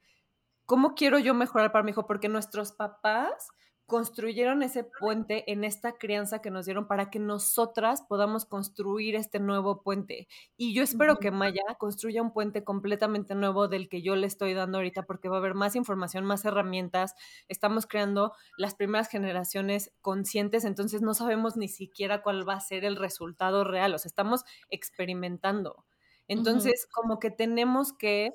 ¿cómo 0.66 0.94
quiero 0.94 1.18
yo 1.18 1.34
mejorar 1.34 1.72
para 1.72 1.84
mi 1.84 1.92
hijo? 1.92 2.06
Porque 2.06 2.28
nuestros 2.28 2.72
papás 2.72 3.48
construyeron 3.88 4.62
ese 4.62 4.84
puente 4.84 5.50
en 5.50 5.64
esta 5.64 5.96
crianza 5.96 6.42
que 6.42 6.50
nos 6.50 6.66
dieron 6.66 6.86
para 6.86 7.08
que 7.08 7.18
nosotras 7.18 8.02
podamos 8.02 8.44
construir 8.44 9.16
este 9.16 9.40
nuevo 9.40 9.82
puente. 9.82 10.28
Y 10.58 10.74
yo 10.74 10.82
espero 10.82 11.16
que 11.16 11.30
Maya 11.30 11.62
construya 11.78 12.20
un 12.20 12.34
puente 12.34 12.64
completamente 12.64 13.34
nuevo 13.34 13.66
del 13.66 13.88
que 13.88 14.02
yo 14.02 14.14
le 14.14 14.26
estoy 14.26 14.52
dando 14.52 14.76
ahorita 14.76 15.04
porque 15.04 15.30
va 15.30 15.36
a 15.36 15.38
haber 15.38 15.54
más 15.54 15.74
información, 15.74 16.26
más 16.26 16.44
herramientas. 16.44 17.14
Estamos 17.48 17.86
creando 17.86 18.34
las 18.58 18.74
primeras 18.74 19.08
generaciones 19.08 19.90
conscientes, 20.02 20.66
entonces 20.66 21.00
no 21.00 21.14
sabemos 21.14 21.56
ni 21.56 21.68
siquiera 21.68 22.20
cuál 22.20 22.46
va 22.46 22.56
a 22.56 22.60
ser 22.60 22.84
el 22.84 22.94
resultado 22.94 23.64
real, 23.64 23.94
o 23.94 23.98
sea, 23.98 24.10
estamos 24.10 24.44
experimentando. 24.68 25.86
Entonces, 26.26 26.86
como 26.92 27.18
que 27.18 27.30
tenemos 27.30 27.94
que 27.94 28.34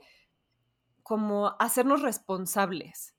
como 1.04 1.56
hacernos 1.60 2.02
responsables 2.02 3.14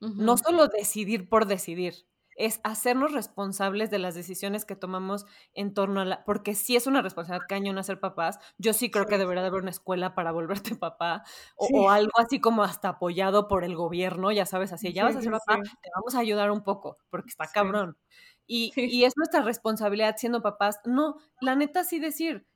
No 0.00 0.38
solo 0.38 0.68
decidir 0.68 1.28
por 1.28 1.46
decidir, 1.46 2.06
es 2.40 2.58
hacernos 2.64 3.12
responsables 3.12 3.90
de 3.90 3.98
las 3.98 4.14
decisiones 4.14 4.64
que 4.64 4.74
tomamos 4.74 5.26
en 5.52 5.74
torno 5.74 6.00
a 6.00 6.06
la, 6.06 6.24
porque 6.24 6.54
sí 6.54 6.74
es 6.74 6.86
una 6.86 7.02
responsabilidad 7.02 7.46
cañón 7.46 7.76
hacer 7.76 8.00
papás, 8.00 8.38
yo 8.56 8.72
sí 8.72 8.90
creo 8.90 9.04
que 9.04 9.18
debería 9.18 9.42
de 9.42 9.48
haber 9.48 9.60
una 9.60 9.70
escuela 9.70 10.14
para 10.14 10.32
volverte 10.32 10.74
papá, 10.74 11.22
o, 11.56 11.90
algo 11.90 12.12
así 12.16 12.40
como 12.40 12.62
hasta 12.62 12.88
apoyado 12.88 13.46
por 13.46 13.62
el 13.62 13.76
gobierno, 13.76 14.32
ya 14.32 14.46
sabes, 14.46 14.72
así, 14.72 14.94
ya 14.94 15.04
vas 15.04 15.16
a 15.16 15.22
ser 15.22 15.32
papá, 15.32 15.60
te 15.82 15.90
vamos 15.94 16.14
a 16.14 16.20
ayudar 16.20 16.50
un 16.50 16.62
poco, 16.62 16.96
porque 17.10 17.28
está 17.28 17.46
cabrón. 17.46 17.98
Y, 18.46 18.72
y, 18.74 19.04
es 19.04 19.12
nuestra 19.16 19.42
responsabilidad 19.42 20.16
siendo 20.16 20.42
papás, 20.42 20.80
no, 20.84 21.16
la 21.40 21.54
neta 21.54 21.84
sí 21.84 22.00
decir, 22.00 22.46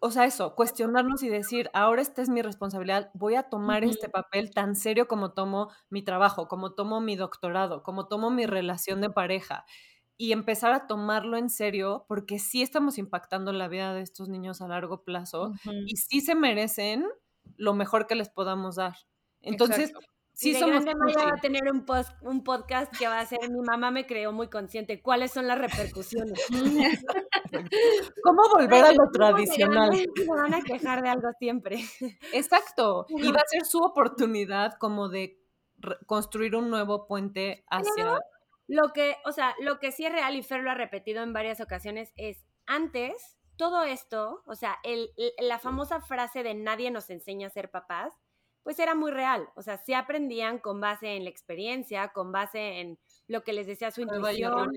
o 0.00 0.10
sea, 0.10 0.24
eso, 0.24 0.54
cuestionarnos 0.54 1.22
y 1.22 1.28
decir, 1.28 1.70
ahora 1.72 2.02
esta 2.02 2.22
es 2.22 2.28
mi 2.28 2.42
responsabilidad, 2.42 3.10
voy 3.14 3.34
a 3.34 3.44
tomar 3.44 3.84
este 3.84 4.08
papel 4.08 4.50
tan 4.50 4.74
serio 4.74 5.08
como 5.08 5.32
tomo 5.32 5.70
mi 5.90 6.02
trabajo, 6.02 6.48
como 6.48 6.74
tomo 6.74 7.00
mi 7.00 7.16
doctorado, 7.16 7.82
como 7.82 8.08
tomo 8.08 8.30
mi 8.30 8.46
relación 8.46 9.00
de 9.00 9.10
pareja 9.10 9.64
y 10.18 10.32
empezar 10.32 10.72
a 10.72 10.86
tomarlo 10.86 11.36
en 11.36 11.50
serio 11.50 12.06
porque 12.08 12.38
sí 12.38 12.62
estamos 12.62 12.98
impactando 12.98 13.52
la 13.52 13.68
vida 13.68 13.92
de 13.94 14.02
estos 14.02 14.28
niños 14.28 14.60
a 14.60 14.68
largo 14.68 15.04
plazo 15.04 15.52
y 15.86 15.96
sí 15.96 16.20
se 16.20 16.34
merecen 16.34 17.04
lo 17.56 17.74
mejor 17.74 18.06
que 18.06 18.14
les 18.14 18.28
podamos 18.28 18.76
dar. 18.76 18.96
Entonces, 19.42 19.92
Sí, 20.36 20.52
de 20.52 20.58
somos 20.58 20.84
grande 20.84 21.14
va 21.16 21.30
a 21.30 21.40
tener 21.40 21.62
un, 21.72 21.86
post, 21.86 22.12
un 22.20 22.44
podcast 22.44 22.94
que 22.94 23.08
va 23.08 23.20
a 23.20 23.24
ser 23.24 23.50
Mi 23.50 23.62
mamá 23.62 23.90
me 23.90 24.06
creó 24.06 24.32
muy 24.32 24.48
consciente. 24.48 25.00
¿Cuáles 25.00 25.32
son 25.32 25.46
las 25.46 25.58
repercusiones? 25.58 26.38
¿Cómo 28.22 28.42
volver 28.52 28.84
a 28.84 28.92
lo 28.92 29.10
tradicional? 29.10 29.92
Se 30.14 30.26
van 30.26 30.52
a 30.52 30.60
quejar 30.60 31.02
de 31.02 31.08
algo 31.08 31.30
siempre. 31.38 31.82
Exacto. 32.34 33.06
Y 33.16 33.32
va 33.32 33.40
a 33.40 33.48
ser 33.48 33.64
su 33.64 33.78
oportunidad 33.78 34.74
como 34.74 35.08
de 35.08 35.40
construir 36.04 36.54
un 36.54 36.68
nuevo 36.68 37.06
puente 37.06 37.64
hacia... 37.70 38.20
lo 38.66 38.92
que, 38.92 39.16
o 39.24 39.32
sea, 39.32 39.54
lo 39.60 39.78
que 39.78 39.90
sí 39.90 40.04
es 40.04 40.12
real 40.12 40.36
y 40.36 40.42
Fer 40.42 40.62
lo 40.62 40.70
ha 40.70 40.74
repetido 40.74 41.22
en 41.22 41.32
varias 41.32 41.62
ocasiones 41.62 42.12
es 42.16 42.44
antes 42.66 43.38
todo 43.56 43.84
esto, 43.84 44.42
o 44.46 44.54
sea, 44.54 44.78
el, 44.82 45.10
la 45.38 45.58
famosa 45.58 46.02
frase 46.02 46.42
de 46.42 46.54
nadie 46.54 46.90
nos 46.90 47.08
enseña 47.08 47.46
a 47.46 47.50
ser 47.50 47.70
papás, 47.70 48.12
pues 48.66 48.80
era 48.80 48.96
muy 48.96 49.12
real. 49.12 49.48
O 49.54 49.62
sea, 49.62 49.78
sí 49.78 49.94
aprendían 49.94 50.58
con 50.58 50.80
base 50.80 51.14
en 51.14 51.22
la 51.22 51.30
experiencia, 51.30 52.08
con 52.08 52.32
base 52.32 52.80
en 52.80 52.98
lo 53.28 53.44
que 53.44 53.52
les 53.52 53.68
decía 53.68 53.92
su 53.92 54.00
intuición. 54.00 54.72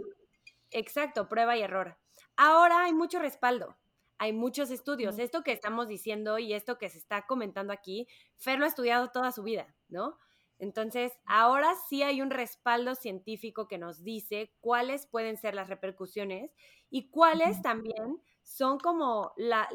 Exacto, 0.70 1.28
prueba 1.28 1.58
y 1.58 1.64
error. 1.64 1.98
Ahora 2.38 2.84
hay 2.84 2.94
mucho 2.94 3.18
respaldo, 3.18 3.80
hay 4.20 4.32
muchos 4.32 4.70
estudios. 4.70 5.18
Esto 5.18 5.42
que 5.42 5.54
estamos 5.54 5.88
diciendo 5.88 6.38
y 6.38 6.54
esto 6.54 6.78
que 6.78 6.88
se 6.88 7.00
está 7.00 7.26
comentando 7.26 7.74
aquí, 7.74 8.08
Fer 8.38 8.60
lo 8.60 8.66
ha 8.66 8.68
estudiado 8.68 9.10
toda 9.10 9.32
su 9.32 9.42
vida, 9.42 9.76
¿no? 9.88 10.20
Entonces, 10.60 11.12
ahora 11.26 11.74
sí 11.90 12.04
hay 12.04 12.22
un 12.22 12.30
respaldo 12.30 12.94
científico 12.94 13.68
que 13.68 13.80
nos 13.80 14.04
dice 14.04 14.54
cuáles 14.60 15.08
pueden 15.08 15.36
ser 15.36 15.56
las 15.56 15.68
repercusiones 15.68 16.54
y 16.92 17.10
cuáles 17.10 17.60
también 17.64 18.22
son 18.44 18.78
como 18.78 19.34
las, 19.36 19.68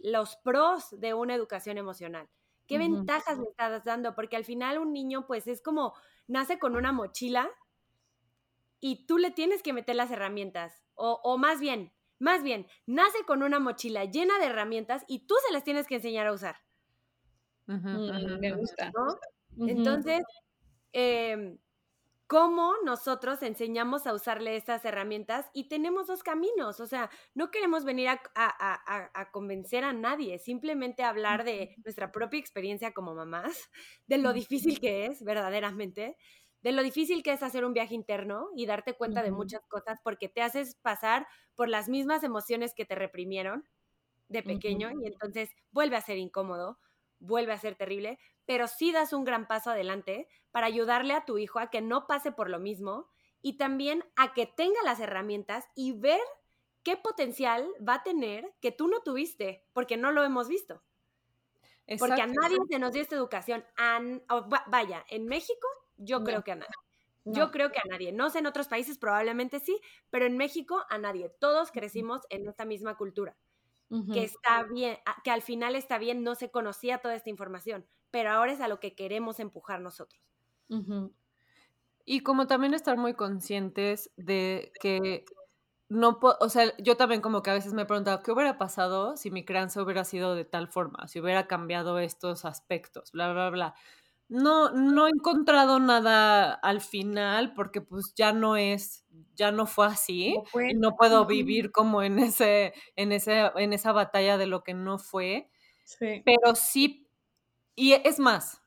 los 0.00 0.36
pros 0.44 1.00
de 1.00 1.14
una 1.14 1.34
educación 1.34 1.78
emocional. 1.78 2.28
¿Qué 2.70 2.78
ventajas 2.78 3.36
le 3.36 3.48
estás 3.48 3.82
dando? 3.82 4.14
Porque 4.14 4.36
al 4.36 4.44
final 4.44 4.78
un 4.78 4.92
niño 4.92 5.26
pues 5.26 5.48
es 5.48 5.60
como 5.60 5.92
nace 6.28 6.60
con 6.60 6.76
una 6.76 6.92
mochila 6.92 7.50
y 8.78 9.06
tú 9.06 9.18
le 9.18 9.32
tienes 9.32 9.60
que 9.64 9.72
meter 9.72 9.96
las 9.96 10.12
herramientas. 10.12 10.84
O, 10.94 11.36
más 11.36 11.58
bien, 11.58 11.92
más 12.20 12.44
bien, 12.44 12.68
nace 12.86 13.24
con 13.26 13.42
una 13.42 13.58
mochila 13.58 14.04
llena 14.04 14.38
de 14.38 14.46
herramientas 14.46 15.04
y 15.08 15.26
tú 15.26 15.34
se 15.44 15.52
las 15.52 15.64
tienes 15.64 15.88
que 15.88 15.96
enseñar 15.96 16.28
a 16.28 16.32
usar. 16.32 16.58
Mm, 17.66 18.38
me 18.38 18.52
gusta. 18.52 18.92
Entonces, 19.58 20.22
eh, 20.92 21.58
cómo 22.30 22.74
nosotros 22.84 23.42
enseñamos 23.42 24.06
a 24.06 24.14
usarle 24.14 24.54
estas 24.54 24.84
herramientas 24.84 25.50
y 25.52 25.64
tenemos 25.64 26.06
dos 26.06 26.22
caminos, 26.22 26.78
o 26.78 26.86
sea, 26.86 27.10
no 27.34 27.50
queremos 27.50 27.84
venir 27.84 28.08
a, 28.08 29.30
convencer 29.32 29.82
a 29.82 29.92
nadie, 29.92 30.38
simplemente 30.38 31.02
hablar 31.02 31.42
de 31.42 31.74
nuestra 31.82 32.12
propia 32.12 32.38
experiencia 32.38 32.92
como 32.92 33.16
mamás, 33.16 33.68
de 34.06 34.18
lo 34.18 34.32
difícil 34.32 34.78
que 34.78 35.06
es 35.06 35.24
verdaderamente, 35.24 36.16
de 36.62 36.70
lo 36.70 36.84
difícil 36.84 37.24
que 37.24 37.32
es 37.32 37.42
hacer 37.42 37.64
un 37.64 37.74
viaje 37.74 37.96
interno 37.96 38.46
y 38.54 38.64
darte 38.64 38.94
cuenta 38.94 39.24
de 39.24 39.32
muchas 39.32 39.66
cosas 39.66 39.98
porque 40.04 40.28
te 40.28 40.40
haces 40.40 40.76
pasar 40.76 41.26
por 41.56 41.68
las 41.68 41.88
mismas 41.88 42.22
emociones 42.22 42.74
que 42.76 42.84
te 42.84 42.94
reprimieron 42.94 43.64
de 44.28 44.44
pequeño 44.44 44.92
y 44.92 45.08
entonces 45.08 45.50
vuelve 45.72 45.96
a 45.96 46.00
ser 46.00 46.16
incómodo, 46.16 46.78
vuelve 47.18 47.54
a 47.54 47.58
ser 47.58 47.74
terrible, 47.74 48.20
pero 48.50 48.66
sí 48.66 48.90
das 48.90 49.12
un 49.12 49.22
gran 49.22 49.46
paso 49.46 49.70
adelante 49.70 50.26
para 50.50 50.66
ayudarle 50.66 51.14
a 51.14 51.24
tu 51.24 51.38
hijo 51.38 51.60
a 51.60 51.70
que 51.70 51.80
no 51.80 52.08
pase 52.08 52.32
por 52.32 52.50
lo 52.50 52.58
mismo 52.58 53.08
y 53.42 53.58
también 53.58 54.04
a 54.16 54.34
que 54.34 54.44
tenga 54.44 54.82
las 54.82 54.98
herramientas 54.98 55.68
y 55.76 55.92
ver 55.92 56.20
qué 56.82 56.96
potencial 56.96 57.64
va 57.88 57.94
a 57.94 58.02
tener 58.02 58.52
que 58.60 58.72
tú 58.72 58.88
no 58.88 59.02
tuviste, 59.02 59.64
porque 59.72 59.96
no 59.96 60.10
lo 60.10 60.24
hemos 60.24 60.48
visto. 60.48 60.82
Porque 61.96 62.22
a 62.22 62.26
nadie 62.26 62.56
se 62.68 62.80
nos 62.80 62.90
dio 62.90 63.02
esta 63.02 63.14
educación. 63.14 63.64
vaya, 64.66 65.04
en 65.10 65.26
México 65.26 65.68
yo 65.96 66.24
creo 66.24 66.42
que 66.42 66.50
a 66.50 66.56
nadie. 66.56 66.74
Yo 67.24 67.52
creo 67.52 67.70
que 67.70 67.78
a 67.78 67.88
nadie. 67.88 68.10
No 68.10 68.30
sé, 68.30 68.40
en 68.40 68.46
otros 68.46 68.66
países 68.66 68.98
probablemente 68.98 69.60
sí, 69.60 69.80
pero 70.10 70.26
en 70.26 70.36
México 70.36 70.84
a 70.90 70.98
nadie. 70.98 71.30
Todos 71.38 71.70
crecimos 71.70 72.22
en 72.30 72.48
esta 72.48 72.64
misma 72.64 72.96
cultura. 72.96 73.36
Que 74.12 74.24
está 74.24 74.64
bien, 74.64 74.98
que 75.22 75.30
al 75.30 75.42
final 75.42 75.76
está 75.76 75.98
bien, 75.98 76.24
no 76.24 76.34
se 76.34 76.50
conocía 76.50 76.98
toda 76.98 77.14
esta 77.14 77.30
información 77.30 77.86
pero 78.10 78.30
ahora 78.30 78.52
es 78.52 78.60
a 78.60 78.68
lo 78.68 78.80
que 78.80 78.94
queremos 78.94 79.40
empujar 79.40 79.80
nosotros. 79.80 80.22
Y 82.04 82.20
como 82.20 82.46
también 82.46 82.74
estar 82.74 82.96
muy 82.96 83.14
conscientes 83.14 84.10
de 84.16 84.72
que 84.80 85.24
no, 85.90 86.20
o 86.22 86.48
sea, 86.48 86.72
yo 86.78 86.96
también 86.96 87.20
como 87.20 87.42
que 87.42 87.50
a 87.50 87.54
veces 87.54 87.72
me 87.72 87.82
he 87.82 87.84
preguntado, 87.84 88.22
¿qué 88.22 88.30
hubiera 88.30 88.58
pasado 88.58 89.16
si 89.16 89.32
mi 89.32 89.44
crianza 89.44 89.82
hubiera 89.82 90.04
sido 90.04 90.36
de 90.36 90.44
tal 90.44 90.68
forma? 90.68 91.08
Si 91.08 91.20
hubiera 91.20 91.48
cambiado 91.48 91.98
estos 91.98 92.44
aspectos, 92.44 93.10
bla, 93.10 93.32
bla, 93.32 93.50
bla. 93.50 93.74
No, 94.28 94.70
no 94.70 95.08
he 95.08 95.10
encontrado 95.10 95.80
nada 95.80 96.52
al 96.52 96.80
final 96.80 97.54
porque 97.54 97.80
pues 97.80 98.14
ya 98.14 98.32
no 98.32 98.56
es, 98.56 99.04
ya 99.34 99.50
no 99.50 99.66
fue 99.66 99.86
así. 99.86 100.36
No, 100.54 100.60
y 100.62 100.74
no 100.74 100.94
puedo 100.94 101.26
vivir 101.26 101.72
como 101.72 102.04
en 102.04 102.20
ese, 102.20 102.72
en 102.94 103.10
ese, 103.10 103.50
en 103.56 103.72
esa 103.72 103.90
batalla 103.90 104.38
de 104.38 104.46
lo 104.46 104.62
que 104.62 104.74
no 104.74 104.98
fue. 104.98 105.50
Sí. 105.82 106.22
Pero 106.24 106.54
sí 106.54 106.99
y 107.80 107.94
es 107.94 108.18
más, 108.18 108.60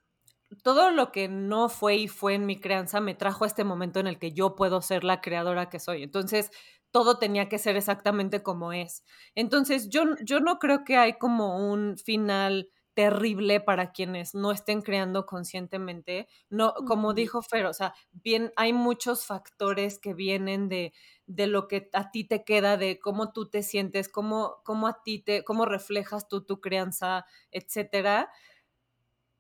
todo 0.64 0.92
lo 0.92 1.12
que 1.12 1.28
no 1.28 1.70
fue 1.70 1.96
y 1.98 2.08
fue 2.08 2.36
en 2.36 2.46
mi 2.46 2.60
crianza 2.60 3.02
me 3.02 3.16
trajo 3.16 3.44
a 3.44 3.48
este 3.48 3.64
momento 3.64 4.00
en 4.00 4.08
el 4.08 4.20
que 4.20 4.34
yo 4.34 4.56
puedo 4.56 4.82
ser 4.82 5.04
la 5.04 5.22
creadora 5.22 5.70
que 5.70 5.80
soy. 5.80 6.04
Entonces, 6.04 6.52
todo 6.92 7.18
tenía 7.18 7.50
que 7.50 7.58
ser 7.60 7.76
exactamente 7.76 8.44
como 8.44 8.72
es. 8.74 9.04
Entonces, 9.36 9.90
yo, 9.90 10.04
yo 10.24 10.40
no 10.40 10.60
creo 10.60 10.84
que 10.84 10.98
hay 10.98 11.14
como 11.18 11.72
un 11.72 11.98
final 11.98 12.70
terrible 12.94 13.60
para 13.60 13.92
quienes 13.92 14.36
no 14.36 14.52
estén 14.52 14.82
creando 14.84 15.26
conscientemente. 15.26 16.28
No, 16.50 16.74
como 16.88 17.14
dijo 17.16 17.42
Fer, 17.42 17.66
o 17.66 17.74
sea, 17.74 17.96
bien, 18.12 18.54
hay 18.56 18.72
muchos 18.74 19.26
factores 19.26 19.98
que 20.00 20.14
vienen 20.14 20.70
de, 20.70 20.94
de 21.26 21.48
lo 21.48 21.68
que 21.68 21.90
a 21.94 22.12
ti 22.12 22.24
te 22.28 22.44
queda, 22.44 22.78
de 22.78 23.00
cómo 23.00 23.32
tú 23.34 23.50
te 23.50 23.64
sientes, 23.64 24.10
cómo, 24.10 24.58
cómo 24.64 24.88
a 24.88 25.02
ti 25.04 25.20
te, 25.24 25.44
cómo 25.44 25.66
reflejas 25.66 26.28
tú 26.28 26.46
tu 26.46 26.62
crianza, 26.62 27.26
etcétera. 27.52 28.30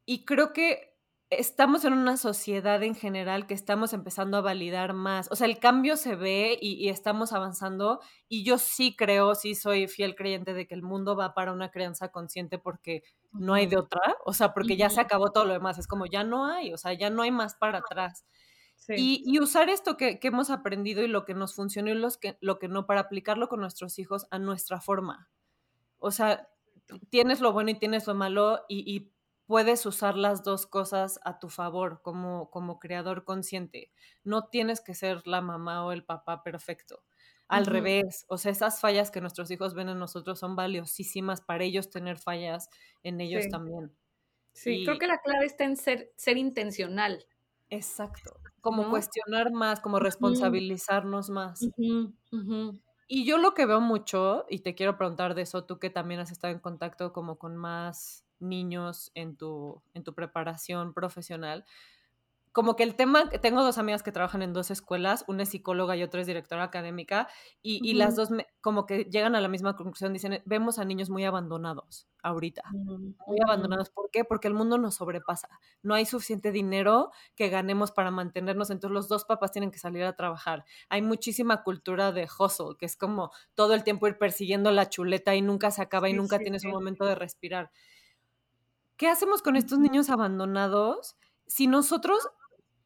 Y 0.05 0.25
creo 0.25 0.53
que 0.53 0.93
estamos 1.39 1.85
en 1.85 1.93
una 1.93 2.17
sociedad 2.17 2.81
en 2.83 2.95
general 2.95 3.47
que 3.47 3.53
estamos 3.53 3.93
empezando 3.93 4.37
a 4.37 4.41
validar 4.41 4.93
más. 4.93 5.31
O 5.31 5.35
sea, 5.35 5.47
el 5.47 5.59
cambio 5.59 5.97
se 5.97 6.15
ve 6.15 6.57
y, 6.61 6.89
estamos 6.89 7.33
avanzando 7.33 7.99
y 8.27 8.43
yo 8.43 8.57
sí 8.57 8.95
creo, 8.95 9.35
sí 9.35 9.55
soy 9.55 9.87
fiel 9.87 10.15
creyente 10.15 10.53
de 10.53 10.67
que 10.67 10.75
el 10.75 10.83
mundo 10.83 11.15
va 11.15 11.33
para 11.33 11.51
una 11.51 11.71
crianza 11.71 12.09
consciente 12.09 12.57
porque 12.59 13.03
no 13.31 13.53
hay 13.53 13.67
de 13.67 13.77
otra. 13.77 14.01
O 14.25 14.33
sea, 14.33 14.53
porque 14.53 14.77
ya 14.77 14.89
se 14.89 15.01
acabó 15.01 15.31
todo 15.31 15.45
lo 15.45 15.53
demás. 15.53 15.77
Es 15.77 15.87
como 15.87 16.05
ya 16.05 16.23
no 16.23 16.45
hay, 16.45 16.73
o 16.73 16.77
sea, 16.77 16.93
ya 16.93 17.09
no 17.09 17.21
hay 17.21 17.31
más 17.31 17.55
para 17.55 17.79
atrás. 17.79 18.25
Y, 18.89 19.39
usar 19.39 19.69
esto 19.69 19.95
que, 19.95 20.19
hemos 20.23 20.49
aprendido 20.49 21.03
y 21.03 21.07
lo 21.07 21.23
que 21.23 21.33
nos 21.33 21.55
funcionó 21.55 21.89
y 21.89 21.93
los 21.93 22.17
que, 22.17 22.37
lo 22.41 22.59
que 22.59 22.67
no 22.67 22.85
para 22.85 23.01
aplicarlo 23.01 23.47
con 23.47 23.61
nuestros 23.61 23.97
hijos 23.97 24.27
a 24.29 24.39
nuestra 24.39 24.81
forma. 24.81 25.29
O 25.99 26.11
sea, 26.11 26.49
tienes 27.09 27.39
lo 27.39 27.53
bueno 27.53 27.69
y 27.69 27.75
tienes 27.75 28.07
lo 28.07 28.13
malo 28.13 28.65
y, 28.67 28.93
y 28.93 29.12
puedes 29.45 29.85
usar 29.85 30.15
las 30.15 30.43
dos 30.43 30.65
cosas 30.65 31.19
a 31.23 31.39
tu 31.39 31.49
favor 31.49 32.01
como, 32.01 32.49
como 32.49 32.79
creador 32.79 33.23
consciente. 33.25 33.91
No 34.23 34.47
tienes 34.47 34.81
que 34.81 34.93
ser 34.93 35.25
la 35.27 35.41
mamá 35.41 35.85
o 35.85 35.91
el 35.91 36.03
papá 36.03 36.43
perfecto. 36.43 37.03
Al 37.47 37.65
revés, 37.65 38.25
o 38.29 38.37
sea, 38.37 38.51
esas 38.51 38.79
fallas 38.79 39.11
que 39.11 39.21
nuestros 39.21 39.51
hijos 39.51 39.75
ven 39.75 39.89
en 39.89 39.99
nosotros 39.99 40.39
son 40.39 40.55
valiosísimas 40.55 41.41
para 41.41 41.63
ellos 41.63 41.91
tener 41.91 42.17
fallas 42.17 42.69
en 43.03 43.21
ellos 43.21 43.47
también. 43.49 43.95
Sí, 44.53 44.83
creo 44.85 44.97
que 44.97 45.07
la 45.07 45.19
clave 45.19 45.45
está 45.45 45.65
en 45.65 45.77
ser, 45.77 46.11
ser 46.15 46.37
intencional. 46.37 47.25
Exacto, 47.69 48.39
como 48.61 48.89
cuestionar 48.89 49.51
más, 49.51 49.81
como 49.81 49.99
responsabilizarnos 49.99 51.29
más. 51.29 51.67
Y 53.07 53.25
yo 53.25 53.37
lo 53.37 53.53
que 53.53 53.65
veo 53.65 53.81
mucho, 53.81 54.45
y 54.49 54.59
te 54.59 54.73
quiero 54.73 54.97
preguntar 54.97 55.35
de 55.35 55.41
eso, 55.41 55.65
tú 55.65 55.77
que 55.79 55.89
también 55.89 56.21
has 56.21 56.31
estado 56.31 56.53
en 56.53 56.59
contacto 56.59 57.13
como 57.13 57.37
con 57.37 57.57
más 57.57 58.25
niños 58.43 59.11
en 59.15 59.35
tu, 59.35 59.81
en 59.93 60.03
tu 60.03 60.13
preparación 60.13 60.93
profesional, 60.93 61.65
como 62.53 62.75
que 62.75 62.83
el 62.83 62.95
tema, 62.95 63.29
tengo 63.29 63.63
dos 63.63 63.79
amigas 63.79 64.03
que 64.03 64.11
trabajan 64.11 64.43
en 64.43 64.53
dos 64.53 64.69
escuelas, 64.69 65.25
una 65.27 65.41
es 65.41 65.49
psicóloga 65.49 65.97
y 65.97 66.03
otra 66.03 66.21
es 66.21 66.27
directora 66.27 66.63
académica, 66.63 67.27
y, 67.63 67.95
las 67.95 68.15
dos 68.15 68.29
como 68.61 68.85
que 68.85 69.05
llegan 69.05 69.35
a 69.35 69.41
la 69.41 69.47
misma 69.47 69.75
conclusión, 69.75 70.13
dicen, 70.13 70.41
vemos 70.45 70.77
a 70.77 70.85
niños 70.85 71.09
muy 71.09 71.25
abandonados 71.25 72.07
ahorita, 72.21 72.61
mm, 72.71 73.15
muy 73.27 73.37
abandonados. 73.43 73.89
¿Por 73.89 74.11
qué? 74.11 74.23
Porque 74.23 74.47
el 74.47 74.53
mundo 74.53 74.77
nos 74.77 74.95
sobrepasa, 74.95 75.49
no 75.81 75.95
hay 75.95 76.05
suficiente 76.05 76.51
dinero 76.51 77.09
que 77.35 77.49
ganemos 77.49 77.91
para 77.91 78.11
mantenernos, 78.11 78.69
entonces 78.69 78.93
los 78.93 79.09
dos 79.09 79.25
papás 79.25 79.51
tienen 79.51 79.71
que 79.71 79.79
salir 79.79 80.03
a 80.03 80.15
trabajar. 80.15 80.63
Hay 80.89 81.01
muchísima 81.01 81.63
cultura 81.63 82.11
de 82.11 82.27
hustle, 82.39 82.77
que 82.77 82.85
es 82.85 82.95
como 82.95 83.31
todo 83.55 83.73
el 83.73 83.83
tiempo 83.83 84.07
ir 84.07 84.19
persiguiendo 84.19 84.69
la 84.69 84.89
chuleta 84.89 85.33
y 85.33 85.41
nunca 85.41 85.71
se 85.71 85.81
acaba 85.81 86.07
y 86.07 86.13
nunca 86.13 86.37
tienes 86.37 86.63
un 86.65 86.71
momento 86.71 87.03
de 87.05 87.15
respirar. 87.15 87.71
¿Qué 89.03 89.09
hacemos 89.09 89.41
con 89.41 89.57
estos 89.57 89.79
niños 89.79 90.09
abandonados? 90.09 91.17
Si 91.45 91.67
nosotros 91.67 92.29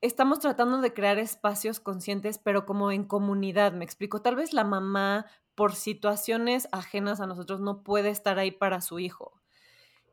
estamos 0.01 0.39
tratando 0.39 0.81
de 0.81 0.91
crear 0.91 1.19
espacios 1.19 1.79
conscientes, 1.79 2.39
pero 2.39 2.65
como 2.65 2.91
en 2.91 3.03
comunidad, 3.03 3.71
me 3.73 3.85
explico. 3.85 4.19
Tal 4.23 4.35
vez 4.35 4.51
la 4.51 4.63
mamá, 4.63 5.27
por 5.53 5.75
situaciones 5.75 6.69
ajenas 6.71 7.21
a 7.21 7.27
nosotros, 7.27 7.61
no 7.61 7.83
puede 7.83 8.09
estar 8.09 8.39
ahí 8.39 8.49
para 8.49 8.81
su 8.81 8.97
hijo. 8.97 9.39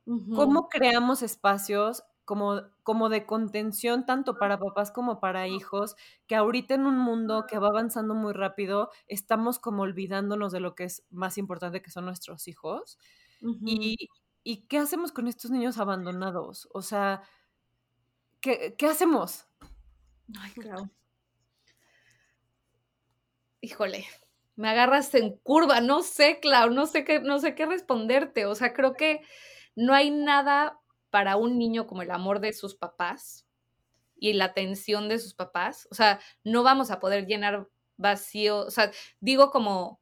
¿Cómo 0.05 0.69
creamos 0.69 1.23
espacios 1.23 2.05
como, 2.27 2.61
como 2.83 3.09
de 3.09 3.25
contención 3.25 4.05
tanto 4.05 4.37
para 4.37 4.59
papás 4.59 4.91
como 4.91 5.21
para 5.21 5.49
hijos, 5.49 5.97
que 6.27 6.37
ahorita 6.37 6.75
en 6.75 6.85
un 6.85 6.99
mundo 6.99 7.47
que 7.49 7.59
va 7.59 7.69
avanzando 7.69 8.15
muy 8.15 8.35
rápido, 8.35 8.91
estamos 9.07 9.59
como 9.59 9.85
olvidándonos 9.85 10.53
de 10.53 10.61
lo 10.61 10.75
que 10.75 10.85
es 10.85 11.03
más 11.09 11.39
importante, 11.39 11.81
que 11.81 11.91
son 11.91 12.05
nuestros 12.05 12.47
hijos? 12.47 12.99
y, 13.41 14.09
¿Y 14.45 14.67
qué 14.67 14.79
hacemos 14.79 15.11
con 15.11 15.27
estos 15.27 15.51
niños 15.51 15.79
abandonados? 15.79 16.69
O 16.73 16.83
sea, 16.83 17.23
¿qué, 18.41 18.75
qué 18.77 18.87
hacemos? 18.87 19.47
Ay, 20.39 20.53
claro. 20.53 20.91
Híjole, 23.63 24.07
me 24.57 24.69
agarras 24.69 25.15
en 25.15 25.39
curva, 25.39 25.81
no 25.81 26.03
sé, 26.03 26.39
Clau, 26.41 26.71
no 26.71 26.87
sé 26.87 27.05
qué, 27.05 27.21
no 27.21 27.39
sé 27.39 27.55
qué 27.55 27.67
responderte. 27.67 28.47
O 28.47 28.55
sea, 28.55 28.75
creo 28.75 28.95
que 28.95 29.23
no 29.75 29.95
hay 29.95 30.11
nada 30.11 30.79
para 31.11 31.37
un 31.37 31.59
niño 31.59 31.87
como 31.87 32.03
el 32.03 32.11
amor 32.11 32.41
de 32.41 32.53
sus 32.53 32.75
papás 32.75 33.47
y 34.17 34.35
la 34.35 34.47
atención 34.47 35.09
de 35.09 35.19
sus 35.19 35.35
papás. 35.35 35.89
O 35.91 35.95
sea, 35.95 36.21
no 36.45 36.63
vamos 36.63 36.91
a 36.91 37.01
poder 37.01 37.27
llenar 37.27 37.69
vacío. 37.97 38.59
O 38.59 38.71
sea, 38.71 38.91
digo 39.21 39.51
como. 39.51 40.01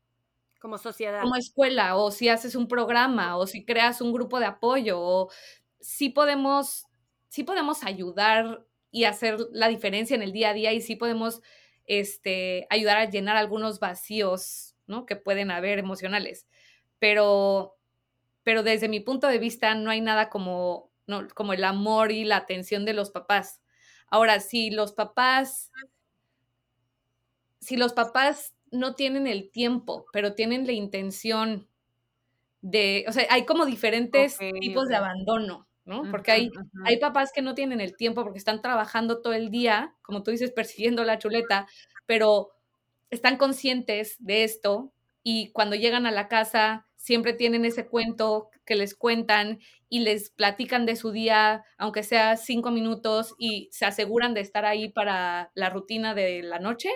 Como 0.62 0.78
sociedad. 0.78 1.22
Como 1.22 1.34
escuela, 1.34 1.96
o 1.96 2.12
si 2.12 2.28
haces 2.28 2.54
un 2.54 2.68
programa, 2.68 3.36
o 3.36 3.48
si 3.48 3.64
creas 3.64 4.00
un 4.00 4.12
grupo 4.12 4.38
de 4.38 4.46
apoyo, 4.46 5.00
o 5.00 5.28
sí 5.80 6.08
podemos, 6.08 6.86
sí 7.28 7.42
podemos 7.42 7.82
ayudar 7.82 8.64
y 8.92 9.02
hacer 9.02 9.38
la 9.50 9.66
diferencia 9.66 10.14
en 10.14 10.22
el 10.22 10.30
día 10.30 10.50
a 10.50 10.54
día 10.54 10.72
y 10.72 10.80
sí 10.80 10.94
podemos 10.94 11.42
este, 11.86 12.68
ayudar 12.70 12.98
a 12.98 13.10
llenar 13.10 13.36
algunos 13.36 13.80
vacíos 13.80 14.76
¿no? 14.86 15.04
que 15.04 15.16
pueden 15.16 15.50
haber 15.50 15.80
emocionales. 15.80 16.46
Pero, 17.00 17.76
pero 18.44 18.62
desde 18.62 18.88
mi 18.88 19.00
punto 19.00 19.26
de 19.26 19.38
vista 19.38 19.74
no 19.74 19.90
hay 19.90 20.00
nada 20.00 20.28
como, 20.28 20.92
¿no? 21.08 21.26
como 21.34 21.54
el 21.54 21.64
amor 21.64 22.12
y 22.12 22.24
la 22.24 22.36
atención 22.36 22.84
de 22.84 22.92
los 22.92 23.10
papás. 23.10 23.60
Ahora, 24.06 24.38
si 24.38 24.70
los 24.70 24.92
papás, 24.92 25.72
si 27.60 27.76
los 27.76 27.94
papás 27.94 28.54
no 28.72 28.94
tienen 28.94 29.26
el 29.26 29.50
tiempo, 29.50 30.06
pero 30.12 30.34
tienen 30.34 30.66
la 30.66 30.72
intención 30.72 31.68
de, 32.60 33.04
o 33.08 33.12
sea, 33.12 33.26
hay 33.30 33.44
como 33.44 33.66
diferentes 33.66 34.38
tipos 34.60 34.88
de 34.88 34.96
abandono. 34.96 35.68
¿no? 35.84 36.04
Porque 36.10 36.30
hay, 36.30 36.50
hay 36.84 36.98
papás 36.98 37.32
que 37.34 37.42
no 37.42 37.54
tienen 37.54 37.80
el 37.80 37.96
tiempo 37.96 38.22
porque 38.22 38.38
están 38.38 38.62
trabajando 38.62 39.20
todo 39.20 39.32
el 39.32 39.50
día, 39.50 39.96
como 40.02 40.22
tú 40.22 40.30
dices, 40.30 40.52
persiguiendo 40.52 41.02
la 41.02 41.18
chuleta, 41.18 41.66
pero 42.06 42.50
están 43.10 43.36
conscientes 43.36 44.16
de 44.20 44.44
esto 44.44 44.92
y 45.24 45.50
cuando 45.50 45.74
llegan 45.76 46.06
a 46.06 46.12
la 46.12 46.28
casa 46.28 46.86
siempre 46.96 47.32
tienen 47.32 47.64
ese 47.64 47.86
cuento 47.88 48.48
que 48.64 48.76
les 48.76 48.94
cuentan 48.94 49.58
y 49.88 50.00
les 50.00 50.30
platican 50.30 50.86
de 50.86 50.96
su 50.96 51.10
día, 51.10 51.64
aunque 51.76 52.04
sea 52.04 52.36
cinco 52.36 52.70
minutos, 52.70 53.34
y 53.38 53.68
se 53.72 53.84
aseguran 53.84 54.34
de 54.34 54.40
estar 54.40 54.64
ahí 54.64 54.88
para 54.88 55.50
la 55.54 55.68
rutina 55.68 56.14
de 56.14 56.42
la 56.42 56.60
noche. 56.60 56.88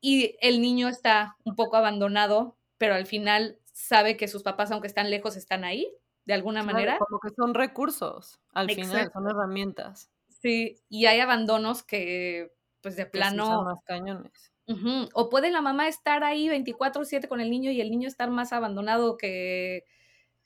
Y 0.00 0.36
el 0.40 0.60
niño 0.60 0.88
está 0.88 1.36
un 1.44 1.56
poco 1.56 1.76
abandonado, 1.76 2.56
pero 2.78 2.94
al 2.94 3.06
final 3.06 3.58
sabe 3.72 4.16
que 4.16 4.28
sus 4.28 4.42
papás, 4.42 4.70
aunque 4.70 4.88
están 4.88 5.10
lejos, 5.10 5.36
están 5.36 5.64
ahí 5.64 5.90
de 6.26 6.34
alguna 6.34 6.62
manera. 6.62 6.98
Como 6.98 7.20
que 7.20 7.30
son 7.30 7.54
recursos, 7.54 8.40
al 8.52 8.70
final, 8.70 9.10
son 9.12 9.28
herramientas. 9.28 10.10
Sí, 10.28 10.78
y 10.88 11.06
hay 11.06 11.20
abandonos 11.20 11.82
que, 11.82 12.52
pues 12.82 12.96
de 12.96 13.06
plano. 13.06 13.46
son 13.46 13.64
más 13.64 13.80
cañones. 13.84 14.52
O 15.14 15.28
puede 15.28 15.50
la 15.50 15.60
mamá 15.60 15.86
estar 15.86 16.24
ahí 16.24 16.48
24-7 16.48 17.28
con 17.28 17.40
el 17.40 17.50
niño 17.50 17.70
y 17.70 17.80
el 17.80 17.90
niño 17.90 18.08
estar 18.08 18.30
más 18.30 18.52
abandonado 18.52 19.16
que, 19.16 19.84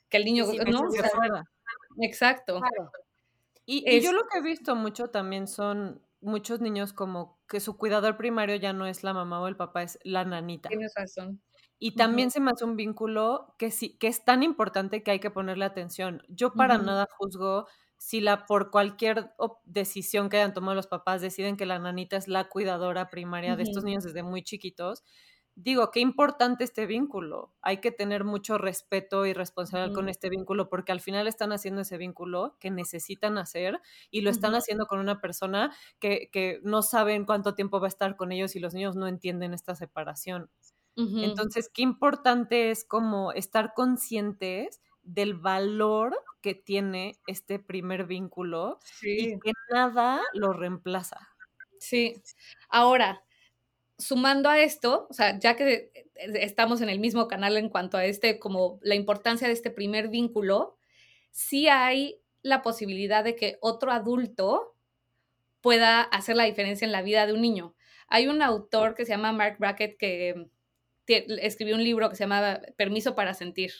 que 0.09 0.17
el 0.17 0.25
niño, 0.25 0.45
¿no? 0.67 0.89
exacto. 1.99 2.61
Y, 3.65 3.83
y, 3.89 4.01
yo 4.01 4.11
lo 4.11 4.27
que 4.27 4.39
he 4.39 4.41
visto 4.41 4.75
mucho 4.75 5.09
también 5.09 5.47
son 5.47 6.01
muchos 6.21 6.61
niños 6.61 6.93
como 6.93 7.39
que 7.47 7.59
su 7.59 7.77
cuidador 7.77 8.17
primario 8.17 8.55
ya 8.55 8.73
no 8.73 8.85
es 8.85 9.03
la 9.03 9.13
mamá 9.13 9.41
o 9.41 9.47
el 9.47 9.57
papá, 9.57 9.83
es 9.83 9.99
la 10.03 10.23
nanita. 10.25 10.69
Tienes 10.69 10.93
razón. 10.95 11.41
Y 11.79 11.95
también 11.95 12.29
se 12.29 12.39
me 12.39 12.51
hace 12.51 12.63
un 12.63 12.75
vínculo 12.75 13.55
que, 13.57 13.71
sí, 13.71 13.97
que 13.97 14.07
es 14.07 14.23
tan 14.23 14.43
importante 14.43 15.01
que 15.01 15.11
hay 15.11 15.19
que 15.19 15.31
ponerle 15.31 15.65
atención. 15.65 16.21
Yo 16.29 16.53
para 16.53 16.77
nada 16.77 17.07
juzgo 17.17 17.67
si 17.97 18.21
la 18.21 18.45
por 18.45 18.71
cualquier 18.71 19.31
decisión 19.65 20.29
que 20.29 20.37
hayan 20.37 20.53
tomado 20.53 20.75
los 20.75 20.87
papás 20.87 21.21
deciden 21.21 21.57
que 21.57 21.65
la 21.65 21.79
nanita 21.79 22.17
es 22.17 22.27
la 22.27 22.49
cuidadora 22.49 23.09
primaria 23.09 23.55
de 23.55 23.63
estos 23.63 23.83
niños 23.83 24.03
desde 24.03 24.23
muy 24.23 24.43
chiquitos. 24.43 25.03
Digo, 25.63 25.91
qué 25.91 25.99
importante 25.99 26.63
este 26.63 26.87
vínculo. 26.87 27.53
Hay 27.61 27.77
que 27.77 27.91
tener 27.91 28.23
mucho 28.23 28.57
respeto 28.57 29.25
y 29.27 29.33
responsabilidad 29.33 29.93
con 29.93 30.09
este 30.09 30.29
vínculo 30.29 30.69
porque 30.69 30.91
al 30.91 31.01
final 31.01 31.27
están 31.27 31.51
haciendo 31.51 31.81
ese 31.81 31.97
vínculo 31.97 32.57
que 32.59 32.71
necesitan 32.71 33.37
hacer 33.37 33.79
y 34.09 34.21
lo 34.21 34.31
están 34.31 34.55
haciendo 34.55 34.87
con 34.87 34.99
una 34.99 35.21
persona 35.21 35.75
que, 35.99 36.29
que 36.31 36.59
no 36.63 36.81
saben 36.81 37.25
cuánto 37.25 37.53
tiempo 37.53 37.79
va 37.79 37.87
a 37.87 37.89
estar 37.89 38.15
con 38.15 38.31
ellos 38.31 38.55
y 38.55 38.59
los 38.59 38.73
niños 38.73 38.95
no 38.95 39.07
entienden 39.07 39.53
esta 39.53 39.75
separación. 39.75 40.49
Entonces, 40.95 41.69
qué 41.73 41.81
importante 41.81 42.69
es 42.69 42.83
como 42.83 43.31
estar 43.31 43.73
conscientes 43.73 44.81
del 45.03 45.33
valor 45.33 46.15
que 46.41 46.53
tiene 46.53 47.13
este 47.27 47.59
primer 47.59 48.05
vínculo 48.05 48.79
y 49.01 49.39
que 49.39 49.51
nada 49.71 50.21
lo 50.33 50.53
reemplaza. 50.53 51.29
Sí. 51.79 52.21
Ahora, 52.69 53.23
sumando 54.01 54.49
a 54.49 54.59
esto, 54.59 55.07
o 55.09 55.13
sea, 55.13 55.39
ya 55.39 55.55
que 55.55 55.91
estamos 56.15 56.81
en 56.81 56.89
el 56.89 56.99
mismo 56.99 57.27
canal 57.27 57.55
en 57.57 57.69
cuanto 57.69 57.97
a 57.97 58.05
este, 58.05 58.39
como 58.39 58.79
la 58.81 58.95
importancia 58.95 59.47
de 59.47 59.53
este 59.53 59.69
primer 59.69 60.09
vínculo, 60.09 60.77
sí 61.29 61.67
hay 61.67 62.19
la 62.41 62.61
posibilidad 62.61 63.23
de 63.23 63.35
que 63.35 63.57
otro 63.61 63.91
adulto 63.91 64.75
pueda 65.61 66.01
hacer 66.01 66.35
la 66.35 66.45
diferencia 66.45 66.85
en 66.85 66.91
la 66.91 67.03
vida 67.03 67.27
de 67.27 67.33
un 67.33 67.41
niño. 67.41 67.75
Hay 68.07 68.27
un 68.27 68.41
autor 68.41 68.95
que 68.95 69.05
se 69.05 69.11
llama 69.11 69.31
Mark 69.31 69.57
Brackett 69.59 69.97
que 69.97 70.47
escribió 71.07 71.75
un 71.75 71.83
libro 71.83 72.09
que 72.09 72.15
se 72.15 72.23
llamaba 72.23 72.61
Permiso 72.77 73.15
para 73.15 73.33
Sentir. 73.33 73.71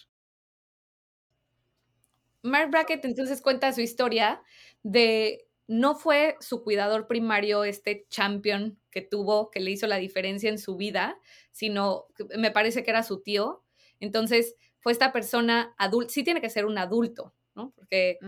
Mark 2.44 2.70
Brackett 2.70 3.04
entonces 3.06 3.42
cuenta 3.42 3.74
su 3.74 3.82
historia 3.82 4.42
de 4.84 5.48
no 5.72 5.96
fue 5.96 6.36
su 6.42 6.64
cuidador 6.64 7.08
primario 7.08 7.64
este 7.64 8.06
champion 8.10 8.78
que 8.92 9.02
tuvo, 9.02 9.50
que 9.52 9.62
le 9.62 9.72
hizo 9.72 9.88
la 9.88 9.96
diferencia 9.96 10.50
en 10.50 10.60
su 10.60 10.76
vida, 10.76 11.18
sino 11.54 12.08
me 12.38 12.52
parece 12.52 12.84
que 12.84 12.92
era 12.92 13.04
su 13.04 13.22
tío. 13.22 13.64
Entonces 14.02 14.58
fue 14.82 14.92
esta 14.92 15.14
persona 15.14 15.74
adulta, 15.78 16.12
sí 16.12 16.26
tiene 16.26 16.42
que 16.42 16.50
ser 16.50 16.66
un 16.66 16.78
adulto, 16.78 17.34
¿no? 17.56 17.72
Porque 17.74 18.20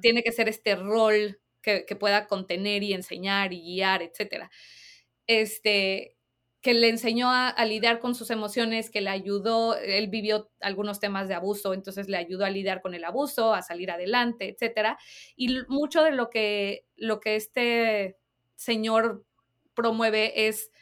tiene 0.00 0.22
que 0.22 0.30
ser 0.30 0.48
este 0.48 0.76
rol 0.76 1.40
que, 1.60 1.84
que, 1.86 1.96
pueda 1.96 2.28
contener 2.28 2.84
y 2.84 2.92
enseñar 2.92 3.52
y 3.52 3.62
guiar, 3.62 4.02
etcétera. 4.02 4.48
Este, 5.26 6.15
que 6.66 6.74
le 6.74 6.88
enseñó 6.88 7.30
a, 7.30 7.64
lidiar 7.64 8.00
con 8.00 8.16
sus 8.16 8.28
emociones, 8.30 8.90
que 8.90 9.00
le 9.00 9.10
ayudó, 9.10 9.76
él 9.76 10.08
vivió 10.08 10.50
algunos 10.60 10.98
temas 10.98 11.28
de 11.28 11.34
abuso, 11.34 11.74
entonces 11.74 12.08
le 12.08 12.16
ayudó 12.16 12.44
a 12.44 12.50
lidiar 12.50 12.82
con 12.82 12.92
el 12.92 13.04
abuso, 13.04 13.54
a 13.54 13.62
salir 13.62 13.88
adelante, 13.88 14.48
etcétera. 14.48 14.98
Y 15.36 15.58
mucho 15.68 16.02
de 16.02 16.10
lo 16.10 16.28
que, 16.28 16.84
lo 16.96 17.20
que 17.20 17.36
este 17.36 18.16
señor 18.56 19.24
promueve 19.74 20.48
es, 20.48 20.72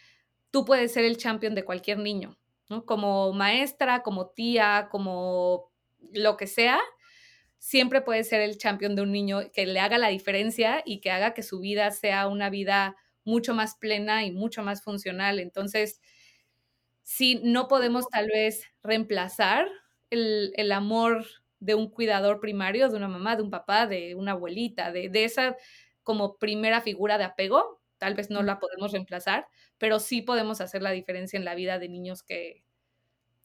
tú 0.51 0.65
puedes 0.65 0.91
ser 0.91 1.05
el 1.05 1.19
champion 1.19 1.55
de 1.55 1.67
cualquier 1.67 1.99
niño. 1.99 2.39
Como 2.87 3.35
maestra, 3.35 4.03
como 4.03 4.29
tía, 4.31 4.89
como 4.91 5.71
lo 6.15 6.39
que 6.39 6.47
sea, 6.47 6.81
siempre 7.59 8.01
puedes 8.01 8.27
ser 8.27 8.41
el 8.41 8.57
champion 8.57 8.97
de 8.97 9.03
un 9.03 9.13
niño 9.13 9.53
que 9.53 9.67
le 9.67 9.81
haga 9.81 9.99
la 9.99 10.09
diferencia 10.09 10.83
y 10.87 11.03
que 11.03 11.11
haga 11.11 11.35
que 11.35 11.43
su 11.43 11.61
vida 11.61 11.91
sea 11.91 12.27
una 12.27 12.49
vida 12.49 12.97
mucho 13.25 13.55
más 13.55 13.77
plena 13.77 14.25
y 14.25 14.33
mucho 14.33 14.63
más 14.63 14.83
funcional. 14.83 15.39
Entonces, 15.39 16.01
si 17.03 17.37
no 17.37 17.69
podemos 17.69 18.09
tal 18.09 18.29
vez 18.29 18.65
reemplazar 18.83 19.69
el, 20.11 20.73
amor 20.73 21.27
de 21.61 21.75
un 21.75 21.91
cuidador 21.91 22.41
primario, 22.41 22.89
de 22.89 22.97
una 22.97 23.09
mamá, 23.09 23.37
de 23.37 23.43
un 23.43 23.51
papá, 23.51 23.87
de 23.87 24.15
una 24.15 24.33
abuelita, 24.33 24.93
de, 24.93 25.11
esa 25.25 25.57
como 26.03 26.39
primera 26.39 26.81
figura 26.81 27.19
de 27.19 27.25
apego, 27.25 27.81
tal 27.99 28.15
vez 28.15 28.31
no 28.31 28.43
la 28.43 28.59
podemos 28.59 28.93
reemplazar, 28.93 29.49
pero 29.79 29.99
sí 29.99 30.23
podemos 30.23 30.61
hacer 30.61 30.83
la 30.83 30.91
diferencia 30.91 31.39
en 31.39 31.45
la 31.45 31.55
vida 31.55 31.79
de 31.79 31.89
niños 31.89 32.23
que, 32.23 32.65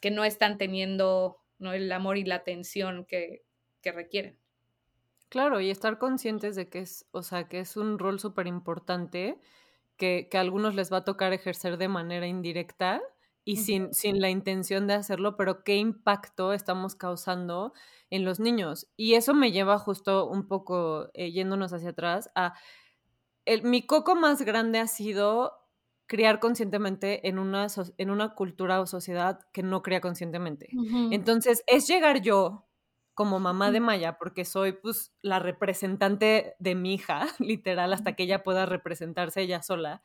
que 0.01 0.11
no 0.11 0.25
están 0.25 0.57
teniendo 0.57 1.37
¿no? 1.57 1.73
el 1.73 1.91
amor 1.91 2.17
y 2.17 2.23
la 2.23 2.35
atención 2.35 3.05
que, 3.05 3.43
que 3.81 3.91
requieren. 3.91 4.37
Claro, 5.29 5.61
y 5.61 5.69
estar 5.69 5.99
conscientes 5.99 6.55
de 6.55 6.69
que 6.69 6.79
es, 6.79 7.05
o 7.11 7.21
sea, 7.21 7.47
que 7.47 7.59
es 7.59 7.77
un 7.77 7.99
rol 7.99 8.19
súper 8.19 8.47
importante 8.47 9.39
que, 9.99 10.27
que, 10.31 10.37
a 10.37 10.41
algunos 10.41 10.73
les 10.73 10.91
va 10.91 10.97
a 10.97 11.03
tocar 11.03 11.33
ejercer 11.33 11.77
de 11.77 11.87
manera 11.87 12.25
indirecta 12.25 13.01
y 13.45 13.57
sin, 13.57 13.93
sin 13.93 14.21
la 14.21 14.29
intención 14.29 14.87
de 14.87 14.93
hacerlo, 14.93 15.35
pero 15.35 15.63
qué 15.63 15.75
impacto 15.75 16.53
estamos 16.53 16.95
causando 16.95 17.73
en 18.09 18.23
los 18.23 18.39
niños. 18.39 18.87
Y 18.95 19.15
eso 19.15 19.33
me 19.33 19.51
lleva 19.51 19.77
justo 19.77 20.27
un 20.27 20.47
poco, 20.47 21.09
eh, 21.13 21.31
yéndonos 21.31 21.73
hacia 21.73 21.89
atrás, 21.89 22.29
a... 22.35 22.53
El, 23.45 23.63
mi 23.63 23.85
coco 23.87 24.15
más 24.15 24.43
grande 24.43 24.77
ha 24.77 24.85
sido 24.85 25.53
criar 26.05 26.39
conscientemente 26.39 27.27
en 27.27 27.39
una, 27.39 27.65
en 27.97 28.09
una 28.11 28.35
cultura 28.35 28.79
o 28.81 28.85
sociedad 28.85 29.39
que 29.51 29.63
no 29.63 29.81
cría 29.81 30.01
conscientemente. 30.01 30.69
Uh 30.73 30.83
-huh. 30.83 31.09
Entonces, 31.11 31.63
es 31.65 31.87
llegar 31.87 32.21
yo 32.21 32.68
como 33.19 33.41
mamá 33.41 33.69
de 33.69 33.81
Maya, 33.81 34.17
porque 34.17 34.45
soy 34.45 34.71
pues 34.71 35.11
la 35.21 35.39
representante 35.39 36.55
de 36.57 36.73
mi 36.73 36.93
hija, 36.93 37.27
literal, 37.39 37.91
hasta 37.91 38.15
que 38.15 38.23
ella 38.23 38.43
pueda 38.43 38.65
representarse 38.65 39.41
ella 39.41 39.61
sola. 39.61 40.01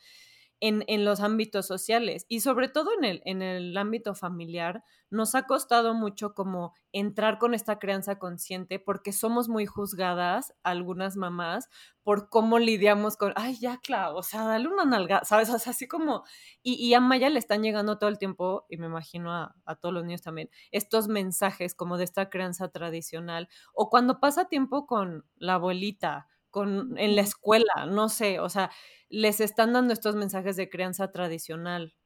En, 0.60 0.82
en, 0.86 1.04
los 1.04 1.20
ámbitos 1.20 1.66
sociales 1.66 2.24
y 2.28 2.40
sobre 2.40 2.68
todo 2.68 2.90
en 2.96 3.04
el, 3.04 3.22
en 3.26 3.42
el 3.42 3.76
ámbito 3.76 4.14
familiar, 4.14 4.82
nos 5.10 5.34
ha 5.34 5.46
costado 5.46 5.94
mucho 5.94 6.34
como 6.34 6.74
entrar 6.92 7.38
con 7.38 7.54
esta 7.54 7.78
crianza 7.78 8.18
consciente 8.18 8.78
porque 8.78 9.12
somos 9.12 9.48
muy 9.48 9.66
juzgadas, 9.66 10.54
algunas 10.62 11.16
mamás, 11.16 11.68
por 12.02 12.28
cómo 12.28 12.58
lidiamos 12.58 13.16
con, 13.16 13.32
ay, 13.36 13.56
ya, 13.58 13.78
claro, 13.78 14.16
o 14.16 14.22
sea, 14.22 14.44
dale 14.44 14.68
una 14.68 14.84
nalga, 14.84 15.24
¿sabes? 15.24 15.50
O 15.50 15.58
sea, 15.58 15.70
así 15.70 15.88
como, 15.88 16.24
y, 16.62 16.74
y, 16.74 16.94
a 16.94 17.00
Maya 17.00 17.30
le 17.30 17.38
están 17.38 17.62
llegando 17.62 17.98
todo 17.98 18.10
el 18.10 18.18
tiempo, 18.18 18.66
y 18.68 18.76
me 18.76 18.86
imagino 18.86 19.32
a, 19.32 19.54
a 19.64 19.76
todos 19.76 19.94
los 19.94 20.04
niños 20.04 20.22
también, 20.22 20.50
estos 20.70 21.08
mensajes 21.08 21.74
como 21.74 21.96
de 21.96 22.04
esta 22.04 22.28
crianza 22.28 22.68
tradicional, 22.68 23.48
o 23.72 23.88
cuando 23.88 24.20
pasa 24.20 24.48
tiempo 24.48 24.86
con 24.86 25.24
la 25.36 25.54
abuelita, 25.54 26.28
con, 26.54 26.96
en 26.98 27.16
la 27.16 27.22
escuela, 27.22 27.86
no 27.88 28.08
sé, 28.08 28.38
o 28.38 28.48
sea, 28.48 28.70
les 29.08 29.40
están 29.40 29.72
dando 29.72 29.92
estos 29.92 30.14
mensajes 30.14 30.54
de 30.54 30.70
crianza 30.70 31.10
tradicional 31.10 31.96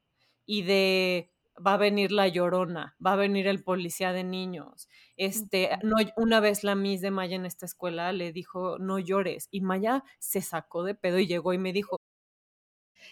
y 0.46 0.62
de 0.62 1.30
va 1.54 1.74
a 1.74 1.76
venir 1.76 2.12
la 2.12 2.28
llorona, 2.28 2.96
va 3.04 3.12
a 3.12 3.16
venir 3.16 3.46
el 3.46 3.62
policía 3.62 4.14
de 4.14 4.24
niños. 4.24 4.88
Este, 5.18 5.68
no, 5.82 5.96
una 6.16 6.40
vez 6.40 6.64
la 6.64 6.74
Miss 6.74 7.02
de 7.02 7.10
Maya 7.10 7.36
en 7.36 7.44
esta 7.44 7.66
escuela 7.66 8.10
le 8.14 8.32
dijo, 8.32 8.78
no 8.78 8.98
llores, 8.98 9.48
y 9.50 9.60
Maya 9.60 10.02
se 10.18 10.40
sacó 10.40 10.82
de 10.82 10.94
pedo 10.94 11.18
y 11.18 11.26
llegó 11.26 11.52
y 11.52 11.58
me 11.58 11.74
dijo. 11.74 12.00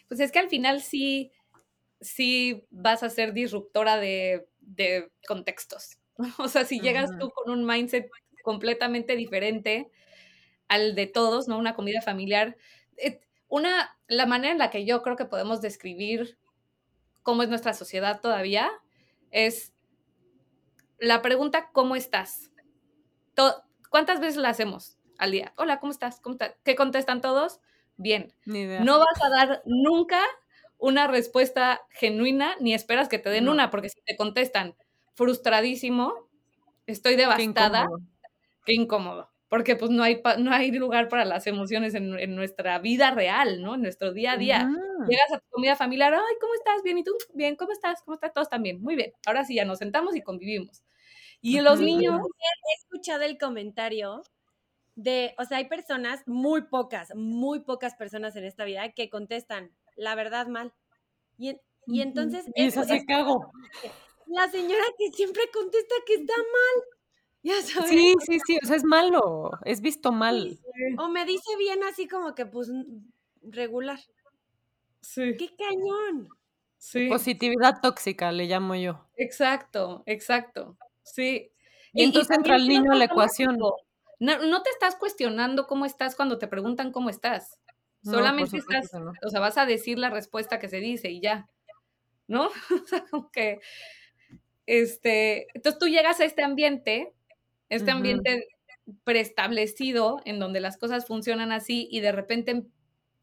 Pues 0.08 0.20
es 0.20 0.32
que 0.32 0.38
al 0.38 0.48
final 0.48 0.80
sí, 0.80 1.32
sí 2.00 2.64
vas 2.70 3.02
a 3.02 3.10
ser 3.10 3.34
disruptora 3.34 3.98
de, 3.98 4.48
de 4.60 5.12
contextos. 5.28 5.98
O 6.38 6.48
sea, 6.48 6.64
si 6.64 6.80
llegas 6.80 7.10
tú 7.20 7.28
con 7.28 7.52
un 7.52 7.66
mindset 7.66 8.08
completamente 8.42 9.16
diferente 9.16 9.90
al 10.68 10.94
de 10.94 11.06
todos, 11.06 11.48
¿no? 11.48 11.58
Una 11.58 11.74
comida 11.74 12.00
familiar. 12.02 12.56
Una, 13.48 13.96
la 14.08 14.26
manera 14.26 14.52
en 14.52 14.58
la 14.58 14.70
que 14.70 14.84
yo 14.84 15.02
creo 15.02 15.16
que 15.16 15.24
podemos 15.24 15.60
describir 15.60 16.38
cómo 17.22 17.42
es 17.42 17.48
nuestra 17.48 17.74
sociedad 17.74 18.20
todavía 18.20 18.70
es 19.30 19.72
la 20.98 21.22
pregunta 21.22 21.70
¿cómo 21.72 21.96
estás? 21.96 22.50
¿Cuántas 23.90 24.20
veces 24.20 24.36
la 24.36 24.48
hacemos 24.48 24.98
al 25.18 25.30
día? 25.32 25.52
Hola, 25.56 25.78
¿cómo 25.78 25.92
estás? 25.92 26.20
¿Cómo 26.20 26.34
estás? 26.34 26.54
¿Qué 26.64 26.74
contestan 26.74 27.20
todos? 27.20 27.60
Bien. 27.96 28.34
No 28.44 28.98
vas 28.98 29.22
a 29.22 29.28
dar 29.28 29.62
nunca 29.64 30.20
una 30.78 31.06
respuesta 31.06 31.82
genuina 31.90 32.54
ni 32.60 32.74
esperas 32.74 33.08
que 33.08 33.18
te 33.18 33.30
den 33.30 33.44
no. 33.44 33.52
una, 33.52 33.70
porque 33.70 33.88
si 33.88 34.00
te 34.02 34.16
contestan 34.16 34.74
frustradísimo, 35.14 36.28
estoy 36.86 37.16
devastada, 37.16 37.86
qué 37.86 37.94
incómodo. 37.94 38.02
Qué 38.64 38.74
incómodo 38.74 39.35
porque 39.48 39.76
pues 39.76 39.90
no 39.90 40.02
hay, 40.02 40.20
no 40.38 40.52
hay 40.52 40.72
lugar 40.72 41.08
para 41.08 41.24
las 41.24 41.46
emociones 41.46 41.94
en, 41.94 42.18
en, 42.18 42.34
nuestra 42.34 42.78
vida 42.80 43.12
real, 43.12 43.62
¿no? 43.62 43.76
En 43.76 43.82
nuestro 43.82 44.12
día 44.12 44.32
a 44.32 44.36
día. 44.36 44.68
Uh-huh. 44.68 45.06
Llegas 45.06 45.32
a 45.32 45.38
tu 45.38 45.46
comida 45.50 45.76
familiar, 45.76 46.14
ay, 46.14 46.36
¿cómo 46.40 46.54
estás? 46.54 46.82
Bien, 46.82 46.98
¿y 46.98 47.04
tú? 47.04 47.12
Bien, 47.32 47.54
¿cómo 47.54 47.72
estás? 47.72 48.02
¿Cómo 48.02 48.16
están 48.16 48.32
todos 48.32 48.48
también? 48.48 48.82
Muy 48.82 48.96
bien. 48.96 49.12
Ahora 49.24 49.44
sí, 49.44 49.54
ya 49.54 49.64
nos 49.64 49.78
sentamos 49.78 50.16
y 50.16 50.22
convivimos. 50.22 50.82
Y 51.40 51.60
los 51.60 51.80
niños... 51.80 52.20
He 52.20 52.82
escuchado 52.82 53.22
el 53.22 53.38
comentario 53.38 54.22
de, 54.96 55.34
o 55.38 55.44
sea, 55.44 55.58
hay 55.58 55.68
personas, 55.68 56.22
muy 56.26 56.62
pocas, 56.62 57.14
muy 57.14 57.60
pocas 57.60 57.94
personas 57.94 58.34
en 58.34 58.44
esta 58.44 58.64
vida 58.64 58.90
que 58.92 59.10
contestan 59.10 59.70
la 59.94 60.16
verdad 60.16 60.48
mal. 60.48 60.72
Y, 61.38 61.56
y 61.86 62.00
entonces... 62.00 62.46
Y 62.54 62.64
eso 62.64 62.82
se 62.82 63.04
cago. 63.04 63.52
La 64.26 64.50
señora 64.50 64.84
que 64.98 65.12
siempre 65.12 65.42
contesta 65.52 65.94
que 66.04 66.14
está 66.14 66.34
mal. 66.36 66.95
Ya 67.46 67.62
sabes. 67.62 67.90
Sí, 67.90 68.14
sí, 68.26 68.40
sí, 68.44 68.58
o 68.60 68.66
sea, 68.66 68.74
es 68.74 68.82
malo, 68.82 69.52
es 69.64 69.80
visto 69.80 70.10
mal. 70.10 70.58
O 70.98 71.08
me 71.08 71.24
dice 71.24 71.56
bien 71.56 71.78
así 71.84 72.08
como 72.08 72.34
que, 72.34 72.44
pues, 72.44 72.68
regular. 73.40 74.00
Sí. 75.00 75.36
¡Qué 75.38 75.54
cañón! 75.56 76.28
Sí. 76.76 77.08
Positividad 77.08 77.80
tóxica, 77.80 78.32
le 78.32 78.46
llamo 78.46 78.74
yo. 78.74 79.06
Exacto, 79.16 80.02
exacto. 80.06 80.76
Sí. 81.04 81.52
Y, 81.92 82.02
y 82.02 82.04
entonces 82.06 82.32
y 82.32 82.34
entra 82.34 82.56
el 82.56 82.66
niño 82.66 82.90
a 82.90 82.96
la 82.96 83.04
ecuación. 83.04 83.56
No, 84.18 84.38
no 84.38 84.62
te 84.64 84.70
estás 84.70 84.96
cuestionando 84.96 85.68
cómo 85.68 85.86
estás 85.86 86.16
cuando 86.16 86.38
te 86.38 86.48
preguntan 86.48 86.90
cómo 86.90 87.10
estás. 87.10 87.60
No, 88.02 88.14
Solamente 88.14 88.56
estás, 88.56 88.92
no. 88.92 89.12
o 89.24 89.30
sea, 89.30 89.38
vas 89.38 89.56
a 89.56 89.66
decir 89.66 90.00
la 90.00 90.10
respuesta 90.10 90.58
que 90.58 90.68
se 90.68 90.80
dice 90.80 91.10
y 91.10 91.20
ya. 91.20 91.48
¿No? 92.26 92.48
o 92.84 92.86
sea, 92.88 93.04
como 93.08 93.30
que, 93.30 93.60
este, 94.66 95.46
entonces 95.54 95.78
tú 95.78 95.86
llegas 95.86 96.18
a 96.18 96.24
este 96.24 96.42
ambiente 96.42 97.12
este 97.68 97.90
ambiente 97.90 98.48
uh 98.86 98.90
-huh. 98.90 98.98
preestablecido 99.04 100.20
en 100.24 100.38
donde 100.38 100.60
las 100.60 100.76
cosas 100.76 101.06
funcionan 101.06 101.52
así 101.52 101.88
y 101.90 102.00
de 102.00 102.12
repente 102.12 102.66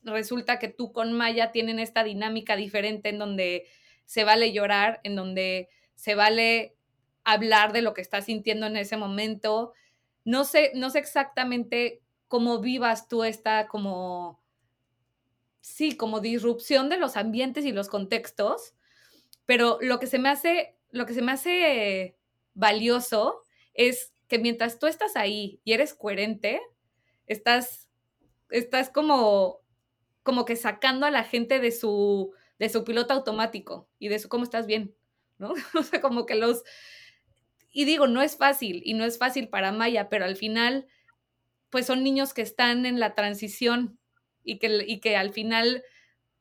resulta 0.04 0.60
que 0.60 0.68
tú 0.68 0.92
con 0.92 1.14
Maya 1.14 1.52
tienen 1.52 1.80
esta 1.80 2.04
dinámica 2.04 2.56
diferente 2.56 3.10
en 3.10 3.20
donde 3.20 3.66
se 4.06 4.24
vale 4.24 4.52
llorar, 4.52 5.00
en 5.04 5.16
donde 5.16 5.70
se 5.96 6.16
vale 6.16 6.76
hablar 7.24 7.72
de 7.74 7.82
lo 7.82 7.94
que 7.94 8.02
estás 8.02 8.26
sintiendo 8.26 8.68
en 8.68 8.78
ese 8.78 8.98
momento. 8.98 9.74
No 10.26 10.44
sé, 10.44 10.72
no 10.76 10.90
sé 10.90 11.00
exactamente 11.00 12.02
cómo 12.28 12.60
vivas 12.60 13.08
tú 13.08 13.24
esta 13.24 13.68
como, 13.68 14.42
sí, 15.62 15.96
como 15.96 16.20
disrupción 16.20 16.90
de 16.90 16.98
los 16.98 17.16
ambientes 17.16 17.66
y 17.66 17.72
los 17.72 17.88
contextos, 17.88 18.74
pero 19.46 19.78
lo 19.82 20.00
que 20.00 20.08
se 20.08 20.20
me 20.20 20.30
hace, 20.30 20.76
lo 20.92 21.06
que 21.06 21.14
se 21.14 21.22
me 21.22 21.32
hace 21.32 22.18
valioso 22.54 23.44
es 23.74 24.13
que 24.34 24.40
mientras 24.40 24.80
tú 24.80 24.88
estás 24.88 25.16
ahí 25.16 25.60
y 25.64 25.74
eres 25.74 25.94
coherente, 25.94 26.60
estás, 27.28 27.88
estás 28.50 28.90
como, 28.90 29.60
como 30.24 30.44
que 30.44 30.56
sacando 30.56 31.06
a 31.06 31.12
la 31.12 31.24
gente 31.24 31.60
de 31.60 31.72
su, 31.72 32.34
de 32.58 32.68
su 32.70 32.84
piloto 32.84 33.14
automático 33.14 33.88
y 34.00 34.08
de 34.08 34.18
su 34.18 34.30
cómo 34.30 34.44
estás 34.44 34.66
bien, 34.66 34.96
¿no? 35.38 35.54
O 35.80 35.84
sea, 35.84 36.02
como 36.02 36.26
que 36.26 36.34
los... 36.34 36.64
Y 37.72 37.86
digo, 37.86 38.08
no 38.08 38.24
es 38.24 38.36
fácil 38.36 38.82
y 38.84 38.96
no 38.96 39.06
es 39.06 39.20
fácil 39.20 39.50
para 39.50 39.72
Maya, 39.72 40.10
pero 40.10 40.26
al 40.26 40.36
final, 40.36 40.88
pues 41.70 41.86
son 41.86 42.04
niños 42.04 42.34
que 42.34 42.42
están 42.42 42.88
en 42.88 43.00
la 43.00 43.14
transición 43.14 44.00
y 44.44 44.58
que, 44.58 44.84
y 44.88 45.00
que 45.00 45.16
al 45.16 45.32
final 45.32 45.84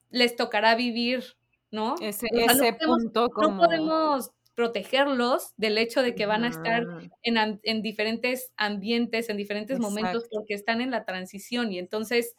les 0.09 0.35
tocará 0.35 0.77
vivir, 0.77 1.37
¿no? 1.71 1.97
Ese, 2.01 2.27
o 2.33 2.37
sea, 2.37 2.47
ese 2.47 2.73
no 2.73 2.79
podemos, 2.79 3.03
punto 3.03 3.29
como... 3.29 3.51
No 3.51 3.59
podemos 3.59 4.31
protegerlos 4.55 5.53
del 5.57 5.79
hecho 5.79 6.03
de 6.03 6.15
que 6.15 6.27
van 6.27 6.45
a 6.45 6.49
estar 6.49 6.85
en, 7.23 7.61
en 7.63 7.83
diferentes 7.83 8.53
ambientes, 8.57 9.29
en 9.31 9.37
diferentes 9.39 9.79
Exacto. 9.79 9.91
momentos, 9.95 10.25
porque 10.31 10.55
están 10.55 10.81
en 10.81 10.91
la 10.91 11.05
transición. 11.05 11.73
Y 11.73 11.79
entonces, 11.79 12.37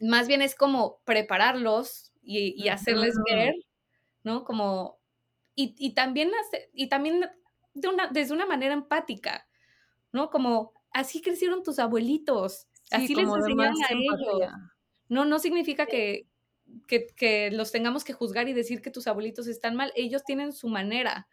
más 0.00 0.28
bien 0.28 0.42
es 0.42 0.54
como 0.54 1.00
prepararlos 1.04 2.12
y, 2.22 2.54
y 2.56 2.68
hacerles 2.68 3.14
ver, 3.30 3.54
¿no? 4.24 4.44
Como, 4.44 4.98
y, 5.54 5.74
y 5.78 5.94
también, 5.94 6.30
hace, 6.34 6.70
y 6.74 6.88
también 6.88 7.30
de 7.74 7.88
una, 7.88 8.08
desde 8.08 8.34
una 8.34 8.46
manera 8.46 8.74
empática, 8.74 9.48
¿no? 10.12 10.30
Como, 10.30 10.72
así 10.92 11.22
crecieron 11.22 11.62
tus 11.62 11.78
abuelitos, 11.78 12.68
sí, 12.84 12.96
así 12.96 13.14
les 13.14 13.28
enseñaron 13.28 13.82
a 13.82 13.88
ellos. 13.92 14.52
No, 15.08 15.24
no 15.26 15.38
significa 15.40 15.86
que, 15.86 16.29
que, 16.86 17.06
que, 17.16 17.50
los 17.50 17.72
tengamos 17.72 18.04
que 18.04 18.12
juzgar 18.12 18.48
y 18.48 18.52
decir 18.52 18.82
que 18.82 18.90
tus 18.90 19.06
abuelitos 19.06 19.46
están 19.46 19.76
mal. 19.76 19.92
Ellos 19.94 20.24
tienen 20.24 20.52
su 20.52 20.68
manera. 20.68 21.28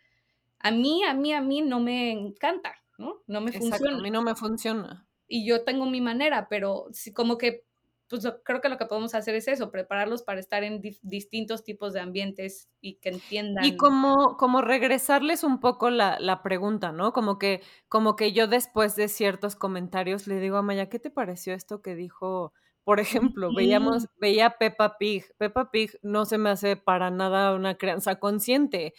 A 0.59 0.71
mí, 0.71 1.03
a 1.03 1.13
mí, 1.13 1.33
a 1.33 1.41
mí 1.41 1.61
no 1.61 1.79
me 1.79 2.11
encanta, 2.11 2.75
¿no? 2.97 3.21
No 3.27 3.41
me 3.41 3.51
Exacto, 3.51 3.69
funciona. 3.69 3.97
A 3.97 4.01
mí 4.01 4.11
no 4.11 4.21
me 4.21 4.35
funciona. 4.35 5.07
Y 5.27 5.47
yo 5.47 5.63
tengo 5.63 5.85
mi 5.85 6.01
manera, 6.01 6.47
pero 6.49 6.87
sí, 6.91 7.13
como 7.13 7.37
que 7.37 7.67
pues 8.09 8.25
creo 8.43 8.61
que 8.61 8.69
lo 8.69 8.77
que 8.77 8.85
podemos 8.85 9.13
hacer 9.15 9.35
es 9.35 9.47
eso, 9.47 9.69
prepararlos 9.69 10.23
para 10.23 10.39
estar 10.39 10.63
en 10.63 10.81
distintos 11.01 11.63
tipos 11.63 11.91
de 11.93 11.99
ambientes 11.99 12.69
y 12.79 12.95
que 12.95 13.09
entiendan. 13.09 13.65
Y 13.65 13.75
como, 13.75 14.37
como 14.37 14.61
regresarles 14.61 15.43
un 15.43 15.59
poco 15.59 15.89
la, 15.89 16.17
la, 16.19 16.41
pregunta, 16.41 16.91
¿no? 16.93 17.11
Como 17.11 17.37
que, 17.37 17.61
como 17.89 18.15
que 18.15 18.31
yo 18.31 18.47
después 18.47 18.95
de 18.95 19.09
ciertos 19.09 19.55
comentarios 19.55 20.27
le 20.27 20.39
digo 20.39 20.57
a 20.57 20.61
Maya, 20.61 20.87
¿qué 20.87 20.99
te 20.99 21.09
pareció 21.09 21.53
esto 21.53 21.81
que 21.81 21.95
dijo? 21.95 22.53
Por 22.87 23.01
ejemplo, 23.01 23.53
veíamos, 23.53 24.07
veía 24.15 24.51
Peppa 24.51 24.97
Pig. 24.97 25.25
Peppa 25.37 25.71
Pig 25.71 25.99
no 26.03 26.23
se 26.23 26.37
me 26.37 26.51
hace 26.51 26.77
para 26.77 27.11
nada 27.11 27.53
una 27.53 27.75
crianza 27.75 28.17
consciente 28.17 28.93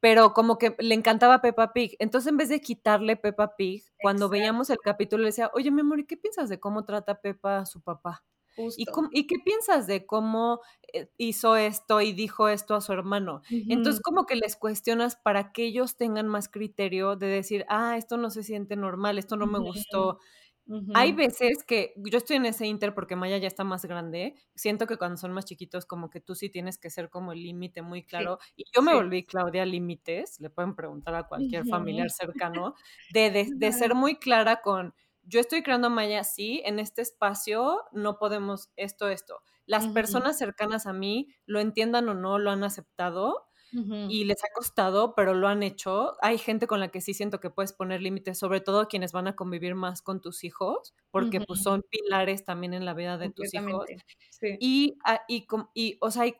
pero 0.00 0.32
como 0.32 0.58
que 0.58 0.76
le 0.78 0.94
encantaba 0.94 1.40
Peppa 1.40 1.72
Pig. 1.72 1.96
Entonces, 1.98 2.30
en 2.30 2.36
vez 2.36 2.48
de 2.48 2.60
quitarle 2.60 3.16
Peppa 3.16 3.56
Pig, 3.56 3.82
cuando 4.00 4.28
veíamos 4.28 4.70
el 4.70 4.78
capítulo, 4.78 5.22
le 5.22 5.30
decía, 5.30 5.50
oye, 5.54 5.70
mi 5.70 5.80
amor, 5.80 5.98
¿y 6.00 6.06
qué 6.06 6.16
piensas 6.16 6.48
de 6.48 6.60
cómo 6.60 6.84
trata 6.84 7.20
Peppa 7.20 7.58
a 7.58 7.66
su 7.66 7.80
papá? 7.80 8.24
¿Y, 8.76 8.86
¿Y, 9.12 9.26
qué 9.26 9.36
piensas 9.44 9.86
de 9.86 10.04
cómo 10.04 10.60
eh, 10.92 11.08
hizo 11.16 11.56
esto 11.56 12.00
y 12.00 12.12
dijo 12.12 12.48
esto 12.48 12.74
a 12.74 12.80
su 12.80 12.92
hermano? 12.92 13.42
Entonces, 13.50 14.00
como 14.02 14.26
que 14.26 14.36
les 14.36 14.56
cuestionas 14.56 15.16
para 15.16 15.52
que 15.52 15.64
ellos 15.64 15.96
tengan 15.96 16.26
más 16.26 16.48
criterio 16.48 17.16
de 17.16 17.26
decir, 17.28 17.64
ah, 17.68 17.96
esto 17.96 18.16
no 18.16 18.30
se 18.30 18.42
siente 18.42 18.76
normal, 18.76 19.18
esto 19.18 19.36
no 19.36 19.46
me 19.46 19.58
gustó. 19.58 20.18
Hay 20.94 21.12
veces 21.12 21.64
que 21.64 21.94
yo 21.96 22.18
estoy 22.18 22.36
en 22.36 22.46
ese 22.46 22.66
inter 22.66 22.94
porque 22.94 23.16
Maya 23.16 23.38
ya 23.38 23.48
está 23.48 23.64
más 23.64 23.84
grande. 23.84 24.34
Siento 24.54 24.86
que 24.86 24.96
cuando 24.98 25.16
son 25.16 25.32
más 25.32 25.44
chiquitos, 25.46 25.86
como 25.86 26.10
que 26.10 26.20
tú 26.20 26.34
sí 26.34 26.50
tienes 26.50 26.78
que 26.78 26.90
ser 26.90 27.08
como 27.08 27.32
el 27.32 27.42
límite 27.42 27.82
muy 27.82 28.04
claro. 28.04 28.38
y 28.56 28.64
yo 28.74 28.82
me 28.82 28.94
volví 28.94 29.24
Claudia 29.24 29.64
Límites, 29.64 30.40
le 30.40 30.50
pueden 30.50 30.74
preguntar 30.74 31.14
a 31.14 31.24
cualquier 31.24 31.66
familiar 31.66 32.10
cercano, 32.10 32.74
de, 33.12 33.30
de, 33.30 33.48
de 33.54 33.72
ser 33.72 33.94
muy 33.94 34.16
clara 34.16 34.60
con 34.60 34.94
yo 35.28 35.40
estoy 35.40 35.62
creando 35.62 35.90
Maya, 35.90 36.24
sí, 36.24 36.62
en 36.64 36.78
este 36.78 37.02
espacio 37.02 37.84
no 37.92 38.18
podemos 38.18 38.70
esto, 38.76 39.08
esto. 39.08 39.42
Las 39.66 39.86
personas 39.88 40.38
cercanas 40.38 40.86
a 40.86 40.94
mí, 40.94 41.28
lo 41.44 41.60
entiendan 41.60 42.08
o 42.08 42.14
no, 42.14 42.38
lo 42.38 42.50
han 42.50 42.64
aceptado 42.64 43.47
y 43.72 44.24
les 44.24 44.42
ha 44.44 44.48
costado, 44.54 45.14
pero 45.14 45.34
lo 45.34 45.48
han 45.48 45.62
hecho. 45.62 46.16
Hay 46.22 46.38
gente 46.38 46.66
con 46.66 46.80
la 46.80 46.88
que 46.88 47.00
sí 47.00 47.14
siento 47.14 47.40
que 47.40 47.50
puedes 47.50 47.72
poner 47.72 48.02
límites, 48.02 48.38
sobre 48.38 48.60
todo 48.60 48.88
quienes 48.88 49.12
van 49.12 49.28
a 49.28 49.36
convivir 49.36 49.74
más 49.74 50.02
con 50.02 50.20
tus 50.20 50.44
hijos, 50.44 50.94
porque 51.10 51.40
pues 51.40 51.62
son 51.62 51.82
pilares 51.90 52.44
también 52.44 52.74
en 52.74 52.84
la 52.84 52.94
vida 52.94 53.18
de 53.18 53.30
tus 53.30 53.52
hijos. 53.54 53.86
Y, 54.58 54.98
ah, 55.04 55.20
y, 55.28 55.46
y, 55.74 55.98
o 56.00 56.10
sea, 56.10 56.22
hay 56.22 56.36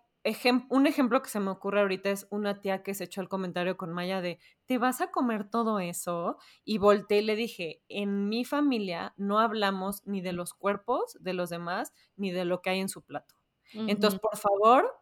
un 0.70 0.86
ejemplo 0.86 1.22
que 1.22 1.30
se 1.30 1.40
me 1.40 1.50
ocurre 1.50 1.80
ahorita 1.80 2.10
es 2.10 2.26
una 2.30 2.60
tía 2.60 2.82
que 2.82 2.94
se 2.94 3.04
echó 3.04 3.20
el 3.20 3.28
comentario 3.28 3.76
con 3.76 3.92
Maya 3.92 4.20
de, 4.20 4.38
¿te 4.66 4.78
vas 4.78 5.00
a 5.00 5.10
comer 5.10 5.48
todo 5.48 5.80
eso? 5.80 6.36
Y 6.64 6.78
volteé 6.78 7.20
y 7.20 7.22
le 7.22 7.36
dije, 7.36 7.82
en 7.88 8.28
mi 8.28 8.44
familia 8.44 9.14
no 9.16 9.38
hablamos 9.38 10.06
ni 10.06 10.20
de 10.20 10.32
los 10.32 10.54
cuerpos 10.54 11.16
de 11.20 11.34
los 11.34 11.50
demás, 11.50 11.92
ni 12.16 12.30
de 12.30 12.44
lo 12.44 12.60
que 12.62 12.70
hay 12.70 12.80
en 12.80 12.88
su 12.88 13.02
plato. 13.02 13.34
Entonces, 13.72 14.18
por 14.20 14.36
favor, 14.36 14.97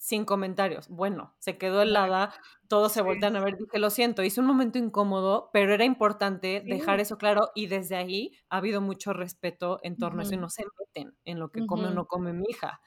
sin 0.00 0.24
comentarios. 0.24 0.88
Bueno, 0.88 1.36
se 1.40 1.58
quedó 1.58 1.82
helada, 1.82 2.34
todos 2.68 2.90
se 2.92 3.02
voltean 3.02 3.36
a 3.36 3.40
ver, 3.42 3.56
dije, 3.58 3.78
lo 3.78 3.90
siento, 3.90 4.22
hice 4.22 4.40
un 4.40 4.46
momento 4.46 4.78
incómodo, 4.78 5.50
pero 5.52 5.74
era 5.74 5.84
importante 5.84 6.64
dejar 6.66 7.00
eso 7.00 7.18
claro 7.18 7.50
y 7.54 7.66
desde 7.66 7.96
ahí 7.96 8.32
ha 8.48 8.56
habido 8.58 8.80
mucho 8.80 9.12
respeto 9.12 9.78
en 9.82 9.98
torno 9.98 10.20
a 10.20 10.22
eso 10.24 10.34
y 10.34 10.38
no 10.38 10.48
se 10.48 10.64
meten 10.78 11.16
en 11.26 11.38
lo 11.38 11.52
que 11.52 11.64
come 11.66 11.88
o 11.88 11.90
no 11.92 12.06
come 12.06 12.32
mi 12.32 12.44
hija 12.48 12.80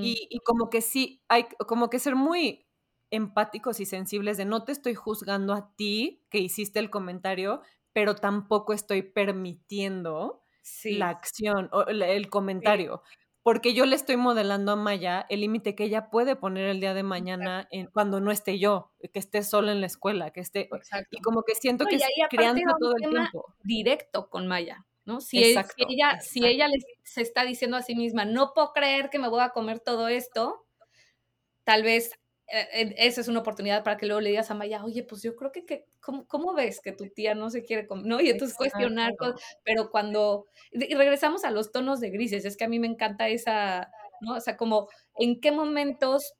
y, 0.00 0.40
como 0.44 0.70
que 0.70 0.80
sí, 0.80 1.24
hay 1.28 1.46
como 1.66 1.90
que 1.90 1.98
ser 1.98 2.14
muy 2.16 2.66
empáticos 3.10 3.80
y 3.80 3.86
sensibles 3.86 4.36
de 4.36 4.44
no 4.44 4.64
te 4.64 4.72
estoy 4.72 4.94
juzgando 4.94 5.54
a 5.54 5.74
ti 5.76 6.24
que 6.30 6.38
hiciste 6.38 6.78
el 6.78 6.90
comentario, 6.90 7.62
pero 7.92 8.14
tampoco 8.16 8.72
estoy 8.74 9.02
permitiendo 9.02 10.42
la 10.86 11.08
acción 11.10 11.68
o 11.72 11.84
el 11.86 12.30
comentario. 12.30 13.02
Porque 13.48 13.72
yo 13.72 13.86
le 13.86 13.96
estoy 13.96 14.18
modelando 14.18 14.72
a 14.72 14.76
Maya 14.76 15.24
el 15.30 15.40
límite 15.40 15.74
que 15.74 15.84
ella 15.84 16.10
puede 16.10 16.36
poner 16.36 16.66
el 16.66 16.80
día 16.80 16.92
de 16.92 17.02
mañana 17.02 17.66
en, 17.70 17.86
cuando 17.86 18.20
no 18.20 18.30
esté 18.30 18.58
yo, 18.58 18.92
que 19.00 19.18
esté 19.18 19.42
sola 19.42 19.72
en 19.72 19.80
la 19.80 19.86
escuela, 19.86 20.32
que 20.32 20.40
esté. 20.40 20.68
Y 21.10 21.22
como 21.22 21.44
que 21.44 21.54
siento 21.54 21.86
que 21.86 21.96
es 21.96 22.04
crianza 22.28 22.76
todo 22.78 22.92
el 23.00 23.08
tiempo. 23.08 23.54
Directo 23.64 24.28
con 24.28 24.46
Maya. 24.48 24.84
¿no? 25.06 25.22
Si, 25.22 25.42
ella, 25.42 25.66
si 26.20 26.44
ella 26.44 26.66
se 27.04 27.22
está 27.22 27.46
diciendo 27.46 27.78
a 27.78 27.82
sí 27.82 27.94
misma, 27.94 28.26
no 28.26 28.52
puedo 28.52 28.74
creer 28.74 29.08
que 29.08 29.18
me 29.18 29.30
voy 29.30 29.40
a 29.40 29.48
comer 29.48 29.80
todo 29.80 30.08
esto, 30.08 30.66
tal 31.64 31.82
vez 31.82 32.12
eh, 32.12 32.18
esa 32.50 33.20
es 33.20 33.28
una 33.28 33.40
oportunidad 33.40 33.84
para 33.84 33.96
que 33.96 34.06
luego 34.06 34.20
le 34.20 34.30
digas 34.30 34.50
a 34.50 34.54
Maya, 34.54 34.84
oye, 34.84 35.02
pues 35.02 35.22
yo 35.22 35.36
creo 35.36 35.52
que, 35.52 35.64
que 35.66 35.84
¿cómo, 36.00 36.54
ves 36.54 36.80
que 36.80 36.92
tu 36.92 37.08
tía 37.08 37.34
no 37.34 37.50
se 37.50 37.62
quiere 37.62 37.86
comer? 37.86 38.06
¿no? 38.06 38.20
Y 38.20 38.30
entonces 38.30 38.56
cuestionar, 38.56 39.14
pero 39.64 39.90
cuando, 39.90 40.46
y 40.72 40.94
regresamos 40.94 41.44
a 41.44 41.50
los 41.50 41.72
tonos 41.72 42.00
de 42.00 42.10
grises, 42.10 42.44
es 42.44 42.56
que 42.56 42.64
a 42.64 42.68
mí 42.68 42.78
me 42.78 42.86
encanta 42.86 43.28
esa, 43.28 43.90
¿no? 44.20 44.36
O 44.36 44.40
sea, 44.40 44.56
como 44.56 44.88
en 45.16 45.40
qué 45.40 45.52
momentos 45.52 46.34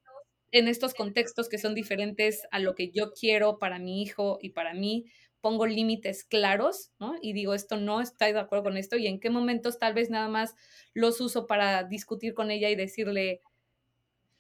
en 0.51 0.67
estos 0.67 0.95
contextos 0.95 1.49
que 1.49 1.59
son 1.59 1.75
diferentes 1.75 2.49
a 2.51 2.59
lo 2.59 2.75
que 2.75 2.91
yo 2.91 3.13
quiero 3.13 3.59
para 3.59 3.79
mi 3.79 4.01
hijo 4.01 4.39
y 4.41 4.51
para 4.51 4.73
mí, 4.73 5.05
pongo 5.41 5.67
límites 5.67 6.25
claros, 6.25 6.91
¿no? 6.99 7.15
Y 7.21 7.33
digo, 7.33 7.55
esto 7.55 7.77
no 7.77 8.01
estoy 8.01 8.33
de 8.33 8.41
acuerdo 8.41 8.65
con 8.65 8.77
esto 8.77 8.97
y 8.97 9.07
en 9.07 9.21
qué 9.21 9.31
momentos 9.31 9.79
tal 9.79 9.95
vez 9.95 10.11
nada 10.11 10.29
más 10.29 10.55
los 10.95 11.21
uso 11.21 11.47
para 11.47 11.85
discutir 11.85 12.35
con 12.35 12.51
ella 12.51 12.71
y 12.71 12.77
decirle, 12.77 13.41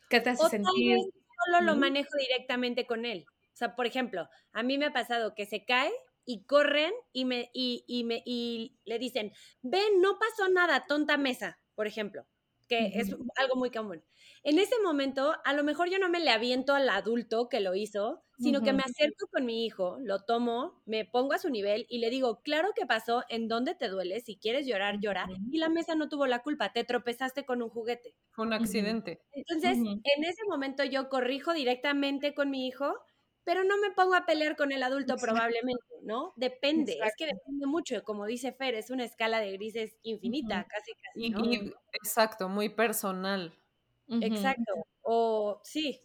¿qué 0.09 0.21
te 0.21 0.31
hace 0.31 0.45
o 0.45 0.49
sentir? 0.49 0.99
Solo 1.51 1.61
lo 1.63 1.77
manejo 1.77 2.17
directamente 2.19 2.87
con 2.87 3.05
él. 3.05 3.27
O 3.55 3.57
sea, 3.59 3.75
por 3.75 3.87
ejemplo, 3.87 4.29
a 4.53 4.63
mí 4.63 4.79
me 4.79 4.87
ha 4.87 4.93
pasado 4.93 5.35
que 5.35 5.47
se 5.47 5.65
cae 5.65 5.93
y 6.25 6.45
corren 6.45 6.93
y 7.13 7.25
me 7.25 7.51
y, 7.53 7.85
y 7.87 8.05
me 8.05 8.23
y 8.25 8.79
le 8.85 8.99
dicen, 8.99 9.33
"Ven, 9.63 10.01
no 10.01 10.19
pasó 10.19 10.49
nada, 10.49 10.87
tonta 10.87 11.17
mesa", 11.17 11.59
por 11.75 11.87
ejemplo, 11.87 12.27
que 12.69 12.93
es 12.95 13.15
algo 13.37 13.57
muy 13.57 13.71
común. 13.71 14.05
En 14.43 14.59
ese 14.59 14.77
momento, 14.83 15.35
a 15.45 15.53
lo 15.55 15.65
mejor 15.65 15.91
yo 15.91 15.99
no 15.99 16.09
me 16.09 16.21
le 16.21 16.31
aviento 16.31 16.75
al 16.75 16.89
adulto 16.89 17.49
que 17.49 17.61
lo 17.61 17.75
hizo, 17.75 18.25
sino 18.39 18.63
que 18.63 18.73
me 18.73 18.83
acerco 18.83 19.27
con 19.33 19.45
mi 19.45 19.65
hijo, 19.67 19.99
lo 20.01 20.25
tomo, 20.25 20.83
me 20.87 21.05
pongo 21.05 21.33
a 21.33 21.39
su 21.39 21.51
nivel 21.51 21.87
y 21.89 21.99
le 21.99 22.11
digo, 22.11 22.41
claro 22.43 22.71
que 22.77 22.87
pasó, 22.87 23.25
en 23.29 23.49
dónde 23.49 23.75
te 23.75 23.89
duele, 23.89 24.21
si 24.21 24.39
quieres 24.39 24.67
llorar, 24.67 25.01
llora. 25.01 25.33
Y 25.51 25.59
la 25.59 25.69
mesa 25.69 25.95
no 25.97 26.09
tuvo 26.09 26.27
la 26.27 26.43
culpa, 26.43 26.73
te 26.73 26.85
tropezaste 26.85 27.45
con 27.45 27.63
un 27.63 27.69
juguete. 27.71 28.15
Fue 28.31 28.47
un 28.47 28.53
accidente. 28.53 29.21
Entonces, 29.33 29.79
en 29.79 30.25
ese 30.25 30.43
momento 30.49 30.85
yo 30.85 31.09
corrijo 31.09 31.53
directamente 31.53 32.35
con 32.35 32.51
mi 32.51 32.67
hijo, 32.67 32.95
pero 33.49 33.65
no 33.65 33.79
me 33.79 33.91
pongo 33.93 34.15
a 34.15 34.27
pelear 34.27 34.57
con 34.57 34.73
el 34.73 34.83
adulto 34.83 35.17
probablemente, 35.17 35.83
¿no? 36.03 36.35
Depende, 36.37 36.99
es 37.03 37.15
que 37.17 37.25
depende 37.25 37.65
mucho, 37.65 38.05
como 38.05 38.27
dice 38.27 38.53
Fer, 38.53 38.75
es 38.75 38.91
una 38.91 39.07
escala 39.07 39.41
de 39.41 39.53
grises 39.53 39.97
infinita, 40.03 40.67
casi, 40.69 40.93
casi. 41.33 41.73
exacto, 41.95 42.51
muy 42.51 42.69
personal. 42.69 43.59
Exacto. 44.21 44.75
O 45.01 45.63
sí. 45.65 45.99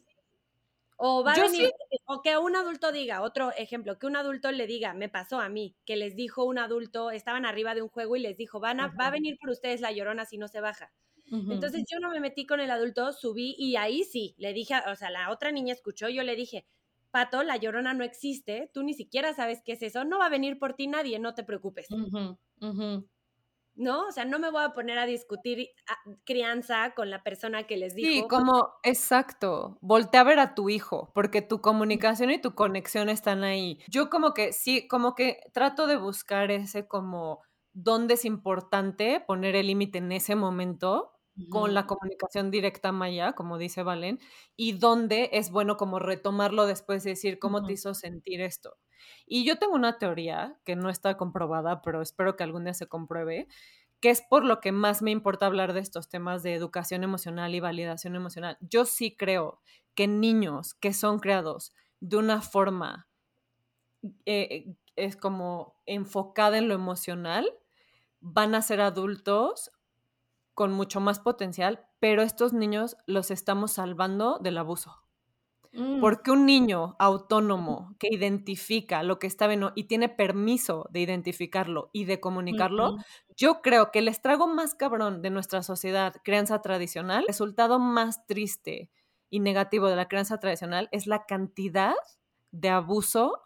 O 0.95 1.21
va 1.25 1.33
a 1.33 1.41
venir, 1.41 1.69
o 2.05 2.21
que 2.21 2.37
un 2.37 2.55
adulto 2.55 2.93
diga, 2.93 3.21
otro 3.21 3.51
ejemplo, 3.51 3.99
que 3.99 4.07
un 4.07 4.15
adulto 4.15 4.49
le 4.53 4.65
diga, 4.65 4.93
me 4.93 5.09
pasó 5.09 5.41
a 5.41 5.49
mí, 5.49 5.75
que 5.83 5.97
les 5.97 6.15
dijo 6.15 6.45
un 6.45 6.59
adulto, 6.59 7.11
estaban 7.11 7.45
arriba 7.45 7.75
de 7.75 7.81
un 7.81 7.89
juego 7.89 8.15
y 8.15 8.21
les 8.21 8.37
dijo, 8.37 8.61
van 8.61 8.79
a, 8.79 8.87
va 8.87 9.07
a 9.07 9.11
venir 9.11 9.37
por 9.37 9.49
ustedes 9.49 9.81
la 9.81 9.91
llorona 9.91 10.23
si 10.23 10.37
no 10.37 10.47
se 10.47 10.61
baja. 10.61 10.93
Entonces 11.29 11.83
yo 11.91 11.99
no 11.99 12.09
me 12.09 12.21
metí 12.21 12.45
con 12.45 12.61
el 12.61 12.71
adulto, 12.71 13.11
subí 13.11 13.53
y 13.57 13.75
ahí 13.75 14.05
sí, 14.05 14.33
le 14.37 14.53
dije, 14.53 14.75
o 14.89 14.95
sea, 14.95 15.09
la 15.09 15.29
otra 15.29 15.51
niña 15.51 15.73
escuchó, 15.73 16.07
yo 16.07 16.23
le 16.23 16.37
dije, 16.37 16.65
Pato, 17.13 17.43
la 17.43 17.57
llorona 17.57 17.93
no 17.93 18.03
existe, 18.03 18.71
tú 18.73 18.81
ni 18.81 18.95
siquiera 18.95 19.35
sabes 19.35 19.61
qué 19.63 19.73
es 19.73 19.83
eso, 19.83 20.03
no 20.03 20.17
va 20.17 20.25
a 20.25 20.29
venir 20.29 20.57
por 20.57 20.73
ti 20.73 20.87
nadie, 20.87 21.19
no 21.19 21.35
te 21.35 21.43
preocupes. 21.43 21.85
¿no? 23.75 24.07
O 24.07 24.11
sea, 24.11 24.25
no 24.25 24.39
me 24.39 24.49
voy 24.49 24.63
a 24.63 24.73
poner 24.73 24.97
a 24.97 25.05
discutir 25.05 25.67
crianza 26.25 26.93
con 26.95 27.11
la 27.11 27.21
persona 27.21 27.67
que 27.67 27.77
les 27.77 27.93
dijo. 27.93 28.09
Sí, 28.09 28.27
como, 28.27 28.73
exacto, 28.81 29.77
voltea 29.81 30.21
a 30.21 30.23
ver 30.23 30.39
a 30.39 30.55
tu 30.55 30.69
hijo, 30.69 31.11
porque 31.13 31.43
tu 31.43 31.61
comunicación 31.61 32.31
y 32.31 32.41
tu 32.41 32.55
conexión 32.55 33.09
están 33.09 33.43
ahí. 33.43 33.77
Yo 33.87 34.09
como 34.09 34.33
que, 34.33 34.51
sí, 34.51 34.87
como 34.87 35.13
que 35.13 35.37
trato 35.53 35.85
de 35.85 35.97
buscar 35.97 36.49
ese 36.49 36.87
como, 36.87 37.41
dónde 37.73 38.15
es 38.15 38.25
importante 38.25 39.23
poner 39.25 39.55
el 39.55 39.67
límite 39.67 39.99
en 39.99 40.11
ese 40.13 40.35
momento 40.35 41.11
con 41.49 41.73
la 41.73 41.87
comunicación 41.87 42.51
directa 42.51 42.91
Maya, 42.91 43.33
como 43.33 43.57
dice 43.57 43.83
Valen, 43.83 44.19
y 44.55 44.73
dónde 44.73 45.29
es 45.33 45.49
bueno 45.49 45.77
como 45.77 45.99
retomarlo 45.99 46.65
después 46.65 47.03
de 47.03 47.11
decir 47.11 47.39
cómo 47.39 47.65
te 47.65 47.73
hizo 47.73 47.93
sentir 47.93 48.41
esto. 48.41 48.77
Y 49.25 49.45
yo 49.45 49.57
tengo 49.57 49.73
una 49.73 49.97
teoría 49.97 50.59
que 50.63 50.75
no 50.75 50.89
está 50.89 51.17
comprobada, 51.17 51.81
pero 51.81 52.01
espero 52.01 52.35
que 52.35 52.43
algún 52.43 52.65
día 52.65 52.73
se 52.73 52.87
compruebe, 52.87 53.47
que 53.99 54.09
es 54.09 54.21
por 54.21 54.43
lo 54.45 54.59
que 54.59 54.71
más 54.71 55.01
me 55.01 55.11
importa 55.11 55.45
hablar 55.45 55.73
de 55.73 55.79
estos 55.79 56.09
temas 56.09 56.43
de 56.43 56.53
educación 56.53 57.03
emocional 57.03 57.55
y 57.55 57.59
validación 57.59 58.15
emocional. 58.15 58.57
Yo 58.61 58.85
sí 58.85 59.15
creo 59.15 59.61
que 59.95 60.07
niños 60.07 60.73
que 60.73 60.93
son 60.93 61.19
creados 61.19 61.73
de 61.99 62.17
una 62.17 62.41
forma 62.41 63.07
eh, 64.25 64.75
es 64.95 65.15
como 65.15 65.81
enfocada 65.85 66.57
en 66.57 66.67
lo 66.67 66.73
emocional, 66.73 67.49
van 68.19 68.55
a 68.55 68.61
ser 68.61 68.81
adultos 68.81 69.71
con 70.53 70.71
mucho 70.71 70.99
más 70.99 71.19
potencial, 71.19 71.85
pero 71.99 72.21
estos 72.21 72.53
niños 72.53 72.97
los 73.05 73.31
estamos 73.31 73.73
salvando 73.73 74.39
del 74.39 74.57
abuso. 74.57 75.03
Mm. 75.73 76.01
Porque 76.01 76.29
un 76.29 76.45
niño 76.45 76.95
autónomo 76.99 77.95
que 77.97 78.07
identifica 78.11 79.01
lo 79.01 79.17
que 79.17 79.25
está 79.25 79.47
viendo 79.47 79.73
y 79.75 79.85
tiene 79.85 80.07
permiso 80.07 80.87
de 80.91 80.99
identificarlo 80.99 81.89
y 81.93 82.05
de 82.05 82.19
comunicarlo, 82.19 82.97
yo 83.35 83.61
creo 83.61 83.91
que 83.91 83.99
el 83.99 84.07
estrago 84.07 84.47
más 84.47 84.75
cabrón 84.75 85.23
de 85.23 85.31
nuestra 85.31 85.63
sociedad, 85.63 86.15
crianza 86.23 86.61
tradicional, 86.61 87.21
el 87.21 87.27
resultado 87.27 87.79
más 87.79 88.27
triste 88.27 88.91
y 89.31 89.39
negativo 89.39 89.87
de 89.87 89.95
la 89.95 90.07
crianza 90.07 90.39
tradicional 90.39 90.89
es 90.91 91.07
la 91.07 91.25
cantidad 91.25 91.95
de 92.51 92.69
abuso 92.69 93.42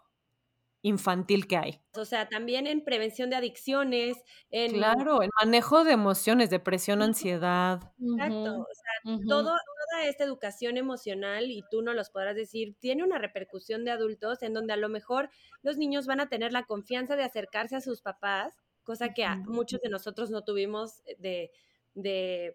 infantil 0.82 1.46
que 1.46 1.56
hay. 1.56 1.80
O 1.94 2.04
sea, 2.04 2.28
también 2.28 2.66
en 2.66 2.84
prevención 2.84 3.30
de 3.30 3.36
adicciones, 3.36 4.16
en... 4.50 4.72
Claro, 4.72 5.22
en 5.22 5.30
manejo 5.40 5.84
de 5.84 5.92
emociones, 5.92 6.50
depresión, 6.50 7.02
ansiedad. 7.02 7.92
Exacto, 8.00 8.60
o 8.60 8.66
sea, 8.74 9.18
todo, 9.28 9.56
toda 9.56 10.04
esta 10.06 10.24
educación 10.24 10.76
emocional, 10.76 11.50
y 11.50 11.64
tú 11.70 11.82
no 11.82 11.94
los 11.94 12.10
podrás 12.10 12.36
decir, 12.36 12.76
tiene 12.78 13.02
una 13.02 13.18
repercusión 13.18 13.84
de 13.84 13.90
adultos 13.90 14.42
en 14.42 14.54
donde 14.54 14.72
a 14.72 14.76
lo 14.76 14.88
mejor 14.88 15.30
los 15.62 15.76
niños 15.76 16.06
van 16.06 16.20
a 16.20 16.28
tener 16.28 16.52
la 16.52 16.64
confianza 16.64 17.16
de 17.16 17.24
acercarse 17.24 17.76
a 17.76 17.80
sus 17.80 18.00
papás, 18.00 18.56
cosa 18.84 19.12
que 19.12 19.24
a 19.24 19.36
muchos 19.36 19.80
de 19.80 19.90
nosotros 19.90 20.30
no 20.30 20.44
tuvimos 20.44 21.02
de, 21.18 21.50
de, 21.94 22.54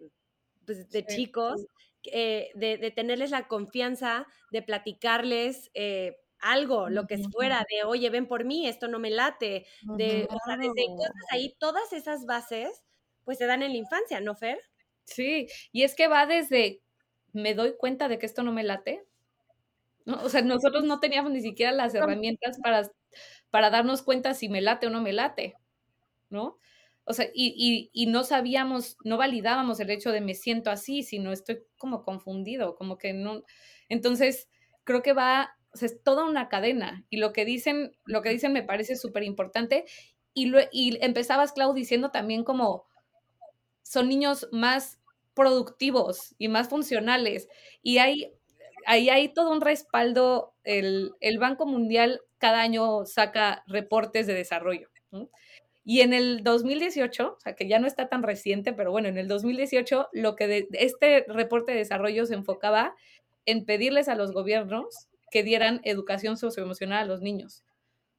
pues, 0.65 0.89
de 0.89 1.05
chicos, 1.05 1.67
eh, 2.05 2.49
de, 2.55 2.77
de, 2.77 2.91
tenerles 2.91 3.31
la 3.31 3.47
confianza 3.47 4.25
de 4.51 4.61
platicarles. 4.61 5.69
Eh, 5.73 6.17
algo, 6.43 6.89
lo 6.89 7.07
que 7.07 7.17
fuera, 7.17 7.65
de 7.69 7.85
oye, 7.85 8.09
ven 8.09 8.27
por 8.27 8.45
mí, 8.45 8.67
esto 8.67 8.87
no 8.87 8.99
me 8.99 9.09
late, 9.09 9.65
de, 9.97 10.27
o 10.29 10.37
sea, 10.45 10.57
desde 10.57 10.87
cosas 10.87 11.11
ahí, 11.31 11.55
todas 11.57 11.93
esas 11.93 12.25
bases, 12.25 12.83
pues 13.23 13.37
se 13.37 13.45
dan 13.45 13.63
en 13.63 13.71
la 13.71 13.77
infancia, 13.77 14.19
¿no, 14.19 14.35
Fer? 14.35 14.59
Sí, 15.05 15.47
y 15.71 15.83
es 15.83 15.95
que 15.95 16.07
va 16.07 16.25
desde, 16.25 16.81
me 17.31 17.53
doy 17.53 17.75
cuenta 17.77 18.07
de 18.07 18.19
que 18.19 18.25
esto 18.25 18.43
no 18.43 18.51
me 18.51 18.63
late, 18.63 19.05
¿no? 20.05 20.21
O 20.23 20.29
sea, 20.29 20.41
nosotros 20.41 20.83
no 20.83 20.99
teníamos 20.99 21.31
ni 21.31 21.41
siquiera 21.41 21.71
las 21.71 21.95
herramientas 21.95 22.59
para, 22.61 22.89
para 23.49 23.69
darnos 23.69 24.01
cuenta 24.01 24.33
si 24.33 24.49
me 24.49 24.61
late 24.61 24.87
o 24.87 24.89
no 24.89 25.01
me 25.01 25.13
late, 25.13 25.55
¿no? 26.29 26.57
O 27.05 27.13
sea, 27.13 27.27
y, 27.33 27.53
y, 27.57 27.89
y, 27.93 28.05
no 28.07 28.23
sabíamos, 28.23 28.97
no 29.03 29.17
validábamos 29.17 29.79
el 29.81 29.89
hecho 29.89 30.11
de 30.11 30.21
me 30.21 30.35
siento 30.35 30.71
así, 30.71 31.03
sino 31.03 31.33
estoy 31.33 31.63
como 31.77 32.03
confundido, 32.03 32.75
como 32.75 32.97
que 32.97 33.13
no. 33.13 33.43
Entonces, 33.89 34.47
creo 34.85 35.01
que 35.01 35.11
va 35.11 35.57
o 35.73 35.77
sea, 35.77 35.87
es 35.87 36.01
toda 36.03 36.25
una 36.25 36.49
cadena. 36.49 37.05
Y 37.09 37.17
lo 37.17 37.33
que 37.33 37.45
dicen, 37.45 37.95
lo 38.05 38.21
que 38.21 38.29
dicen 38.29 38.53
me 38.53 38.63
parece 38.63 38.95
súper 38.95 39.23
importante. 39.23 39.85
Y, 40.33 40.51
y 40.71 40.97
empezabas, 41.03 41.53
Clau, 41.53 41.73
diciendo 41.73 42.11
también 42.11 42.43
como 42.43 42.85
son 43.83 44.09
niños 44.09 44.47
más 44.51 44.99
productivos 45.33 46.35
y 46.37 46.47
más 46.47 46.69
funcionales. 46.69 47.47
Y 47.81 47.97
hay, 47.97 48.33
ahí 48.85 49.09
hay 49.09 49.29
todo 49.29 49.51
un 49.51 49.61
respaldo. 49.61 50.53
El, 50.63 51.13
el, 51.19 51.39
Banco 51.39 51.65
Mundial 51.65 52.21
cada 52.37 52.61
año 52.61 53.05
saca 53.05 53.63
reportes 53.67 54.27
de 54.27 54.33
desarrollo. 54.33 54.89
Y 55.85 55.99
en 55.99 56.13
el 56.13 56.43
2018, 56.43 57.35
o 57.37 57.39
sea, 57.41 57.55
que 57.55 57.67
ya 57.67 57.77
no 57.77 57.87
está 57.87 58.07
tan 58.07 58.23
reciente, 58.23 58.71
pero 58.71 58.91
bueno, 58.91 59.09
en 59.09 59.17
el 59.17 59.27
2018, 59.27 60.09
lo 60.13 60.35
que 60.35 60.47
de, 60.47 60.67
este 60.71 61.25
reporte 61.27 61.73
de 61.73 61.79
desarrollo 61.79 62.25
se 62.25 62.35
enfocaba 62.35 62.95
en 63.45 63.65
pedirles 63.65 64.07
a 64.07 64.15
los 64.15 64.31
gobiernos 64.31 65.09
que 65.33 65.41
dieran 65.41 65.81
educación 65.83 66.37
socioemocional 66.37 66.99
a 66.99 67.05
los 67.07 67.21
niños. 67.21 67.63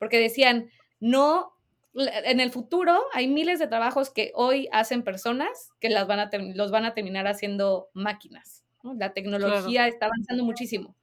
Porque 0.01 0.19
decían, 0.19 0.69
no, 0.99 1.53
en 1.95 2.41
el 2.41 2.51
futuro 2.51 3.05
hay 3.13 3.29
miles 3.29 3.61
de 3.61 3.69
trabajos 3.69 4.11
que 4.11 4.33
hoy 4.35 4.69
hacen 4.73 5.05
personas 5.05 5.71
que 5.79 5.91
las 5.91 6.09
van 6.09 6.19
a 6.19 6.31
los 6.33 6.73
van 6.73 6.85
a 6.85 6.93
terminar 6.93 7.29
haciendo 7.29 7.89
máquinas. 7.95 8.65
La 8.99 9.13
tecnología 9.13 9.87
está 9.87 10.07
avanzando 10.07 10.43
muchísimo. 10.43 10.97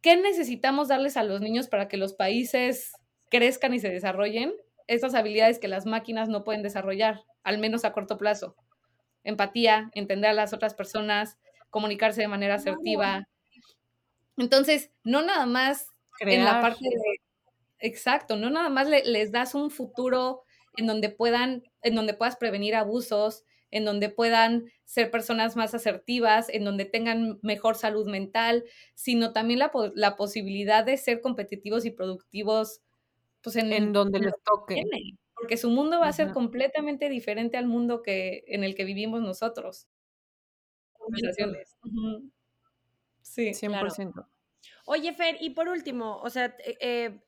¿Qué 0.00 0.16
necesitamos 0.16 0.88
darles 0.88 1.18
a 1.18 1.24
los 1.24 1.42
niños 1.42 1.68
para 1.68 1.88
que 1.88 1.98
los 1.98 2.14
países 2.14 2.92
crezcan 3.28 3.74
y 3.74 3.80
se 3.80 3.90
desarrollen? 3.90 4.54
Esas 4.86 5.14
habilidades 5.14 5.58
que 5.58 5.68
las 5.68 5.84
máquinas 5.84 6.30
no 6.30 6.42
pueden 6.42 6.62
desarrollar, 6.62 7.20
al 7.44 7.58
menos 7.58 7.84
a 7.84 7.92
corto 7.92 8.16
plazo. 8.16 8.56
Empatía, 9.24 9.90
entender 9.92 10.30
a 10.30 10.34
las 10.34 10.54
otras 10.54 10.72
personas, 10.72 11.38
comunicarse 11.68 12.22
de 12.22 12.28
manera 12.28 12.54
asertiva, 12.54 13.28
entonces, 14.36 14.90
no 15.04 15.22
nada 15.22 15.46
más 15.46 15.88
en 16.20 16.44
la 16.44 16.60
parte 16.60 16.84
de, 16.84 17.20
exacto, 17.78 18.36
no 18.36 18.50
nada 18.50 18.68
más 18.68 18.88
les 18.88 19.32
das 19.32 19.54
un 19.54 19.70
futuro 19.70 20.42
en 20.76 20.86
donde 20.86 21.10
puedan, 21.10 21.64
en 21.82 21.94
donde 21.94 22.14
puedas 22.14 22.36
prevenir 22.36 22.74
abusos, 22.74 23.44
en 23.70 23.84
donde 23.84 24.08
puedan 24.10 24.70
ser 24.84 25.10
personas 25.10 25.56
más 25.56 25.74
asertivas, 25.74 26.48
en 26.50 26.64
donde 26.64 26.84
tengan 26.84 27.38
mejor 27.42 27.74
salud 27.74 28.06
mental, 28.08 28.64
sino 28.94 29.32
también 29.32 29.58
la, 29.58 29.72
la 29.94 30.16
posibilidad 30.16 30.84
de 30.84 30.96
ser 30.98 31.20
competitivos 31.20 31.84
y 31.84 31.90
productivos, 31.90 32.82
pues 33.42 33.56
en, 33.56 33.92
donde 33.92 34.20
les 34.20 34.34
toque. 34.44 34.82
Porque 35.34 35.56
su 35.56 35.70
mundo 35.70 35.98
va 35.98 36.08
a 36.08 36.12
ser 36.12 36.32
completamente 36.32 37.08
diferente 37.08 37.56
al 37.56 37.66
mundo 37.66 38.02
que, 38.02 38.44
en 38.46 38.62
el 38.62 38.74
que 38.74 38.84
vivimos 38.84 39.22
nosotros. 39.22 39.88
Sí, 43.22 43.54
100%. 43.54 44.26
Oye, 44.86 45.12
Fer, 45.14 45.36
y 45.40 45.50
por 45.50 45.68
último, 45.68 46.18
o 46.18 46.30
sea, 46.30 46.56
eh, 46.64 46.76
eh, 46.80 47.20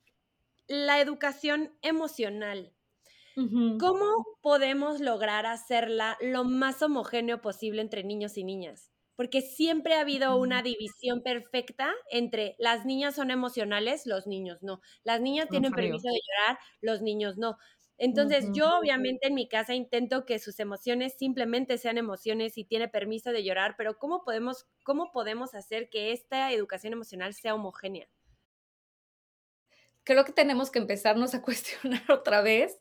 la 0.69 1.01
educación 1.01 1.77
emocional. 1.83 2.75
¿Cómo 3.79 4.05
podemos 4.43 5.01
lograr 5.01 5.47
hacerla 5.47 6.17
lo 6.21 6.45
más 6.45 6.81
homogéneo 6.83 7.41
posible 7.41 7.83
entre 7.83 8.05
niños 8.05 8.39
y 8.39 8.45
niñas? 8.45 8.93
Porque 9.17 9.43
siempre 9.43 9.95
ha 9.95 10.01
habido 10.01 10.37
una 10.37 10.63
división 10.63 11.23
perfecta 11.23 11.93
entre 12.11 12.55
las 12.59 12.85
niñas 12.85 13.17
son 13.17 13.31
emocionales, 13.31 14.07
los 14.07 14.27
niños 14.27 14.63
no. 14.63 14.81
Las 15.05 15.21
niñas 15.21 15.49
tienen 15.49 15.73
permiso 15.73 16.09
de 16.09 16.21
llorar, 16.21 16.59
los 16.81 17.03
niños 17.03 17.37
no. 17.37 17.57
Entonces, 17.97 18.47
yo 18.53 18.79
obviamente 18.79 19.29
en 19.29 19.35
mi 19.35 19.49
casa 19.49 19.75
intento 19.75 20.25
que 20.25 20.41
sus 20.41 20.59
emociones 20.59 21.15
simplemente 21.17 21.79
sean 21.79 21.97
emociones 21.97 22.59
y 22.59 22.65
tiene 22.65 22.89
permiso 22.89 23.31
de 23.31 23.45
llorar, 23.45 23.77
pero 23.79 23.99
¿cómo 23.99 24.25
podemos, 24.25 24.67
cómo 24.83 25.13
podemos 25.13 25.55
hacer 25.55 25.89
que 25.91 26.13
esta 26.13 26.51
educación 26.53 26.93
emocional 26.93 27.35
sea 27.35 27.55
homogénea? 27.55 28.09
Creo 30.03 30.25
que 30.25 30.33
tenemos 30.33 30.71
que 30.71 30.81
empezarnos 30.81 31.35
a 31.35 31.43
cuestionar 31.43 32.03
otra 32.11 32.43
vez 32.43 32.81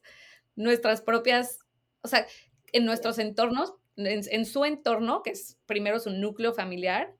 nuestras 0.55 1.01
propias, 1.01 1.59
o 2.01 2.07
sea, 2.07 2.25
en 2.71 2.85
nuestros 2.85 3.19
entornos, 3.19 3.75
en, 3.95 4.45
su 4.45 4.65
entorno, 4.65 5.21
que 5.21 5.31
es 5.31 5.59
primero 5.67 5.99
su 5.99 6.09
núcleo 6.09 6.53
familiar, 6.53 7.13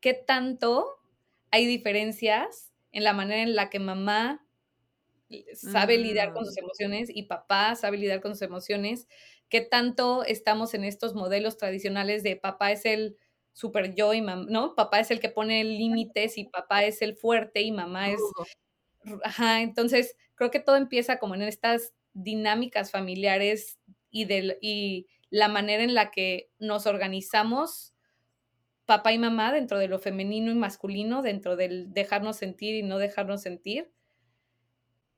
qué 0.00 0.12
tanto 0.12 1.00
hay 1.50 1.66
diferencias 1.66 2.70
en 2.92 3.04
la 3.04 3.14
manera 3.14 3.42
en 3.42 3.56
la 3.56 3.70
que 3.70 3.78
mamá 3.78 4.46
sabe 5.54 5.98
lidiar 5.98 6.32
con 6.32 6.44
sus 6.44 6.56
mm. 6.56 6.64
emociones 6.64 7.10
y 7.12 7.24
papá 7.24 7.74
sabe 7.74 7.98
lidiar 7.98 8.20
con 8.20 8.32
sus 8.32 8.42
emociones, 8.42 9.08
qué 9.48 9.60
tanto 9.60 10.24
estamos 10.24 10.74
en 10.74 10.84
estos 10.84 11.14
modelos 11.14 11.56
tradicionales 11.56 12.22
de 12.22 12.36
papá 12.36 12.72
es 12.72 12.84
el 12.84 13.16
super 13.52 13.94
yo 13.94 14.14
y 14.14 14.22
mamá, 14.22 14.46
¿no? 14.48 14.74
Papá 14.74 15.00
es 15.00 15.10
el 15.10 15.20
que 15.20 15.28
pone 15.28 15.62
límites 15.64 16.38
y 16.38 16.44
papá 16.44 16.84
es 16.84 17.02
el 17.02 17.16
fuerte 17.16 17.60
y 17.62 17.72
mamá 17.72 18.10
es... 18.10 18.20
Ajá, 19.24 19.62
entonces 19.62 20.16
creo 20.34 20.50
que 20.50 20.60
todo 20.60 20.76
empieza 20.76 21.18
como 21.18 21.34
en 21.34 21.42
estas 21.42 21.94
dinámicas 22.12 22.90
familiares 22.90 23.78
y, 24.10 24.24
de, 24.24 24.58
y 24.60 25.06
la 25.30 25.48
manera 25.48 25.82
en 25.82 25.94
la 25.94 26.10
que 26.10 26.50
nos 26.58 26.86
organizamos 26.86 27.94
papá 28.84 29.12
y 29.12 29.18
mamá 29.18 29.52
dentro 29.52 29.78
de 29.78 29.88
lo 29.88 29.98
femenino 29.98 30.50
y 30.50 30.54
masculino, 30.54 31.22
dentro 31.22 31.56
del 31.56 31.92
dejarnos 31.92 32.36
sentir 32.36 32.74
y 32.74 32.82
no 32.82 32.98
dejarnos 32.98 33.42
sentir. 33.42 33.90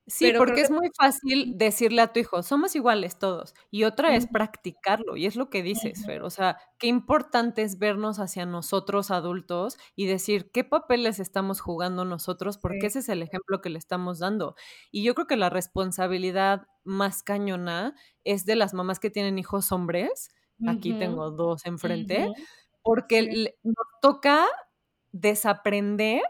Sí, 0.05 0.33
porque 0.37 0.59
es 0.61 0.69
muy 0.69 0.89
fácil 0.97 1.57
decirle 1.57 2.01
a 2.01 2.11
tu 2.11 2.19
hijo, 2.19 2.43
somos 2.43 2.75
iguales 2.75 3.17
todos. 3.17 3.53
Y 3.71 3.85
otra 3.85 4.15
es 4.15 4.27
practicarlo, 4.27 5.15
y 5.15 5.25
es 5.25 5.37
lo 5.37 5.49
que 5.49 5.63
dices, 5.63 6.05
Fer. 6.05 6.23
O 6.23 6.29
sea, 6.29 6.57
qué 6.77 6.87
importante 6.87 7.61
es 7.61 7.79
vernos 7.79 8.19
hacia 8.19 8.45
nosotros 8.45 9.11
adultos 9.11 9.77
y 9.95 10.05
decir 10.05 10.51
qué 10.51 10.65
papeles 10.65 11.19
estamos 11.19 11.61
jugando 11.61 12.03
nosotros, 12.03 12.57
porque 12.57 12.87
ese 12.87 12.99
es 12.99 13.07
el 13.07 13.21
ejemplo 13.23 13.61
que 13.61 13.69
le 13.69 13.79
estamos 13.79 14.19
dando. 14.19 14.55
Y 14.91 15.03
yo 15.03 15.15
creo 15.15 15.27
que 15.27 15.37
la 15.37 15.49
responsabilidad 15.49 16.67
más 16.83 17.23
cañona 17.23 17.95
es 18.25 18.45
de 18.45 18.57
las 18.57 18.73
mamás 18.73 18.99
que 18.99 19.09
tienen 19.09 19.39
hijos 19.39 19.71
hombres. 19.71 20.31
Aquí 20.67 20.93
tengo 20.99 21.31
dos 21.31 21.65
enfrente, 21.65 22.29
porque 22.81 23.53
nos 23.63 23.87
toca 24.01 24.47
desaprender 25.13 26.21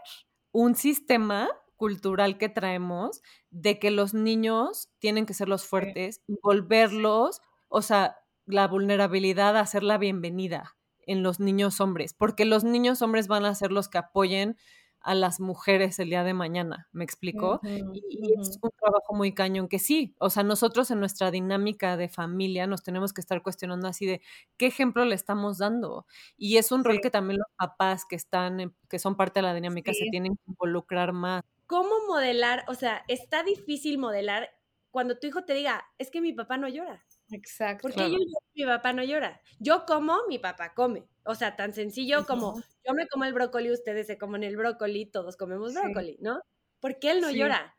un 0.52 0.76
sistema 0.76 1.48
cultural 1.76 2.38
que 2.38 2.48
traemos 2.48 3.22
de 3.50 3.78
que 3.78 3.90
los 3.90 4.14
niños 4.14 4.90
tienen 4.98 5.26
que 5.26 5.34
ser 5.34 5.48
los 5.48 5.64
fuertes 5.64 6.22
y 6.26 6.36
volverlos, 6.42 7.40
o 7.68 7.82
sea, 7.82 8.16
la 8.46 8.68
vulnerabilidad 8.68 9.56
a 9.56 9.66
ser 9.66 9.82
la 9.82 9.98
bienvenida 9.98 10.76
en 11.06 11.22
los 11.22 11.40
niños 11.40 11.80
hombres, 11.80 12.14
porque 12.14 12.44
los 12.44 12.64
niños 12.64 13.02
hombres 13.02 13.28
van 13.28 13.44
a 13.44 13.54
ser 13.54 13.72
los 13.72 13.88
que 13.88 13.98
apoyen 13.98 14.56
a 15.04 15.14
las 15.14 15.38
mujeres 15.38 15.98
el 15.98 16.08
día 16.08 16.24
de 16.24 16.32
mañana, 16.32 16.88
¿me 16.92 17.04
explicó? 17.04 17.60
y, 17.62 18.40
es 18.40 18.58
un 18.62 18.70
trabajo 18.80 19.14
muy 19.14 19.34
cañón 19.34 19.68
que 19.68 19.78
sí, 19.78 20.14
o 20.18 20.30
sea, 20.30 20.42
nosotros 20.42 20.90
en 20.90 20.98
nuestra 20.98 21.30
dinámica 21.30 21.98
de 21.98 22.08
familia 22.08 22.66
nos 22.66 22.82
tenemos 22.82 23.12
que 23.12 23.20
estar 23.20 23.42
cuestionando 23.42 23.86
así 23.86 24.06
de 24.06 24.22
qué 24.56 24.66
ejemplo 24.66 25.04
le 25.04 25.14
estamos 25.14 25.58
dando. 25.58 26.06
Y 26.38 26.56
es 26.56 26.72
un 26.72 26.84
rol 26.84 27.00
que 27.02 27.10
también 27.10 27.38
los 27.38 27.48
papás 27.56 28.06
que 28.08 28.16
están, 28.16 28.74
que 28.88 28.98
son 28.98 29.14
parte 29.14 29.40
de 29.40 29.42
la 29.42 29.54
dinámica 29.54 29.92
se 29.92 30.06
tienen 30.10 30.36
que 30.36 30.50
involucrar 30.50 31.12
más. 31.12 31.42
¿Cómo 31.66 32.06
modelar? 32.06 32.64
O 32.68 32.74
sea, 32.74 33.04
está 33.08 33.42
difícil 33.42 33.98
modelar 33.98 34.50
cuando 34.90 35.18
tu 35.18 35.26
hijo 35.26 35.44
te 35.44 35.54
diga, 35.54 35.84
es 35.98 36.10
que 36.10 36.20
mi 36.20 36.32
papá 36.32 36.56
no 36.56 36.68
llora. 36.68 37.04
Exacto. 37.32 37.82
Porque 37.82 38.10
yo 38.10 38.18
mi 38.54 38.64
papá 38.64 38.92
no 38.92 39.02
llora. 39.02 39.40
Yo 39.58 39.86
como, 39.86 40.18
mi 40.28 40.38
papá 40.38 40.72
come. 40.74 41.04
O 41.24 41.34
sea, 41.34 41.56
tan 41.56 41.72
sencillo 41.72 42.26
como 42.26 42.54
yo 42.86 42.94
me 42.94 43.08
como 43.08 43.24
el 43.24 43.32
brócoli, 43.32 43.72
ustedes 43.72 44.06
se 44.06 44.18
comen 44.18 44.44
el 44.44 44.56
brócoli, 44.56 45.06
todos 45.06 45.36
comemos 45.36 45.74
brócoli, 45.74 46.18
¿no? 46.20 46.40
Porque 46.80 47.10
él 47.10 47.20
no 47.20 47.30
llora. 47.30 47.76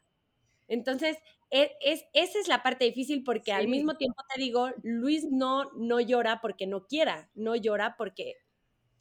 Entonces, 0.67 1.17
e, 1.51 1.71
es, 1.79 2.03
esa 2.13 2.39
es 2.39 2.47
la 2.47 2.63
parte 2.63 2.85
difícil 2.85 3.23
porque 3.23 3.53
al 3.53 3.67
mismo 3.67 3.97
tiempo 3.97 4.21
te 4.33 4.41
digo, 4.41 4.71
Luis 4.83 5.25
no, 5.31 5.71
no 5.75 5.99
llora 5.99 6.41
porque 6.41 6.67
no 6.67 6.87
quiera, 6.87 7.29
no 7.35 7.55
llora 7.55 7.95
porque 7.97 8.35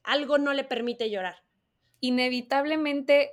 algo 0.02 0.38
no 0.38 0.52
le 0.52 0.64
permite 0.64 1.10
llorar. 1.10 1.42
Inevitablemente 2.00 3.32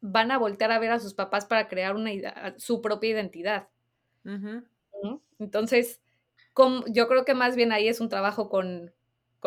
van 0.00 0.30
a 0.30 0.38
voltear 0.38 0.72
a 0.72 0.78
ver 0.78 0.92
a 0.92 0.98
sus 0.98 1.14
papás 1.14 1.46
para 1.46 1.68
crear 1.68 1.94
una 1.94 2.10
su 2.58 2.80
propia 2.80 3.10
identidad. 3.10 3.68
Entonces, 5.38 6.00
yo 6.88 7.08
creo 7.08 7.24
que 7.24 7.34
más 7.34 7.56
bien 7.56 7.72
ahí 7.72 7.88
es 7.88 8.00
un 8.00 8.08
trabajo 8.08 8.48
con, 8.48 8.92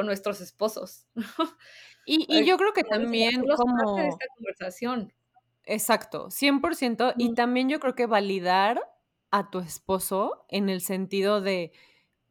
nuestros 0.02 0.40
esposos. 0.40 1.06
y, 2.06 2.46
yo 2.46 2.56
creo 2.56 2.72
que 2.72 2.86
también 2.86 3.44
como... 3.58 3.98
De 3.98 4.08
esta 4.08 4.26
conversación. 4.34 5.14
Exacto, 5.66 6.28
100%. 6.30 7.16
Y 7.18 7.34
también 7.34 7.68
yo 7.68 7.82
creo 7.82 7.96
que 7.96 8.06
validar 8.06 8.82
a 9.30 9.50
tu 9.50 9.60
esposo 9.60 10.46
en 10.48 10.70
el 10.70 10.80
sentido 10.80 11.42
de, 11.42 11.74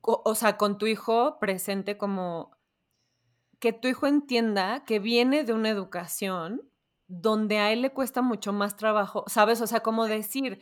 o 0.00 0.34
sea, 0.34 0.56
con 0.56 0.78
tu 0.78 0.86
hijo 0.86 1.38
presente 1.38 1.98
como 1.98 2.56
que 3.58 3.72
tu 3.72 3.88
hijo 3.88 4.06
entienda 4.06 4.84
que 4.84 4.98
viene 4.98 5.44
de 5.44 5.52
una 5.52 5.68
educación 5.68 6.68
donde 7.08 7.58
a 7.58 7.72
él 7.72 7.82
le 7.82 7.90
cuesta 7.90 8.22
mucho 8.22 8.52
más 8.52 8.76
trabajo, 8.76 9.24
¿sabes? 9.26 9.60
O 9.62 9.66
sea, 9.66 9.80
como 9.80 10.06
decir, 10.06 10.60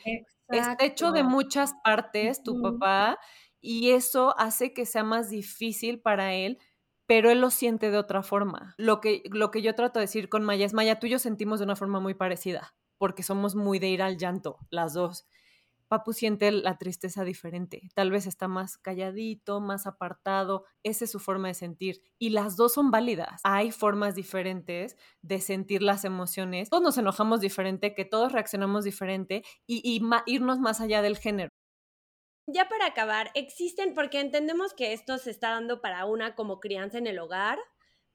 está 0.49 0.77
hecho 0.81 1.11
de 1.11 1.25
muchas 1.25 1.75
partes 1.85 2.43
tu 2.43 2.63
papá 2.63 3.19
y 3.61 3.91
eso 3.91 4.39
hace 4.39 4.73
que 4.73 4.87
sea 4.87 5.03
más 5.03 5.29
difícil 5.29 6.01
para 6.01 6.35
él, 6.35 6.59
pero 7.07 7.31
él 7.31 7.41
lo 7.41 7.51
siente 7.51 7.91
de 7.91 7.99
otra 7.99 8.23
forma. 8.23 8.75
Lo 8.79 9.01
que, 9.01 9.23
lo 9.31 9.51
que 9.51 9.61
yo 9.61 9.75
trato 9.75 9.99
de 9.99 10.05
decir 10.05 10.29
con 10.29 10.45
Maya 10.45 10.65
es, 10.65 10.73
Maya, 10.73 11.01
tú 11.01 11.09
y 11.09 11.11
yo 11.11 11.19
sentimos 11.19 11.59
de 11.59 11.65
una 11.65 11.77
forma 11.77 11.99
muy 11.99 12.15
parecida, 12.15 12.77
porque 12.97 13.25
somos 13.25 13.57
muy 13.57 13.81
de 13.81 13.89
ir 13.89 14.03
al 14.03 14.17
llanto, 14.17 14.59
las 14.71 14.95
dos. 14.95 15.27
Papu 15.89 16.13
siente 16.13 16.51
la 16.51 16.79
tristeza 16.79 17.25
diferente. 17.25 17.89
Tal 17.95 18.11
vez 18.11 18.27
está 18.27 18.49
más 18.49 18.77
calladito, 18.77 19.61
más 19.61 19.87
apartado. 19.87 20.65
Esa 20.83 21.05
es 21.05 21.11
su 21.11 21.21
forma 21.21 21.49
de 21.49 21.55
sentir. 21.55 22.03
Y 22.19 22.31
las 22.31 22.57
dos 22.57 22.75
son 22.75 22.91
válidas. 22.91 23.41
Hay 23.45 23.71
formas 23.71 24.15
diferentes 24.15 24.97
de 25.23 25.41
sentir 25.41 25.83
las 25.83 26.05
emociones. 26.05 26.71
Todos 26.71 26.83
nos 26.83 26.99
enojamos 26.99 27.41
diferente, 27.41 27.95
que 27.95 28.05
todos 28.05 28.33
reaccionamos 28.33 28.85
diferente 28.85 29.45
y, 29.67 30.01
irnos 30.27 30.59
más 30.59 30.81
allá 30.81 31.03
del 31.03 31.19
género. 31.19 31.51
Ya 32.49 32.69
para 32.69 32.87
acabar, 32.87 33.31
existen, 33.35 33.95
porque 33.95 34.21
entendemos 34.21 34.73
que 34.73 34.93
esto 34.93 35.19
se 35.19 35.31
está 35.31 35.51
dando 35.51 35.81
para 35.81 36.05
una 36.07 36.37
como 36.37 36.61
crianza 36.61 36.99
en 36.99 37.09
el 37.09 37.19
hogar, 37.19 37.59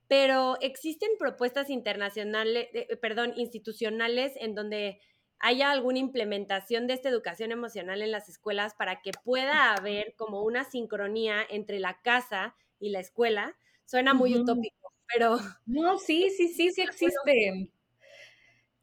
pero 0.07 0.57
existen 0.61 1.09
propuestas 1.19 1.69
internacionales, 1.69 2.67
eh, 2.73 2.97
perdón, 2.97 3.33
institucionales 3.35 4.33
en 4.37 4.55
donde 4.55 5.01
haya 5.41 5.71
alguna 5.71 5.99
implementación 5.99 6.87
de 6.87 6.93
esta 6.93 7.09
educación 7.09 7.51
emocional 7.51 8.01
en 8.01 8.11
las 8.11 8.29
escuelas 8.29 8.75
para 8.75 9.01
que 9.01 9.11
pueda 9.11 9.73
haber 9.73 10.13
como 10.15 10.43
una 10.43 10.63
sincronía 10.63 11.37
entre 11.49 11.79
la 11.79 11.99
casa 12.01 12.55
y 12.79 12.89
la 12.89 12.99
escuela. 12.99 13.55
Suena 13.85 14.13
muy 14.13 14.35
utópico, 14.35 14.93
pero... 15.11 15.37
No, 15.65 15.97
sí, 15.97 16.29
sí, 16.29 16.47
sí, 16.47 16.71
sí 16.71 16.81
existe. 16.81 17.69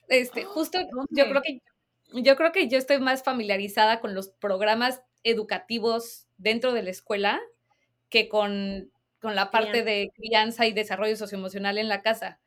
Este, 0.09 0.45
justo 0.45 0.79
yo 1.11 1.29
creo 1.29 1.43
que 1.43 1.61
yo 2.15 2.37
creo 2.37 2.53
que 2.53 2.69
yo 2.69 2.79
estoy 2.79 3.01
más 3.01 3.23
familiarizada 3.23 4.01
con 4.01 4.15
los 4.15 4.31
programas 4.31 5.03
educativos 5.25 6.27
dentro 6.39 6.73
de 6.73 6.83
la 6.83 6.91
escuela 6.91 7.39
que 8.09 8.31
con, 8.31 8.91
con 9.21 9.35
la 9.35 9.51
parte 9.51 9.83
de 9.85 10.11
crianza 10.15 10.67
y 10.67 10.73
desarrollo 10.73 11.17
socioemocional 11.17 11.77
en 11.77 11.89
la 11.89 12.01
casa. 12.01 12.41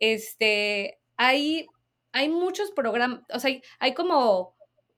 Este, 0.00 0.98
hay 1.16 1.66
hay 2.12 2.28
muchos 2.28 2.70
programas, 2.72 3.20
o 3.32 3.38
sea, 3.38 3.60
hay, 3.78 3.94
como 3.94 4.54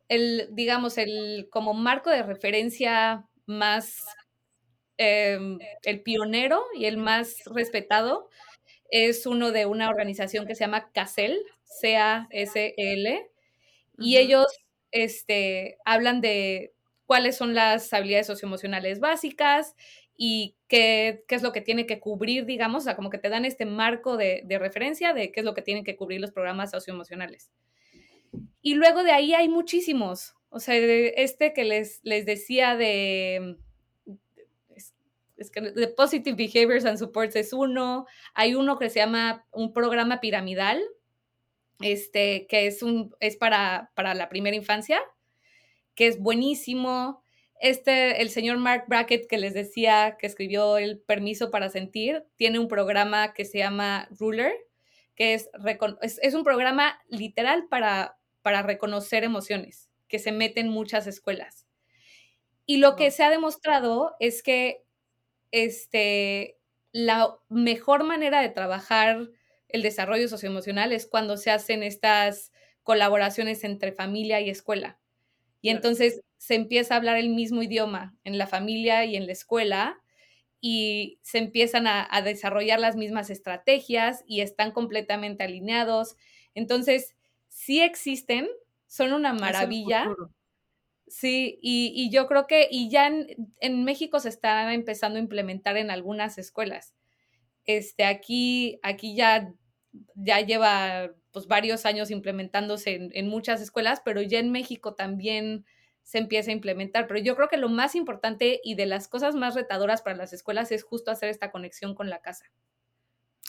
el, 0.08 0.48
digamos, 0.52 0.98
el 0.98 1.48
como 1.50 1.74
marco 1.74 2.10
de 2.10 2.22
referencia 2.22 3.26
más, 3.46 4.04
em, 4.98 5.58
el 5.84 6.02
pionero 6.02 6.64
y 6.74 6.86
el 6.86 6.96
más 6.96 7.36
respetado 7.46 8.28
es 8.90 9.26
uno 9.26 9.52
de 9.52 9.66
una 9.66 9.88
organización 9.88 10.46
que 10.46 10.54
se 10.54 10.64
llama 10.64 10.90
CASEL, 10.92 11.38
C-A-S-L, 11.64 13.30
y 13.98 14.16
ellos 14.18 14.46
este, 14.92 15.78
hablan 15.84 16.20
de 16.20 16.74
cuáles 17.06 17.36
son 17.36 17.54
las 17.54 17.92
habilidades 17.92 18.26
socioemocionales 18.26 19.00
básicas 19.00 19.74
y 20.24 20.54
qué, 20.68 21.24
qué, 21.26 21.34
es 21.34 21.42
lo 21.42 21.50
que 21.50 21.60
tiene 21.60 21.84
que 21.84 21.98
cubrir, 21.98 22.46
digamos, 22.46 22.84
o 22.84 22.84
sea, 22.84 22.94
como 22.94 23.10
que 23.10 23.18
te 23.18 23.28
dan 23.28 23.44
este 23.44 23.66
marco 23.66 24.16
de, 24.16 24.42
de, 24.44 24.56
referencia 24.56 25.12
de 25.12 25.32
qué 25.32 25.40
es 25.40 25.44
lo 25.44 25.52
que 25.52 25.62
tienen 25.62 25.82
que 25.82 25.96
cubrir 25.96 26.20
los 26.20 26.30
programas 26.30 26.70
socioemocionales. 26.70 27.50
Y 28.60 28.74
luego 28.74 29.02
de 29.02 29.10
ahí 29.10 29.34
hay 29.34 29.48
muchísimos, 29.48 30.36
o 30.48 30.60
sea, 30.60 30.76
este 30.76 31.52
que 31.52 31.64
les, 31.64 31.98
les 32.04 32.24
decía 32.24 32.76
de, 32.76 33.56
es, 35.36 35.50
que 35.50 35.60
de 35.60 35.88
Positive 35.88 36.36
Behaviors 36.36 36.84
and 36.84 36.98
Supports 36.98 37.34
es 37.34 37.52
uno, 37.52 38.06
hay 38.32 38.54
uno 38.54 38.78
que 38.78 38.90
se 38.90 39.00
llama 39.00 39.44
un 39.50 39.72
programa 39.72 40.20
piramidal, 40.20 40.80
este, 41.80 42.46
que 42.46 42.68
es, 42.68 42.84
un, 42.84 43.12
es 43.18 43.36
para, 43.36 43.90
para 43.96 44.14
la 44.14 44.28
primera 44.28 44.54
infancia, 44.54 45.00
que 45.96 46.06
es 46.06 46.20
buenísimo, 46.20 47.21
este, 47.62 48.20
el 48.20 48.30
señor 48.30 48.58
Mark 48.58 48.86
Brackett 48.88 49.28
que 49.28 49.38
les 49.38 49.54
decía 49.54 50.16
que 50.18 50.26
escribió 50.26 50.78
el 50.78 50.98
permiso 50.98 51.52
para 51.52 51.70
sentir, 51.70 52.24
tiene 52.34 52.58
un 52.58 52.66
programa 52.66 53.32
que 53.34 53.44
se 53.44 53.58
llama 53.58 54.08
Ruler, 54.18 54.52
que 55.14 55.34
es, 55.34 55.48
es, 56.00 56.34
un 56.34 56.42
programa 56.42 57.00
literal 57.06 57.68
para, 57.68 58.18
para 58.42 58.62
reconocer 58.62 59.22
emociones, 59.22 59.88
que 60.08 60.18
se 60.18 60.32
mete 60.32 60.58
en 60.58 60.70
muchas 60.70 61.06
escuelas. 61.06 61.68
Y 62.66 62.78
lo 62.78 62.96
que 62.96 63.12
se 63.12 63.22
ha 63.22 63.30
demostrado 63.30 64.16
es 64.18 64.42
que 64.42 64.82
este, 65.52 66.58
la 66.90 67.36
mejor 67.48 68.02
manera 68.02 68.42
de 68.42 68.48
trabajar 68.48 69.28
el 69.68 69.82
desarrollo 69.82 70.26
socioemocional 70.26 70.90
es 70.90 71.06
cuando 71.06 71.36
se 71.36 71.52
hacen 71.52 71.84
estas 71.84 72.50
colaboraciones 72.82 73.62
entre 73.62 73.92
familia 73.92 74.40
y 74.40 74.50
escuela. 74.50 74.98
Y 75.60 75.70
entonces 75.70 76.22
se 76.42 76.56
empieza 76.56 76.94
a 76.94 76.96
hablar 76.96 77.18
el 77.18 77.28
mismo 77.28 77.62
idioma 77.62 78.16
en 78.24 78.36
la 78.36 78.48
familia 78.48 79.04
y 79.04 79.14
en 79.14 79.26
la 79.26 79.32
escuela 79.32 80.02
y 80.60 81.20
se 81.22 81.38
empiezan 81.38 81.86
a, 81.86 82.20
desarrollar 82.24 82.80
las 82.80 82.96
mismas 82.96 83.30
estrategias 83.30 84.24
y 84.26 84.40
están 84.40 84.72
completamente 84.72 85.44
alineados. 85.44 86.16
Entonces, 86.56 87.14
sí 87.46 87.80
existen, 87.80 88.48
son 88.88 89.12
una 89.12 89.32
maravilla. 89.32 90.08
Sí, 91.06 91.60
y, 91.62 92.10
yo 92.10 92.26
creo 92.26 92.48
que, 92.48 92.66
y 92.68 92.90
ya 92.90 93.06
en, 93.06 93.84
México 93.84 94.18
se 94.18 94.28
está 94.28 94.74
empezando 94.74 95.18
a 95.18 95.22
implementar 95.22 95.76
en 95.76 95.92
algunas 95.92 96.38
escuelas. 96.38 96.96
Este, 97.66 98.04
aquí, 98.04 98.80
aquí 98.82 99.14
ya, 99.14 99.54
ya 100.16 100.40
lleva 100.40 101.12
pues 101.30 101.46
varios 101.46 101.86
años 101.86 102.10
implementándose 102.10 102.96
en, 102.96 103.10
en, 103.14 103.28
muchas 103.28 103.60
escuelas, 103.60 104.02
pero 104.04 104.22
ya 104.22 104.40
en 104.40 104.50
México 104.50 104.96
también 104.96 105.64
se 106.02 106.18
empieza 106.18 106.50
a 106.50 106.54
implementar. 106.54 107.06
Pero 107.06 107.20
yo 107.20 107.36
creo 107.36 107.48
que 107.48 107.56
lo 107.56 107.68
más 107.68 107.94
importante 107.94 108.60
y 108.62 108.74
de 108.74 108.86
las 108.86 109.08
cosas 109.08 109.34
más 109.34 109.54
retadoras 109.54 110.02
para 110.02 110.16
las 110.16 110.32
escuelas 110.32 110.72
es 110.72 110.84
justo 110.84 111.10
hacer 111.10 111.28
esta 111.28 111.50
conexión 111.50 111.94
con 111.94 112.10
la 112.10 112.20
casa. 112.20 112.50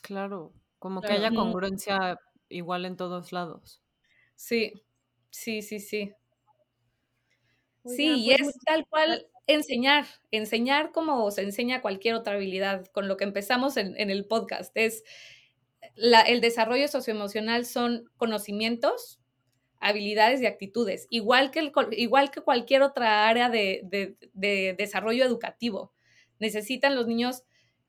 Claro, 0.01 0.53
como 0.80 1.01
que 1.01 1.13
haya 1.13 1.30
congruencia 1.30 2.19
igual 2.49 2.85
en 2.85 2.97
todos 2.97 3.31
lados. 3.31 3.81
Sí, 4.35 4.84
sí, 5.30 5.61
sí, 5.61 5.80
sí. 5.80 6.13
sí, 7.85 8.30
y 8.30 8.35
pues 8.35 8.49
es 8.49 8.59
tal 8.65 8.85
cual 8.88 9.27
enseñar, 9.47 10.05
enseñar 10.31 10.91
como 10.91 11.30
se 11.31 11.41
enseña 11.43 11.81
cualquier 11.81 12.15
otra 12.15 12.34
habilidad, 12.34 12.88
con 12.88 13.07
lo 13.07 13.17
que 13.17 13.23
empezamos 13.23 13.77
en, 13.77 13.95
en 13.97 14.09
el 14.09 14.25
podcast. 14.25 14.75
Es 14.75 15.03
el 15.95 16.41
desarrollo 16.41 16.88
socioemocional 16.88 17.65
son 17.65 18.09
conocimientos, 18.17 19.19
habilidades 19.84 20.41
y 20.41 20.45
actitudes, 20.45 21.07
igual 21.10 21.51
que, 21.51 21.72
igual 21.91 22.31
que 22.31 22.41
cualquier 22.41 22.81
otra 22.81 23.27
área 23.27 23.49
de, 23.49 24.15
desarrollo 24.34 25.26
educativo. 25.26 25.93
Necesitan 26.39 26.95
los 26.95 27.05
niños 27.07 27.43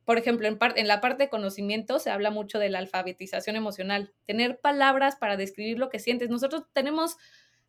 por 0.05 0.19
ejemplo, 0.19 0.47
en, 0.47 0.59
en 0.77 0.87
la 0.87 1.01
parte 1.01 1.23
de 1.23 1.31
conocimiento 1.31 1.99
se 1.99 2.11
habla 2.11 2.31
mucho 2.31 2.59
de 2.59 2.69
la 2.69 2.79
alfabetización 2.79 3.57
emocional, 3.57 4.13
tener 4.27 4.61
palabras 4.61 5.17
para 5.17 5.39
describir 5.39 5.79
lo 5.79 5.89
que 5.89 5.99
sientes. 5.99 6.29
Nosotros 6.29 6.65
tenemos, 6.75 7.17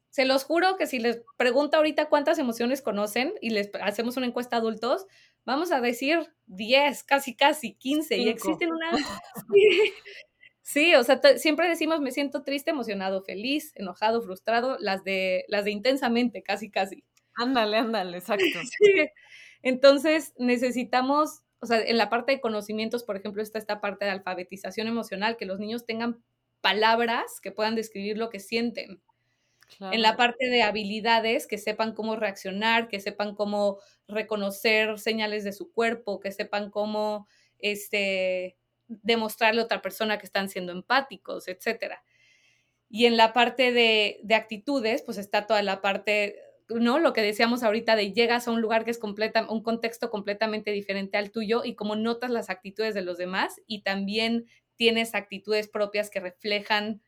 se 0.10 0.26
los 0.26 0.44
juro 0.44 0.76
que 0.76 0.86
si 0.86 1.00
les 1.00 1.22
pregunto 1.38 1.78
ahorita 1.78 2.10
cuántas 2.10 2.38
emociones 2.38 2.82
conocen 2.82 3.36
y 3.40 3.52
les 3.52 3.72
hacemos 3.82 4.18
una 4.18 4.26
encuesta 4.26 4.58
a 4.58 4.60
adultos, 4.60 5.06
vamos 5.46 5.72
a 5.72 5.80
decir 5.80 6.30
10, 6.48 7.04
casi, 7.06 7.38
casi 7.38 7.76
15. 7.76 8.18
Y 8.18 8.28
existen 8.28 8.70
una... 8.74 8.92
Sí, 9.54 9.94
o 10.98 11.04
sea, 11.04 11.22
siempre 11.38 11.70
decimos 11.70 12.02
me 12.02 12.12
siento 12.12 12.44
triste, 12.44 12.72
emocionado, 12.72 13.24
feliz, 13.24 13.72
enojado, 13.76 14.22
frustrado, 14.22 14.78
las 14.80 15.04
de, 15.04 15.46
las 15.48 15.66
de 15.66 15.72
intensamente, 15.72 16.42
casi, 16.42 16.70
casi. 16.72 17.04
Ándale, 17.36 17.78
ándale, 17.78 18.18
exacto. 18.18 18.46
Sí. 18.80 19.08
Entonces 19.62 20.34
necesitamos, 20.38 21.42
o 21.60 21.66
sea, 21.66 21.82
en 21.82 21.98
la 21.98 22.10
parte 22.10 22.34
de 22.34 22.42
conocimientos, 22.42 23.04
por 23.04 23.18
ejemplo, 23.18 23.42
está 23.42 23.60
esta 23.60 23.82
parte 23.82 24.06
de 24.06 24.12
alfabetización 24.12 24.88
emocional, 24.88 25.38
que 25.38 25.46
los 25.46 25.60
niños 25.60 25.86
tengan 25.86 26.24
palabras 26.62 27.40
que 27.42 27.52
puedan 27.52 27.76
describir 27.76 28.18
lo 28.18 28.30
que 28.30 28.40
sienten. 28.40 29.02
En 29.80 30.04
la 30.04 30.16
parte 30.16 30.46
de 30.46 30.62
habilidades, 30.62 31.48
que 31.48 31.58
sepan 31.58 31.94
cómo 31.94 32.16
reaccionar, 32.16 32.88
que 32.88 33.00
sepan 33.00 33.36
cómo 33.36 33.80
reconocer 34.08 35.00
señales 35.00 35.44
de 35.44 35.54
su 35.54 35.72
cuerpo, 35.72 36.20
que 36.20 36.32
sepan 36.32 36.70
cómo 36.70 37.28
este, 37.58 38.58
demostrarle 38.88 39.62
a 39.62 39.66
otra 39.66 39.82
persona 39.82 40.18
que 40.18 40.26
están 40.26 40.50
siendo 40.50 40.72
empáticos, 40.72 41.48
etcétera. 41.48 42.04
Y 42.90 43.06
en 43.06 43.18
la 43.18 43.34
parte 43.34 43.72
de, 43.72 44.20
de, 44.24 44.36
actitudes, 44.36 45.02
pues 45.02 45.18
está 45.18 45.48
toda 45.48 45.62
la 45.64 45.82
parte, 45.82 46.40
¿no? 46.70 47.00
Lo 47.00 47.14
que 47.14 47.22
decíamos 47.22 47.64
ahorita 47.64 47.96
de 47.96 48.14
llegas 48.14 48.48
a 48.48 48.52
un 48.52 48.62
lugar 48.62 48.86
que 48.86 48.92
es 48.92 49.00
completa, 49.00 49.50
un 49.50 49.64
contexto 49.64 50.10
completamente 50.10 50.72
diferente 50.72 51.18
al 51.18 51.32
tuyo 51.32 51.64
y 51.64 51.76
cómo 51.76 51.96
notas 51.96 52.30
las 52.30 52.50
actitudes 52.50 52.94
de 52.94 53.02
los 53.02 53.18
demás 53.18 53.62
y 53.68 53.82
también 53.82 54.46
tienes 54.76 55.16
actitudes 55.16 55.68
propias 55.68 56.10
que 56.10 56.20
reflejan 56.20 57.02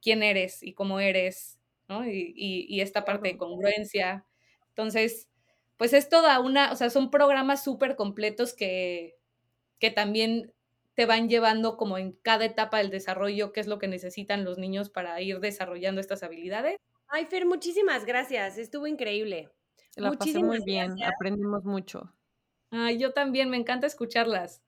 quién 0.00 0.22
eres 0.22 0.62
y 0.62 0.74
cómo 0.74 1.00
eres, 1.00 1.58
¿no? 1.88 2.06
Y, 2.06 2.32
y, 2.36 2.66
y 2.68 2.80
esta 2.80 3.04
parte 3.04 3.28
de 3.28 3.36
congruencia. 3.36 4.24
Entonces, 4.68 5.28
pues 5.76 5.92
es 5.92 6.08
toda 6.08 6.40
una, 6.40 6.72
o 6.72 6.76
sea, 6.76 6.90
son 6.90 7.10
programas 7.10 7.64
súper 7.64 7.96
completos 7.96 8.54
que, 8.54 9.16
que 9.78 9.90
también 9.90 10.53
te 10.94 11.06
van 11.06 11.28
llevando 11.28 11.76
como 11.76 11.98
en 11.98 12.12
cada 12.22 12.44
etapa 12.44 12.78
del 12.78 12.90
desarrollo 12.90 13.52
qué 13.52 13.60
es 13.60 13.66
lo 13.66 13.78
que 13.78 13.88
necesitan 13.88 14.44
los 14.44 14.58
niños 14.58 14.90
para 14.90 15.20
ir 15.20 15.40
desarrollando 15.40 16.00
estas 16.00 16.22
habilidades. 16.22 16.76
Ay, 17.08 17.26
Fer, 17.26 17.46
muchísimas 17.46 18.04
gracias. 18.04 18.58
Estuvo 18.58 18.86
increíble. 18.86 19.50
La 19.96 20.12
pasé 20.12 20.42
muy 20.42 20.60
bien, 20.64 20.96
aprendimos 21.04 21.64
mucho. 21.64 22.12
Ay, 22.70 22.98
yo 22.98 23.12
también, 23.12 23.50
me 23.50 23.56
encanta 23.56 23.86
escucharlas. 23.86 24.62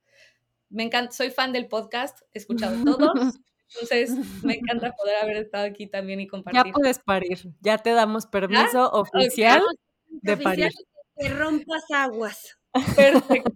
Me 0.68 0.84
encanta, 0.84 1.12
soy 1.12 1.30
fan 1.30 1.52
del 1.52 1.68
podcast, 1.68 2.20
he 2.32 2.38
escuchado 2.38 2.76
todos. 2.84 3.14
Entonces, 3.74 4.44
me 4.44 4.54
encanta 4.54 4.92
poder 4.92 5.16
haber 5.16 5.38
estado 5.38 5.66
aquí 5.66 5.88
también 5.88 6.20
y 6.20 6.28
compartir. 6.28 6.64
Ya 6.66 6.72
puedes 6.72 6.98
parir, 7.00 7.38
ya 7.60 7.78
te 7.78 7.90
damos 7.90 8.26
permiso 8.26 8.90
oficial 8.92 9.62
de 10.08 10.36
parir. 10.36 10.72
Que 11.16 11.28
rompas 11.30 11.82
aguas. 11.90 12.58
Perfecto. 12.94 13.52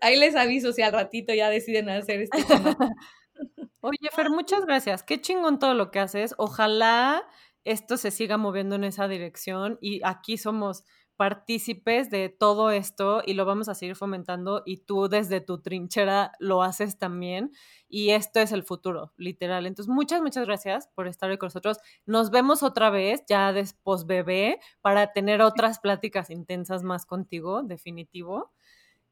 Ahí 0.00 0.16
les 0.16 0.36
aviso 0.36 0.72
si 0.72 0.82
al 0.82 0.92
ratito 0.92 1.34
ya 1.34 1.50
deciden 1.50 1.88
hacer 1.88 2.22
este 2.22 2.44
tema. 2.44 2.76
Oye, 3.80 4.08
Fer, 4.12 4.30
muchas 4.30 4.64
gracias. 4.66 5.02
Qué 5.02 5.20
chingón 5.20 5.58
todo 5.58 5.74
lo 5.74 5.90
que 5.90 6.00
haces. 6.00 6.34
Ojalá 6.38 7.24
esto 7.64 7.96
se 7.96 8.10
siga 8.10 8.36
moviendo 8.36 8.76
en 8.76 8.84
esa 8.84 9.08
dirección 9.08 9.78
y 9.80 10.00
aquí 10.04 10.38
somos 10.38 10.84
partícipes 11.18 12.10
de 12.10 12.28
todo 12.28 12.70
esto 12.70 13.22
y 13.26 13.34
lo 13.34 13.44
vamos 13.44 13.68
a 13.68 13.74
seguir 13.74 13.96
fomentando 13.96 14.62
y 14.64 14.78
tú 14.84 15.08
desde 15.08 15.40
tu 15.40 15.60
trinchera 15.60 16.30
lo 16.38 16.62
haces 16.62 16.96
también 16.96 17.50
y 17.88 18.10
esto 18.10 18.38
es 18.38 18.52
el 18.52 18.62
futuro, 18.62 19.12
literal. 19.16 19.66
Entonces, 19.66 19.92
muchas, 19.92 20.22
muchas 20.22 20.46
gracias 20.46 20.88
por 20.94 21.08
estar 21.08 21.28
hoy 21.28 21.36
con 21.36 21.48
nosotros. 21.48 21.78
Nos 22.06 22.30
vemos 22.30 22.62
otra 22.62 22.90
vez 22.90 23.24
ya 23.28 23.52
después 23.52 24.06
bebé 24.06 24.60
para 24.80 25.12
tener 25.12 25.42
otras 25.42 25.80
pláticas 25.80 26.30
intensas 26.30 26.84
más 26.84 27.04
contigo, 27.04 27.64
definitivo. 27.64 28.52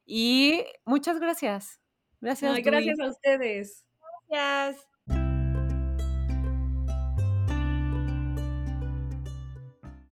Y 0.07 0.65
muchas 0.85 1.19
gracias. 1.19 1.81
Gracias. 2.21 2.63
gracias 2.63 2.99
a 3.01 3.09
ustedes. 3.09 3.85
Gracias. 4.29 4.87